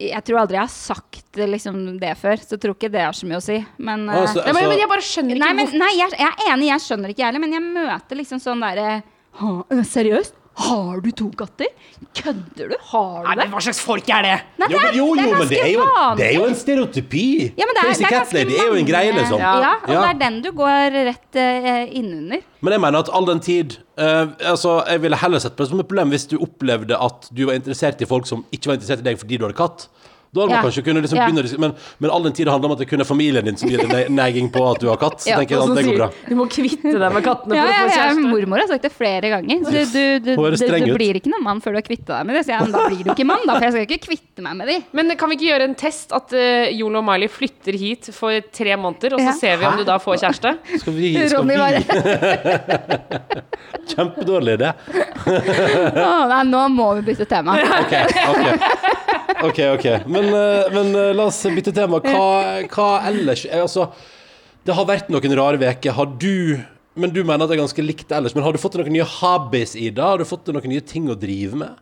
Jeg 0.00 0.22
tror 0.26 0.44
aldri 0.44 0.58
jeg 0.58 0.66
har 0.66 0.74
sagt 0.74 1.40
liksom, 1.40 1.82
det 2.02 2.14
før, 2.20 2.38
så 2.42 2.56
jeg 2.56 2.62
tror 2.62 2.76
ikke 2.76 2.92
det 2.94 3.02
har 3.06 3.16
så 3.16 3.26
mye 3.30 3.40
å 3.40 3.44
si. 3.44 3.58
Men, 3.78 4.06
eh, 4.08 4.20
Altså, 4.22 4.44
Nei, 4.44 4.54
men, 4.60 4.78
jeg 4.78 4.90
bare 4.90 5.04
skjønner 5.06 5.38
ikke 5.38 5.44
Nei, 5.48 5.56
men, 5.58 5.74
nei 5.82 5.90
jeg, 5.96 6.14
jeg 6.20 6.30
er 6.30 6.54
enig, 6.54 6.70
jeg 6.70 6.86
skjønner 6.86 7.14
ikke 7.14 7.24
jeg 7.24 7.30
heller, 7.30 7.44
men 7.46 7.56
jeg 7.56 7.66
møter 7.66 8.20
liksom 8.20 8.42
sånn 8.42 8.64
derre 8.64 8.88
øh, 9.40 9.84
Seriøst? 9.90 10.43
Har 10.54 11.00
du 11.02 11.08
to 11.10 11.28
katter? 11.34 11.66
Kødder 12.14 12.68
du? 12.70 12.74
Har 12.92 13.24
du 13.24 13.30
det? 13.30 13.36
men 13.40 13.54
Hva 13.56 13.62
slags 13.64 13.80
folk 13.82 14.08
er 14.14 14.22
det? 14.22 14.34
Nei, 14.62 14.68
Jo, 14.70 14.78
det 14.78 14.86
er, 14.86 14.96
jo, 14.98 15.06
det 15.18 15.24
jo, 15.24 15.32
men 15.38 15.48
det 15.50 15.58
er 15.60 15.70
jo, 15.72 15.86
det 16.20 16.26
er 16.28 16.34
jo 16.36 16.44
en 16.46 16.54
stereotypi. 16.60 17.24
Ja, 17.58 17.66
men 17.66 17.74
det 17.74 17.82
er, 17.82 17.88
Crazy 17.88 18.04
Cat 18.12 18.34
Lady 18.36 18.54
er 18.54 18.68
jo 18.70 18.76
en 18.78 18.86
greie, 18.86 19.10
liksom. 19.16 19.42
Ja, 19.42 19.54
og 19.82 19.90
Ja. 19.90 20.00
det 20.04 20.10
er 20.12 20.20
den 20.22 20.36
du 20.44 20.50
går 20.54 20.98
rett 21.10 21.40
uh, 21.40 21.96
innunder. 21.98 22.44
Men 22.64 22.76
jeg 22.76 22.84
mener 22.86 23.02
at 23.02 23.10
all 23.12 23.26
den 23.28 23.42
tid 23.44 23.74
uh, 23.98 24.30
Altså, 24.46 24.78
jeg 24.88 25.02
ville 25.02 25.18
heller 25.20 25.42
sett 25.42 25.56
på 25.58 25.64
det 25.66 25.72
som 25.74 25.82
et 25.82 25.88
problem 25.90 26.14
hvis 26.14 26.28
du 26.30 26.38
opplevde 26.38 26.96
at 26.96 27.28
du 27.34 27.44
var 27.50 27.58
interessert 27.58 28.00
i 28.00 28.08
folk 28.08 28.26
som 28.30 28.46
ikke 28.54 28.70
var 28.70 28.78
interessert 28.78 29.02
i 29.02 29.08
deg 29.10 29.18
fordi 29.20 29.36
du 29.40 29.44
hadde 29.48 29.58
katt. 29.58 29.88
Da 30.34 30.40
hadde 30.42 30.50
man 30.50 30.58
Ja. 30.58 30.62
kanskje 30.66 30.82
kunne 30.84 31.00
liksom 31.04 31.14
Ja. 31.18 31.26
begynne 31.28 31.42
å 31.46 31.58
men, 31.62 31.72
men 32.00 32.10
all 32.10 32.22
den 32.24 32.32
tid 32.34 32.46
det 32.46 32.50
handler 32.52 32.66
om 32.66 32.72
at 32.74 32.78
det 32.82 32.88
kun 32.90 33.00
er 33.00 33.04
familien 33.06 33.44
din 33.44 33.56
som 33.56 33.68
gir 33.70 33.78
deg 33.78 33.88
ne- 33.88 34.08
negging 34.10 34.50
på 34.50 34.58
at 34.74 34.80
du 34.82 34.88
har 34.90 34.96
katt. 34.98 35.20
Så 35.22 35.28
Ja, 35.30 35.36
tenker 35.38 35.54
jeg 35.54 35.62
at 35.62 35.74
det 35.78 35.84
går 35.86 35.96
bra. 35.96 36.10
du 36.28 36.34
må 36.34 36.46
kvitte 36.50 36.98
deg 36.98 37.12
med 37.14 37.22
kattene 37.22 37.54
Ja, 37.54 37.62
for 37.62 37.70
å 37.70 37.72
ja, 37.74 37.78
få 37.78 37.86
ja, 37.88 37.94
kjæreste. 38.02 38.26
mormor 38.34 38.58
har 38.58 38.66
sagt 38.68 38.82
det 38.82 38.90
flere 38.92 39.30
ganger. 39.30 39.62
Så 39.64 39.70
du, 39.70 39.84
du, 39.94 40.18
du, 40.18 40.34
du, 40.34 40.40
du 40.90 40.94
blir 40.98 41.14
ikke 41.20 41.30
noen 41.30 41.44
mann 41.46 41.60
før 41.62 41.70
du 41.70 41.76
har 41.78 41.82
kvitta 41.86 42.18
deg 42.18 42.26
med 42.26 42.34
det. 42.36 42.42
Så 42.44 42.50
jeg, 42.50 42.60
men 42.66 42.72
da 42.74 42.82
blir 42.88 42.98
du 43.04 43.10
ikke 43.14 43.26
mann, 43.30 43.46
da, 43.46 43.52
for 43.54 43.62
jeg 43.68 43.72
skal 43.72 43.86
ikke 43.86 44.02
kvitte 44.08 44.42
meg 44.42 44.54
med 44.56 44.66
de. 44.68 44.76
Men 44.92 45.14
kan 45.16 45.28
vi 45.30 45.34
ikke 45.38 45.48
gjøre 45.54 45.62
en 45.70 45.74
test 45.78 46.10
at 46.12 46.32
uh, 46.34 46.66
Jolo 46.74 46.98
og 46.98 47.04
Miley 47.06 47.28
flytter 47.30 47.72
hit 47.78 48.10
for 48.12 48.40
tre 48.50 48.74
måneder, 48.76 49.12
og 49.14 49.20
så 49.20 49.24
Ja. 49.30 49.38
ser 49.38 49.56
vi 49.62 49.66
om 49.70 49.76
du 49.78 49.84
da 49.84 49.98
får 49.98 50.16
kjæreste? 50.24 50.56
Skal 50.80 50.92
vi, 50.98 51.14
skal 51.28 51.38
Ronny 51.38 51.54
vi 51.54 51.58
bare 51.62 51.78
Kjempedårlig 53.86 54.52
idé. 54.58 54.72
oh, 55.28 56.24
nei, 56.28 56.42
nå 56.48 56.68
må 56.72 56.94
vi 56.98 57.02
bytte 57.12 57.26
tema. 57.28 57.52
Ok, 57.60 57.92
ok. 58.32 58.44
Ok, 59.44 59.58
ok. 59.74 59.86
Men, 60.06 60.28
eh, 60.30 60.72
men 60.74 60.94
eh, 60.94 61.12
la 61.16 61.28
oss 61.30 61.40
bytte 61.54 61.72
tema. 61.76 62.00
Hva, 62.04 62.64
hva 62.72 62.88
ellers? 63.10 63.44
Eh, 63.48 63.62
Altså, 63.64 63.88
det 64.64 64.76
har 64.76 64.86
vært 64.88 65.10
noen 65.12 65.36
rare 65.36 65.60
veker. 65.60 65.96
Har 65.98 66.06
du 66.20 66.60
Men 66.94 67.10
du 67.10 67.24
mener 67.24 67.42
at 67.42 67.50
det 67.50 67.56
er 67.58 67.64
ganske 67.64 67.82
likt 67.84 68.12
ellers. 68.14 68.36
Men 68.36 68.44
har 68.46 68.54
du 68.54 68.60
fått 68.62 68.76
noen 68.78 68.92
nye 68.94 69.06
hobbies, 69.18 69.74
Ida? 69.74 70.12
Har 70.12 70.20
du 70.22 70.28
fått 70.28 70.46
noen 70.54 70.68
nye 70.70 70.84
ting 70.84 71.08
å 71.10 71.16
drive 71.18 71.58
med? 71.58 71.80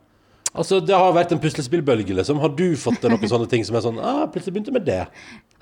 Altså, 0.53 0.81
Det 0.85 0.93
har 0.93 1.15
vært 1.17 1.33
en 1.33 1.41
puslespillbølge, 1.41 2.13
liksom. 2.19 2.41
Har 2.43 2.53
du 2.57 2.75
fått 2.77 3.05
noen 3.09 3.31
sånne 3.31 3.49
ting 3.49 3.65
som 3.65 3.79
er 3.79 3.85
sånn 3.87 4.01
ah, 4.03 4.27
Plutselig 4.29 4.59
begynte 4.59 4.75
med 4.75 4.85
det. 4.85 5.01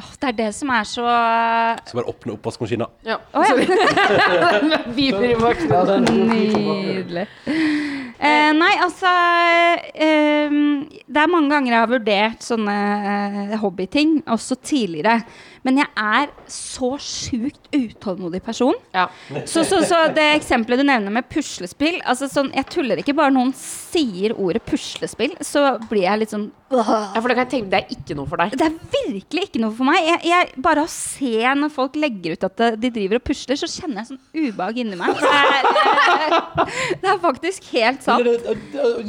Åh, 0.00 0.12
Det 0.18 0.32
er 0.32 0.36
det 0.40 0.48
som 0.56 0.72
er 0.74 0.88
så 0.88 1.04
Skal 1.86 2.00
bare 2.00 2.10
åpne 2.10 2.34
oppvaskmaskina. 2.34 2.88
Ja. 3.06 3.20
Oh, 3.30 3.46
ja. 3.46 4.80
Viper 4.98 5.28
i 5.30 5.36
bakgrunnen. 5.38 6.10
Nydelig. 6.32 7.28
Eh, 8.20 8.50
nei, 8.52 8.72
altså 8.84 9.08
eh, 9.94 10.56
Det 11.08 11.22
er 11.22 11.30
mange 11.32 11.48
ganger 11.54 11.72
jeg 11.72 11.80
har 11.80 11.92
vurdert 11.94 12.44
sånne 12.44 12.74
eh, 13.14 13.54
hobbyting, 13.62 14.18
også 14.28 14.58
tidligere. 14.60 15.22
Men 15.66 15.80
jeg 15.82 15.90
er 15.96 16.30
så 16.50 16.94
sjukt 17.02 17.68
utålmodig 17.74 18.40
person. 18.44 18.76
Ja. 18.94 19.08
Så, 19.44 19.64
så, 19.68 19.82
så 19.86 20.06
det 20.16 20.24
eksempelet 20.38 20.80
du 20.80 20.86
nevner 20.88 21.12
med 21.12 21.28
puslespill 21.30 22.00
altså 22.08 22.28
sånn, 22.30 22.48
Jeg 22.56 22.68
tuller 22.72 23.00
ikke. 23.00 23.14
Bare 23.16 23.34
noen 23.34 23.52
sier 23.56 24.34
ordet 24.36 24.62
puslespill, 24.66 25.34
så 25.44 25.74
blir 25.90 26.06
jeg 26.06 26.22
litt 26.24 26.34
sånn 26.34 26.50
ja, 26.70 27.18
for 27.18 27.26
da 27.26 27.34
kan 27.34 27.42
jeg 27.42 27.50
tenke 27.50 27.70
det 27.72 27.78
er 27.80 27.94
ikke 27.96 28.14
noe 28.14 28.30
for 28.30 28.38
deg. 28.38 28.52
Det 28.54 28.66
er 28.68 28.74
virkelig 28.92 29.46
ikke 29.48 29.62
noe 29.62 29.74
for 29.74 29.88
meg. 29.88 30.04
Jeg, 30.06 30.20
jeg, 30.30 30.50
bare 30.62 30.84
å 30.86 30.90
se 30.92 31.54
når 31.58 31.72
folk 31.74 31.96
legger 31.98 32.36
ut 32.38 32.46
at 32.46 32.62
de 32.78 32.92
driver 32.94 33.18
og 33.18 33.24
pusler, 33.26 33.58
så 33.58 33.66
kjenner 33.66 34.04
jeg 34.04 34.12
sånn 34.12 34.20
ubehag 34.38 34.78
inni 34.84 34.98
meg. 35.00 35.18
Det 35.18 35.32
er, 35.34 36.70
det 37.02 37.10
er 37.10 37.18
faktisk 37.22 37.66
helt 37.74 38.06
sant. 38.06 38.30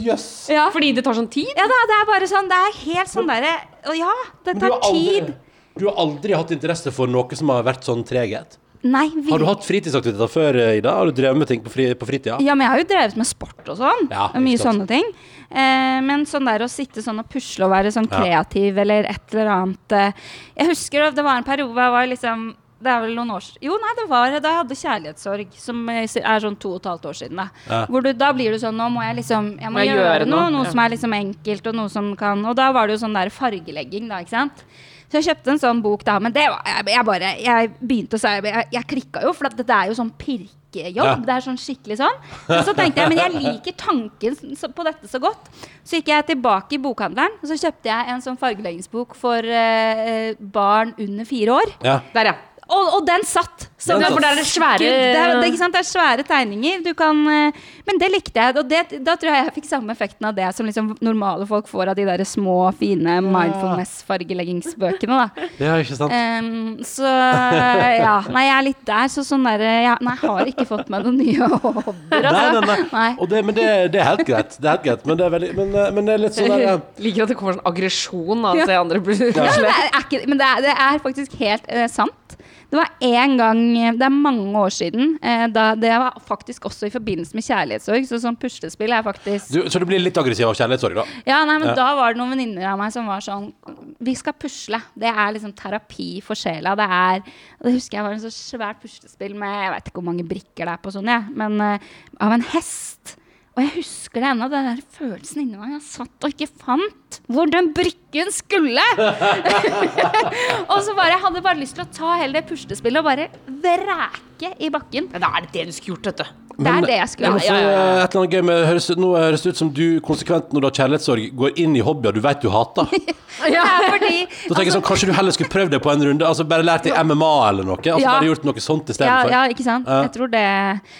Jøss. 0.01 0.25
Ja. 0.49 0.65
Fordi 0.73 0.89
det 0.97 1.05
tar 1.05 1.17
sånn 1.17 1.29
tid? 1.31 1.53
ja 1.53 1.69
da, 1.69 1.79
det 1.89 1.95
er 1.99 2.09
bare 2.09 2.27
sånn 2.29 2.49
Det 2.49 2.57
er 2.57 2.77
helt 2.81 3.11
sånn 3.11 3.29
derre 3.29 3.53
ja, 3.97 4.11
det 4.45 4.57
tar 4.61 4.77
tid. 4.89 5.31
Du 5.78 5.86
har 5.88 5.95
aldri 6.01 6.34
hatt 6.34 6.51
interesse 6.51 6.91
for 6.93 7.07
noe 7.07 7.36
som 7.36 7.49
har 7.49 7.63
vært 7.63 7.84
sånn 7.88 8.03
treghet? 8.07 8.57
Nei, 8.84 9.11
Har 9.30 9.38
du 9.38 9.45
hatt 9.45 9.61
fritidsaktiviteter 9.61 10.28
før, 10.32 10.57
Ida? 10.80 10.89
Har 10.97 11.05
du 11.05 11.11
drevet 11.13 11.38
med 11.38 11.47
ting 11.51 11.59
på, 11.61 11.69
fri, 11.69 11.84
på 11.93 12.07
fritida? 12.09 12.39
Ja, 12.41 12.55
men 12.57 12.65
jeg 12.65 12.72
har 12.74 12.80
jo 12.82 12.88
drevet 12.89 13.15
med 13.19 13.28
sport 13.30 13.69
og 13.69 13.78
sånn. 13.78 14.07
Ja, 14.09 14.32
og 14.34 14.41
mye 14.41 14.57
sant. 14.57 14.82
sånne 14.82 14.88
ting. 14.89 15.05
Eh, 15.51 15.99
men 16.01 16.26
sånn 16.26 16.47
der 16.49 16.65
å 16.65 16.69
sitte 16.72 17.03
sånn 17.05 17.19
og 17.22 17.30
pusle 17.30 17.67
og 17.67 17.72
være 17.76 17.91
sånn 17.93 18.09
Ja. 18.09 18.17
kreativ 18.24 18.80
eller 18.82 19.03
et 19.05 19.36
eller 19.36 19.51
annet 19.53 19.91
eh, 19.91 20.11
Jeg 20.57 20.67
husker 20.72 21.11
det 21.13 21.24
var 21.24 21.38
en 21.38 21.43
periode 21.43 21.69
hvor 21.76 21.84
jeg 21.84 21.91
var 21.91 22.07
liksom 22.07 22.55
det 22.82 22.89
er 22.89 23.01
vel 23.03 23.13
noen 23.13 23.30
år 23.36 23.41
siden 23.45 23.61
Jo, 23.67 23.76
nei, 23.78 23.91
det 23.99 24.07
var 24.09 24.32
da 24.41 24.49
jeg 24.49 24.57
hadde 24.63 24.78
kjærlighetssorg, 24.82 25.51
som 25.61 25.89
eh, 25.89 26.07
er 26.17 26.39
sånn 26.41 26.57
to 26.57 26.72
og 26.74 26.80
et 26.82 26.88
halvt 26.89 27.05
år 27.05 27.13
siden. 27.22 27.38
Da 27.38 27.49
Ja. 27.69 27.86
Hvor 27.86 28.01
du, 28.01 28.13
da 28.13 28.32
blir 28.34 28.49
du 28.51 28.57
sånn 28.57 28.74
Nå 28.82 28.89
må 28.89 29.03
jeg 29.05 29.17
liksom 29.22 29.59
Jeg 29.61 29.69
må, 29.69 29.78
Må 29.78 29.86
jeg 29.86 29.93
gjøre, 29.93 30.07
gjøre 30.07 30.26
noe. 30.28 30.39
noe? 30.39 30.49
Noe 30.57 30.63
Ja. 30.65 30.72
som 30.72 30.80
er 30.80 30.89
liksom 30.89 31.13
enkelt, 31.13 31.67
og 31.67 31.76
noe 31.76 31.89
som 31.89 32.15
kan 32.15 32.43
Og 32.45 32.55
da 32.55 32.72
var 32.72 32.88
det 32.88 32.97
jo 32.97 33.05
sånn 33.05 33.13
der 33.13 33.30
fargelegging, 33.30 34.07
da, 34.09 34.24
ikke 34.26 34.30
sant. 34.39 34.63
Så 35.12 35.20
jeg 35.20 35.28
kjøpte 35.28 35.51
en 35.51 35.59
sånn 35.59 35.82
bok 35.84 36.05
da, 36.07 36.16
men 36.24 36.32
det 36.32 36.45
var 36.47 36.62
jeg, 36.64 36.86
jeg 36.93 37.07
bare 37.07 37.32
Jeg 37.41 37.72
begynte 37.82 38.16
å 38.16 38.22
si 38.22 38.32
Jeg, 38.47 38.68
jeg 38.78 38.88
klikka 38.88 39.24
jo, 39.26 39.34
for 39.36 39.51
dette 39.51 39.76
er 39.76 39.89
jo 39.91 39.97
sånn 39.97 40.14
pirkejobb. 40.22 40.95
Ja. 40.95 41.16
Det 41.28 41.34
er 41.36 41.43
sånn 41.43 41.59
skikkelig 41.59 41.97
sånn. 41.99 42.22
Men 42.47 42.64
så 42.68 42.76
tenkte 42.78 43.03
jeg, 43.03 43.12
men 43.12 43.20
jeg 43.20 43.41
liker 43.43 43.76
tanken 43.80 44.38
på 44.78 44.86
dette 44.88 45.12
så 45.12 45.20
godt. 45.24 45.49
Så 45.84 45.99
gikk 45.99 46.14
jeg 46.14 46.30
tilbake 46.32 46.78
i 46.78 46.82
bokhandelen, 46.82 47.36
og 47.41 47.51
så 47.51 47.59
kjøpte 47.59 47.91
jeg 47.91 48.14
en 48.14 48.24
sånn 48.24 48.39
fargeleggingsbok 48.39 49.18
for 49.20 49.43
uh, 49.43 50.32
barn 50.39 50.95
under 50.95 51.28
fire 51.28 51.59
år. 51.59 51.76
Ja. 51.84 51.99
Der, 52.16 52.32
ja. 52.32 52.38
Og, 52.72 53.01
og 53.01 53.03
den 53.09 53.28
satt! 53.28 53.70
Så 53.82 53.97
det- 53.97 54.05
er 54.11 54.36
det 54.38 54.45
svære 54.45 54.77
det 54.77 54.88
er, 54.88 55.13
det, 55.15 55.17
er, 55.41 55.43
ikke 55.49 55.57
sant? 55.57 55.73
det 55.73 55.79
er 55.82 55.89
svære 55.89 56.23
tegninger. 56.27 56.84
Du 56.86 56.93
kan, 56.93 57.17
eh, 57.27 57.51
men 57.88 57.97
det 57.97 58.11
likte 58.13 58.38
jeg. 58.38 58.55
Og 58.61 58.67
det, 58.69 59.03
da 59.03 59.15
tror 59.17 59.32
jeg 59.34 59.45
jeg 59.47 59.53
fikk 59.55 59.65
samme 59.71 59.89
effekten 59.95 60.27
av 60.29 60.36
det 60.38 60.51
som 60.55 60.65
liksom 60.69 60.91
normale 61.01 61.47
folk 61.49 61.65
får 61.67 61.89
av 61.89 61.95
de 61.97 62.05
der 62.05 62.21
små, 62.23 62.69
fine 62.77 63.17
mindfulness-fargeleggingsbøkene. 63.25 65.17
da. 65.17 65.47
Det 65.57 65.67
er 65.67 65.82
ikke 65.84 65.97
sant. 65.97 66.13
Um, 66.13 66.77
så 66.86 67.07
ja. 67.09 68.15
Nei, 68.32 68.43
jeg 68.47 68.55
er 68.57 68.65
litt 68.69 68.84
der. 68.88 69.07
Så 69.11 69.23
sånn 69.27 69.43
der, 69.49 69.63
ja, 69.88 69.95
nei, 70.01 70.15
jeg 70.21 70.29
har 70.29 70.51
ikke 70.53 70.67
fått 70.69 70.89
meg 70.93 71.03
noen 71.07 71.17
nye 71.17 71.49
hobbyer. 71.63 72.21
Nei, 72.21 72.32
Altså. 72.32 72.61
nei, 72.67 72.77
nei. 72.91 73.09
Og 73.19 73.29
det, 73.32 73.41
men 73.45 73.55
det, 73.57 73.67
det 73.93 74.01
er 74.01 74.07
helt 74.11 74.25
greit. 74.27 74.57
Det 74.61 74.67
er 74.69 74.75
helt 74.77 74.86
greit. 74.86 75.05
Men 75.09 75.17
det 75.19 75.25
er, 75.25 75.34
veldig, 75.36 75.51
men, 75.57 75.73
eh, 75.75 75.91
men 75.97 76.05
det 76.09 76.13
er 76.15 76.23
litt 76.27 76.38
sånn 76.38 76.51
der 76.53 76.63
ja. 76.67 76.77
Liker 77.05 77.25
at 77.25 77.34
det 77.34 77.38
kommer 77.39 77.57
sånn 77.57 77.67
aggresjon 77.71 78.45
av 78.45 78.53
å 78.55 78.61
Ja. 78.61 78.65
se 78.69 78.77
andre 78.77 79.01
bli 79.03 79.17
Ja, 79.17 79.47
men 79.49 79.65
det 79.65 79.73
er, 79.82 79.89
er 80.21 80.27
men 80.32 80.38
det 80.41 80.47
er, 80.47 80.61
det 80.69 80.75
er 80.88 81.01
faktisk 81.03 81.36
helt 81.41 81.65
eh, 81.67 81.88
sant. 81.91 82.38
Det 82.72 82.78
var 82.80 82.88
en 83.03 83.34
gang 83.36 83.59
eh, 83.78 83.91
Det 83.99 84.05
er 84.07 84.13
mange 84.15 84.55
år 84.55 84.72
siden. 84.72 85.17
eh, 85.22 85.45
da, 85.51 85.74
det 85.76 85.91
var 85.99 86.15
faktisk 86.24 86.69
også 86.69 86.88
i 86.88 86.93
forbindelse 86.93 87.36
med 87.36 87.43
kjærlighetssorg. 87.43 88.07
Så 88.07 88.19
sånn 88.24 88.38
puslespill 88.39 88.93
er 88.95 89.03
faktisk 89.03 89.51
du, 89.51 89.59
Så 89.69 89.80
du 89.82 89.86
blir 89.89 89.99
litt 89.99 90.17
aggressiv 90.17 90.47
av 90.47 90.55
kjærlighetssorg, 90.55 90.95
da? 91.01 91.05
Ja, 91.28 91.41
nei, 91.45 91.57
men 91.59 91.67
Ja. 91.74 91.76
Da 91.76 91.89
var 91.99 92.13
det 92.13 92.22
noen 92.22 92.32
venninner 92.36 92.69
av 92.72 92.80
meg 92.80 92.93
som 92.95 93.05
var 93.11 93.19
sånn 93.19 93.51
Vi 93.99 94.15
skal 94.15 94.34
pusle. 94.39 94.80
Det 94.95 95.11
er 95.11 95.34
liksom 95.36 95.53
terapi 95.53 96.22
for 96.24 96.36
sjela. 96.39 96.76
Det 96.80 96.88
er 96.88 97.22
Det 97.61 97.74
husker 97.76 97.97
jeg 97.99 98.03
var 98.07 98.13
en 98.15 98.24
så 98.24 98.32
svært 98.32 98.80
puslespill 98.82 99.36
med 99.36 99.51
Jeg 99.51 99.74
vet 99.76 99.89
ikke 99.91 99.99
hvor 100.01 100.09
mange 100.13 100.28
brikker 100.28 100.63
det 100.65 100.74
er 100.78 100.78
på 100.82 100.91
sånn, 100.95 101.11
jeg, 101.11 101.28
men 101.36 101.59
eh, 101.61 101.80
av 102.22 102.32
en 102.32 102.47
hest. 102.55 103.17
Og 103.51 103.65
jeg 103.65 103.74
husker 103.84 104.22
det 104.24 104.30
ennå, 104.32 104.47
den 104.49 104.63
der 104.69 104.80
følelsen 104.95 105.41
inni 105.43 105.57
meg. 105.59 105.74
Jeg 105.76 105.82
satt 105.84 106.24
og 106.24 106.32
ikke 106.32 106.47
fant 106.63 107.19
hvor 107.28 107.51
den 107.51 107.74
brikka 107.76 107.99
bakken 108.12 108.32
skulle! 108.32 108.82
og 110.72 110.84
så 110.84 110.95
bare, 110.95 111.16
jeg 111.16 111.22
hadde 111.24 111.41
bare 111.41 111.59
lyst 111.59 111.76
til 111.76 111.86
å 111.86 111.89
ta 111.95 112.18
hele 112.20 112.39
det 112.39 112.47
puslespillet 112.49 112.99
og 112.99 113.07
bare 113.07 113.30
vreke 113.47 114.55
i 114.59 114.70
bakken. 114.70 115.09
Men 115.12 115.24
da 115.24 115.32
er 115.38 115.47
det 115.47 115.53
det 115.53 115.70
du 115.70 115.76
skulle 115.76 115.95
gjort, 115.97 116.12
vet 116.12 116.24
du. 116.24 116.38
Det 116.62 116.70
er 116.70 116.86
det 116.86 116.97
jeg 116.97 117.09
skulle 117.09 117.32
gjort. 117.32 117.45
Ja, 117.47 117.55
ja, 117.55 117.70
eh, 117.72 118.03
et 118.03 118.12
eller 118.12 118.22
annet 118.22 118.36
gøy 118.36 118.41
med 118.45 118.66
høres, 118.68 118.89
Nå 118.99 119.12
høres 119.16 119.41
det 119.41 119.53
ut 119.53 119.62
som 119.62 119.70
du 119.74 119.86
konsekvent 120.05 120.51
når 120.51 120.62
du 120.62 120.68
har 120.68 120.76
kjærlighetssorg, 120.82 121.30
går 121.39 121.62
inn 121.64 121.78
i 121.80 121.84
hobbyer 121.86 122.14
du 122.14 122.22
vet 122.22 122.43
du 122.43 122.51
hater. 122.53 122.91
Da 123.41 123.62
fordi 123.88 124.26
Da 124.28 124.53
tenker 124.53 124.68
jeg 124.68 124.74
sånn, 124.76 124.84
Kanskje 124.86 125.07
du 125.09 125.14
heller 125.16 125.34
skulle 125.34 125.49
prøvd 125.49 125.72
det 125.74 125.80
på 125.82 125.89
en 125.89 126.03
runde? 126.03 126.26
Altså 126.28 126.43
Bare 126.45 126.66
lært 126.68 126.84
deg 126.86 126.97
MMA 127.07 127.30
eller 127.47 127.66
noe? 127.66 127.78
Altså 127.80 128.03
Ja. 128.03 128.18
Bare 128.18 128.28
gjort 128.28 128.43
noe 128.45 128.62
sånt 128.62 128.91
ja, 128.91 128.93
istedenfor? 128.93 129.32
ja, 129.34 129.39
ikke 129.55 129.66
sant? 129.66 129.88
Ja. 129.88 130.01
Jeg 130.05 130.12
tror 130.18 130.30
det 130.34 130.43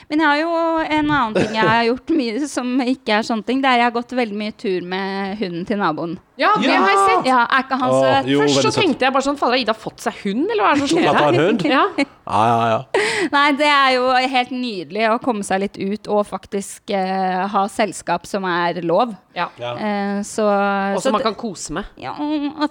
Men 0.09 0.24
jeg 0.24 0.30
har 0.30 0.39
jo 0.39 0.55
en 0.88 1.12
annen 1.12 1.36
ting 1.36 1.59
jeg 1.59 1.68
har 1.68 1.84
gjort 1.91 2.16
mye 2.18 2.49
som 2.49 2.74
ikke 2.82 3.20
er 3.20 3.28
sånne 3.28 3.45
ting. 3.45 3.62
Det 3.62 3.70
er 3.70 3.84
jeg 3.84 3.89
har 3.89 3.95
gått 3.99 4.16
veldig 4.18 4.39
mye 4.41 4.55
tur 4.57 4.88
med 4.95 5.38
hunden 5.43 5.68
til 5.68 5.82
naboen. 5.84 6.16
Ja, 6.41 6.51
det 6.57 6.65
Ja. 6.71 6.79
har 6.81 6.89
jeg 6.89 7.01
sett. 7.07 7.25
Ja, 7.29 7.39
er 7.45 7.63
ikke 7.63 7.77
han 7.77 7.91
Åh, 7.93 8.01
søt? 8.01 8.29
jo, 8.31 8.39
Først 8.41 8.55
så 8.65 8.71
søt. 8.71 8.79
tenkte 8.81 9.05
jeg 9.05 9.13
bare 9.13 9.25
sånn 9.27 9.37
Fader, 9.37 9.53
har 9.55 9.61
Ida 9.61 9.73
fått 9.77 9.99
seg 10.01 10.13
hund, 10.23 10.47
eller 10.49 10.63
hva 10.65 10.71
er 10.71 10.79
det 10.81 10.87
som 10.89 10.97
skjer 10.97 11.07
han 11.07 11.21
har 11.21 11.39
hund? 11.45 11.65
Ja. 11.69 11.85
Ja, 12.31 12.41
ja, 12.47 12.67
ja. 12.71 13.05
Nei, 13.33 13.51
det 13.59 13.67
er 13.67 13.93
jo 13.97 14.03
helt 14.31 14.51
nydelig 14.55 15.01
å 15.11 15.17
komme 15.19 15.43
seg 15.43 15.59
litt 15.65 15.75
ut 15.81 16.07
og 16.07 16.21
faktisk 16.29 16.93
eh, 16.95 17.41
ha 17.51 17.63
selskap 17.67 18.25
som 18.29 18.45
er 18.47 18.77
lov. 18.85 19.11
ja. 19.35 19.49
Ja. 19.59 19.73
Eh, 19.75 20.21
så 20.23 20.45
Og 20.47 21.01
så 21.01 21.09
som 21.09 21.17
man 21.17 21.21
kan 21.25 21.35
kose 21.35 21.73
med. 21.75 21.85
Ja, 21.99 22.13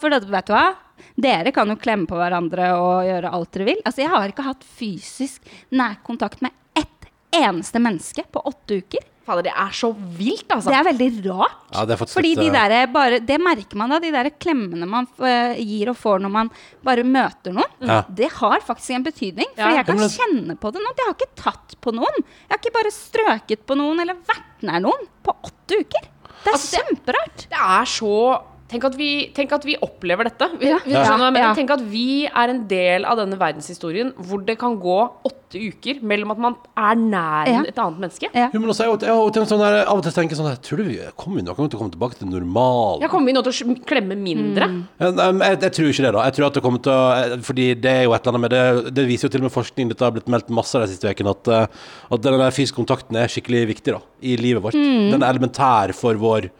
for 0.00 0.08
det, 0.08 0.22
vet 0.30 0.46
du 0.46 0.54
hva? 0.54 0.74
Dere 1.20 1.52
kan 1.52 1.68
jo 1.68 1.76
klemme 1.76 2.06
på 2.08 2.16
hverandre 2.16 2.70
og 2.78 3.04
gjøre 3.04 3.32
alt 3.34 3.52
dere 3.52 3.64
vil. 3.66 3.82
Altså, 3.84 4.00
jeg 4.06 4.08
har 4.14 4.28
ikke 4.32 4.46
hatt 4.48 4.64
fysisk 4.64 5.42
nærkontakt 5.72 6.40
med 6.42 6.52
ett 6.76 7.10
eneste 7.36 7.78
menneske 7.82 8.24
på 8.32 8.40
åtte 8.46 8.80
uker. 8.80 9.04
Fader, 9.30 9.46
det 9.48 9.54
er 9.54 9.72
så 9.78 9.90
vilt, 9.94 10.44
altså. 10.50 10.70
Det 10.72 10.78
er 10.80 10.86
veldig 10.90 11.08
rart. 11.30 11.56
Ja, 11.72 11.84
det 11.86 11.94
er 11.94 12.00
faktisk 12.02 12.18
Fordi 12.18 12.34
de 12.40 12.48
der 12.50 12.86
bare, 12.92 13.20
Det 13.22 13.38
merker 13.40 13.78
man 13.78 13.94
da, 13.94 13.98
de 14.02 14.10
der 14.14 14.30
klemmene 14.42 14.88
man 14.90 15.06
eh, 15.22 15.54
gir 15.62 15.92
og 15.94 15.96
får 16.00 16.20
når 16.26 16.34
man 16.34 16.50
bare 16.84 17.04
møter 17.06 17.54
noen. 17.54 17.72
Ja. 17.86 18.00
Det 18.10 18.30
har 18.40 18.60
faktisk 18.66 18.90
en 18.98 19.06
betydning. 19.06 19.50
For 19.54 19.62
Ja. 19.70 19.76
jeg 19.80 19.86
kan 19.86 20.02
kjenne 20.18 20.58
på 20.58 20.72
det 20.74 20.82
nå. 20.82 20.92
Jeg 20.98 21.06
har 21.06 21.14
ikke 21.14 21.34
tatt 21.38 21.76
på 21.80 21.94
noen. 21.94 22.22
Jeg 22.24 22.50
har 22.56 22.58
ikke 22.62 22.76
bare 22.76 22.90
strøket 22.94 23.64
på 23.70 23.78
noen 23.78 24.00
eller 24.02 24.18
vært 24.28 24.66
nær 24.66 24.82
noen 24.84 25.06
på 25.24 25.36
åtte 25.46 25.78
uker. 25.80 26.08
Det 26.42 26.48
er 26.48 26.52
Altså, 26.56 26.70
det- 26.70 26.84
kjemperart. 26.84 27.46
Det 27.50 27.58
er 27.60 27.84
så 27.84 28.42
Tenk 28.70 28.84
at 28.86 28.94
vi, 28.98 29.08
tenk 29.34 29.50
at 29.56 29.64
vi 29.66 29.74
opplever 29.82 30.28
dette. 30.30 30.46
Vi, 30.60 30.68
Ja. 30.70 30.78
Ja. 30.86 31.54
Tenk 31.58 31.70
at 31.74 31.80
vi 31.90 32.26
er 32.30 32.52
en 32.52 32.60
del 32.70 33.04
av 33.04 33.18
denne 33.18 33.36
verdenshistorien 33.40 34.12
hvor 34.28 34.44
det 34.46 34.56
kan 34.60 34.76
gå 34.80 34.98
åtte 35.26 35.58
uker 35.58 35.98
mellom 36.06 36.30
at 36.30 36.38
man 36.38 36.54
er 36.78 36.94
nær 36.94 37.48
Ja. 37.50 37.62
et 37.66 37.74
annet 37.82 37.98
menneske. 37.98 38.28
Ja. 38.32 38.48
Jo, 38.54 38.60
men 38.62 38.70
også, 38.70 38.86
jeg, 38.86 39.10
har- 39.10 39.32
jeg, 39.34 39.48
sånn 39.50 39.58
der, 39.64 39.80
av 39.90 39.98
og 39.98 40.04
til 40.06 40.12
tenker 40.12 40.36
jeg 40.36 40.38
sånn 40.38 40.62
Tror 40.62 40.76
du 40.78 40.84
vi 40.84 40.98
kommer 41.18 41.40
vi 41.40 41.42
noen 41.48 41.56
gang 41.56 41.68
til 41.70 41.78
å 41.78 41.82
komme 41.82 41.90
tilbake 41.96 42.18
til 42.20 42.28
normalen? 42.30 43.02
Ja, 43.02 43.08
kommer 43.08 43.26
vi 43.26 43.32
nå 43.34 43.42
til 43.42 43.52
å 43.74 43.76
klemme 43.84 44.14
mindre? 44.16 44.68
Mm. 44.70 44.86
Jeg, 45.00 45.60
jeg 45.66 45.72
tror 45.72 45.90
ikke 45.90 46.06
det, 46.06 46.12
da. 46.14 46.22
Jeg 46.30 46.34
tror 46.38 46.46
at 46.46 46.54
det 46.54 46.62
kommer 46.62 46.82
til 46.86 46.92
å 46.92 47.02
eh, 47.34 47.36
Fordi 47.42 47.66
det 47.74 47.90
er 47.90 48.02
jo 48.06 48.14
et 48.14 48.22
eller 48.22 48.36
annet 48.38 48.44
med 48.46 48.50
det 48.54 48.94
Det 48.94 49.06
viser 49.08 49.26
jo 49.28 49.32
til 49.34 49.40
og 49.42 49.48
med 49.50 49.56
forskning, 49.56 49.88
dette 49.90 50.04
har 50.06 50.14
blitt 50.14 50.30
meldt 50.30 50.48
masse 50.54 50.78
de 50.78 50.86
siste 50.94 51.10
ukene, 51.10 51.34
at, 51.34 51.48
eh, 51.48 51.66
at 52.14 52.22
den 52.22 52.46
fysiske 52.54 52.78
kontakten 52.78 53.16
er 53.18 53.26
skikkelig 53.26 53.66
viktig 53.74 53.94
da 53.96 54.00
i 54.22 54.36
livet 54.36 54.62
vårt. 54.62 54.74
Den 54.78 55.22
er 55.22 55.32
elementær 55.32 55.92
for 55.96 56.14
vår 56.14 56.50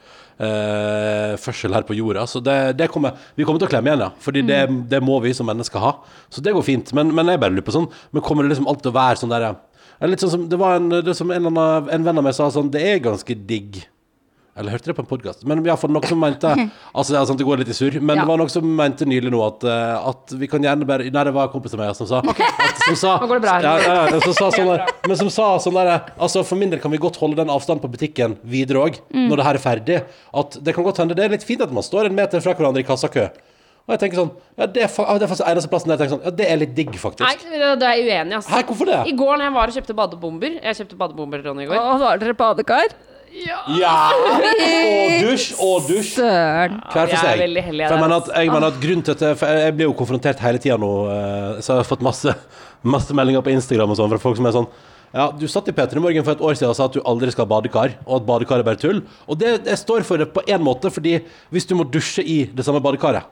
eh, 0.40 1.36
førsel 1.40 1.76
her 1.76 1.86
på 1.88 1.96
jorda. 1.98 2.26
Så 2.30 2.42
det, 2.44 2.56
det 2.80 2.90
kommer 2.92 3.18
Vi 3.36 3.46
kommer 3.46 3.62
til 3.62 3.68
å 3.68 3.72
klemme 3.72 3.92
igjen, 3.92 4.04
ja. 4.06 4.10
Fordi 4.24 4.44
det, 4.48 4.60
det 4.90 5.02
må 5.04 5.20
vi 5.24 5.34
som 5.36 5.48
mennesker 5.50 5.82
ha. 5.82 5.94
Så 6.32 6.44
det 6.44 6.54
går 6.56 6.66
fint. 6.66 6.92
Men, 6.96 7.12
men 7.16 7.32
jeg 7.32 7.42
bare 7.42 7.54
lurer 7.54 7.66
på 7.66 7.76
sånn 7.76 7.90
Men 8.14 8.24
kommer 8.26 8.46
det 8.46 8.54
liksom 8.54 8.68
alltid 8.70 8.88
til 8.88 8.94
å 8.94 8.98
være 8.98 9.22
sånn 9.22 9.34
der 9.34 9.48
ja, 9.50 9.54
Litt 10.08 10.24
sånn 10.24 10.34
som 10.34 10.50
Det 10.50 10.60
var 10.60 10.78
en, 10.80 10.90
det 11.04 11.16
som 11.18 11.30
en, 11.34 11.50
annen, 11.52 11.90
en 11.92 12.06
venn 12.06 12.22
av 12.22 12.26
meg 12.26 12.36
sa 12.36 12.48
sånn 12.52 12.72
Det 12.72 12.82
er 12.92 13.02
ganske 13.04 13.36
digg 13.48 13.82
eller 14.60 14.74
hørte 14.76 14.90
det 14.92 14.96
på 14.98 15.02
en 15.02 15.08
podkast. 15.10 15.42
Men 15.48 15.62
iallfall 15.64 15.90
noen 15.94 16.06
som 16.10 16.20
mente 16.20 16.50
Altså, 16.94 17.14
det 17.14 17.18
er 17.20 17.26
sant, 17.30 17.40
det 17.40 17.46
går 17.48 17.62
litt 17.62 17.72
i 17.72 17.76
surr, 17.76 17.96
men 18.00 18.14
Ja. 18.16 18.22
det 18.22 18.28
var 18.30 18.40
noe 18.42 18.52
som 18.52 18.68
mente 18.76 19.08
nylig 19.08 19.32
nå 19.34 19.40
at, 19.46 19.64
eh, 19.64 20.08
at 20.12 20.34
vi 20.40 20.46
kan 20.52 20.62
gjerne 20.62 20.86
bare 20.88 21.08
Nei, 21.10 21.24
det 21.26 21.34
var 21.34 21.48
en 21.48 21.54
kompis 21.56 21.74
av 21.74 21.82
meg 21.82 21.94
som 21.98 22.06
sa 22.10 22.20
at, 22.22 22.80
som 22.86 22.96
sa, 23.02 23.16
Nå 23.24 23.28
går 23.32 23.40
det 23.40 23.46
bra. 23.48 23.56
Ja, 23.64 23.74
ja, 23.82 23.98
ja, 24.14 24.20
som 24.28 24.36
sa 24.36 24.50
sånn 24.54 24.70
der, 24.74 24.86
Men 25.08 25.16
som 25.24 25.30
sa 25.32 25.50
sånn 25.66 25.78
der 25.80 25.92
Altså, 26.20 26.44
for 26.46 26.60
min 26.60 26.70
del 26.70 26.80
kan 26.84 26.92
vi 26.94 27.00
godt 27.02 27.16
holde 27.22 27.40
den 27.42 27.50
avstanden 27.52 27.82
på 27.84 27.90
butikken 27.96 28.38
videre 28.44 28.84
òg, 28.86 29.00
Mm. 29.10 29.26
når 29.32 29.36
det 29.40 29.44
her 29.46 29.54
er 29.58 29.64
ferdig. 29.64 30.00
At 30.34 30.58
det 30.62 30.74
kan 30.76 30.84
godt 30.86 30.98
hende 31.02 31.16
det 31.18 31.24
er 31.24 31.32
litt 31.34 31.42
fint 31.46 31.62
at 31.64 31.72
man 31.74 31.82
står 31.82 32.06
en 32.06 32.14
meter 32.14 32.40
fra 32.44 32.52
hverandre 32.54 32.84
i 32.84 32.86
kassakø. 32.86 33.28
Og 33.88 33.94
jeg 33.96 34.00
tenker 34.04 34.20
sånn 34.20 34.30
Ja, 34.60 34.66
det 34.70 34.82
er, 34.84 34.90
fa 34.92 35.06
det 35.18 35.24
er 35.24 35.30
faktisk 35.32 35.48
eneste 35.50 35.70
plassen 35.72 35.88
der 35.90 35.96
jeg 35.96 36.02
tenker 36.04 36.14
sånn 36.18 36.24
Ja, 36.28 36.30
det 36.36 36.46
er 36.52 36.58
litt 36.60 36.74
digg, 36.76 36.92
faktisk. 37.00 37.24
Nei, 37.26 37.58
da 37.80 37.88
er 37.90 37.96
jeg 37.98 38.06
uenig, 38.06 38.36
altså. 38.38 38.52
Hæ, 38.52 38.60
hvorfor 38.68 38.86
det? 38.90 38.98
I 39.10 39.14
går 39.18 39.32
når 39.40 39.44
jeg 39.48 39.54
var 39.56 39.72
og 39.72 39.74
kjøpte 39.78 39.96
badebomber 39.98 40.58
Jeg 40.62 40.76
kjøpte 40.78 40.98
badebomber, 41.00 41.42
Ronny, 41.48 41.64
i 41.64 41.70
går. 41.72 41.80
Og 41.80 42.00
var 42.04 42.20
dere 42.22 42.36
badekar? 42.38 42.92
Ja! 43.30 44.10
Og 44.10 45.12
dusj, 45.22 45.52
og 45.62 45.86
dusj. 45.88 46.14
Søren. 46.16 46.78
Hver 46.90 46.92
for 46.92 47.14
Jeg 47.14 47.18
er 47.18 47.24
seg. 47.24 47.42
veldig 47.44 47.62
heldig 47.68 47.84
av 47.84 47.90
for 47.92 47.96
jeg 47.96 48.02
mener 48.04 48.16
at, 48.16 48.30
jeg 48.36 48.52
mener 48.54 48.66
at 48.72 48.78
grunnen 48.82 49.04
til 49.06 49.14
at 49.14 49.24
jeg, 49.26 49.38
for 49.40 49.60
jeg 49.64 49.74
blir 49.78 49.86
jo 49.86 49.96
konfrontert 50.00 50.42
hele 50.44 50.62
tida 50.62 50.78
nå, 50.80 50.90
eh, 51.14 51.60
så 51.62 51.76
jeg 51.76 51.84
har 51.84 51.90
fått 51.90 52.02
masse, 52.06 52.34
masse 52.82 53.14
meldinger 53.16 53.44
på 53.46 53.54
Instagram 53.54 53.94
og 53.94 54.00
sånn 54.00 54.10
fra 54.14 54.22
folk 54.22 54.40
som 54.40 54.50
er 54.50 54.56
sånn 54.56 54.70
ja, 55.10 55.24
Du 55.34 55.46
satt 55.50 55.66
i 55.66 55.74
P3 55.74 55.98
Morgen 56.02 56.22
for 56.26 56.36
et 56.36 56.42
år 56.46 56.54
siden 56.58 56.70
og 56.70 56.76
sa 56.78 56.86
at 56.86 56.94
du 56.94 57.00
aldri 57.02 57.32
skal 57.34 57.42
ha 57.46 57.50
badekar, 57.50 57.96
og 58.06 58.20
at 58.20 58.26
badekar 58.28 58.62
er 58.62 58.66
bare 58.68 58.78
tull. 58.78 59.00
Og 59.26 59.38
det, 59.40 59.56
jeg 59.66 59.78
står 59.80 60.04
for 60.06 60.22
det 60.22 60.28
på 60.34 60.44
én 60.46 60.62
måte, 60.62 60.90
fordi 60.94 61.16
hvis 61.50 61.66
du 61.66 61.74
må 61.74 61.82
dusje 61.86 62.22
i 62.22 62.44
det 62.54 62.66
samme 62.66 62.78
badekaret 62.84 63.26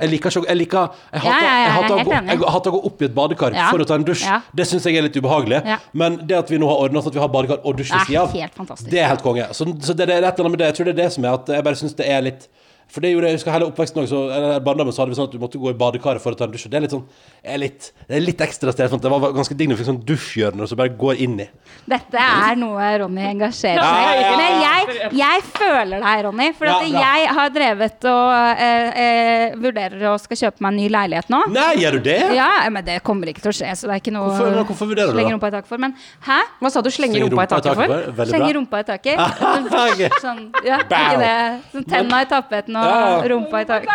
jeg 0.00 0.10
liker 0.10 0.30
ikke 0.34 0.48
jeg 0.48 0.58
liker 0.58 0.88
Jeg 1.12 1.22
hater, 1.24 1.44
jeg 1.46 1.66
er 1.68 1.76
å, 1.78 1.98
gå, 2.04 2.14
jeg 2.30 2.38
hater 2.56 2.70
å 2.70 2.74
gå 2.74 2.80
opp 2.90 3.02
i 3.04 3.06
et 3.08 3.14
badekar 3.14 3.56
for 3.70 3.84
å 3.84 3.86
ta 3.88 3.98
en 4.00 4.06
dusj. 4.08 4.24
Det 4.56 4.66
syns 4.66 4.88
jeg 4.88 4.98
er 4.98 5.06
litt 5.06 5.16
ubehagelig. 5.20 5.62
Men 5.92 6.18
det 6.26 6.38
at 6.40 6.50
vi 6.50 6.58
nå 6.58 6.68
har 6.70 6.82
ordna 6.88 7.02
sånn 7.04 7.14
at 7.14 7.18
vi 7.20 7.22
har 7.24 7.32
badekar 7.36 7.62
og 7.62 7.78
dusj 7.78 7.92
ved 7.94 8.00
Det 8.00 8.06
sida 8.10 8.24
av, 8.24 8.84
det 8.90 9.00
er 9.04 9.08
helt 9.12 9.22
konge. 9.22 9.48
Så, 9.54 9.68
så 9.86 9.94
det, 9.94 10.08
det 10.10 10.16
er 10.18 10.26
et 10.26 10.34
eller 10.34 10.48
annet 10.48 10.56
med 10.56 10.62
det. 10.64 10.70
Jeg 10.72 10.78
tror 10.80 10.90
det 10.90 10.94
er 10.96 11.02
det 11.04 11.10
som 11.14 11.24
er 11.28 11.38
at 11.38 11.54
jeg 11.56 11.66
bare 11.70 11.80
syns 11.80 11.96
det 12.00 12.10
er 12.10 12.26
litt 12.26 12.48
For 12.94 13.02
det 13.02 13.10
gjorde 13.10 13.26
jeg 13.26 13.34
jeg 13.34 13.40
husker 13.40 13.54
hele 13.56 13.66
oppveksten 13.72 14.00
også, 14.04 14.10
så, 14.14 14.18
eller 14.36 14.60
barndommen 14.62 14.94
så 14.94 15.02
hadde 15.02 15.10
vi 15.10 15.16
sånn 15.18 15.26
at 15.26 15.32
du 15.34 15.40
måtte 15.42 15.58
gå 15.58 15.70
i 15.72 15.76
badekaret 15.78 16.22
for 16.22 16.34
å 16.34 16.38
ta 16.38 16.46
en 16.46 16.52
dusj. 16.54 16.68
Og 16.68 16.70
det 16.70 16.78
er 16.78 16.84
litt 16.84 16.92
sånn 16.94 17.02
er 17.42 17.58
litt, 17.60 17.88
Det 18.06 18.14
er 18.16 18.22
litt 18.22 18.42
ekstra 18.44 18.72
sted. 18.74 18.92
Sånn, 18.92 19.00
det 19.02 19.10
var 19.10 19.24
ganske 19.34 19.56
digg 19.58 19.68
når 19.70 19.74
du 19.76 19.80
fikk 19.82 19.88
sånn 19.90 19.98
dusjhjørne 20.06 20.68
som 20.70 20.78
bare 20.78 20.92
går 21.00 21.18
inn 21.26 21.34
i. 21.42 21.46
Dette 21.90 22.20
er 22.22 22.54
noe 22.60 22.90
Ronny 23.02 23.24
engasjerer 23.32 23.82
seg 23.82 24.20
i. 24.20 24.28
Men 24.38 24.62
jeg, 24.62 25.10
jeg 25.18 25.42
føler 25.48 26.04
deg, 26.04 26.22
Ronny. 26.28 26.48
For 26.54 26.70
Ja, 26.70 26.78
jeg 26.94 27.34
har 27.34 27.50
drevet 27.56 28.06
og 28.12 28.62
eh, 28.62 29.02
eh, 29.04 29.56
vurderer 29.58 30.06
å 30.12 30.14
skal 30.22 30.40
kjøpe 30.44 30.62
meg 30.64 30.72
en 30.76 30.78
ny 30.84 30.86
leilighet 30.94 31.32
nå. 31.34 31.42
Nei, 31.52 31.66
gjør 31.82 31.98
du 31.98 32.06
det? 32.06 32.18
Ja, 32.38 32.48
men 32.70 32.86
det 32.86 33.00
kommer 33.06 33.32
ikke 33.32 33.42
til 33.44 33.50
å 33.50 33.56
skje, 33.58 33.74
så 33.74 33.90
det 33.90 33.96
er 33.98 34.04
ikke 34.04 34.14
noe 34.14 34.30
Hvorfor, 34.30 34.60
hvorfor 34.70 34.92
vurderer 34.92 35.10
du 35.10 35.18
slenge 35.18 35.32
det? 35.32 35.36
rumpa 35.36 35.50
i 35.50 35.56
taket 35.56 35.72
for. 35.74 35.82
Men 35.82 35.96
hæ? 36.28 36.38
Hva 36.62 36.72
sa 36.72 36.84
du? 36.84 36.90
Slenge 36.94 37.24
rumpa 37.26 37.48
i 37.48 37.52
taket 37.56 37.82
for? 37.82 37.96
Veldig 38.22 38.30
Slenge 38.30 38.46
bra. 38.46 38.54
rumpa 38.60 38.84
i 38.84 38.88
taket? 38.92 39.18
Sånn, 40.24 40.42
ja, 40.64 40.78
ikke 40.86 41.20
det. 41.20 41.34
Sånn 41.74 41.88
tenna 41.90 42.22
i 42.22 42.30
tapeten 42.30 42.78
og 42.78 42.83
Ja, 42.84 43.22
rumpa 43.34 43.60
i 43.64 43.68
tak. 43.68 43.88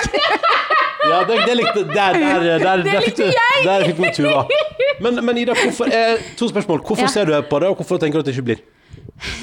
Ja, 1.10 1.22
det, 1.24 1.38
det 1.48 1.54
likte 1.56 1.84
Der, 1.88 2.18
der, 2.20 2.60
der, 2.60 2.82
der, 2.84 3.02
fikk 3.06 3.16
du 3.18 3.30
Der 3.66 3.86
fikk 3.88 4.02
du 4.04 4.10
Tuva. 4.18 4.42
Men, 5.02 5.22
men 5.26 5.38
Ida, 5.42 5.56
hvorfor, 5.56 5.88
eh, 5.96 6.20
to 6.38 6.50
spørsmål. 6.52 6.82
Hvorfor 6.84 7.08
Ja. 7.08 7.14
ser 7.14 7.26
du 7.26 7.38
på 7.42 7.60
det, 7.64 7.70
og 7.72 7.80
hvorfor 7.80 7.98
tenker 8.02 8.20
du 8.20 8.26
at 8.26 8.28
det 8.28 8.36
ikke 8.36 8.46
blir? 8.52 8.60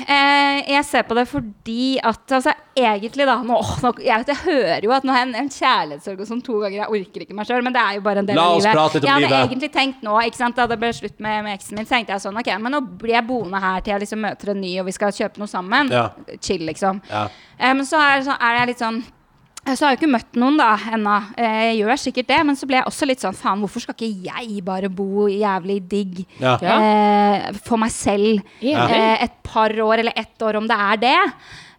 Eh, 0.08 0.60
jeg 0.72 0.84
ser 0.88 1.02
på 1.08 1.16
det 1.16 1.24
fordi 1.28 1.96
at 2.04 2.32
altså, 2.32 2.52
egentlig 2.76 3.26
da 3.28 3.34
nå, 3.44 3.56
nå, 3.82 3.90
jeg, 4.04 4.20
vet, 4.22 4.30
jeg 4.32 4.38
hører 4.44 4.84
jo 4.86 4.92
at 4.96 5.04
nå 5.08 5.12
har 5.16 5.24
jeg 5.24 5.34
en, 5.40 5.50
kjærlighetssorg 5.52 6.20
og 6.22 6.28
sånn 6.30 6.44
to 6.44 6.60
ganger. 6.62 6.76
Jeg 6.82 6.92
orker 7.00 7.24
ikke 7.24 7.36
meg 7.40 7.48
sjøl, 7.48 7.64
men 7.66 7.74
det 7.76 7.82
er 7.82 7.98
jo 7.98 8.04
bare 8.06 8.22
en 8.22 8.28
del 8.30 8.40
av 8.40 8.56
oss 8.58 8.64
livet. 8.68 9.00
jeg 9.00 9.10
hadde 9.10 9.24
livet. 9.26 9.40
egentlig 9.48 9.72
tenkt 9.74 10.04
nå, 10.06 10.14
ikke 10.28 10.40
sant, 10.42 10.56
da 10.60 10.68
det 10.70 10.78
ble 10.84 10.92
slutt 10.96 11.18
med, 11.24 11.42
med 11.48 11.56
eksen 11.58 11.76
min, 11.80 11.88
så 11.88 11.96
tenkte 11.96 12.14
jeg 12.16 12.24
sånn 12.28 12.40
Ok, 12.40 12.52
men 12.62 12.76
nå 12.76 12.80
blir 13.00 13.16
jeg 13.16 13.26
boende 13.32 13.60
her 13.64 13.80
til 13.80 13.96
jeg 13.96 14.04
liksom 14.06 14.24
møter 14.28 14.52
en 14.54 14.60
ny, 14.60 14.72
og 14.84 14.88
vi 14.92 14.96
skal 14.96 15.12
kjøpe 15.16 15.40
noe 15.42 15.50
sammen. 15.50 15.92
Ja. 15.92 16.06
Chill, 16.40 16.64
liksom. 16.68 17.00
Ja. 17.10 17.26
Eh, 17.58 17.72
men 17.72 17.84
så 17.88 18.00
er, 18.00 18.24
sånn- 18.28 18.40
er 18.40 18.60
jeg 18.60 18.74
litt 18.74 18.84
sånn 18.84 19.02
så 19.74 19.86
har 19.86 19.94
jeg 19.94 19.98
ikke 20.00 20.12
møtt 20.12 20.36
noen 20.38 20.56
da 20.60 20.76
ennå. 20.94 21.16
Eh, 21.36 21.74
Jeg 21.74 21.80
gjør 21.80 21.98
sikkert 21.98 22.26
det, 22.28 22.40
men 22.46 22.54
så 22.56 22.66
ble 22.70 22.76
jeg 22.78 22.86
også 22.86 23.06
litt 23.10 23.20
sånn 23.24 23.34
faen, 23.34 23.58
hvorfor 23.64 23.82
skal 23.82 23.94
ikke 23.98 24.30
jeg 24.30 24.64
bare 24.64 24.88
bo 24.88 25.26
jævlig 25.26 25.80
digg 25.88 26.24
Ja. 26.38 26.54
eh, 26.62 27.52
for 27.64 27.76
meg 27.78 27.90
selv 27.90 28.42
Ja. 28.60 28.86
eh, 28.86 29.24
et 29.24 29.42
par 29.42 29.70
år, 29.70 29.98
eller 29.98 30.12
ett 30.16 30.38
år, 30.42 30.56
om 30.56 30.66
det 30.68 30.76
er 30.78 30.96
det. 30.96 31.32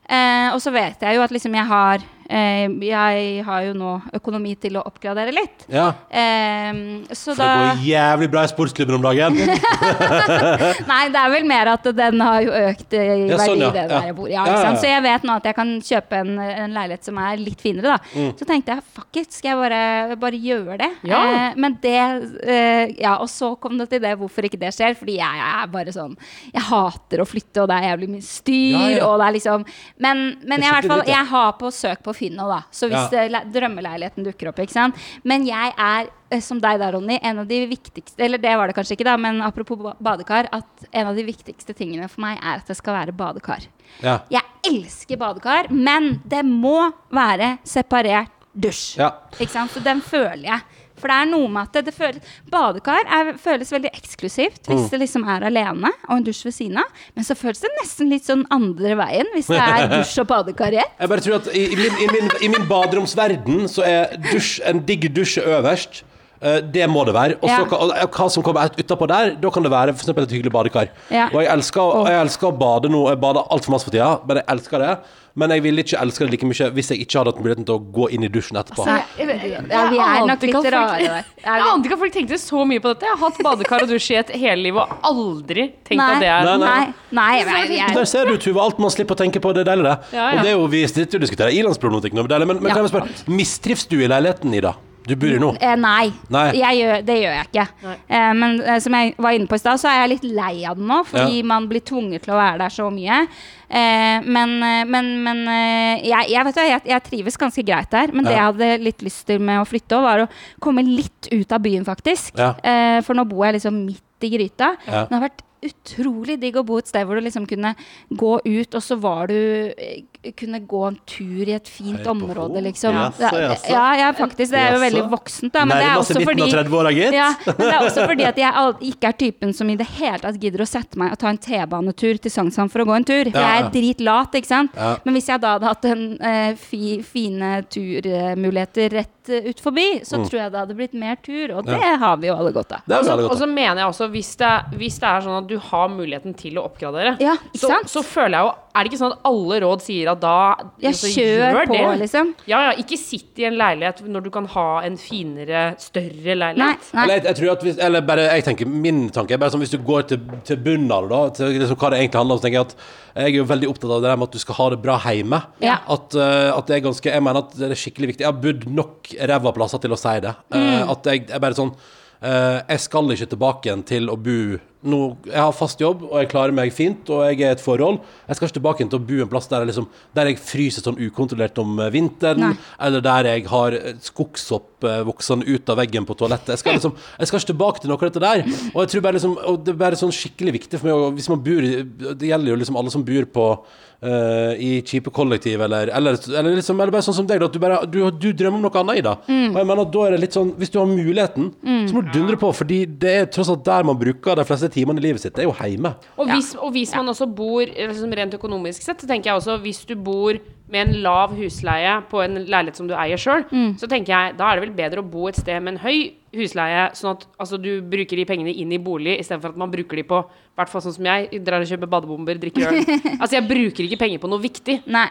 Eh, 0.10 0.50
og 0.54 0.60
så 0.64 0.72
vet 0.72 1.00
jeg 1.02 1.16
jo 1.16 1.22
at 1.22 1.32
liksom 1.32 1.54
jeg 1.56 1.66
har 1.66 2.00
Jeg 2.28 3.44
har 3.48 3.62
jo 3.68 3.74
nå 3.78 3.92
økonomi 4.18 4.56
til 4.60 4.76
å 4.80 4.84
oppgradere 4.88 5.32
litt. 5.32 5.66
ja. 5.72 5.94
Eh, 6.12 6.74
så 7.16 7.32
For 7.34 7.40
det 7.40 7.48
da 7.48 7.74
går 7.76 7.84
jævlig 7.88 8.30
bra 8.34 8.44
i 8.44 8.52
sportsklubben 8.52 8.96
om 8.98 9.06
dagen. 9.06 9.38
Nei, 10.92 11.02
det 11.14 11.20
er 11.22 11.32
vel 11.32 11.46
mer 11.48 11.70
at 11.74 11.88
den 11.96 12.22
har 12.24 12.42
jo 12.44 12.52
økt 12.52 12.96
eh, 12.98 13.12
i 13.14 13.30
Ja, 13.32 13.40
sånn, 13.42 13.62
ja. 13.64 13.70
det 13.76 13.84
Ja. 13.86 13.88
der 13.94 14.08
jeg 14.10 14.16
bor. 14.18 14.28
Ja, 14.32 14.46
Ja, 14.48 14.54
ja, 14.58 14.64
ja. 14.72 14.76
Så 14.78 14.88
jeg 14.90 15.04
vet 15.06 15.24
nå 15.28 15.36
at 15.40 15.48
jeg 15.50 15.56
kan 15.58 15.72
kjøpe 15.84 16.20
en, 16.22 16.34
en 16.40 16.74
leilighet 16.76 17.08
som 17.08 17.18
er 17.24 17.38
litt 17.42 17.62
finere, 17.64 17.96
da. 17.96 18.00
Mm. 18.14 18.32
Så 18.40 18.48
tenkte 18.50 18.76
jeg 18.76 18.84
fuck 18.98 19.20
it, 19.22 19.32
skal 19.34 19.50
jeg 19.54 19.58
bare, 19.64 20.18
bare 20.22 20.42
gjøre 20.42 20.78
det? 20.84 20.90
Ja. 21.10 21.22
Eh, 21.32 21.58
men 21.58 21.78
det 21.84 21.96
eh, 22.44 22.94
Ja, 23.02 23.18
og 23.24 23.30
så 23.32 23.54
kom 23.62 23.78
det 23.80 23.90
til 23.92 24.02
det 24.04 24.16
hvorfor 24.20 24.46
ikke 24.48 24.60
det 24.62 24.74
skjer. 24.76 24.96
Fordi 25.00 25.18
jeg, 25.20 25.40
jeg 25.42 25.54
er 25.64 25.72
bare 25.74 25.94
sånn 25.96 26.16
Jeg 26.54 26.64
hater 26.70 27.24
å 27.24 27.28
flytte, 27.28 27.64
og 27.64 27.70
det 27.72 27.78
er 27.80 27.90
jævlig 27.92 28.10
mye 28.18 28.26
styr, 28.28 28.78
Ja, 28.78 28.86
ja. 28.98 29.06
og 29.08 29.20
det 29.22 29.28
er 29.30 29.36
liksom 29.38 29.66
Men, 30.04 30.24
men 30.44 30.58
er 30.60 30.66
jeg, 30.66 30.70
i 30.70 30.76
hvert 30.78 30.92
fall, 30.92 31.04
jeg 31.08 31.26
har 31.32 31.52
på 31.60 31.72
søk 31.74 32.04
på 32.06 32.17
Finn 32.18 32.36
nå, 32.40 32.48
da. 32.50 32.64
Så 32.74 32.90
hvis 32.90 33.14
Ja. 33.14 33.42
drømmeleiligheten 33.54 34.26
dukker 34.26 34.50
opp, 34.52 34.60
ikke 34.64 34.74
sant. 34.76 34.96
Men 35.24 35.46
jeg 35.48 35.74
er 35.78 36.10
eh, 36.32 36.42
som 36.44 36.60
deg 36.64 36.80
der, 36.82 36.92
Ronny, 36.98 37.20
en 37.22 37.40
av 37.44 37.48
de 37.48 37.62
viktigste 37.70 38.20
Eller 38.26 38.42
det 38.42 38.56
var 38.58 38.68
det 38.68 38.76
kanskje 38.76 38.98
ikke, 38.98 39.06
da, 39.08 39.16
men 39.22 39.42
apropos 39.46 39.78
badekar, 40.04 40.50
at 40.52 40.88
en 40.92 41.08
av 41.12 41.16
de 41.16 41.24
viktigste 41.28 41.76
tingene 41.78 42.10
for 42.10 42.22
meg 42.26 42.40
er 42.42 42.60
at 42.62 42.68
det 42.68 42.76
skal 42.80 42.98
være 42.98 43.14
badekar. 43.16 43.68
Ja. 44.04 44.20
Jeg 44.34 44.44
elsker 44.68 45.18
badekar, 45.22 45.70
men 45.72 46.18
det 46.28 46.44
må 46.46 46.92
være 47.14 47.58
separert 47.64 48.34
dusj. 48.58 48.98
Ja. 48.98 49.12
Ikke 49.38 49.54
sant? 49.54 49.72
Så 49.72 49.84
den 49.84 50.02
føler 50.02 50.44
jeg. 50.50 50.62
For 50.98 51.08
det 51.12 51.18
er 51.22 51.30
noe 51.30 51.48
med 51.48 51.62
at 51.68 51.74
det, 51.78 51.86
det 51.86 51.94
føles, 51.94 52.22
Badekar 52.50 53.06
er, 53.06 53.32
føles 53.38 53.72
veldig 53.72 53.92
eksklusivt 53.94 54.66
hvis 54.68 54.84
Mm. 54.84 54.90
det 54.90 55.00
liksom 55.04 55.28
er 55.30 55.46
alene 55.46 55.92
og 56.10 56.16
en 56.18 56.24
dusj 56.26 56.44
ved 56.48 56.54
siden 56.58 56.78
av. 56.82 56.90
Men 57.16 57.24
så 57.28 57.36
føles 57.38 57.60
det 57.62 57.70
nesten 57.82 58.10
litt 58.10 58.26
sånn 58.26 58.46
andre 58.52 58.96
veien 58.98 59.30
hvis 59.36 59.48
det 59.54 59.62
er 59.62 59.88
dusj 59.98 60.20
og 60.24 60.28
badekar 60.28 60.74
i 60.74 60.82
ett. 60.82 60.94
Jeg 61.00 61.10
bare 61.14 61.22
tror 61.22 61.36
at 61.40 61.48
i, 61.54 61.64
i, 61.74 61.76
min, 61.76 61.98
i, 62.02 62.08
min, 62.16 62.30
i 62.42 62.52
min 62.58 62.68
baderomsverden 62.70 63.68
så 63.72 63.86
er 63.86 64.18
dusj, 64.32 64.62
en 64.66 64.84
digg 64.86 65.10
dusj 65.14 65.40
øverst. 65.46 66.04
Uh, 66.38 66.60
det 66.62 66.86
må 66.86 67.02
det 67.08 67.16
være. 67.16 67.38
Og 67.42 67.50
Ja. 67.50 67.64
og 67.66 68.12
hva 68.14 68.28
som 68.30 68.44
kommer 68.46 68.68
ut- 68.70 68.76
utapå 68.78 69.08
der, 69.10 69.32
da 69.42 69.50
kan 69.50 69.64
det 69.66 69.72
være 69.74 69.94
for 69.96 70.04
eksempel 70.06 70.24
et 70.28 70.34
hyggelig 70.36 70.52
badekar. 70.54 70.90
Ja. 71.10 71.30
Og 71.34 71.42
jeg 71.42 71.50
elsker, 71.50 71.96
jeg 72.12 72.20
elsker 72.28 72.52
å 72.52 72.58
bade 72.60 72.92
nå. 72.94 73.08
Jeg 73.10 73.18
bader 73.24 73.48
altfor 73.50 73.74
masse 73.74 73.86
for 73.90 73.92
tida, 73.96 74.20
men 74.28 74.38
jeg 74.38 74.46
elsker 74.54 74.78
det. 74.84 74.92
Men 75.38 75.54
jeg 75.54 75.62
ville 75.68 75.84
ikke 75.86 76.00
elske 76.02 76.26
det 76.26 76.34
like 76.34 76.48
mye 76.50 76.68
hvis 76.74 76.88
jeg 76.94 77.04
ikke 77.04 77.20
hadde 77.20 77.32
hatt 77.34 77.42
muligheten 77.44 77.66
til 77.68 77.78
å 77.78 77.82
gå 77.98 78.08
inn 78.16 78.26
i 78.26 78.30
dusjen 78.34 78.58
etterpå. 78.58 78.86
Altså, 78.88 79.22
jeg, 79.22 79.28
jeg, 79.30 79.52
jeg, 79.54 79.68
Ja, 79.70 79.84
vi 79.94 80.00
er 80.02 80.26
nok 80.32 80.46
litt 80.48 80.70
rare 80.74 80.96
der. 81.04 81.28
Jeg 81.46 81.68
ante 81.68 81.90
ikke 81.90 81.98
at 82.00 82.02
folk 82.04 82.16
tenkte 82.18 82.40
så 82.42 82.64
mye 82.66 82.82
på 82.82 82.94
dette. 82.94 83.06
Jeg 83.06 83.14
har 83.20 83.22
hatt 83.30 83.44
badekar 83.46 83.86
og 83.86 83.92
dusj 83.94 84.10
i 84.16 84.18
et 84.24 84.34
hele 84.42 84.66
liv 84.66 84.80
og 84.82 84.96
aldri 85.12 85.68
tenkt 85.88 86.04
at 86.08 86.24
det 86.26 86.32
er 86.34 86.48
Nei, 86.48 86.58
nei. 86.64 86.82
Nei, 87.12 87.30
nei, 87.46 87.62
nei, 87.70 87.94
Der 87.94 88.02
er 88.02 88.10
ser 88.10 88.26
du, 88.30 88.36
Tuva, 88.42 88.66
alt 88.66 88.82
man 88.82 88.94
slipper 88.94 89.14
å 89.18 89.22
tenke 89.22 89.42
på. 89.44 89.54
Det 89.54 89.62
er 89.66 89.72
deilig, 89.76 89.86
det. 89.92 89.96
Ja, 90.18 90.26
ja. 90.26 90.34
Og 90.34 90.42
det 90.44 90.52
er 90.52 90.58
jo, 90.58 90.66
vi 90.74 90.84
sitter 90.90 91.18
jo 91.18 91.22
og 91.22 91.28
diskuterer 91.28 91.56
ilandsproblematikk 91.62 92.18
nå, 92.18 92.26
men, 92.28 92.58
men 92.58 92.68
Ja. 92.72 92.74
kan 92.76 92.84
jeg 92.88 92.94
spørre, 92.96 93.14
mistrives 93.30 93.86
du 93.88 94.00
i 94.02 94.10
leiligheten, 94.10 94.54
Ida? 94.58 94.74
Du 95.08 95.16
bor 95.16 95.32
i 95.32 95.38
nå? 95.40 95.54
Eh, 95.64 95.76
nei, 95.80 96.10
Nei. 96.34 96.50
Jeg 96.60 96.80
gjør, 96.82 97.04
det 97.08 97.16
gjør 97.22 97.36
jeg 97.38 97.46
ikke. 97.48 97.64
Nei. 97.86 97.94
Eh, 98.12 98.32
men 98.36 98.58
eh, 98.60 98.80
som 98.84 98.98
jeg 98.98 99.14
var 99.24 99.38
inne 99.38 99.48
på 99.48 99.56
i 99.56 99.62
stad, 99.62 99.80
så 99.80 99.88
er 99.88 100.02
jeg 100.02 100.10
litt 100.18 100.26
lei 100.36 100.66
av 100.68 100.76
den 100.76 100.90
nå, 100.90 100.98
fordi 101.08 101.38
Ja. 101.40 101.46
man 101.48 101.70
blir 101.72 101.80
tvunget 101.88 102.26
til 102.26 102.34
å 102.36 102.40
være 102.42 102.58
der 102.66 102.74
så 102.76 102.90
mye. 102.92 103.22
Eh, 103.68 104.24
men 104.24 104.54
eh, 104.64 104.84
men, 104.88 105.10
men 105.26 105.42
eh, 105.52 106.06
jeg, 106.08 106.32
jeg, 106.32 106.46
vet 106.48 106.60
jo, 106.60 106.68
jeg, 106.70 106.84
jeg 106.94 107.06
trives 107.10 107.40
ganske 107.40 107.66
greit 107.68 107.92
der. 107.94 108.14
Men 108.16 108.28
det 108.28 108.36
jeg 108.36 108.46
hadde 108.46 108.70
litt 108.84 109.04
lyst 109.06 109.26
til 109.30 109.44
med 109.44 109.62
å 109.62 109.68
flytte, 109.68 109.98
også, 109.98 110.08
var 110.08 110.26
å 110.26 110.30
komme 110.64 110.86
litt 110.88 111.32
ut 111.34 111.52
av 111.56 111.64
byen, 111.64 111.86
faktisk. 111.88 112.38
Eh, 112.38 113.00
for 113.06 113.18
nå 113.18 113.28
bor 113.30 113.48
jeg 113.48 113.60
liksom 113.60 113.84
midt 113.86 114.28
i 114.28 114.32
gryta. 114.34 114.74
Det 114.88 115.12
har 115.14 115.28
vært 115.28 115.44
utrolig 115.66 116.36
digg 116.42 116.58
å 116.60 116.64
bo 116.68 116.78
et 116.82 116.90
sted 116.90 117.06
hvor 117.08 117.18
du 117.18 117.24
liksom 117.26 117.48
kunne 117.50 117.72
gå 118.10 118.34
ut, 118.46 118.76
og 118.78 118.84
så 118.84 118.98
var 119.02 119.32
du 119.32 119.38
eh, 119.74 120.04
Kunne 120.38 120.60
gå 120.68 120.80
en 120.84 120.98
tur 121.08 121.48
i 121.48 121.54
et 121.56 121.70
fint 121.72 122.02
Hei 122.02 122.10
område, 122.12 122.60
liksom. 122.66 122.92
Jaså, 122.98 123.22
Ja, 123.24 123.30
jaså. 123.46 123.70
ja, 123.72 123.84
ja, 124.02 124.08
faktisk. 124.18 124.52
Det 124.52 124.60
er 124.60 124.74
jo 124.76 124.82
veldig 124.82 125.04
voksent, 125.14 125.54
da. 125.54 125.64
Men 125.64 125.80
det 125.80 125.86
er 125.88 126.02
også 126.02 126.20
fordi 126.20 126.44
av 126.44 126.52
30-åra, 126.52 126.92
gitt. 126.92 127.16
ja, 127.16 127.30
men 127.48 127.62
det 127.62 127.70
er 127.78 127.86
også 127.86 128.04
fordi 128.10 128.26
at 128.28 128.42
jeg 128.42 128.74
ikke 128.92 129.08
er 129.14 129.18
typen 129.22 129.54
som 129.56 129.70
i 129.72 129.78
det 129.80 129.88
hele 129.96 130.20
tatt 130.26 130.40
gidder 130.42 130.66
å 130.66 130.68
sette 130.68 131.00
meg 131.00 131.14
og 131.16 131.22
ta 131.22 131.32
en 131.32 131.40
T-banetur 131.40 132.20
til 132.20 132.34
Sognsvann 132.34 132.72
for 132.74 132.84
å 132.84 132.88
gå 132.90 132.98
en 132.98 133.08
tur. 133.08 133.30
Jeg 133.32 133.62
er 133.62 133.70
dritlat, 133.72 134.36
ikke 134.42 134.52
sant. 134.52 134.76
Men 135.06 135.16
hvis 135.16 135.30
jeg 135.32 135.42
da 135.46 135.54
hadde 135.56 135.70
hatt 135.72 135.88
en 135.94 136.04
eh, 136.20 136.52
fi, 136.60 136.98
fine 137.08 137.54
turmuligheter 137.72 138.90
rett 138.98 139.32
eh, 139.32 139.48
ut 139.50 139.64
forbi, 139.64 139.88
så 140.04 140.20
tror 140.26 140.42
jeg 140.42 140.52
det 140.54 140.62
hadde 140.66 140.78
blitt 140.78 140.98
mer 140.98 141.16
tur, 141.24 141.56
og 141.58 141.68
det 141.72 141.80
har 142.04 142.18
vi 142.22 142.30
jo 142.30 142.36
alle 142.36 142.52
godt 142.56 142.76
av. 142.78 142.84
Og 143.30 143.38
så 143.40 143.48
mener 143.48 143.84
jeg 143.86 143.94
også, 143.94 144.10
hvis 144.14 144.34
det, 144.44 144.52
hvis 144.76 145.00
det 145.02 145.08
er 145.14 145.26
sånn 145.26 145.40
at 145.40 145.47
du 145.48 145.58
har 145.70 145.88
muligheten 145.90 146.34
til 146.38 146.58
å 146.60 146.66
oppgradere, 146.68 147.16
Ja, 147.24 147.34
ikke 147.50 147.62
så, 147.64 147.68
sant? 147.72 147.90
så 147.90 148.04
føler 148.06 148.38
jeg 148.38 148.48
jo 148.48 148.54
Er 148.78 148.84
det 148.86 148.92
ikke 148.92 149.00
sånn 149.00 149.14
at 149.16 149.24
alle 149.26 149.56
råd 149.64 149.82
sier 149.82 150.10
at 150.12 150.20
da 150.22 150.34
ja, 150.78 150.90
altså, 150.92 151.10
kjør 151.10 151.40
gjør 151.56 151.70
på, 151.72 151.78
det? 151.80 151.94
liksom. 152.04 152.28
Ja, 152.46 152.60
ja. 152.68 152.74
Ikke 152.78 152.98
sitt 153.02 153.40
i 153.42 153.48
en 153.50 153.56
leilighet 153.58 154.04
når 154.06 154.28
du 154.28 154.30
kan 154.36 154.46
ha 154.54 154.66
en 154.86 155.00
finere, 155.02 155.64
større 155.82 156.36
leilighet. 156.38 156.86
nei. 156.94 157.02
Eller 157.08 157.16
jeg, 157.18 157.24
jeg 157.26 157.40
tror 157.40 157.52
at 157.56 157.66
hvis, 157.66 157.80
eller 157.88 158.06
bare, 158.06 158.28
jeg 158.38 158.46
tenker, 158.46 158.70
Min 158.70 159.08
tanke 159.16 159.34
er 159.34 159.42
bare 159.42 159.56
sånn 159.56 159.64
hvis 159.66 159.74
du 159.74 159.80
går 159.88 160.06
til, 160.12 160.22
til 160.46 160.62
bunnen 160.62 160.94
av 160.94 161.08
det, 161.08 161.16
da, 161.16 161.34
til 161.40 161.58
liksom 161.58 161.80
hva 161.82 161.90
det 161.96 162.04
egentlig 162.04 162.22
handler 162.22 162.38
om, 162.38 162.44
så 162.44 162.46
tenker 162.46 162.60
jeg 162.62 162.70
at 162.70 162.78
jeg 163.18 163.34
er 163.34 163.38
jo 163.40 163.50
veldig 163.50 163.70
opptatt 163.74 163.90
av 163.96 164.02
det 164.04 164.10
der 164.12 164.18
med 164.22 164.28
at 164.30 164.38
du 164.38 164.42
skal 164.46 164.56
ha 164.62 164.70
det 164.76 164.82
bra 164.84 165.00
hjemme. 165.10 165.40
Ja. 165.66 165.80
At, 165.98 166.14
uh, 166.14 166.50
at 166.54 166.68
det 166.70 166.76
er 166.78 166.84
ganske 166.86 167.10
Jeg 167.16 167.24
mener 167.26 167.42
at 167.48 167.56
det 167.58 167.72
er 167.74 167.80
skikkelig 167.82 168.12
viktig. 168.14 168.28
Jeg 168.28 168.30
har 168.30 168.42
bodd 168.44 168.68
nok 168.78 169.10
ræva 169.34 169.56
plasser 169.58 169.82
til 169.82 169.96
å 169.96 169.98
si 169.98 170.20
det. 170.22 170.36
Eh, 170.54 170.66
Mm. 170.68 170.92
at 170.94 171.10
jeg 171.10 171.26
jeg 171.32 171.42
bare 171.42 171.58
sånn 171.58 171.74
Uh, 172.18 172.64
Jeg 172.66 172.80
skal 172.82 173.12
ikke 173.14 173.28
tilbake 173.30 173.68
igjen 173.70 173.84
til 173.86 174.08
å 174.10 174.16
bo 174.18 174.58
nå, 174.86 175.00
Jeg 175.26 175.42
har 175.42 175.54
fast 175.56 175.82
jobb, 175.82 176.04
og 176.06 176.16
jeg 176.22 176.30
klarer 176.32 176.54
meg 176.56 176.72
fint, 176.76 177.10
og 177.10 177.24
jeg 177.26 177.40
er 177.42 177.52
i 177.52 177.56
et 177.56 177.64
forhold. 177.64 177.98
Jeg 178.28 178.38
skal 178.38 178.48
ikke 178.48 178.58
tilbake 178.60 178.86
til 178.86 179.00
å 179.00 179.06
bo 179.08 179.22
en 179.24 179.32
plass 179.32 179.50
der 179.50 179.64
jeg, 179.64 179.72
liksom, 179.72 179.88
der 180.18 180.30
jeg 180.30 180.40
fryser 180.42 180.86
sånn 180.86 181.00
ukontrollert 181.02 181.58
om 181.64 181.80
eh, 181.82 181.92
vinteren, 181.94 182.44
Nei. 182.44 182.68
eller 182.88 183.04
der 183.06 183.32
jeg 183.32 183.48
har 183.50 183.78
eh, 183.78 183.98
skogshopp 184.06 184.86
eh, 184.86 185.02
voksende 185.08 185.50
ut 185.50 185.74
av 185.74 185.82
veggen 185.82 186.06
på 186.08 186.18
toalettet. 186.20 186.54
Jeg 186.56 186.64
skal, 186.64 186.78
liksom, 186.78 186.96
jeg 187.18 187.32
skal 187.32 187.42
ikke 187.42 187.52
tilbake 187.54 187.84
til 187.84 187.94
noe 187.94 188.00
av 188.00 188.08
dette 188.08 188.24
der. 188.24 188.46
Og 188.76 188.80
jeg 188.84 188.94
tror 188.94 189.06
bare 189.08 189.18
liksom, 189.18 189.36
og 189.50 189.60
det 189.66 189.74
er 189.74 189.82
bare 189.82 190.00
sånn 190.00 190.16
skikkelig 190.16 190.58
viktig 190.60 190.80
for 190.80 190.90
meg 190.90 190.98
og 190.98 191.18
Hvis 191.18 191.30
man 191.32 191.40
bor 191.42 191.66
Det 191.66 192.28
gjelder 192.28 192.52
jo 192.52 192.58
liksom 192.60 192.78
alle 192.80 192.92
som 192.94 193.06
bor 193.08 193.30
på 193.34 193.50
Uh, 193.98 194.54
i 194.62 194.84
kjipe 194.86 195.10
kollektiv, 195.10 195.58
eller, 195.66 195.90
eller, 195.90 196.20
eller, 196.30 196.52
liksom, 196.60 196.78
eller 196.78 196.94
bare 196.94 197.02
sånn 197.02 197.16
som 197.18 197.26
deg, 197.26 197.40
da, 197.42 197.48
at 197.50 197.56
du, 197.56 197.58
bare, 197.64 197.80
du, 197.90 197.96
du 198.14 198.28
drømmer 198.30 198.60
om 198.60 198.68
noe 198.68 198.82
annet 198.84 199.00
i 199.00 199.02
det. 199.08 199.14
Mm. 199.26 199.48
Og 199.48 199.58
jeg 199.58 199.68
mener 199.72 199.82
at 199.82 199.96
da 199.96 200.04
er 200.06 200.14
det 200.14 200.20
litt 200.22 200.38
sånn 200.38 200.52
Hvis 200.62 200.70
du 200.70 200.78
har 200.78 200.92
muligheten, 200.92 201.48
så 201.66 201.96
må 201.96 202.04
du 202.06 202.12
dundre 202.14 202.38
på, 202.38 202.52
fordi 202.60 202.78
det 203.02 203.16
er 203.24 203.26
tross 203.34 203.50
alt 203.50 203.64
der 203.66 203.88
man 203.90 203.98
bruker 203.98 204.38
de 204.38 204.46
fleste 204.46 204.67
timene 204.74 205.02
i 205.02 205.08
livet 205.08 205.24
sitt. 205.24 205.36
Det 205.36 205.46
er 205.46 205.50
jo 205.50 205.56
hjemme. 205.58 205.94
Og 206.18 206.30
hvis, 206.32 206.54
og 206.56 206.72
hvis 206.76 206.94
man 206.96 207.14
også 207.14 207.28
bor 207.30 207.66
liksom 207.68 208.14
rent 208.20 208.38
økonomisk 208.38 208.86
sett, 208.86 209.02
så 209.02 209.10
tenker 209.10 209.32
jeg 209.32 209.42
også 209.42 209.58
hvis 209.64 209.84
du 209.90 209.96
bor 210.00 210.38
med 210.68 210.88
en 210.88 210.98
lav 211.04 211.36
husleie 211.38 211.94
på 212.12 212.22
en 212.26 212.42
leilighet 212.46 212.76
som 212.80 212.88
du 212.90 212.96
eier 212.98 213.18
sjøl, 213.22 213.46
så 213.80 213.88
tenker 213.88 214.12
jeg 214.14 214.38
da 214.40 214.50
er 214.52 214.60
det 214.60 214.68
vel 214.68 214.76
bedre 214.78 215.04
å 215.04 215.10
bo 215.10 215.28
et 215.32 215.40
sted 215.40 215.62
med 215.64 215.78
en 215.78 215.84
høy 215.86 216.14
husleie, 216.38 216.90
sånn 216.94 217.16
at 217.16 217.24
altså, 217.40 217.58
du 217.58 217.80
bruker 217.88 218.20
de 218.20 218.26
pengene 218.28 218.52
inn 218.52 218.72
i 218.76 218.78
bolig 218.84 219.16
istedenfor 219.22 219.54
at 219.56 219.58
man 219.62 219.72
bruker 219.74 219.96
de 219.98 220.04
på 220.06 220.20
i 220.28 220.60
hvert 220.60 220.72
fall 220.74 220.82
sånn 220.82 220.96
som 220.96 221.06
jeg, 221.06 221.40
drar 221.46 221.62
og 221.62 221.70
kjøper 221.70 221.90
badebomber, 221.92 222.38
drikker 222.42 222.64
øl. 222.66 222.78
altså 223.22 223.36
jeg 223.38 223.46
bruker 223.46 223.86
ikke 223.86 224.00
penger 224.02 224.22
på 224.24 224.30
noe 224.32 224.42
viktig. 224.42 224.80
Nei. 224.90 225.04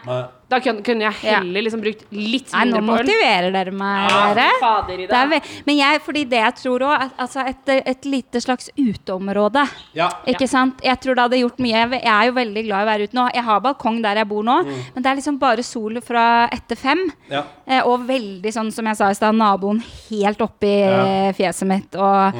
Da 0.51 0.59
kunne, 0.63 0.83
kunne 0.83 1.05
jeg 1.07 1.15
Ja. 1.23 1.37
heller 1.39 1.63
liksom 1.63 1.79
brukt 1.83 2.01
litt 2.11 2.51
Nei, 2.51 2.65
mindre 2.65 2.81
på 2.81 2.83
øl. 2.83 2.83
Nå 2.83 2.97
motiverer 3.07 3.55
dere 3.55 3.71
meg, 3.71 4.09
Ja, 4.11 4.33
dere. 4.35 4.57
fader 4.59 4.93
i 4.93 5.05
det. 5.05 5.07
Det 5.07 5.21
er 5.39 5.61
men 5.69 5.77
jeg, 5.79 6.01
fordi 6.03 6.25
det 6.27 6.41
jeg 6.41 6.55
tror 6.59 6.83
òg, 6.89 7.05
altså 7.23 7.45
et, 7.47 7.71
et 7.93 8.09
lite 8.11 8.41
slags 8.43 8.67
uteområde. 8.75 9.63
Ja. 9.95 10.09
Ikke 10.27 10.49
sant? 10.51 10.83
Jeg 10.83 10.99
tror 10.99 11.15
det 11.15 11.23
hadde 11.29 11.39
gjort 11.39 11.63
mye. 11.63 11.85
Jeg 11.95 12.11
er 12.11 12.27
jo 12.27 12.35
veldig 12.41 12.65
glad 12.67 12.83
i 12.83 12.83
å 12.83 12.91
være 12.91 13.07
ute 13.07 13.15
nå. 13.21 13.29
Jeg 13.39 13.47
har 13.47 13.63
balkong 13.69 14.01
der 14.03 14.19
jeg 14.19 14.27
bor 14.27 14.43
nå, 14.43 14.57
men 14.67 14.99
det 14.99 15.13
er 15.13 15.15
liksom 15.21 15.39
bare 15.39 15.46
sol 15.63 16.01
fra 16.01 16.47
etter 16.51 16.75
fem. 16.75 17.11
Ja. 17.31 17.43
Eh, 17.65 17.81
og 17.87 18.07
veldig 18.07 18.51
sånn 18.53 18.71
som 18.71 18.85
jeg 18.85 18.95
sa 18.97 19.09
i 19.09 19.13
stad, 19.15 19.35
naboen 19.35 19.79
helt 20.09 20.39
oppi 20.41 20.79
Ja. 20.81 21.05
eh, 21.05 21.33
fjeset 21.33 21.67
mitt. 21.67 21.95
Og 21.95 22.33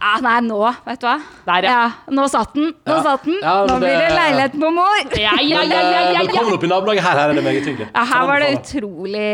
ja, 0.00 0.14
nei, 0.24 0.40
nå, 0.40 0.56
vet 0.86 1.00
du 1.00 1.06
hva. 1.06 1.18
Der, 1.46 1.62
ja. 1.62 1.70
ja. 1.70 1.90
Nå 2.16 2.24
satt 2.32 2.54
den. 2.54 2.72
Nå 2.86 2.94
Ja. 2.96 3.02
satt 3.02 3.24
den. 3.24 3.36
Ja, 3.42 3.66
nå 3.66 3.74
det, 3.76 3.80
blir 3.80 3.98
det 4.00 4.10
leilighet 4.16 4.52
på 4.56 4.70
mor. 4.72 5.02
Ja, 5.20 5.34
ja, 5.42 5.60
ja, 5.60 5.62
ja, 5.62 5.80
eh, 5.80 5.90
ja, 5.92 6.00
ja. 6.12 6.18
Velkommen 6.24 6.54
opp 6.56 6.64
i 6.64 6.70
nabolaget 6.72 7.02
her. 7.04 7.18
Her 7.20 7.28
er 7.30 7.34
det 7.34 7.44
meget 7.44 7.66
hyggelig. 7.68 7.88
Ja, 7.94 8.04
her 8.04 8.26
var 8.26 8.40
det 8.40 8.48
utrolig, 8.58 9.26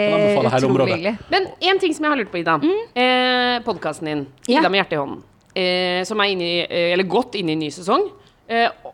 utrolig 0.50 0.88
hyggelig. 0.90 1.18
Men 1.30 1.46
en 1.70 1.78
ting 1.78 1.94
som 1.94 2.04
jeg 2.04 2.11
har 2.11 2.18
lurt 2.18 2.32
på, 2.32 2.38
Ida. 2.42 2.59
Eh, 2.96 3.61
Podkasten 3.62 4.04
din, 4.11 4.26
Ja. 4.48 4.61
Ida 4.61 4.68
med 4.68 4.82
hjertet 4.82 4.92
i 4.98 5.00
hånden, 5.04 5.22
eh, 5.54 6.02
som 6.04 6.20
er 6.20 6.24
inne 6.34 6.42
i, 6.42 6.66
eller 6.92 7.04
godt 7.04 7.34
inne 7.38 7.52
i 7.54 7.54
ny 7.62 7.70
sesong. 7.70 8.11
Eh, 8.48 8.68
og, 8.84 8.92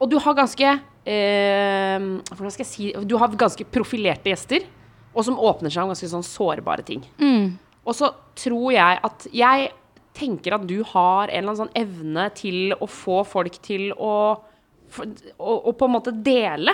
og 0.00 0.10
du 0.10 0.18
har 0.18 0.34
ganske 0.34 0.78
Hvordan 1.08 2.52
skal 2.52 2.64
jeg 2.64 2.68
si 2.68 2.88
Du 3.08 3.14
har 3.16 3.32
ganske 3.40 3.64
profilerte 3.72 4.28
gjester, 4.28 4.66
og 5.14 5.24
som 5.24 5.38
åpner 5.40 5.72
seg 5.72 5.86
om 5.86 5.94
ganske 5.94 6.10
sånn 6.10 6.26
sårbare 6.26 6.84
ting. 6.84 7.04
Og 7.88 7.96
så 7.96 8.10
tror 8.36 8.72
jeg 8.74 9.00
at 9.08 9.28
Jeg 9.32 9.70
tenker 10.18 10.56
at 10.56 10.66
du 10.66 10.82
har 10.82 11.30
en 11.30 11.32
eller 11.32 11.54
annen 11.54 11.62
sånn 11.62 11.78
evne 11.78 12.28
til 12.36 12.74
å 12.76 12.88
få 12.90 13.22
folk 13.24 13.60
til 13.64 13.92
å 13.94 14.12
å 15.38 15.72
på 15.76 15.84
en 15.86 15.92
måte 15.92 16.12
dele. 16.12 16.72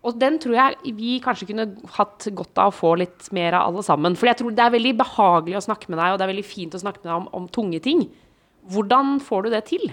Og 0.00 0.16
den 0.16 0.38
tror 0.40 0.56
jeg 0.56 0.94
vi 0.96 1.18
kanskje 1.22 1.50
kunne 1.50 1.66
hatt 1.96 2.26
godt 2.36 2.58
av 2.58 2.72
å 2.72 2.76
få 2.76 2.94
litt 3.02 3.28
mer 3.36 3.54
av 3.58 3.68
alle 3.68 3.84
sammen. 3.84 4.16
For 4.16 4.30
jeg 4.30 4.40
tror 4.40 4.54
det 4.56 4.64
er 4.64 4.74
veldig 4.74 4.94
behagelig 5.02 5.58
å 5.60 5.66
snakke 5.68 5.90
med 5.92 6.00
deg, 6.00 6.12
og 6.12 6.18
det 6.18 6.24
er 6.24 6.32
veldig 6.32 6.46
fint 6.48 6.76
å 6.76 6.80
snakke 6.80 7.02
med 7.02 7.10
deg 7.10 7.18
om, 7.18 7.28
om 7.36 7.48
tunge 7.52 7.82
ting. 7.84 8.06
Hvordan 8.72 9.18
får 9.24 9.44
du 9.44 9.50
det 9.52 9.62
til? 9.68 9.84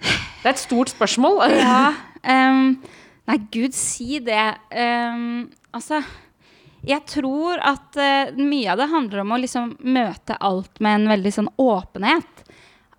Det 0.00 0.46
er 0.46 0.54
et 0.54 0.62
stort 0.62 0.94
spørsmål. 0.94 1.42
Ja. 1.58 1.82
ehm, 2.22 2.74
nei, 3.30 3.38
gud 3.52 3.76
si 3.76 4.18
det. 4.24 4.48
Um, 4.74 5.48
altså 5.76 6.02
Jeg 6.86 7.04
tror 7.10 7.60
at 7.60 7.96
uh, 8.00 8.32
mye 8.40 8.72
av 8.72 8.80
det 8.80 8.90
handler 8.90 9.22
om 9.22 9.34
å 9.36 9.40
liksom 9.42 9.74
møte 9.84 10.38
alt 10.40 10.80
med 10.80 11.00
en 11.00 11.10
veldig 11.12 11.32
sånn 11.36 11.50
åpenhet. 11.60 12.44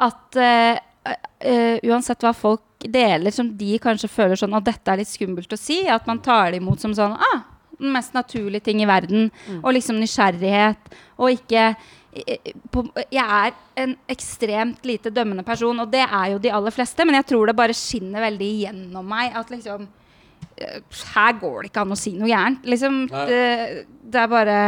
At 0.02 0.38
uh, 0.38 0.76
uh, 1.08 1.78
uansett 1.90 2.22
hva 2.22 2.34
folk 2.38 2.86
deler 2.86 3.34
som 3.34 3.50
de 3.58 3.78
kanskje 3.82 4.10
føler 4.10 4.38
sånn 4.38 4.54
at 4.58 4.66
dette 4.66 4.94
er 4.94 5.02
litt 5.02 5.10
skummelt 5.10 5.54
å 5.54 5.60
si, 5.60 5.84
at 5.90 6.06
man 6.10 6.22
tar 6.22 6.52
det 6.52 6.62
imot 6.62 6.82
som 6.82 6.94
sånn 6.98 7.14
ah, 7.14 7.42
den 7.82 7.94
mest 7.94 8.14
naturlige 8.14 8.68
ting 8.70 8.82
i 8.84 8.90
verden. 8.90 9.30
Og 9.62 9.74
liksom 9.76 10.00
nysgjerrighet. 10.02 10.94
Og 11.18 11.34
ikke 11.38 11.72
Jeg 12.12 13.24
er 13.24 13.54
en 13.80 13.94
ekstremt 14.12 14.84
lite 14.88 15.12
dømmende 15.16 15.46
person, 15.48 15.80
og 15.80 15.92
det 15.94 16.04
er 16.04 16.34
jo 16.34 16.42
de 16.44 16.52
aller 16.52 16.74
fleste, 16.76 17.06
men 17.08 17.16
jeg 17.20 17.30
tror 17.32 17.48
det 17.48 17.56
bare 17.56 17.76
skinner 17.78 18.26
veldig 18.26 18.50
gjennom 18.66 19.08
meg 19.08 19.38
at 19.40 19.54
liksom 19.54 19.88
eh, 20.58 20.82
Her 21.16 21.34
går 21.40 21.62
det 21.64 21.72
ikke 21.72 21.86
an 21.86 21.96
å 21.96 22.00
si 22.00 22.14
noe 22.18 22.28
gærent. 22.32 22.68
Liksom, 22.68 23.02
det, 23.32 23.42
det 24.12 24.22
er 24.26 24.32
bare 24.32 24.60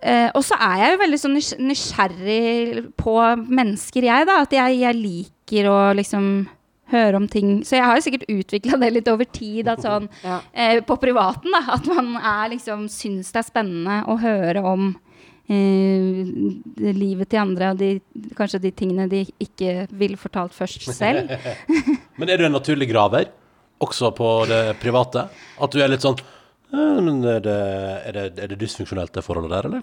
eh, 0.00 0.28
Og 0.34 0.42
så 0.48 0.56
er 0.56 0.80
jeg 0.82 0.94
jo 0.96 1.02
veldig 1.04 1.20
sånn 1.26 1.38
nysgjerrig 1.68 2.84
på 3.00 3.16
mennesker, 3.46 4.08
jeg, 4.08 4.28
da. 4.28 4.40
At 4.46 4.56
jeg, 4.56 4.80
jeg 4.82 5.00
liker 5.00 5.70
å 5.72 5.78
liksom 5.96 6.30
høre 6.92 7.18
om 7.18 7.24
ting 7.26 7.64
Så 7.66 7.74
jeg 7.80 7.82
har 7.82 7.96
jo 7.98 8.04
sikkert 8.04 8.28
utvikla 8.30 8.76
det 8.78 8.92
litt 8.94 9.08
over 9.10 9.26
tid, 9.28 9.66
at 9.72 9.82
sånn 9.84 10.08
Ja. 10.26 10.40
eh, 10.54 10.80
på 10.86 10.96
privaten, 11.02 11.52
da. 11.52 11.64
At 11.76 11.88
man 11.90 12.14
er 12.20 12.52
liksom 12.54 12.86
syns 12.92 13.32
det 13.34 13.42
er 13.42 13.48
spennende 13.50 14.00
å 14.08 14.16
høre 14.22 14.62
om 14.64 14.94
eh, 15.48 16.92
livet 16.96 17.30
til 17.30 17.42
andre, 17.42 17.72
og 17.74 17.80
de, 17.80 17.90
kanskje 18.38 18.62
de 18.66 18.72
tingene 18.76 19.08
de 19.10 19.24
ikke 19.42 19.86
ville 19.90 20.20
fortalt 20.20 20.54
først 20.56 20.88
selv. 21.00 21.32
Men 22.16 22.30
er 22.30 22.40
du 22.40 22.46
en 22.48 22.56
naturlig 22.58 22.90
graver, 22.92 23.30
også 23.82 24.12
på 24.16 24.30
det 24.48 24.62
private? 24.80 25.26
At 25.60 25.74
du 25.74 25.82
er 25.82 25.92
litt 25.92 26.04
sånn 26.04 26.18
«Eh, 26.74 26.96
men 26.98 27.20
er 27.22 27.42
det, 27.44 27.56
er, 27.56 28.16
det, 28.16 28.22
er 28.42 28.50
det 28.50 28.56
dysfunksjonelt, 28.58 29.12
det 29.14 29.22
forholdet 29.22 29.52
der, 29.54 29.68
eller? 29.68 29.82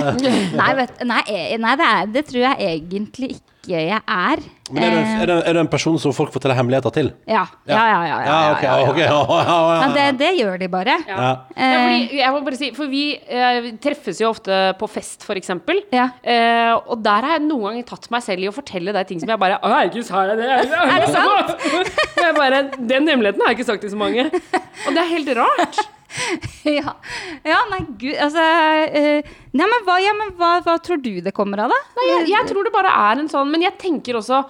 nei, 0.60 0.70
vet, 0.78 1.02
nei, 1.04 1.20
eh, 1.28 1.58
nei 1.60 1.74
det, 1.76 1.88
er, 1.88 2.06
det 2.14 2.22
tror 2.30 2.46
jeg 2.46 2.70
egentlig 2.70 3.34
ikke 3.36 3.53
jeg 3.70 4.00
er. 4.00 4.42
Men 4.72 4.82
er 4.82 4.90
du, 4.94 4.98
Eh, 4.98 5.22
er, 5.22 5.26
du, 5.28 5.32
er 5.44 5.56
du 5.56 5.60
en 5.60 5.68
person 5.68 5.98
som 6.00 6.12
folk 6.16 6.32
forteller 6.32 6.56
hemmeligheter 6.56 6.92
til? 6.94 7.10
ja. 7.28 7.42
Ja, 7.68 7.82
ja, 7.88 7.98
ja. 8.08 8.18
ja, 8.24 8.24
ja, 8.24 8.52
ok, 8.52 8.62
ja, 8.64 8.74
ja. 8.80 8.90
ok, 8.90 8.98
ja, 8.98 9.08
ja, 9.08 9.40
ja, 9.44 9.74
Ja, 9.82 9.88
det, 9.94 10.04
det 10.20 10.30
gjør 10.38 10.58
de 10.62 10.68
bare. 10.72 10.96
Ja. 11.08 11.16
Ja. 11.18 11.30
Ja, 11.56 11.78
fordi, 11.84 12.18
jeg 12.20 12.32
må 12.32 12.40
bare 12.46 12.58
si, 12.60 12.70
for 12.76 12.92
vi 12.92 13.02
eh, 13.16 13.70
treffes 13.84 14.20
jo 14.22 14.30
ofte 14.32 14.58
på 14.80 14.88
fest, 14.90 15.24
for 15.26 15.40
eksempel. 15.40 15.82
Ja. 15.92 16.08
Eh, 16.22 16.72
og 16.74 17.02
der 17.04 17.28
har 17.28 17.36
jeg 17.38 17.46
noen 17.46 17.68
ganger 17.70 17.88
tatt 17.92 18.08
meg 18.14 18.24
selv 18.26 18.44
i 18.44 18.48
å 18.50 18.54
fortelle 18.56 18.94
deg 18.96 19.08
ting 19.10 19.20
som 19.22 19.32
jeg 19.34 19.40
bare 19.40 19.60
Å, 19.60 19.74
ikke 19.88 20.04
sa 20.06 20.24
jeg 20.28 20.40
det? 20.40 20.48
Er 20.54 21.04
det 21.04 21.10
sant? 21.12 21.54
jeg 22.24 22.36
bare 22.38 22.62
Den 22.78 23.08
hemmeligheten 23.08 23.44
har 23.44 23.52
jeg 23.52 23.60
ikke 23.60 23.70
sagt 23.72 23.84
til 23.84 23.92
så 23.92 24.00
mange. 24.00 24.28
Og 24.30 24.90
det 24.96 25.02
er 25.04 25.12
helt 25.12 25.34
rart. 25.38 25.84
ja. 26.78 26.92
ja, 27.42 27.60
nei, 27.72 27.80
gud 27.98 28.14
Altså 28.22 28.42
eh, 28.94 29.32
Nei, 29.54 29.66
men, 29.70 29.82
hva, 29.86 29.96
ja, 30.02 30.12
men 30.18 30.32
hva, 30.34 30.56
hva 30.66 30.74
tror 30.82 30.98
du 31.02 31.12
det 31.22 31.32
kommer 31.34 31.62
av, 31.62 31.70
da? 31.70 31.80
Nei, 31.98 32.06
jeg, 32.10 32.30
jeg 32.32 32.50
tror 32.50 32.66
det 32.66 32.72
bare 32.74 32.90
er 32.90 33.20
en 33.22 33.28
sånn 33.30 33.52
Men 33.52 33.62
jeg 33.62 33.76
tenker 33.78 34.18
også 34.18 34.40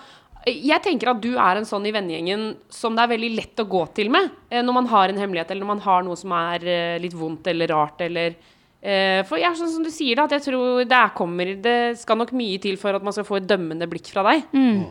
jeg 0.44 0.82
tenker 0.84 1.08
at 1.08 1.20
du 1.24 1.30
er 1.40 1.56
en 1.58 1.64
sånn 1.64 1.86
i 1.88 1.92
vennegjengen 1.94 2.50
som 2.72 2.96
det 2.96 3.04
er 3.04 3.12
veldig 3.14 3.30
lett 3.32 3.60
å 3.62 3.68
gå 3.68 3.84
til 3.96 4.10
med 4.12 4.28
eh, 4.50 4.60
når 4.64 4.76
man 4.76 4.90
har 4.90 5.08
en 5.08 5.20
hemmelighet, 5.20 5.54
eller 5.54 5.64
når 5.64 5.70
man 5.70 5.84
har 5.86 6.04
noe 6.04 6.18
som 6.20 6.34
er 6.36 6.66
eh, 6.68 6.96
litt 7.00 7.16
vondt 7.16 7.48
eller 7.48 7.72
rart, 7.72 8.02
eller 8.04 8.34
eh, 8.34 9.22
For 9.24 9.40
jeg 9.40 9.48
er 9.48 9.56
sånn 9.56 9.72
som 9.72 9.86
du 9.86 9.88
sier, 9.94 10.18
da, 10.18 10.26
at 10.28 10.36
jeg 10.36 10.46
tror 10.50 10.84
det 10.84 10.98
er 10.98 11.14
kommer 11.16 11.54
Det 11.64 11.78
skal 12.00 12.20
nok 12.20 12.34
mye 12.36 12.60
til 12.60 12.76
for 12.80 12.96
at 12.96 13.06
man 13.06 13.16
skal 13.16 13.24
få 13.28 13.40
et 13.40 13.48
dømmende 13.48 13.88
blikk 13.88 14.12
fra 14.12 14.26
deg. 14.28 14.44
Mm. 14.52 14.84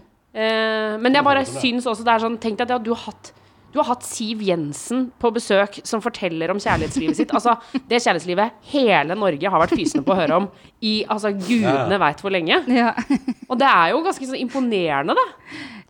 men 1.04 1.14
jeg 1.14 1.26
bare 1.26 1.46
syns 1.46 1.86
også 1.86 2.02
det 2.02 2.14
er 2.16 2.24
sånn 2.24 2.40
Tenk 2.42 2.58
deg 2.58 2.72
at 2.74 2.82
du 2.82 2.90
har 2.96 3.04
hatt 3.12 3.30
du 3.74 3.80
har 3.82 3.88
hatt 3.90 4.06
Siv 4.06 4.44
Jensen 4.46 5.08
på 5.20 5.32
besøk 5.34 5.80
som 5.88 6.02
forteller 6.04 6.52
om 6.54 6.60
kjærlighetslivet 6.62 7.18
sitt. 7.18 7.34
Altså, 7.34 7.56
Det 7.74 7.98
kjærlighetslivet 8.04 8.60
hele 8.74 9.18
Norge 9.18 9.50
har 9.50 9.64
vært 9.64 9.74
fysende 9.80 10.06
på 10.06 10.14
å 10.14 10.20
høre 10.20 10.38
om 10.44 10.50
i 10.86 11.00
altså, 11.10 11.32
gudene 11.34 11.98
veit 12.02 12.22
hvor 12.22 12.34
lenge. 12.34 12.62
Ja. 12.70 12.92
Og 13.50 13.58
det 13.60 13.70
er 13.70 13.94
jo 13.94 14.04
ganske 14.06 14.30
sånn 14.30 14.42
imponerende, 14.44 15.16
da. 15.18 15.26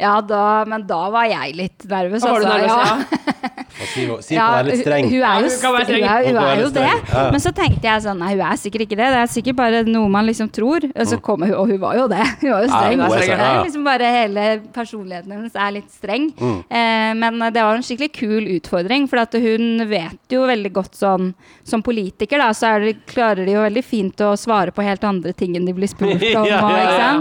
Ja, 0.03 0.13
da 0.27 0.43
Men 0.67 0.83
da 0.89 1.01
var 1.13 1.25
jeg 1.31 1.55
litt 1.57 1.85
nervøs, 1.89 2.23
var 2.27 2.43
du 2.43 2.47
altså. 2.47 2.59
nervøs, 2.59 2.69
ja. 2.69 3.21
ja. 3.23 3.49
Siv, 3.93 4.09
Siv 4.27 4.35
Ja, 4.37 4.47
kan 4.59 4.67
litt 4.69 4.81
streng. 4.83 5.07
Hun, 5.09 5.15
er 5.15 5.23
Ja, 5.23 5.33
jo 5.39 5.47
hun 5.49 5.61
kan 5.63 5.73
hun 5.73 5.85
streng. 5.87 6.03
er, 6.05 6.27
Hun 6.27 6.37
er 6.43 6.61
jo 6.61 6.69
det. 6.75 6.83
ja. 7.13 7.23
Men 7.33 7.41
så 7.43 7.51
tenkte 7.57 7.87
jeg 7.89 8.03
sånn 8.05 8.19
Nei, 8.21 8.33
hun 8.35 8.43
er 8.45 8.59
sikkert 8.61 8.85
ikke 8.85 8.97
det. 8.99 9.07
Det 9.15 9.21
er 9.23 9.31
sikkert 9.33 9.57
bare 9.59 9.81
noe 9.87 10.11
man 10.13 10.27
liksom 10.29 10.51
tror. 10.53 10.85
Og 10.93 11.09
så 11.09 11.17
kommer 11.25 11.49
hun, 11.49 11.55
og 11.63 11.71
hun 11.73 11.79
var 11.81 11.97
jo 11.97 12.05
det. 12.11 12.21
Hun 12.43 12.51
var 12.51 12.67
jo 12.67 12.69
Ja, 12.69 12.77
streng. 12.77 13.01
er 13.01 13.09
Så 13.15 13.21
streng, 13.23 13.41
det 13.41 13.47
er 13.49 13.63
liksom 13.65 13.87
bare 13.89 14.11
hele 14.17 14.45
personligheten 14.75 15.33
hennes 15.37 15.57
er 15.65 15.73
litt 15.79 15.89
streng. 15.95 16.29
Mm. 16.39 16.59
Eh, 16.69 17.13
men 17.23 17.39
det 17.55 17.63
var 17.65 17.79
en 17.79 17.87
skikkelig 17.89 18.11
kul 18.19 18.51
utfordring, 18.59 19.07
for 19.11 19.23
at 19.23 19.33
hun 19.47 19.87
vet 19.89 20.35
jo 20.37 20.45
veldig 20.49 20.73
godt 20.75 20.99
sånn 20.99 21.31
Som 21.63 21.81
politiker, 21.85 22.37
da, 22.43 22.51
så 22.53 22.73
er 22.75 22.83
det, 22.89 22.93
klarer 23.09 23.45
de 23.47 23.53
jo 23.55 23.61
veldig 23.63 23.83
fint 23.87 24.21
å 24.25 24.33
svare 24.37 24.73
på 24.75 24.83
helt 24.83 25.03
andre 25.07 25.31
ting 25.33 25.55
enn 25.57 25.65
de 25.65 25.73
blir 25.73 25.89
spurt 25.91 26.13
om. 26.13 26.19
Ja, 26.33 26.45
ja, 26.45 26.61
ikke 26.83 26.99
ja. 26.99 27.11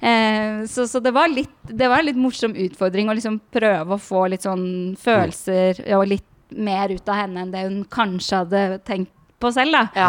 Eh, 0.00 0.64
så, 0.64 0.86
så 0.88 1.00
det 1.04 1.10
var 1.12 1.28
litt 1.28 1.52
Det 1.68 1.88
var 1.92 2.00
en 2.00 2.06
litt 2.08 2.16
morsom 2.16 2.54
utfordring 2.56 3.10
å 3.12 3.14
liksom 3.18 3.34
prøve 3.52 3.96
å 3.98 4.00
få 4.00 4.22
litt 4.32 4.46
sånn 4.46 4.96
følelser 4.96 5.82
og 5.98 6.06
litt 6.08 6.24
mer 6.56 6.90
ut 6.90 7.08
av 7.12 7.18
henne 7.20 7.44
enn 7.44 7.52
det 7.52 7.66
hun 7.66 7.82
kanskje 7.92 8.40
hadde 8.42 8.62
tenkt 8.88 9.12
på 9.40 9.52
selv, 9.54 9.76
da. 9.76 9.82
Ja. 9.96 10.08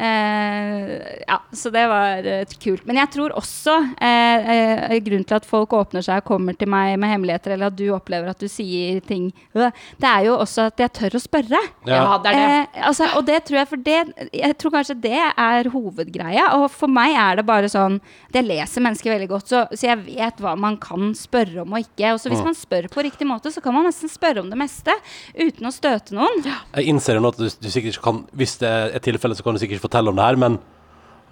Eh, 0.00 1.22
ja, 1.28 1.36
så 1.52 1.70
det 1.70 1.82
var 1.90 2.24
eh, 2.24 2.52
kult. 2.62 2.86
Men 2.88 2.96
jeg 3.02 3.10
tror 3.12 3.34
også 3.36 3.74
eh, 4.00 4.50
eh, 4.54 4.94
grunnen 5.04 5.26
til 5.28 5.36
at 5.36 5.48
folk 5.48 5.74
åpner 5.76 6.04
seg 6.04 6.22
og 6.22 6.30
kommer 6.30 6.56
til 6.56 6.70
meg 6.72 6.94
med 7.00 7.12
hemmeligheter, 7.12 7.52
eller 7.52 7.68
at 7.68 7.76
du 7.76 7.84
opplever 7.92 8.30
at 8.32 8.40
du 8.40 8.48
sier 8.48 9.02
ting 9.04 9.28
øh, 9.58 9.68
Det 10.00 10.08
er 10.08 10.24
jo 10.30 10.38
også 10.40 10.68
at 10.70 10.80
jeg 10.80 10.92
tør 10.96 11.18
å 11.18 11.22
spørre. 11.22 11.60
Ja, 11.88 12.16
det 12.22 12.32
er 12.32 12.38
det. 12.38 12.46
Eh, 12.46 12.86
altså, 12.88 13.10
og 13.18 13.26
det 13.28 13.42
tror 13.48 13.60
jeg 13.60 13.70
for 13.70 13.84
det 13.90 13.98
Jeg 14.40 14.56
tror 14.60 14.74
kanskje 14.78 14.96
det 15.04 15.20
er 15.20 15.70
hovedgreia. 15.74 16.46
Og 16.56 16.70
for 16.72 16.92
meg 16.92 17.18
er 17.20 17.40
det 17.42 17.46
bare 17.50 17.68
sånn 17.72 18.00
Jeg 18.32 18.48
leser 18.48 18.86
mennesker 18.86 19.12
veldig 19.12 19.28
godt, 19.34 19.52
så, 19.52 19.64
så 19.74 19.90
jeg 19.90 20.00
vet 20.06 20.40
hva 20.40 20.56
man 20.56 20.80
kan 20.80 21.12
spørre 21.18 21.66
om 21.66 21.76
og 21.76 21.84
ikke. 21.84 22.14
Og 22.14 22.22
så 22.22 22.32
hvis 22.32 22.44
man 22.46 22.56
spør 22.56 22.88
på 22.92 23.04
riktig 23.04 23.28
måte, 23.28 23.52
så 23.52 23.60
kan 23.60 23.76
man 23.76 23.84
nesten 23.90 24.08
spørre 24.08 24.40
om 24.40 24.48
det 24.48 24.58
meste 24.60 24.96
uten 25.36 25.68
å 25.68 25.74
støte 25.74 26.16
noen. 26.16 26.40
Jeg 26.72 26.88
innser 26.88 27.18
jo 27.18 27.24
nå 27.26 27.34
at 27.34 27.40
du, 27.42 27.46
du 27.50 27.68
sikkert 27.68 27.98
ikke 27.98 28.06
kan 28.06 28.24
Hvis 28.40 28.56
det 28.62 28.70
er 28.70 28.96
et 28.96 29.04
tilfelle, 29.04 29.36
så 29.36 29.44
kan 29.44 29.56
du 29.56 29.60
sikkert 29.60 29.76
ikke 29.80 29.89
fortelle 29.90 30.08
om 30.14 30.16
det 30.16 30.24
her, 30.30 30.38
men, 30.38 30.58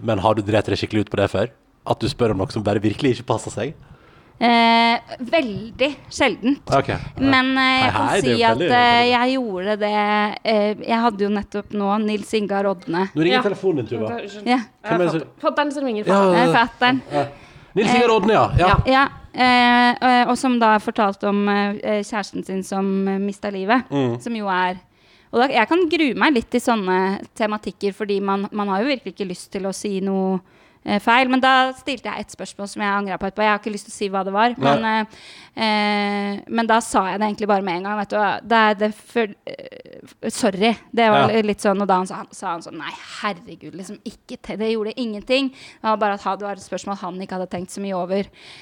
men 0.02 0.18
har 0.26 0.34
du 0.34 0.42
drept 0.42 0.66
deg 0.68 0.78
skikkelig 0.82 1.06
ut 1.06 1.10
på 1.14 1.22
det 1.22 1.30
før? 1.30 1.52
At 1.88 2.02
du 2.02 2.08
spør 2.10 2.34
om 2.34 2.42
noe 2.42 2.50
som 2.52 2.64
bare 2.66 2.82
virkelig 2.82 3.14
ikke 3.16 3.30
passer 3.30 3.54
seg? 3.54 3.76
Eh, 4.38 5.14
veldig 5.26 5.88
sjeldent. 6.14 6.60
Okay. 6.70 6.94
Men 7.18 7.48
eh, 7.58 7.80
jeg 7.82 7.90
kan 7.94 8.04
hei, 8.06 8.18
er 8.18 8.22
si 8.22 8.34
at 8.46 8.60
eh, 8.62 9.06
jeg 9.10 9.32
gjorde 9.32 9.74
det 9.80 9.88
eh, 10.46 10.84
Jeg 10.86 11.00
hadde 11.02 11.24
jo 11.24 11.30
nettopp 11.34 11.72
nå 11.74 11.88
Nils 12.04 12.30
Ingar 12.38 12.68
Odne. 12.70 13.08
Nå 13.16 13.24
ringer 13.24 13.40
Ja. 13.40 13.42
telefonen 13.48 13.82
din, 13.82 13.88
Tuva. 13.90 14.20
Ja, 14.46 14.60
er 14.86 15.24
Fatter'n 15.42 15.72
som 15.74 15.88
ringer. 15.88 16.06
Ja, 16.06 16.20
eh. 16.54 17.32
Nils 17.74 17.90
Ingar 17.96 18.14
Odne, 18.14 18.36
ja. 18.36 18.44
ja. 18.60 18.68
Ja. 18.86 19.02
Ja, 19.38 19.42
eh, 19.42 20.22
og- 20.30 20.38
som 20.38 20.54
da 20.62 20.76
fortalte 20.78 21.26
om 21.32 21.42
eh, 21.48 21.98
kjæresten 22.06 22.46
sin 22.46 22.62
som 22.62 22.86
mista 23.26 23.50
livet. 23.50 23.90
Som 24.22 24.38
jo 24.38 24.46
er 24.46 24.78
Og 25.28 25.42
da, 25.42 25.48
jeg 25.52 25.68
kan 25.68 25.82
grue 25.92 26.16
meg 26.18 26.36
litt 26.36 26.48
til 26.52 26.62
sånne 26.64 26.98
tematikker, 27.36 27.92
fordi 27.96 28.20
man, 28.24 28.46
man 28.52 28.70
har 28.72 28.82
jo 28.82 28.92
virkelig 28.92 29.14
ikke 29.14 29.28
lyst 29.28 29.50
til 29.52 29.68
å 29.68 29.74
si 29.76 29.98
noe 30.04 30.38
feil. 31.00 31.28
Men 31.28 31.40
da 31.40 31.72
stilte 31.72 32.04
jeg 32.08 32.20
et 32.20 32.30
spørsmål 32.36 32.68
som 32.68 32.82
jeg 32.82 32.90
angra 32.94 33.18
på 33.18 33.26
etterpå. 33.28 33.42
Jeg 33.44 33.50
har 33.52 33.58
ikke 33.60 33.72
lyst 33.74 33.88
til 33.90 33.92
å 33.92 33.98
si 33.98 34.08
hva 34.08 34.24
det 34.24 34.32
var. 34.32 34.54
Men, 34.58 34.84
eh, 34.84 35.04
eh, 35.58 36.40
men 36.48 36.66
da 36.66 36.78
sa 36.84 37.06
jeg 37.10 37.20
det 37.20 37.26
egentlig 37.28 37.48
bare 37.50 37.62
med 37.66 37.76
en 37.76 37.82
gang. 37.88 37.98
Vet 37.98 38.12
du, 38.14 38.48
det 38.48 38.58
er 38.58 38.74
det 38.74 38.94
for, 38.94 39.26
eh, 39.46 39.84
Sorry. 40.30 40.72
Det 40.94 41.10
var 41.10 41.28
Ja. 41.30 41.42
litt 41.42 41.58
sånn, 41.60 41.80
og 41.82 41.88
da 41.88 41.96
han 41.96 42.06
sa, 42.06 42.22
sa 42.30 42.52
han 42.52 42.60
sånn 42.62 42.78
Nei, 42.78 42.92
herregud, 43.20 43.74
liksom 43.74 43.98
ikke 44.06 44.40
te- 44.40 44.56
Det 44.56 44.72
gjorde 44.72 44.94
ingenting. 44.96 45.50
Det 45.50 45.82
var 45.82 45.96
bare 45.96 46.12
at 46.14 46.38
det 46.38 46.46
var 46.46 46.52
et 46.52 46.58
spørsmål 46.58 46.96
han 46.98 47.18
ikke 47.20 47.32
hadde 47.38 47.50
tenkt 47.50 47.70
så 47.70 47.80
mye 47.82 47.94
over. 47.96 48.20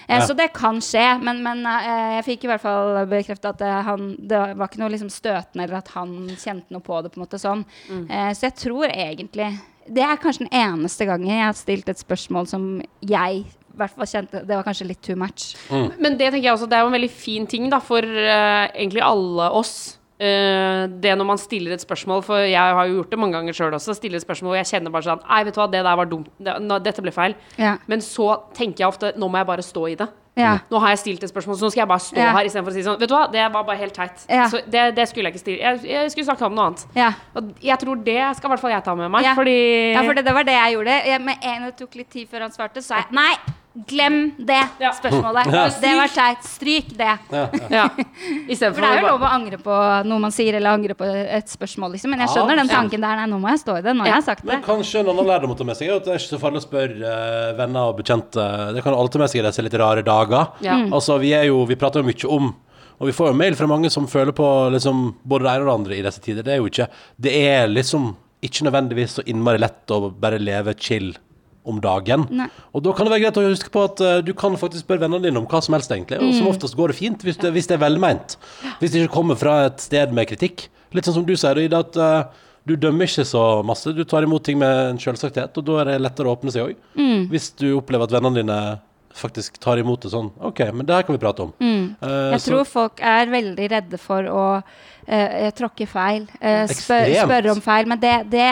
Eh, 0.09 0.17
Ja. 0.17 0.21
Så 0.27 0.35
det 0.37 0.53
kan 0.55 0.77
skje, 0.81 1.21
men, 1.23 1.43
men 1.43 1.65
eh, 1.67 2.21
jeg 2.23 2.25
fikk 2.25 2.45
i 2.45 2.49
hvert 2.49 2.61
fall 2.63 3.07
bekrefta 3.07 3.51
at 3.51 3.61
han, 3.85 4.17
det 4.19 4.57
var 4.57 4.67
ikke 4.69 4.79
noe 4.79 4.89
liksom 4.91 5.11
støtende, 5.11 5.65
eller 5.65 5.77
at 5.77 5.89
han 5.89 6.27
kjente 6.37 6.71
noe 6.71 6.81
på 6.81 7.03
det. 7.03 7.13
på 7.13 7.19
en 7.21 7.27
måte 7.27 7.39
sånn. 7.39 7.65
Eh, 8.11 8.33
så 8.33 8.41
jeg 8.51 8.55
tror 8.57 8.89
egentlig 8.89 9.61
Det 9.89 10.03
er 10.03 10.19
kanskje 10.21 10.47
den 10.47 10.57
eneste 10.57 11.07
gangen 11.09 11.31
jeg 11.31 11.45
har 11.45 11.57
stilt 11.59 11.89
et 11.89 12.01
spørsmål 12.01 12.49
som 12.51 12.67
jeg 13.07 13.45
i 13.47 13.79
hvert 13.79 13.93
fall 13.93 14.09
kjente 14.09 14.41
Det 14.49 14.57
var 14.57 14.65
kanskje 14.65 14.89
litt 14.89 15.03
too 15.05 15.19
much. 15.21 15.51
Men 15.71 16.17
det 16.17 16.31
tenker 16.31 16.47
jeg 16.47 16.55
også, 16.55 16.69
det 16.71 16.79
er 16.79 16.85
jo 16.87 16.91
en 16.91 16.97
veldig 16.97 17.13
fin 17.13 17.47
ting 17.51 17.69
da, 17.73 17.81
for 17.85 18.01
uh, 18.01 18.65
egentlig 18.73 19.05
alle 19.05 19.51
oss. 19.53 19.75
Eh, 20.17 20.87
det 21.03 21.13
når 21.19 21.27
man 21.29 21.39
stiller 21.41 21.75
et 21.77 21.83
spørsmål, 21.85 22.23
for 22.25 22.41
jeg 22.41 22.57
har 22.57 22.87
jo 22.89 23.03
gjort 23.03 23.11
det 23.13 23.19
mange 23.21 23.37
ganger 23.37 23.53
sjøl 23.57 23.75
også, 23.77 23.93
stiller 23.99 24.17
et 24.17 24.25
spørsmål 24.25 24.55
og 24.55 24.61
jeg 24.63 24.71
kjenner 24.71 24.95
bare 24.95 25.05
sånn 25.05 25.21
Nei, 25.29 25.41
vet 25.45 25.53
du 25.57 25.61
hva, 25.61 25.67
det 25.69 25.83
der 25.85 25.99
var 26.01 26.09
dumt. 26.09 26.31
Det, 26.41 26.55
nå, 26.65 26.79
dette 26.81 27.03
ble 27.05 27.13
feil. 27.13 27.35
Ja. 27.61 27.75
Men 27.87 28.01
så 28.01 28.31
tenker 28.57 28.85
jeg 28.87 28.89
ofte 28.89 29.11
Nå 29.21 29.29
må 29.29 29.43
jeg 29.43 29.49
bare 29.51 29.65
stå 29.67 29.83
i 29.93 29.99
det. 30.01 30.07
Ja. 30.37 30.55
Nå 30.69 30.81
har 30.83 30.93
jeg 30.93 30.99
stilt 31.01 31.23
et 31.25 31.31
spørsmål, 31.33 31.57
så 31.57 31.65
nå 31.65 31.71
skal 31.73 31.83
jeg 31.83 31.89
bare 31.89 32.05
stå 32.05 32.21
Ja. 32.21 32.33
her 32.37 32.45
istedenfor 32.49 32.73
å 32.73 32.77
si 32.77 32.83
sånn 32.85 32.99
Vet 33.01 33.09
du 33.09 33.15
hva, 33.17 33.23
det 33.33 33.45
var 33.53 33.65
bare 33.65 33.79
helt 33.81 33.95
teit. 33.97 34.25
Ja. 34.29 34.49
Så 34.53 34.61
det, 34.69 34.83
det 34.97 35.07
skulle 35.09 35.29
jeg 35.31 35.37
ikke 35.37 35.45
stille. 35.45 35.61
Jeg, 35.65 35.85
jeg 35.93 36.11
skulle 36.13 36.27
snakke 36.29 36.49
om 36.49 36.57
noe 36.57 36.67
annet. 36.71 36.87
Ja. 36.97 37.13
Og 37.37 37.53
jeg 37.65 37.79
tror 37.85 38.03
det 38.05 38.19
skal 38.37 38.49
i 38.51 38.53
hvert 38.55 38.65
fall 38.65 38.75
jeg 38.75 38.85
ta 38.89 38.95
med 38.97 39.13
meg, 39.13 39.29
fordi 39.37 39.57
Ja, 39.95 40.03
for 40.05 40.13
det, 40.17 40.25
det 40.29 40.35
var 40.37 40.49
det 40.49 40.57
jeg 40.59 40.77
gjorde. 40.77 40.99
Jeg, 41.13 41.23
med 41.29 41.47
en 41.53 41.69
det 41.69 41.77
tok 41.81 41.97
litt 42.01 42.11
tid 42.13 42.29
før 42.33 42.45
han 42.49 42.53
svarte, 42.57 42.81
så 42.85 42.93
sa 42.95 43.01
jeg 43.05 43.17
nei, 43.17 43.33
glem 43.87 44.33
det 44.39 44.63
Ja. 44.81 44.93
spørsmålet. 44.97 45.51
Det 45.83 45.93
var 45.99 46.09
teit. 46.09 46.45
Stryk 46.45 46.89
det. 46.97 47.19
Ja. 47.71 47.89
For 47.93 48.81
det 48.81 48.89
er 48.89 49.01
jo 49.01 49.07
lov 49.07 49.25
å 49.27 49.31
angre 49.31 49.59
på 49.61 49.77
noe 50.09 50.23
man 50.23 50.33
sier, 50.35 50.57
eller 50.57 50.73
angre 50.77 50.97
på 50.97 51.05
et 51.07 51.51
spørsmål, 51.53 51.97
liksom. 51.97 52.15
Men 52.15 52.25
jeg 52.25 52.33
skjønner 52.35 52.61
den 52.63 52.71
tanken 52.73 53.05
der. 53.05 53.21
Nei, 53.21 53.27
nå 53.31 53.41
må 53.43 53.53
jeg 53.53 53.63
stå 53.65 53.79
i 53.81 53.85
det. 53.85 53.95
Nå 53.97 54.07
har 54.07 54.17
jeg 54.17 54.29
sagt 54.29 54.45
det. 54.45 54.51
Men 54.51 54.65
kanskje 54.67 55.03
en 55.03 55.13
annen 55.13 55.29
lærdom 55.29 55.55
å 55.55 55.59
ta 55.59 55.67
med 55.69 55.79
seg 55.79 55.91
er 55.91 55.99
at 56.01 56.07
det 56.09 56.15
er 56.15 56.21
ikke 56.23 56.35
så 56.35 56.43
farlig 56.43 56.63
å 56.63 56.67
spørre 56.67 57.17
eh, 57.17 57.51
venner 57.59 57.91
og 57.91 57.99
bekjente. 58.01 58.47
Det 58.77 58.85
kan 58.87 58.97
alle 58.97 59.13
ta 59.13 59.23
med 59.23 59.33
seg 59.33 59.43
i 59.43 59.47
disse 59.49 59.67
litt 59.67 59.81
rare 59.83 60.07
dager. 60.07 60.55
Ja. 60.65 60.79
Mm. 60.81 60.95
Altså, 60.97 61.19
vi, 61.23 61.35
er 61.37 61.49
jo, 61.51 61.65
vi 61.69 61.79
prater 61.81 62.03
jo 62.03 62.09
mye 62.09 62.33
om 62.39 62.55
og 62.97 63.11
vi 63.11 63.13
får 63.13 63.29
jo 63.29 63.37
mail 63.37 63.57
fra 63.59 63.67
mange 63.69 63.91
som 63.93 64.07
føler 64.09 64.33
på 64.33 64.47
liksom, 64.73 65.11
både 65.29 65.45
det 65.45 65.51
ene 65.53 65.67
og 65.67 65.69
det 65.69 65.75
andre 65.75 65.97
i 65.99 66.05
disse 66.07 66.23
tider. 66.25 66.47
Det 66.47 66.55
er 66.55 66.63
jo 66.63 66.71
ikke 66.71 66.87
Det 67.21 67.35
er 67.45 67.67
liksom 67.69 68.15
ikke 68.47 68.65
nødvendigvis 68.65 69.19
så 69.19 69.25
innmari 69.29 69.61
lett 69.61 69.93
å 69.93 70.07
bare 70.13 70.39
leve 70.41 70.73
chill 70.81 71.11
om 71.67 71.81
dagen. 71.83 72.27
Nei. 72.31 72.47
Og 72.73 72.83
da 72.87 72.93
kan 72.97 73.07
det 73.09 73.13
være 73.17 73.25
greit 73.27 73.41
å 73.43 73.45
huske 73.51 73.71
på 73.75 73.85
at 73.89 74.01
uh, 74.01 74.21
du 74.23 74.33
kan 74.39 74.57
faktisk 74.57 74.87
spørre 74.87 75.03
vennene 75.05 75.23
dine 75.27 75.39
om 75.43 75.47
hva 75.51 75.61
som 75.63 75.75
helst, 75.77 75.91
egentlig. 75.91 76.19
Og 76.23 76.31
Mm. 76.31 76.39
som 76.39 76.49
oftest 76.49 76.77
går 76.79 76.89
det 76.95 76.97
fint, 77.01 77.23
hvis 77.27 77.39
det, 77.43 77.53
hvis 77.53 77.67
det 77.69 77.77
er 77.79 77.85
velment. 77.85 78.37
Hvis 78.81 78.93
det 78.93 79.03
ikke 79.05 79.15
kommer 79.19 79.37
fra 79.37 79.67
et 79.67 79.81
sted 79.81 80.13
med 80.13 80.29
kritikk. 80.31 80.69
Litt 80.95 81.05
sånn 81.05 81.15
som 81.21 81.27
du 81.27 81.35
sier, 81.37 81.59
Ida, 81.59 81.81
at 81.85 81.97
uh, 81.97 82.25
du 82.67 82.75
dømmer 82.77 83.07
ikke 83.07 83.25
så 83.27 83.63
masse. 83.67 83.93
Du 83.95 84.03
tar 84.05 84.23
imot 84.27 84.43
ting 84.47 84.59
med 84.59 84.91
en 84.95 84.99
selvsagthet, 84.99 85.57
og 85.59 85.65
da 85.69 85.81
er 85.83 85.85
det 85.93 86.01
lettere 86.03 86.27
å 86.31 86.35
åpne 86.39 86.51
seg 86.55 86.71
òg. 86.71 86.77
Mm. 86.99 87.29
Hvis 87.31 87.51
du 87.59 87.69
opplever 87.79 88.09
at 88.09 88.15
vennene 88.17 88.41
dine 88.43 88.61
faktisk 89.17 89.57
tar 89.65 89.79
imot 89.81 90.03
det 90.05 90.11
sånn 90.13 90.27
OK, 90.45 90.59
men 90.77 90.85
det 90.85 90.93
her 90.93 91.03
kan 91.09 91.15
vi 91.17 91.21
prate 91.23 91.41
om. 91.47 91.53
Mm. 91.63 91.97
Uh, 92.03 92.33
Jeg 92.35 92.41
så- 92.43 92.51
tror 92.53 92.65
folk 92.69 93.01
er 93.01 93.27
veldig 93.33 93.71
redde 93.71 93.99
for 93.99 94.23
å 94.29 94.63
eh, 95.07 95.51
tråkke 95.57 95.87
feil, 95.89 96.27
eh, 96.41 96.67
spør, 96.69 97.11
spørre 97.25 97.53
om 97.55 97.61
feil. 97.65 97.89
Men 97.89 98.01
det, 98.03 98.15
det, 98.33 98.47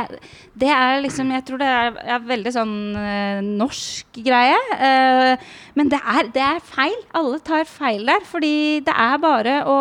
det 0.54 0.70
er 0.70 1.02
liksom 1.04 1.30
Jeg 1.34 1.44
tror 1.44 1.58
det 1.62 1.70
er, 1.70 2.00
er 2.16 2.26
veldig 2.28 2.52
sånn 2.54 2.74
eh, 2.96 3.40
norsk 3.44 4.20
greie. 4.24 4.58
Eh, 4.78 5.36
men 5.74 5.92
det 5.92 6.00
er, 6.00 6.28
det 6.34 6.42
er 6.42 6.60
feil. 6.64 6.96
Alle 7.14 7.40
tar 7.44 7.64
feil 7.68 8.04
der. 8.06 8.26
Fordi 8.28 8.80
det 8.86 8.94
er 8.94 9.16
bare 9.22 9.62
å 9.68 9.78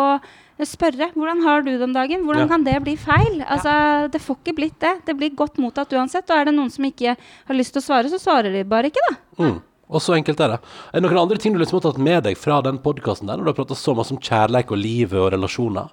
spørre. 0.62 1.10
'Hvordan 1.10 1.42
har 1.42 1.62
du 1.62 1.72
det 1.72 1.82
om 1.82 1.92
dagen?' 1.92 2.22
Hvordan 2.24 2.46
Ja. 2.46 2.48
kan 2.48 2.64
det 2.64 2.82
bli 2.84 2.96
feil? 2.96 3.42
Altså, 3.42 4.08
Det 4.10 4.20
får 4.22 4.36
ikke 4.38 4.54
blitt 4.56 4.78
det. 4.78 5.04
Det 5.06 5.16
blir 5.16 5.34
godt 5.34 5.58
mottatt 5.58 5.90
uansett. 5.92 6.30
Og 6.30 6.36
er 6.36 6.44
det 6.44 6.54
noen 6.54 6.70
som 6.70 6.84
ikke 6.84 7.16
har 7.16 7.54
lyst 7.56 7.72
til 7.74 7.82
å 7.82 7.84
svare, 7.84 8.08
så 8.08 8.20
svarer 8.22 8.52
de 8.52 8.62
bare 8.62 8.90
ikke, 8.90 9.02
da. 9.10 9.16
Mm. 9.44 9.60
Og 9.90 10.00
så 10.00 10.14
enkelt 10.16 10.40
er 10.40 10.48
det. 10.54 10.60
Er 10.94 11.00
det 11.00 11.10
noen 11.10 11.22
andre 11.22 11.38
ting 11.38 11.52
du 11.52 11.58
liksom 11.58 11.80
har 11.82 11.92
tatt 11.92 11.98
med 11.98 12.22
deg 12.24 12.36
fra 12.38 12.62
den 12.62 12.78
podkasten 12.78 13.26
der, 13.26 13.36
når 13.36 13.44
du 13.44 13.50
har 13.52 13.64
prata 13.64 13.74
så 13.74 13.94
masse 13.94 14.12
om 14.14 14.18
kjærleik 14.18 14.70
og 14.70 14.78
livet 14.78 15.18
og 15.20 15.32
relasjoner? 15.34 15.90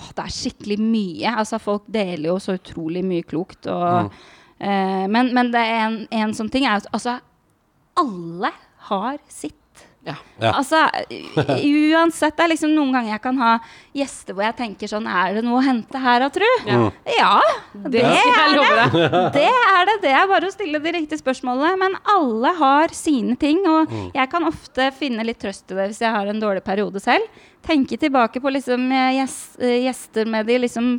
Åh, 0.00 0.10
det 0.16 0.24
er 0.24 0.34
skikkelig 0.34 0.78
mye. 0.80 1.32
Altså, 1.36 1.60
folk 1.62 1.86
deler 1.92 2.30
jo 2.32 2.38
så 2.42 2.56
utrolig 2.58 3.04
mye 3.06 3.26
klokt. 3.28 3.68
Og, 3.70 4.14
eh, 4.58 5.06
men, 5.12 5.32
men 5.36 5.52
det 5.52 5.62
er 5.62 5.86
en, 5.86 5.98
en 6.22 6.34
sånn 6.36 6.50
ting 6.52 6.66
er 6.66 6.80
at 6.80 6.88
altså, 6.96 7.18
alle 8.00 8.52
har 8.90 9.20
sitt. 9.28 9.56
Ja. 10.06 10.14
Ja. 10.40 10.54
Altså, 10.56 10.78
uansett, 11.44 12.36
det 12.38 12.44
er 12.44 12.50
liksom 12.54 12.70
noen 12.72 12.94
ganger 12.94 13.12
jeg 13.12 13.22
kan 13.24 13.40
ha 13.40 13.50
gjester 13.96 14.32
hvor 14.36 14.46
jeg 14.46 14.56
tenker 14.56 14.88
sånn 14.88 15.04
Er 15.10 15.34
det 15.36 15.42
noe 15.44 15.58
å 15.58 15.64
hente 15.64 16.00
her, 16.00 16.22
da, 16.24 16.30
tru? 16.32 16.46
Ja. 16.64 16.78
Ja, 17.18 17.34
Det 17.74 18.00
det 18.00 18.04
er 18.06 18.54
det. 18.56 19.02
Det 19.36 19.44
er 19.50 19.90
det. 19.90 19.96
Det 20.06 20.14
er 20.16 20.30
bare 20.30 20.48
å 20.48 20.54
stille 20.54 20.80
de 20.82 20.94
riktige 20.96 21.20
spørsmålene. 21.20 21.76
Men 21.80 21.98
alle 22.14 22.52
har 22.58 22.94
sine 22.96 23.36
ting, 23.40 23.60
og 23.68 23.92
jeg 24.14 24.30
kan 24.32 24.46
ofte 24.48 24.88
finne 24.96 25.24
litt 25.26 25.40
trøst 25.42 25.70
i 25.70 25.76
det 25.76 25.90
hvis 25.90 26.00
jeg 26.02 26.14
har 26.16 26.30
en 26.32 26.40
dårlig 26.42 26.64
periode 26.64 27.02
selv. 27.02 27.26
Tenke 27.66 27.98
tilbake 28.00 28.40
på 28.40 28.52
liksom 28.54 28.86
eh, 28.96 29.20
eh, 29.20 29.76
gjester 29.84 30.28
med 30.32 30.48
de 30.48 30.56
liksom 30.64 30.94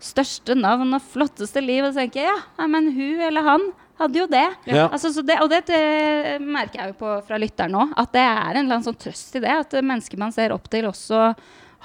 største 0.00 0.56
navn 0.56 0.96
og 0.96 1.04
flotteste 1.12 1.60
liv, 1.60 1.84
og 1.84 1.96
tenke 1.98 2.24
ja, 2.24 2.38
men 2.64 2.88
hun 2.96 3.20
eller 3.28 3.44
han 3.44 3.68
hadde 3.98 4.20
jo 4.20 4.26
det. 4.30 4.46
Ja. 4.70 4.88
Altså, 4.88 5.12
så 5.14 5.24
det 5.26 5.38
og 5.42 5.50
det, 5.52 5.64
det 5.70 6.38
merker 6.44 6.82
jeg 6.82 6.92
jo 6.92 6.98
på 7.02 7.14
fra 7.28 7.38
lytteren 7.40 7.74
nå, 7.74 7.86
at 7.98 8.12
det 8.14 8.24
er 8.24 8.42
en 8.52 8.60
eller 8.64 8.78
annen 8.78 8.86
sånn 8.86 9.00
trøst 9.00 9.38
i 9.38 9.42
det. 9.44 9.54
At 9.64 9.78
mennesker 9.78 10.20
man 10.20 10.34
ser 10.34 10.54
opp 10.54 10.68
til, 10.72 10.88
også 10.90 11.32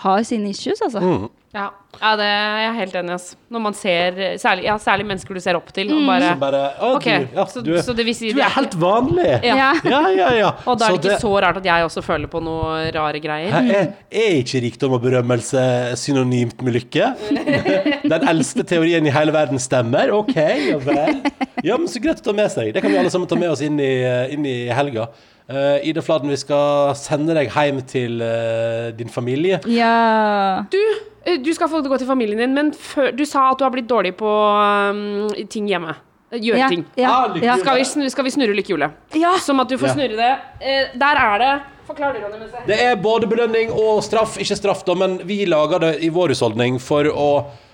har 0.01 0.23
sine 0.25 0.49
issues, 0.49 0.81
altså. 0.81 0.99
Mm. 0.99 1.29
Ja. 1.53 1.67
ja, 2.01 2.11
det 2.17 2.25
er 2.25 2.55
jeg 2.63 2.73
helt 2.79 2.95
enig 2.97 3.11
i. 3.11 3.13
ass. 3.13 3.25
Når 3.53 3.61
man 3.61 3.75
ser 3.77 4.15
særlig, 4.41 4.63
ja, 4.65 4.73
særlig 4.81 5.05
mennesker 5.05 5.37
du 5.37 5.39
ser 5.43 5.53
opp 5.59 5.67
til, 5.75 5.91
og 5.93 5.99
bare 6.07 6.31
Så 6.31 6.39
bare 6.41 6.61
okay, 6.95 7.27
du, 7.29 7.35
ja, 7.37 7.43
så, 7.45 7.61
du, 7.61 7.69
er- 7.77 7.83
så 7.85 7.93
det 7.93 8.05
vil 8.07 8.15
si 8.17 8.31
du 8.33 8.39
er 8.41 8.49
helt 8.55 8.73
vanlig! 8.81 9.27
Ja. 9.45 9.57
Ja. 9.59 9.67
Ja, 9.85 9.99
ja, 10.17 10.29
ja. 10.39 10.47
Og 10.65 10.79
da 10.81 10.87
er 10.89 10.95
Så 10.95 11.01
det 11.03 11.11
ikke 11.11 11.21
så 11.21 11.33
rart 11.45 11.59
at 11.61 11.67
jeg 11.69 11.85
også 11.85 12.01
føler 12.01 12.31
på 12.31 12.41
noen 12.41 12.89
rare 12.95 13.21
greier. 13.21 13.53
Er, 13.53 13.91
er 14.09 14.39
ikke 14.39 14.63
rikdom 14.65 14.95
og 14.97 15.03
berømmelse 15.05 15.61
synonymt 16.01 16.65
med 16.65 16.73
lykke? 16.79 17.11
Den 18.15 18.27
eldste 18.33 18.65
teorien 18.73 19.05
i 19.05 19.13
hele 19.13 19.35
verden 19.37 19.61
stemmer? 19.61 20.09
OK, 20.17 20.33
ja 20.71 20.79
vel. 20.81 21.21
Ja, 21.63 21.77
men 21.77 21.85
så 21.87 22.01
greit 22.01 22.17
å 22.25 22.31
ta 22.31 22.33
med 22.33 22.49
seg. 22.51 22.73
Det 22.73 22.81
kan 22.81 22.89
vi 22.91 22.97
alle 22.97 23.13
sammen 23.13 23.29
ta 23.29 23.37
med 23.37 23.53
oss 23.53 23.61
inn 23.61 23.77
i, 23.77 23.93
inn 24.33 24.49
i 24.49 24.57
helga. 24.73 25.05
Uh, 25.54 25.78
Ida 25.86 26.01
Fladen, 26.01 26.32
vi 26.34 26.38
skal 26.41 26.95
sende 26.97 27.36
deg 27.38 27.51
hjem 27.54 27.82
til 27.86 28.22
uh, 28.26 28.89
din 28.97 29.12
familie. 29.14 29.60
Ja. 29.70 30.64
Du, 30.74 30.80
eh, 31.26 31.38
du 31.45 31.51
skal 31.54 31.70
få 31.70 31.84
gå 31.86 31.99
til 32.01 32.10
familien 32.10 32.41
din, 32.41 32.56
men 32.58 32.72
før, 32.74 33.12
du 33.14 33.22
sa 33.30 33.51
at 33.51 33.60
du 33.62 33.68
har 33.68 33.74
blitt 33.76 33.89
dårlig 33.91 34.16
på 34.18 34.32
um, 34.34 35.30
ting 35.54 35.70
hjemme. 35.70 35.93
Gjøre 36.34 36.58
Ja, 36.58 36.68
ting. 36.74 36.86
ja, 36.97 37.10
Ah, 37.14 37.36
ja. 37.38 37.58
Skal 37.62 37.78
vi, 37.78 37.84
snu, 37.86 38.08
skal 38.10 38.26
vi 38.26 38.32
snurre 38.34 38.56
lykkehjulet? 38.58 38.95
Ja. 39.14 39.36
Som 39.38 39.60
at 39.62 39.70
du 39.70 39.78
får 39.78 39.91
Ja. 39.91 39.93
snurre 39.99 40.18
det. 40.18 40.32
Uh, 40.64 40.97
der 40.97 41.22
er 41.28 41.38
det 41.43 41.54
Forklar 41.84 42.14
det, 42.16 42.22
Ronny. 42.24 42.47
Det 42.66 42.78
er 42.82 42.95
både 42.95 43.28
belønning 43.28 43.70
og 43.76 43.99
straff. 44.06 44.38
Ikke 44.39 44.56
straff, 44.56 44.86
da, 44.88 44.93
men 44.95 45.18
vi 45.28 45.41
lager 45.45 45.80
det 45.84 45.89
i 46.08 46.10
vår 46.16 46.32
husholdning 46.32 46.78
for 46.80 47.04
å 47.12 47.28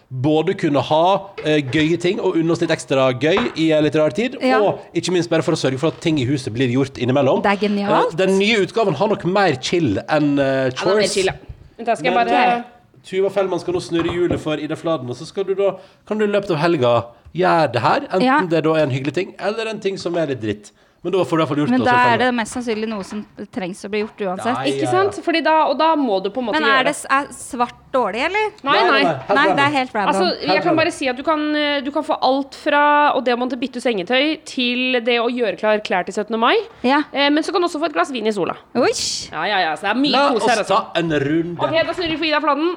både 0.10 0.56
kunne 0.58 0.82
ha 0.82 1.04
eh, 1.46 1.60
gøye 1.70 1.98
ting 2.02 2.18
og 2.20 2.38
unne 2.40 2.52
oss 2.56 2.62
litt 2.64 2.72
ekstra 2.74 3.12
gøy 3.22 3.52
i 3.62 3.68
en 3.76 3.84
litt 3.86 3.96
rar 4.00 4.10
tid. 4.16 4.40
Ja. 4.42 4.58
Og 4.66 4.80
ikke 4.98 5.14
minst 5.14 5.30
bare 5.30 5.46
for 5.46 5.54
å 5.54 5.60
sørge 5.60 5.78
for 5.82 5.94
at 5.94 6.00
ting 6.02 6.18
i 6.18 6.26
huset 6.26 6.54
blir 6.56 6.72
gjort 6.74 6.98
innimellom. 6.98 7.44
Det 7.46 7.52
er 7.54 7.62
genialt. 7.68 8.16
Eh, 8.16 8.18
den 8.24 8.38
nye 8.42 8.64
utgaven 8.66 8.98
har 8.98 9.12
nok 9.14 9.26
mer 9.30 9.60
chill 9.62 10.00
enn 10.10 10.32
Ja, 10.40 10.50
uh, 10.66 10.74
det 10.74 10.74
er 10.74 10.74
mer 10.74 10.82
chores. 10.82 11.14
chill, 11.14 11.30
ja. 11.30 11.38
Da 11.86 11.96
skal 11.96 12.12
jeg 12.12 12.16
Men- 12.16 12.28
bare 12.28 12.66
Tuva 13.06 13.30
Fellmann 13.32 13.62
skal 13.62 13.74
nå 13.74 13.80
snurre 13.80 14.12
hjulet 14.12 14.40
for 14.44 14.60
Ida 14.60 14.76
Fladen, 14.76 15.10
og 15.10 15.16
så 15.16 15.26
skal 15.26 15.46
du 15.48 15.54
da, 15.56 15.70
kan 16.06 16.18
du 16.20 16.26
i 16.26 16.28
løpet 16.28 16.52
av 16.52 16.58
helga 16.60 17.06
gjøre 17.34 17.72
det 17.72 17.82
her. 17.82 18.02
Enten 18.12 18.22
Ja. 18.26 18.42
det 18.46 18.64
da 18.66 18.74
er 18.76 18.84
en 18.84 18.92
hyggelig 18.92 19.14
ting, 19.14 19.36
eller 19.40 19.68
en 19.70 19.80
ting 19.80 19.96
som 19.98 20.18
er 20.18 20.28
litt 20.28 20.42
dritt. 20.42 20.72
Men 21.02 21.14
da 21.16 21.22
får 21.24 21.30
du 21.30 21.40
i 21.40 21.40
hvert 21.40 21.48
fall 21.54 21.60
gjort 21.62 21.70
Men 21.72 21.80
det. 21.80 21.86
da 21.88 22.00
er 22.12 22.18
det 22.20 22.26
mest 22.36 22.52
sannsynlig 22.58 22.88
noe 22.92 23.04
som 23.08 23.22
trengs 23.56 23.86
å 23.88 23.90
bli 23.90 24.02
gjort 24.02 24.20
uansett. 24.20 24.52
Nei, 24.58 24.66
Ikke 24.74 24.84
ja, 24.84 24.90
ja. 24.90 24.92
sant? 24.92 25.20
Fordi 25.24 25.42
da, 25.46 25.54
og 25.72 25.78
da 25.80 25.94
må 25.96 26.18
du 26.22 26.28
på 26.36 26.42
en 26.42 26.48
måte 26.50 26.60
Men 26.60 26.68
gjøre 26.68 26.80
er 26.82 26.84
det 26.90 26.96
s- 26.98 27.06
er 27.10 27.30
svart 27.32 27.78
dårlig, 27.96 28.20
eller? 28.26 28.50
Nei, 28.68 28.74
nei. 28.84 28.98
helt 29.06 29.06
Nei, 29.08 29.24
det 29.30 29.38
random. 29.38 29.60
er 29.64 29.72
helt 29.78 29.94
random. 29.96 30.10
Altså, 30.12 30.48
jeg 30.52 30.64
kan 30.66 30.76
bare 30.76 30.92
si 30.92 31.08
at 31.08 31.16
du 31.16 31.24
kan, 31.24 31.56
eh, 31.56 31.80
du 31.82 31.92
kan 31.96 32.04
få 32.04 32.18
alt 32.22 32.54
fra 32.54 33.14
å 33.16 33.24
det 33.24 33.32
å 33.34 33.40
måtte 33.40 33.56
bytte 33.58 33.80
sengetøy 33.80 34.44
til 34.44 35.00
det 35.00 35.20
å 35.24 35.30
gjøre 35.32 35.56
klar 35.58 35.80
klær 35.80 36.04
til 36.06 36.14
17. 36.20 36.38
mai. 36.38 36.58
ja. 36.84 37.00
Eh, 37.14 37.30
men 37.30 37.44
så 37.44 37.54
kan 37.56 37.62
du 37.62 37.68
også 37.70 37.80
få 37.80 37.86
et 37.86 37.94
glass 37.94 38.12
vin 38.12 38.28
i 38.28 38.32
sola. 38.36 38.58
Oi! 38.76 38.92
Ja, 39.32 39.46
ja, 39.46 39.60
ja, 39.70 39.76
så 39.80 39.88
det 39.88 39.92
er 39.96 40.00
mye 40.04 40.12
La 40.12 40.30
kos 40.34 40.44
oss 40.44 40.50
her, 40.52 40.58
altså. 40.66 40.76
ta 40.84 41.00
en 41.00 41.10
runde. 41.12 41.60
Ok, 41.64 41.72
da 41.88 41.94
snurrer 41.94 42.10
vi 42.12 42.18
for 42.18 42.26
Ida 42.26 42.42
Fladen. 42.44 42.76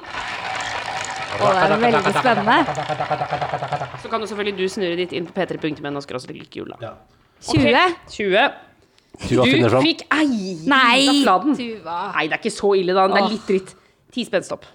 Å, 1.33 1.49
det 1.51 1.71
er 1.75 1.81
veldig 1.81 2.13
spennende. 2.23 2.57
Så 4.01 4.09
kan 4.09 4.21
jo 4.21 4.27
selvfølgelig 4.31 4.57
du 4.57 4.65
snurre 4.69 4.95
ditt 4.95 5.11
inn 5.11 5.25
på 5.27 5.33
p3.no 5.35 5.97
og 5.97 6.03
skråstrek 6.05 6.39
lykkehjul. 6.39 6.71
da. 6.77 6.77
Ja. 6.87 6.93
20? 7.43 7.95
20. 8.09 8.51
Tuva 9.27 9.43
finner 9.45 9.69
Du 9.69 9.75
fram. 9.75 9.83
fikk 9.85 10.01
ei! 10.11 10.55
Nei! 10.65 11.23
Tuva. 11.23 11.97
Nei, 12.15 12.27
det 12.27 12.37
er 12.37 12.39
ikke 12.41 12.53
så 12.55 12.71
ille, 12.79 12.95
da. 12.97 13.07
Det 13.11 13.21
er 13.21 13.29
litt 13.35 13.47
dritt. 13.49 13.75
Ti 14.13 14.23
spensttopp. 14.25 14.65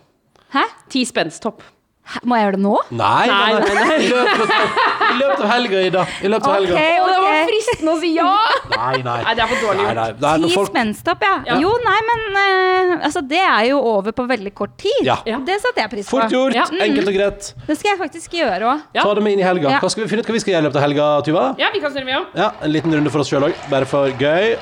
Hæ? 0.54 0.62
Ti 0.92 1.02
spensttopp. 1.08 1.62
Hæ? 1.62 1.77
Må 2.24 2.38
jeg 2.38 2.46
gjøre 2.46 2.56
det 2.56 2.62
nå? 2.64 2.74
Nei, 2.96 3.26
nei, 3.28 3.48
Nei, 3.58 3.74
nei. 3.76 3.96
I 4.00 4.08
løpet 4.08 4.52
av, 4.54 4.76
i 5.08 5.16
løpet 5.18 5.42
av 5.44 5.50
helga, 5.52 5.80
Ida. 5.88 6.04
I 6.24 6.30
løpet 6.32 6.48
av 6.48 6.54
helga. 6.56 6.72
Okay, 6.74 6.94
okay. 7.02 7.12
det 7.12 7.18
var 7.24 7.50
fristende 7.50 7.92
å 7.92 7.98
si 8.00 8.12
ja! 8.16 8.30
Nei, 8.72 8.94
nei. 9.04 9.16
Nei, 9.26 9.34
det 9.38 9.44
er 9.44 9.50
for 9.52 9.64
dårlig 9.66 9.84
gjort. 9.84 10.22
Ti 10.24 10.50
folk, 10.54 10.70
spensttopp, 10.72 11.26
ja. 11.28 11.34
Ja. 11.50 11.58
Jo, 11.62 11.74
nei, 11.84 11.98
men 12.08 12.24
uh, 12.38 12.94
altså, 13.10 13.22
det 13.34 13.42
er 13.44 13.68
jo 13.70 13.82
over 13.92 14.16
på 14.16 14.26
veldig 14.30 14.54
kort 14.56 14.74
tid. 14.80 15.02
Ja. 15.06 15.18
Ja. 15.28 15.40
Det 15.44 15.58
satte 15.62 15.84
jeg 15.84 15.92
pris 15.98 16.08
på. 16.08 16.16
fort 16.16 16.32
gjort, 16.32 16.56
Ja. 16.56 16.64
enkelt 16.88 17.12
og 17.12 17.18
greit. 17.20 17.52
Det 17.68 17.78
skal 17.78 17.92
jeg 17.94 18.00
faktisk 18.02 18.38
gjøre 18.40 18.72
òg. 18.72 18.84
Ja. 18.96 19.04
Ta 19.04 19.14
det 19.18 19.26
med 19.28 19.36
inn 19.36 19.44
i 19.44 19.48
helga. 19.48 19.76
Hva 19.82 19.92
skal 19.92 20.06
vi 20.06 20.10
finne 20.14 20.24
ut 20.24 20.32
hva 20.32 20.38
vi 20.38 20.44
skal 20.44 20.56
gjøre 20.56 20.64
i 20.64 20.68
løpet 20.70 20.80
av 20.80 20.86
helga, 20.88 21.08
Tuva? 21.28 21.46
Ja, 21.60 21.68
vi 21.74 21.84
kan 21.84 21.92
snurre, 21.94 22.08
vi 22.08 22.18
òg. 22.18 22.36
Ja, 22.40 22.50
En 22.64 22.72
liten 22.72 22.94
runde 22.94 23.12
for 23.12 23.20
oss 23.24 23.30
sjøl 23.32 23.50
òg, 23.50 23.64
bare 23.72 23.88
for 23.88 24.08
gøy. 24.20 24.56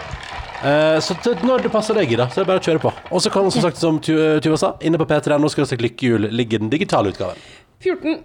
Eh, 0.65 0.99
så 1.05 1.15
til 1.23 1.37
når 1.47 1.63
det 1.67 1.73
passer 1.75 1.95
deg, 1.99 2.15
da, 2.17 2.29
så 2.33 2.41
er 2.41 2.45
det 2.47 2.51
bare 2.53 2.63
å 2.63 2.65
kjøre 2.65 2.81
på. 2.83 2.93
Og 3.13 3.21
så 3.23 3.31
kan, 3.33 3.51
som 3.53 3.63
sagt, 3.63 3.77
som 3.81 3.99
Tu- 4.01 4.41
Tuva 4.41 4.57
sa, 4.59 4.75
inne 4.81 4.99
på 4.99 5.07
P3 5.07 5.37
nå 5.41 5.51
skal 5.53 5.67
det 5.69 5.81
lykkehjul 5.85 6.31
ligge 6.33 6.59
den 6.59 6.71
digitale 6.73 7.13
utgaven. 7.13 7.37
14. 7.85 8.23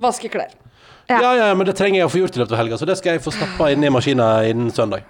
Vaske 0.00 0.30
klær. 0.32 0.48
Ja. 1.10 1.18
Ja, 1.20 1.30
ja, 1.34 1.54
men 1.54 1.66
det 1.66 1.74
trenger 1.76 2.00
jeg 2.00 2.06
å 2.08 2.10
få 2.12 2.20
gjort 2.22 2.36
i 2.36 2.40
løpet 2.40 2.52
av 2.54 2.58
helga, 2.62 2.78
så 2.78 2.86
det 2.86 2.96
skal 3.00 3.16
jeg 3.18 3.22
få 3.24 3.32
stappa 3.34 3.70
inn 3.74 3.82
i 3.84 3.90
maskina 3.92 4.44
innen 4.48 4.70
søndag. 4.72 5.02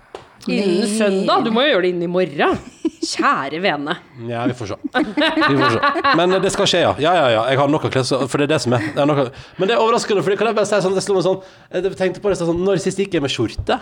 Innen 0.48 0.86
søndag? 0.88 1.44
Du 1.44 1.51
må 1.53 1.61
jo 1.66 1.74
gjøre 1.74 1.82
det 1.84 1.90
innen 1.92 2.07
i 2.09 2.11
morgen. 2.11 2.57
Kjære 3.05 3.61
vene. 3.61 3.94
Ja, 4.28 4.46
vi 4.48 4.55
får 4.57 4.70
se. 4.72 4.78
Vi 4.96 5.57
får 5.61 5.74
se. 5.76 6.14
Men 6.16 6.32
det 6.40 6.51
skal 6.53 6.66
skje, 6.72 6.80
ja. 6.86 6.94
Ja, 6.98 7.12
ja, 7.14 7.28
ja. 7.36 7.42
Jeg 7.53 7.59
har 7.61 7.68
noe 7.68 7.78
klær, 7.92 8.05
så- 8.09 8.26
for 8.28 8.38
det 8.40 8.48
er 8.48 8.55
det 8.57 8.61
som 8.64 8.72
er. 8.72 8.80
Jeg 8.80 8.96
har 8.96 9.11
av... 9.20 9.30
Men 9.59 9.68
det 9.68 9.76
er 9.76 9.80
overraskende, 9.84 10.24
for 10.24 10.34
kan 10.40 10.48
jeg 10.48 10.57
bare 10.57 10.66
si 10.66 10.80
sånn, 10.80 10.94
det 10.96 11.05
slo 11.05 11.14
meg 11.20 11.24
sånn 11.28 11.42
Jeg 11.72 11.96
tenkte 12.01 12.20
på 12.24 12.32
det 12.32 12.38
sånn 12.40 12.64
Når 12.64 12.80
sist 12.80 12.98
gikk 12.98 13.12
jeg 13.12 13.22
med 13.22 13.30
skjorte? 13.30 13.78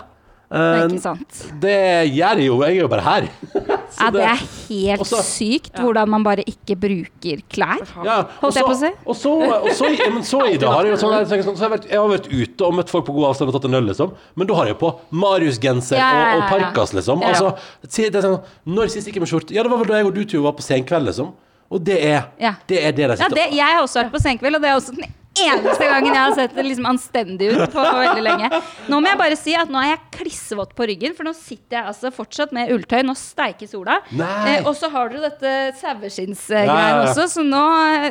Eh, 0.51 0.87
Ikke 0.89 0.99
sant. 1.03 1.39
det 1.61 2.09
gjør 2.09 2.39
jeg 2.41 2.45
jo. 2.47 2.55
Jeg 2.65 2.77
er 2.77 2.81
jo 2.81 2.87
bare 2.89 3.03
her. 3.05 3.27
Så 3.93 4.05
Ja, 4.05 4.09
det 4.13 4.21
er 4.21 4.39
helt 4.69 5.01
Også- 5.03 5.21
sykt 5.25 5.75
hvordan 5.77 6.09
man 6.09 6.23
bare 6.25 6.41
ikke 6.45 6.75
bruker 6.77 7.41
klær. 7.53 7.81
Ja, 8.05 8.23
Holdt 8.41 8.55
jeg 8.57 8.65
på 8.65 8.73
å 8.73 8.79
si? 8.79 8.89
Og 9.05 9.15
så, 9.17 9.33
og 9.59 9.69
så, 9.77 9.89
ja, 9.93 10.09
men 10.13 10.23
så 10.25 10.41
i 10.49 10.57
dag 10.61 10.73
har 10.73 10.85
jeg 10.89 10.93
jo 10.95 10.99
sånn, 11.03 11.13
jeg, 11.29 11.43
sånn, 11.45 11.57
så 11.57 11.65
har 11.67 11.73
vært, 11.77 11.85
jeg 11.89 11.97
har 12.01 12.09
vært 12.09 12.29
ute 12.33 12.65
og 12.65 12.73
møtt 12.79 12.89
folk 12.89 13.05
på 13.05 13.13
god 13.17 13.27
avstand 13.31 13.49
og 13.49 13.57
tatt 13.59 13.65
en 13.69 13.77
øl, 13.81 13.85
liksom. 13.91 14.13
Men 14.37 14.47
da 14.49 14.57
har 14.61 14.69
jeg 14.71 14.77
på 14.81 14.91
Marius-genser 15.11 15.97
Ja, 16.01 16.09
ja, 16.13 16.23
og, 16.23 16.25
og 16.25 16.39
ja, 16.39 16.45
ja. 16.45 16.49
parkas, 16.71 16.93
liksom. 16.97 17.21
Ja. 17.21 17.33
Altså, 17.33 17.53
det 17.85 18.15
er 18.15 18.25
sånn, 18.25 18.39
når 18.65 18.89
sist 18.93 19.09
gikk 19.09 19.19
jeg 19.19 19.25
med 19.25 19.33
skjorte? 19.33 19.53
Ja, 19.57 19.65
det 19.65 19.73
var 19.73 19.81
vel 19.83 19.91
da 19.93 20.01
jeg 20.01 20.09
og 20.09 20.17
du 20.17 20.23
to 20.33 20.41
var 20.45 20.53
på 20.57 20.65
senkveld, 20.65 21.09
liksom. 21.11 21.33
Og 21.69 21.83
det 21.85 21.99
er 22.01 22.23
Ja. 22.41 22.55
det 22.65 22.81
er 22.83 22.91
det 22.91 23.05
de 23.05 23.13
Ja, 23.13 23.15
sitter 23.21 23.35
det, 23.37 23.47
jeg 23.53 23.69
har 23.75 23.83
også 23.85 24.01
vært 24.03 24.11
på 24.17 24.21
senkveld, 24.25 24.55
og 24.57 24.61
det 24.65 24.69
er 24.71 24.77
også 24.81 24.95
den 24.97 25.13
eneste 25.45 25.87
gangen 25.89 26.13
jeg 26.13 26.21
har 26.23 26.35
sett 26.37 26.55
det 26.57 26.65
liksom 26.67 26.87
anstendig 26.89 27.49
ut 27.53 27.65
på, 27.73 27.83
veldig 27.83 28.23
lenge. 28.25 28.49
Nå 28.91 28.99
må 29.01 29.11
jeg 29.11 29.19
bare 29.21 29.37
si 29.39 29.55
at 29.57 29.69
nå 29.71 29.79
er 29.81 29.91
jeg 29.93 30.01
klissvåt 30.19 30.73
på 30.77 30.87
ryggen, 30.89 31.15
for 31.17 31.27
nå 31.27 31.33
sitter 31.37 31.79
jeg 31.79 31.91
altså 31.93 32.11
fortsatt 32.15 32.53
med 32.55 32.71
ulltøy. 32.75 33.01
Nå 33.07 33.15
steiker 33.19 33.69
sola. 33.69 33.99
Eh, 34.13 34.65
og 34.67 34.73
så 34.79 34.89
har 34.93 35.11
dere 35.13 35.29
dette 35.29 35.53
saueskinnsgreiene 35.79 37.05
også, 37.07 37.27
så 37.35 37.45
nå, 37.45 37.63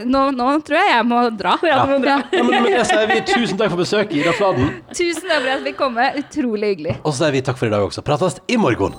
nå, 0.09 0.22
nå 0.37 0.49
tror 0.66 0.79
jeg 0.81 0.93
jeg 0.95 1.09
må 1.11 1.22
dra. 1.39 1.57
Ja. 1.66 1.76
Ja. 1.89 2.18
Ja, 2.33 2.43
men 2.45 2.62
med 2.64 2.72
det 2.74 2.85
sier 2.89 3.07
vi 3.11 3.20
tusen 3.29 3.59
takk 3.61 3.70
for 3.74 3.81
besøket, 3.83 4.14
Ida 4.18 4.33
Fladen. 4.37 4.72
Tusen 4.95 5.29
takk 5.29 5.43
for 5.45 5.53
at 5.57 5.64
vi 5.66 5.72
kom. 5.79 5.99
Utrolig 6.22 6.72
hyggelig. 6.74 6.97
Og 7.03 7.12
så 7.12 7.24
sier 7.24 7.37
vi 7.39 7.45
takk 7.47 7.59
for 7.61 7.70
i 7.70 7.74
dag 7.74 7.85
også. 7.87 8.05
Prates 8.07 8.39
i 8.51 8.59
morgen. 8.61 8.97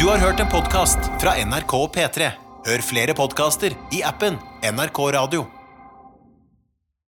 Du 0.00 0.06
har 0.08 0.20
hørt 0.22 0.40
en 0.42 0.50
podkast 0.52 1.10
fra 1.22 1.36
NRK 1.44 1.76
P3. 1.96 2.32
Hør 2.66 2.84
flere 2.84 3.16
podkaster 3.16 3.76
i 3.96 4.02
appen 4.06 4.36
NRK 4.64 5.00
Radio. 5.16 5.59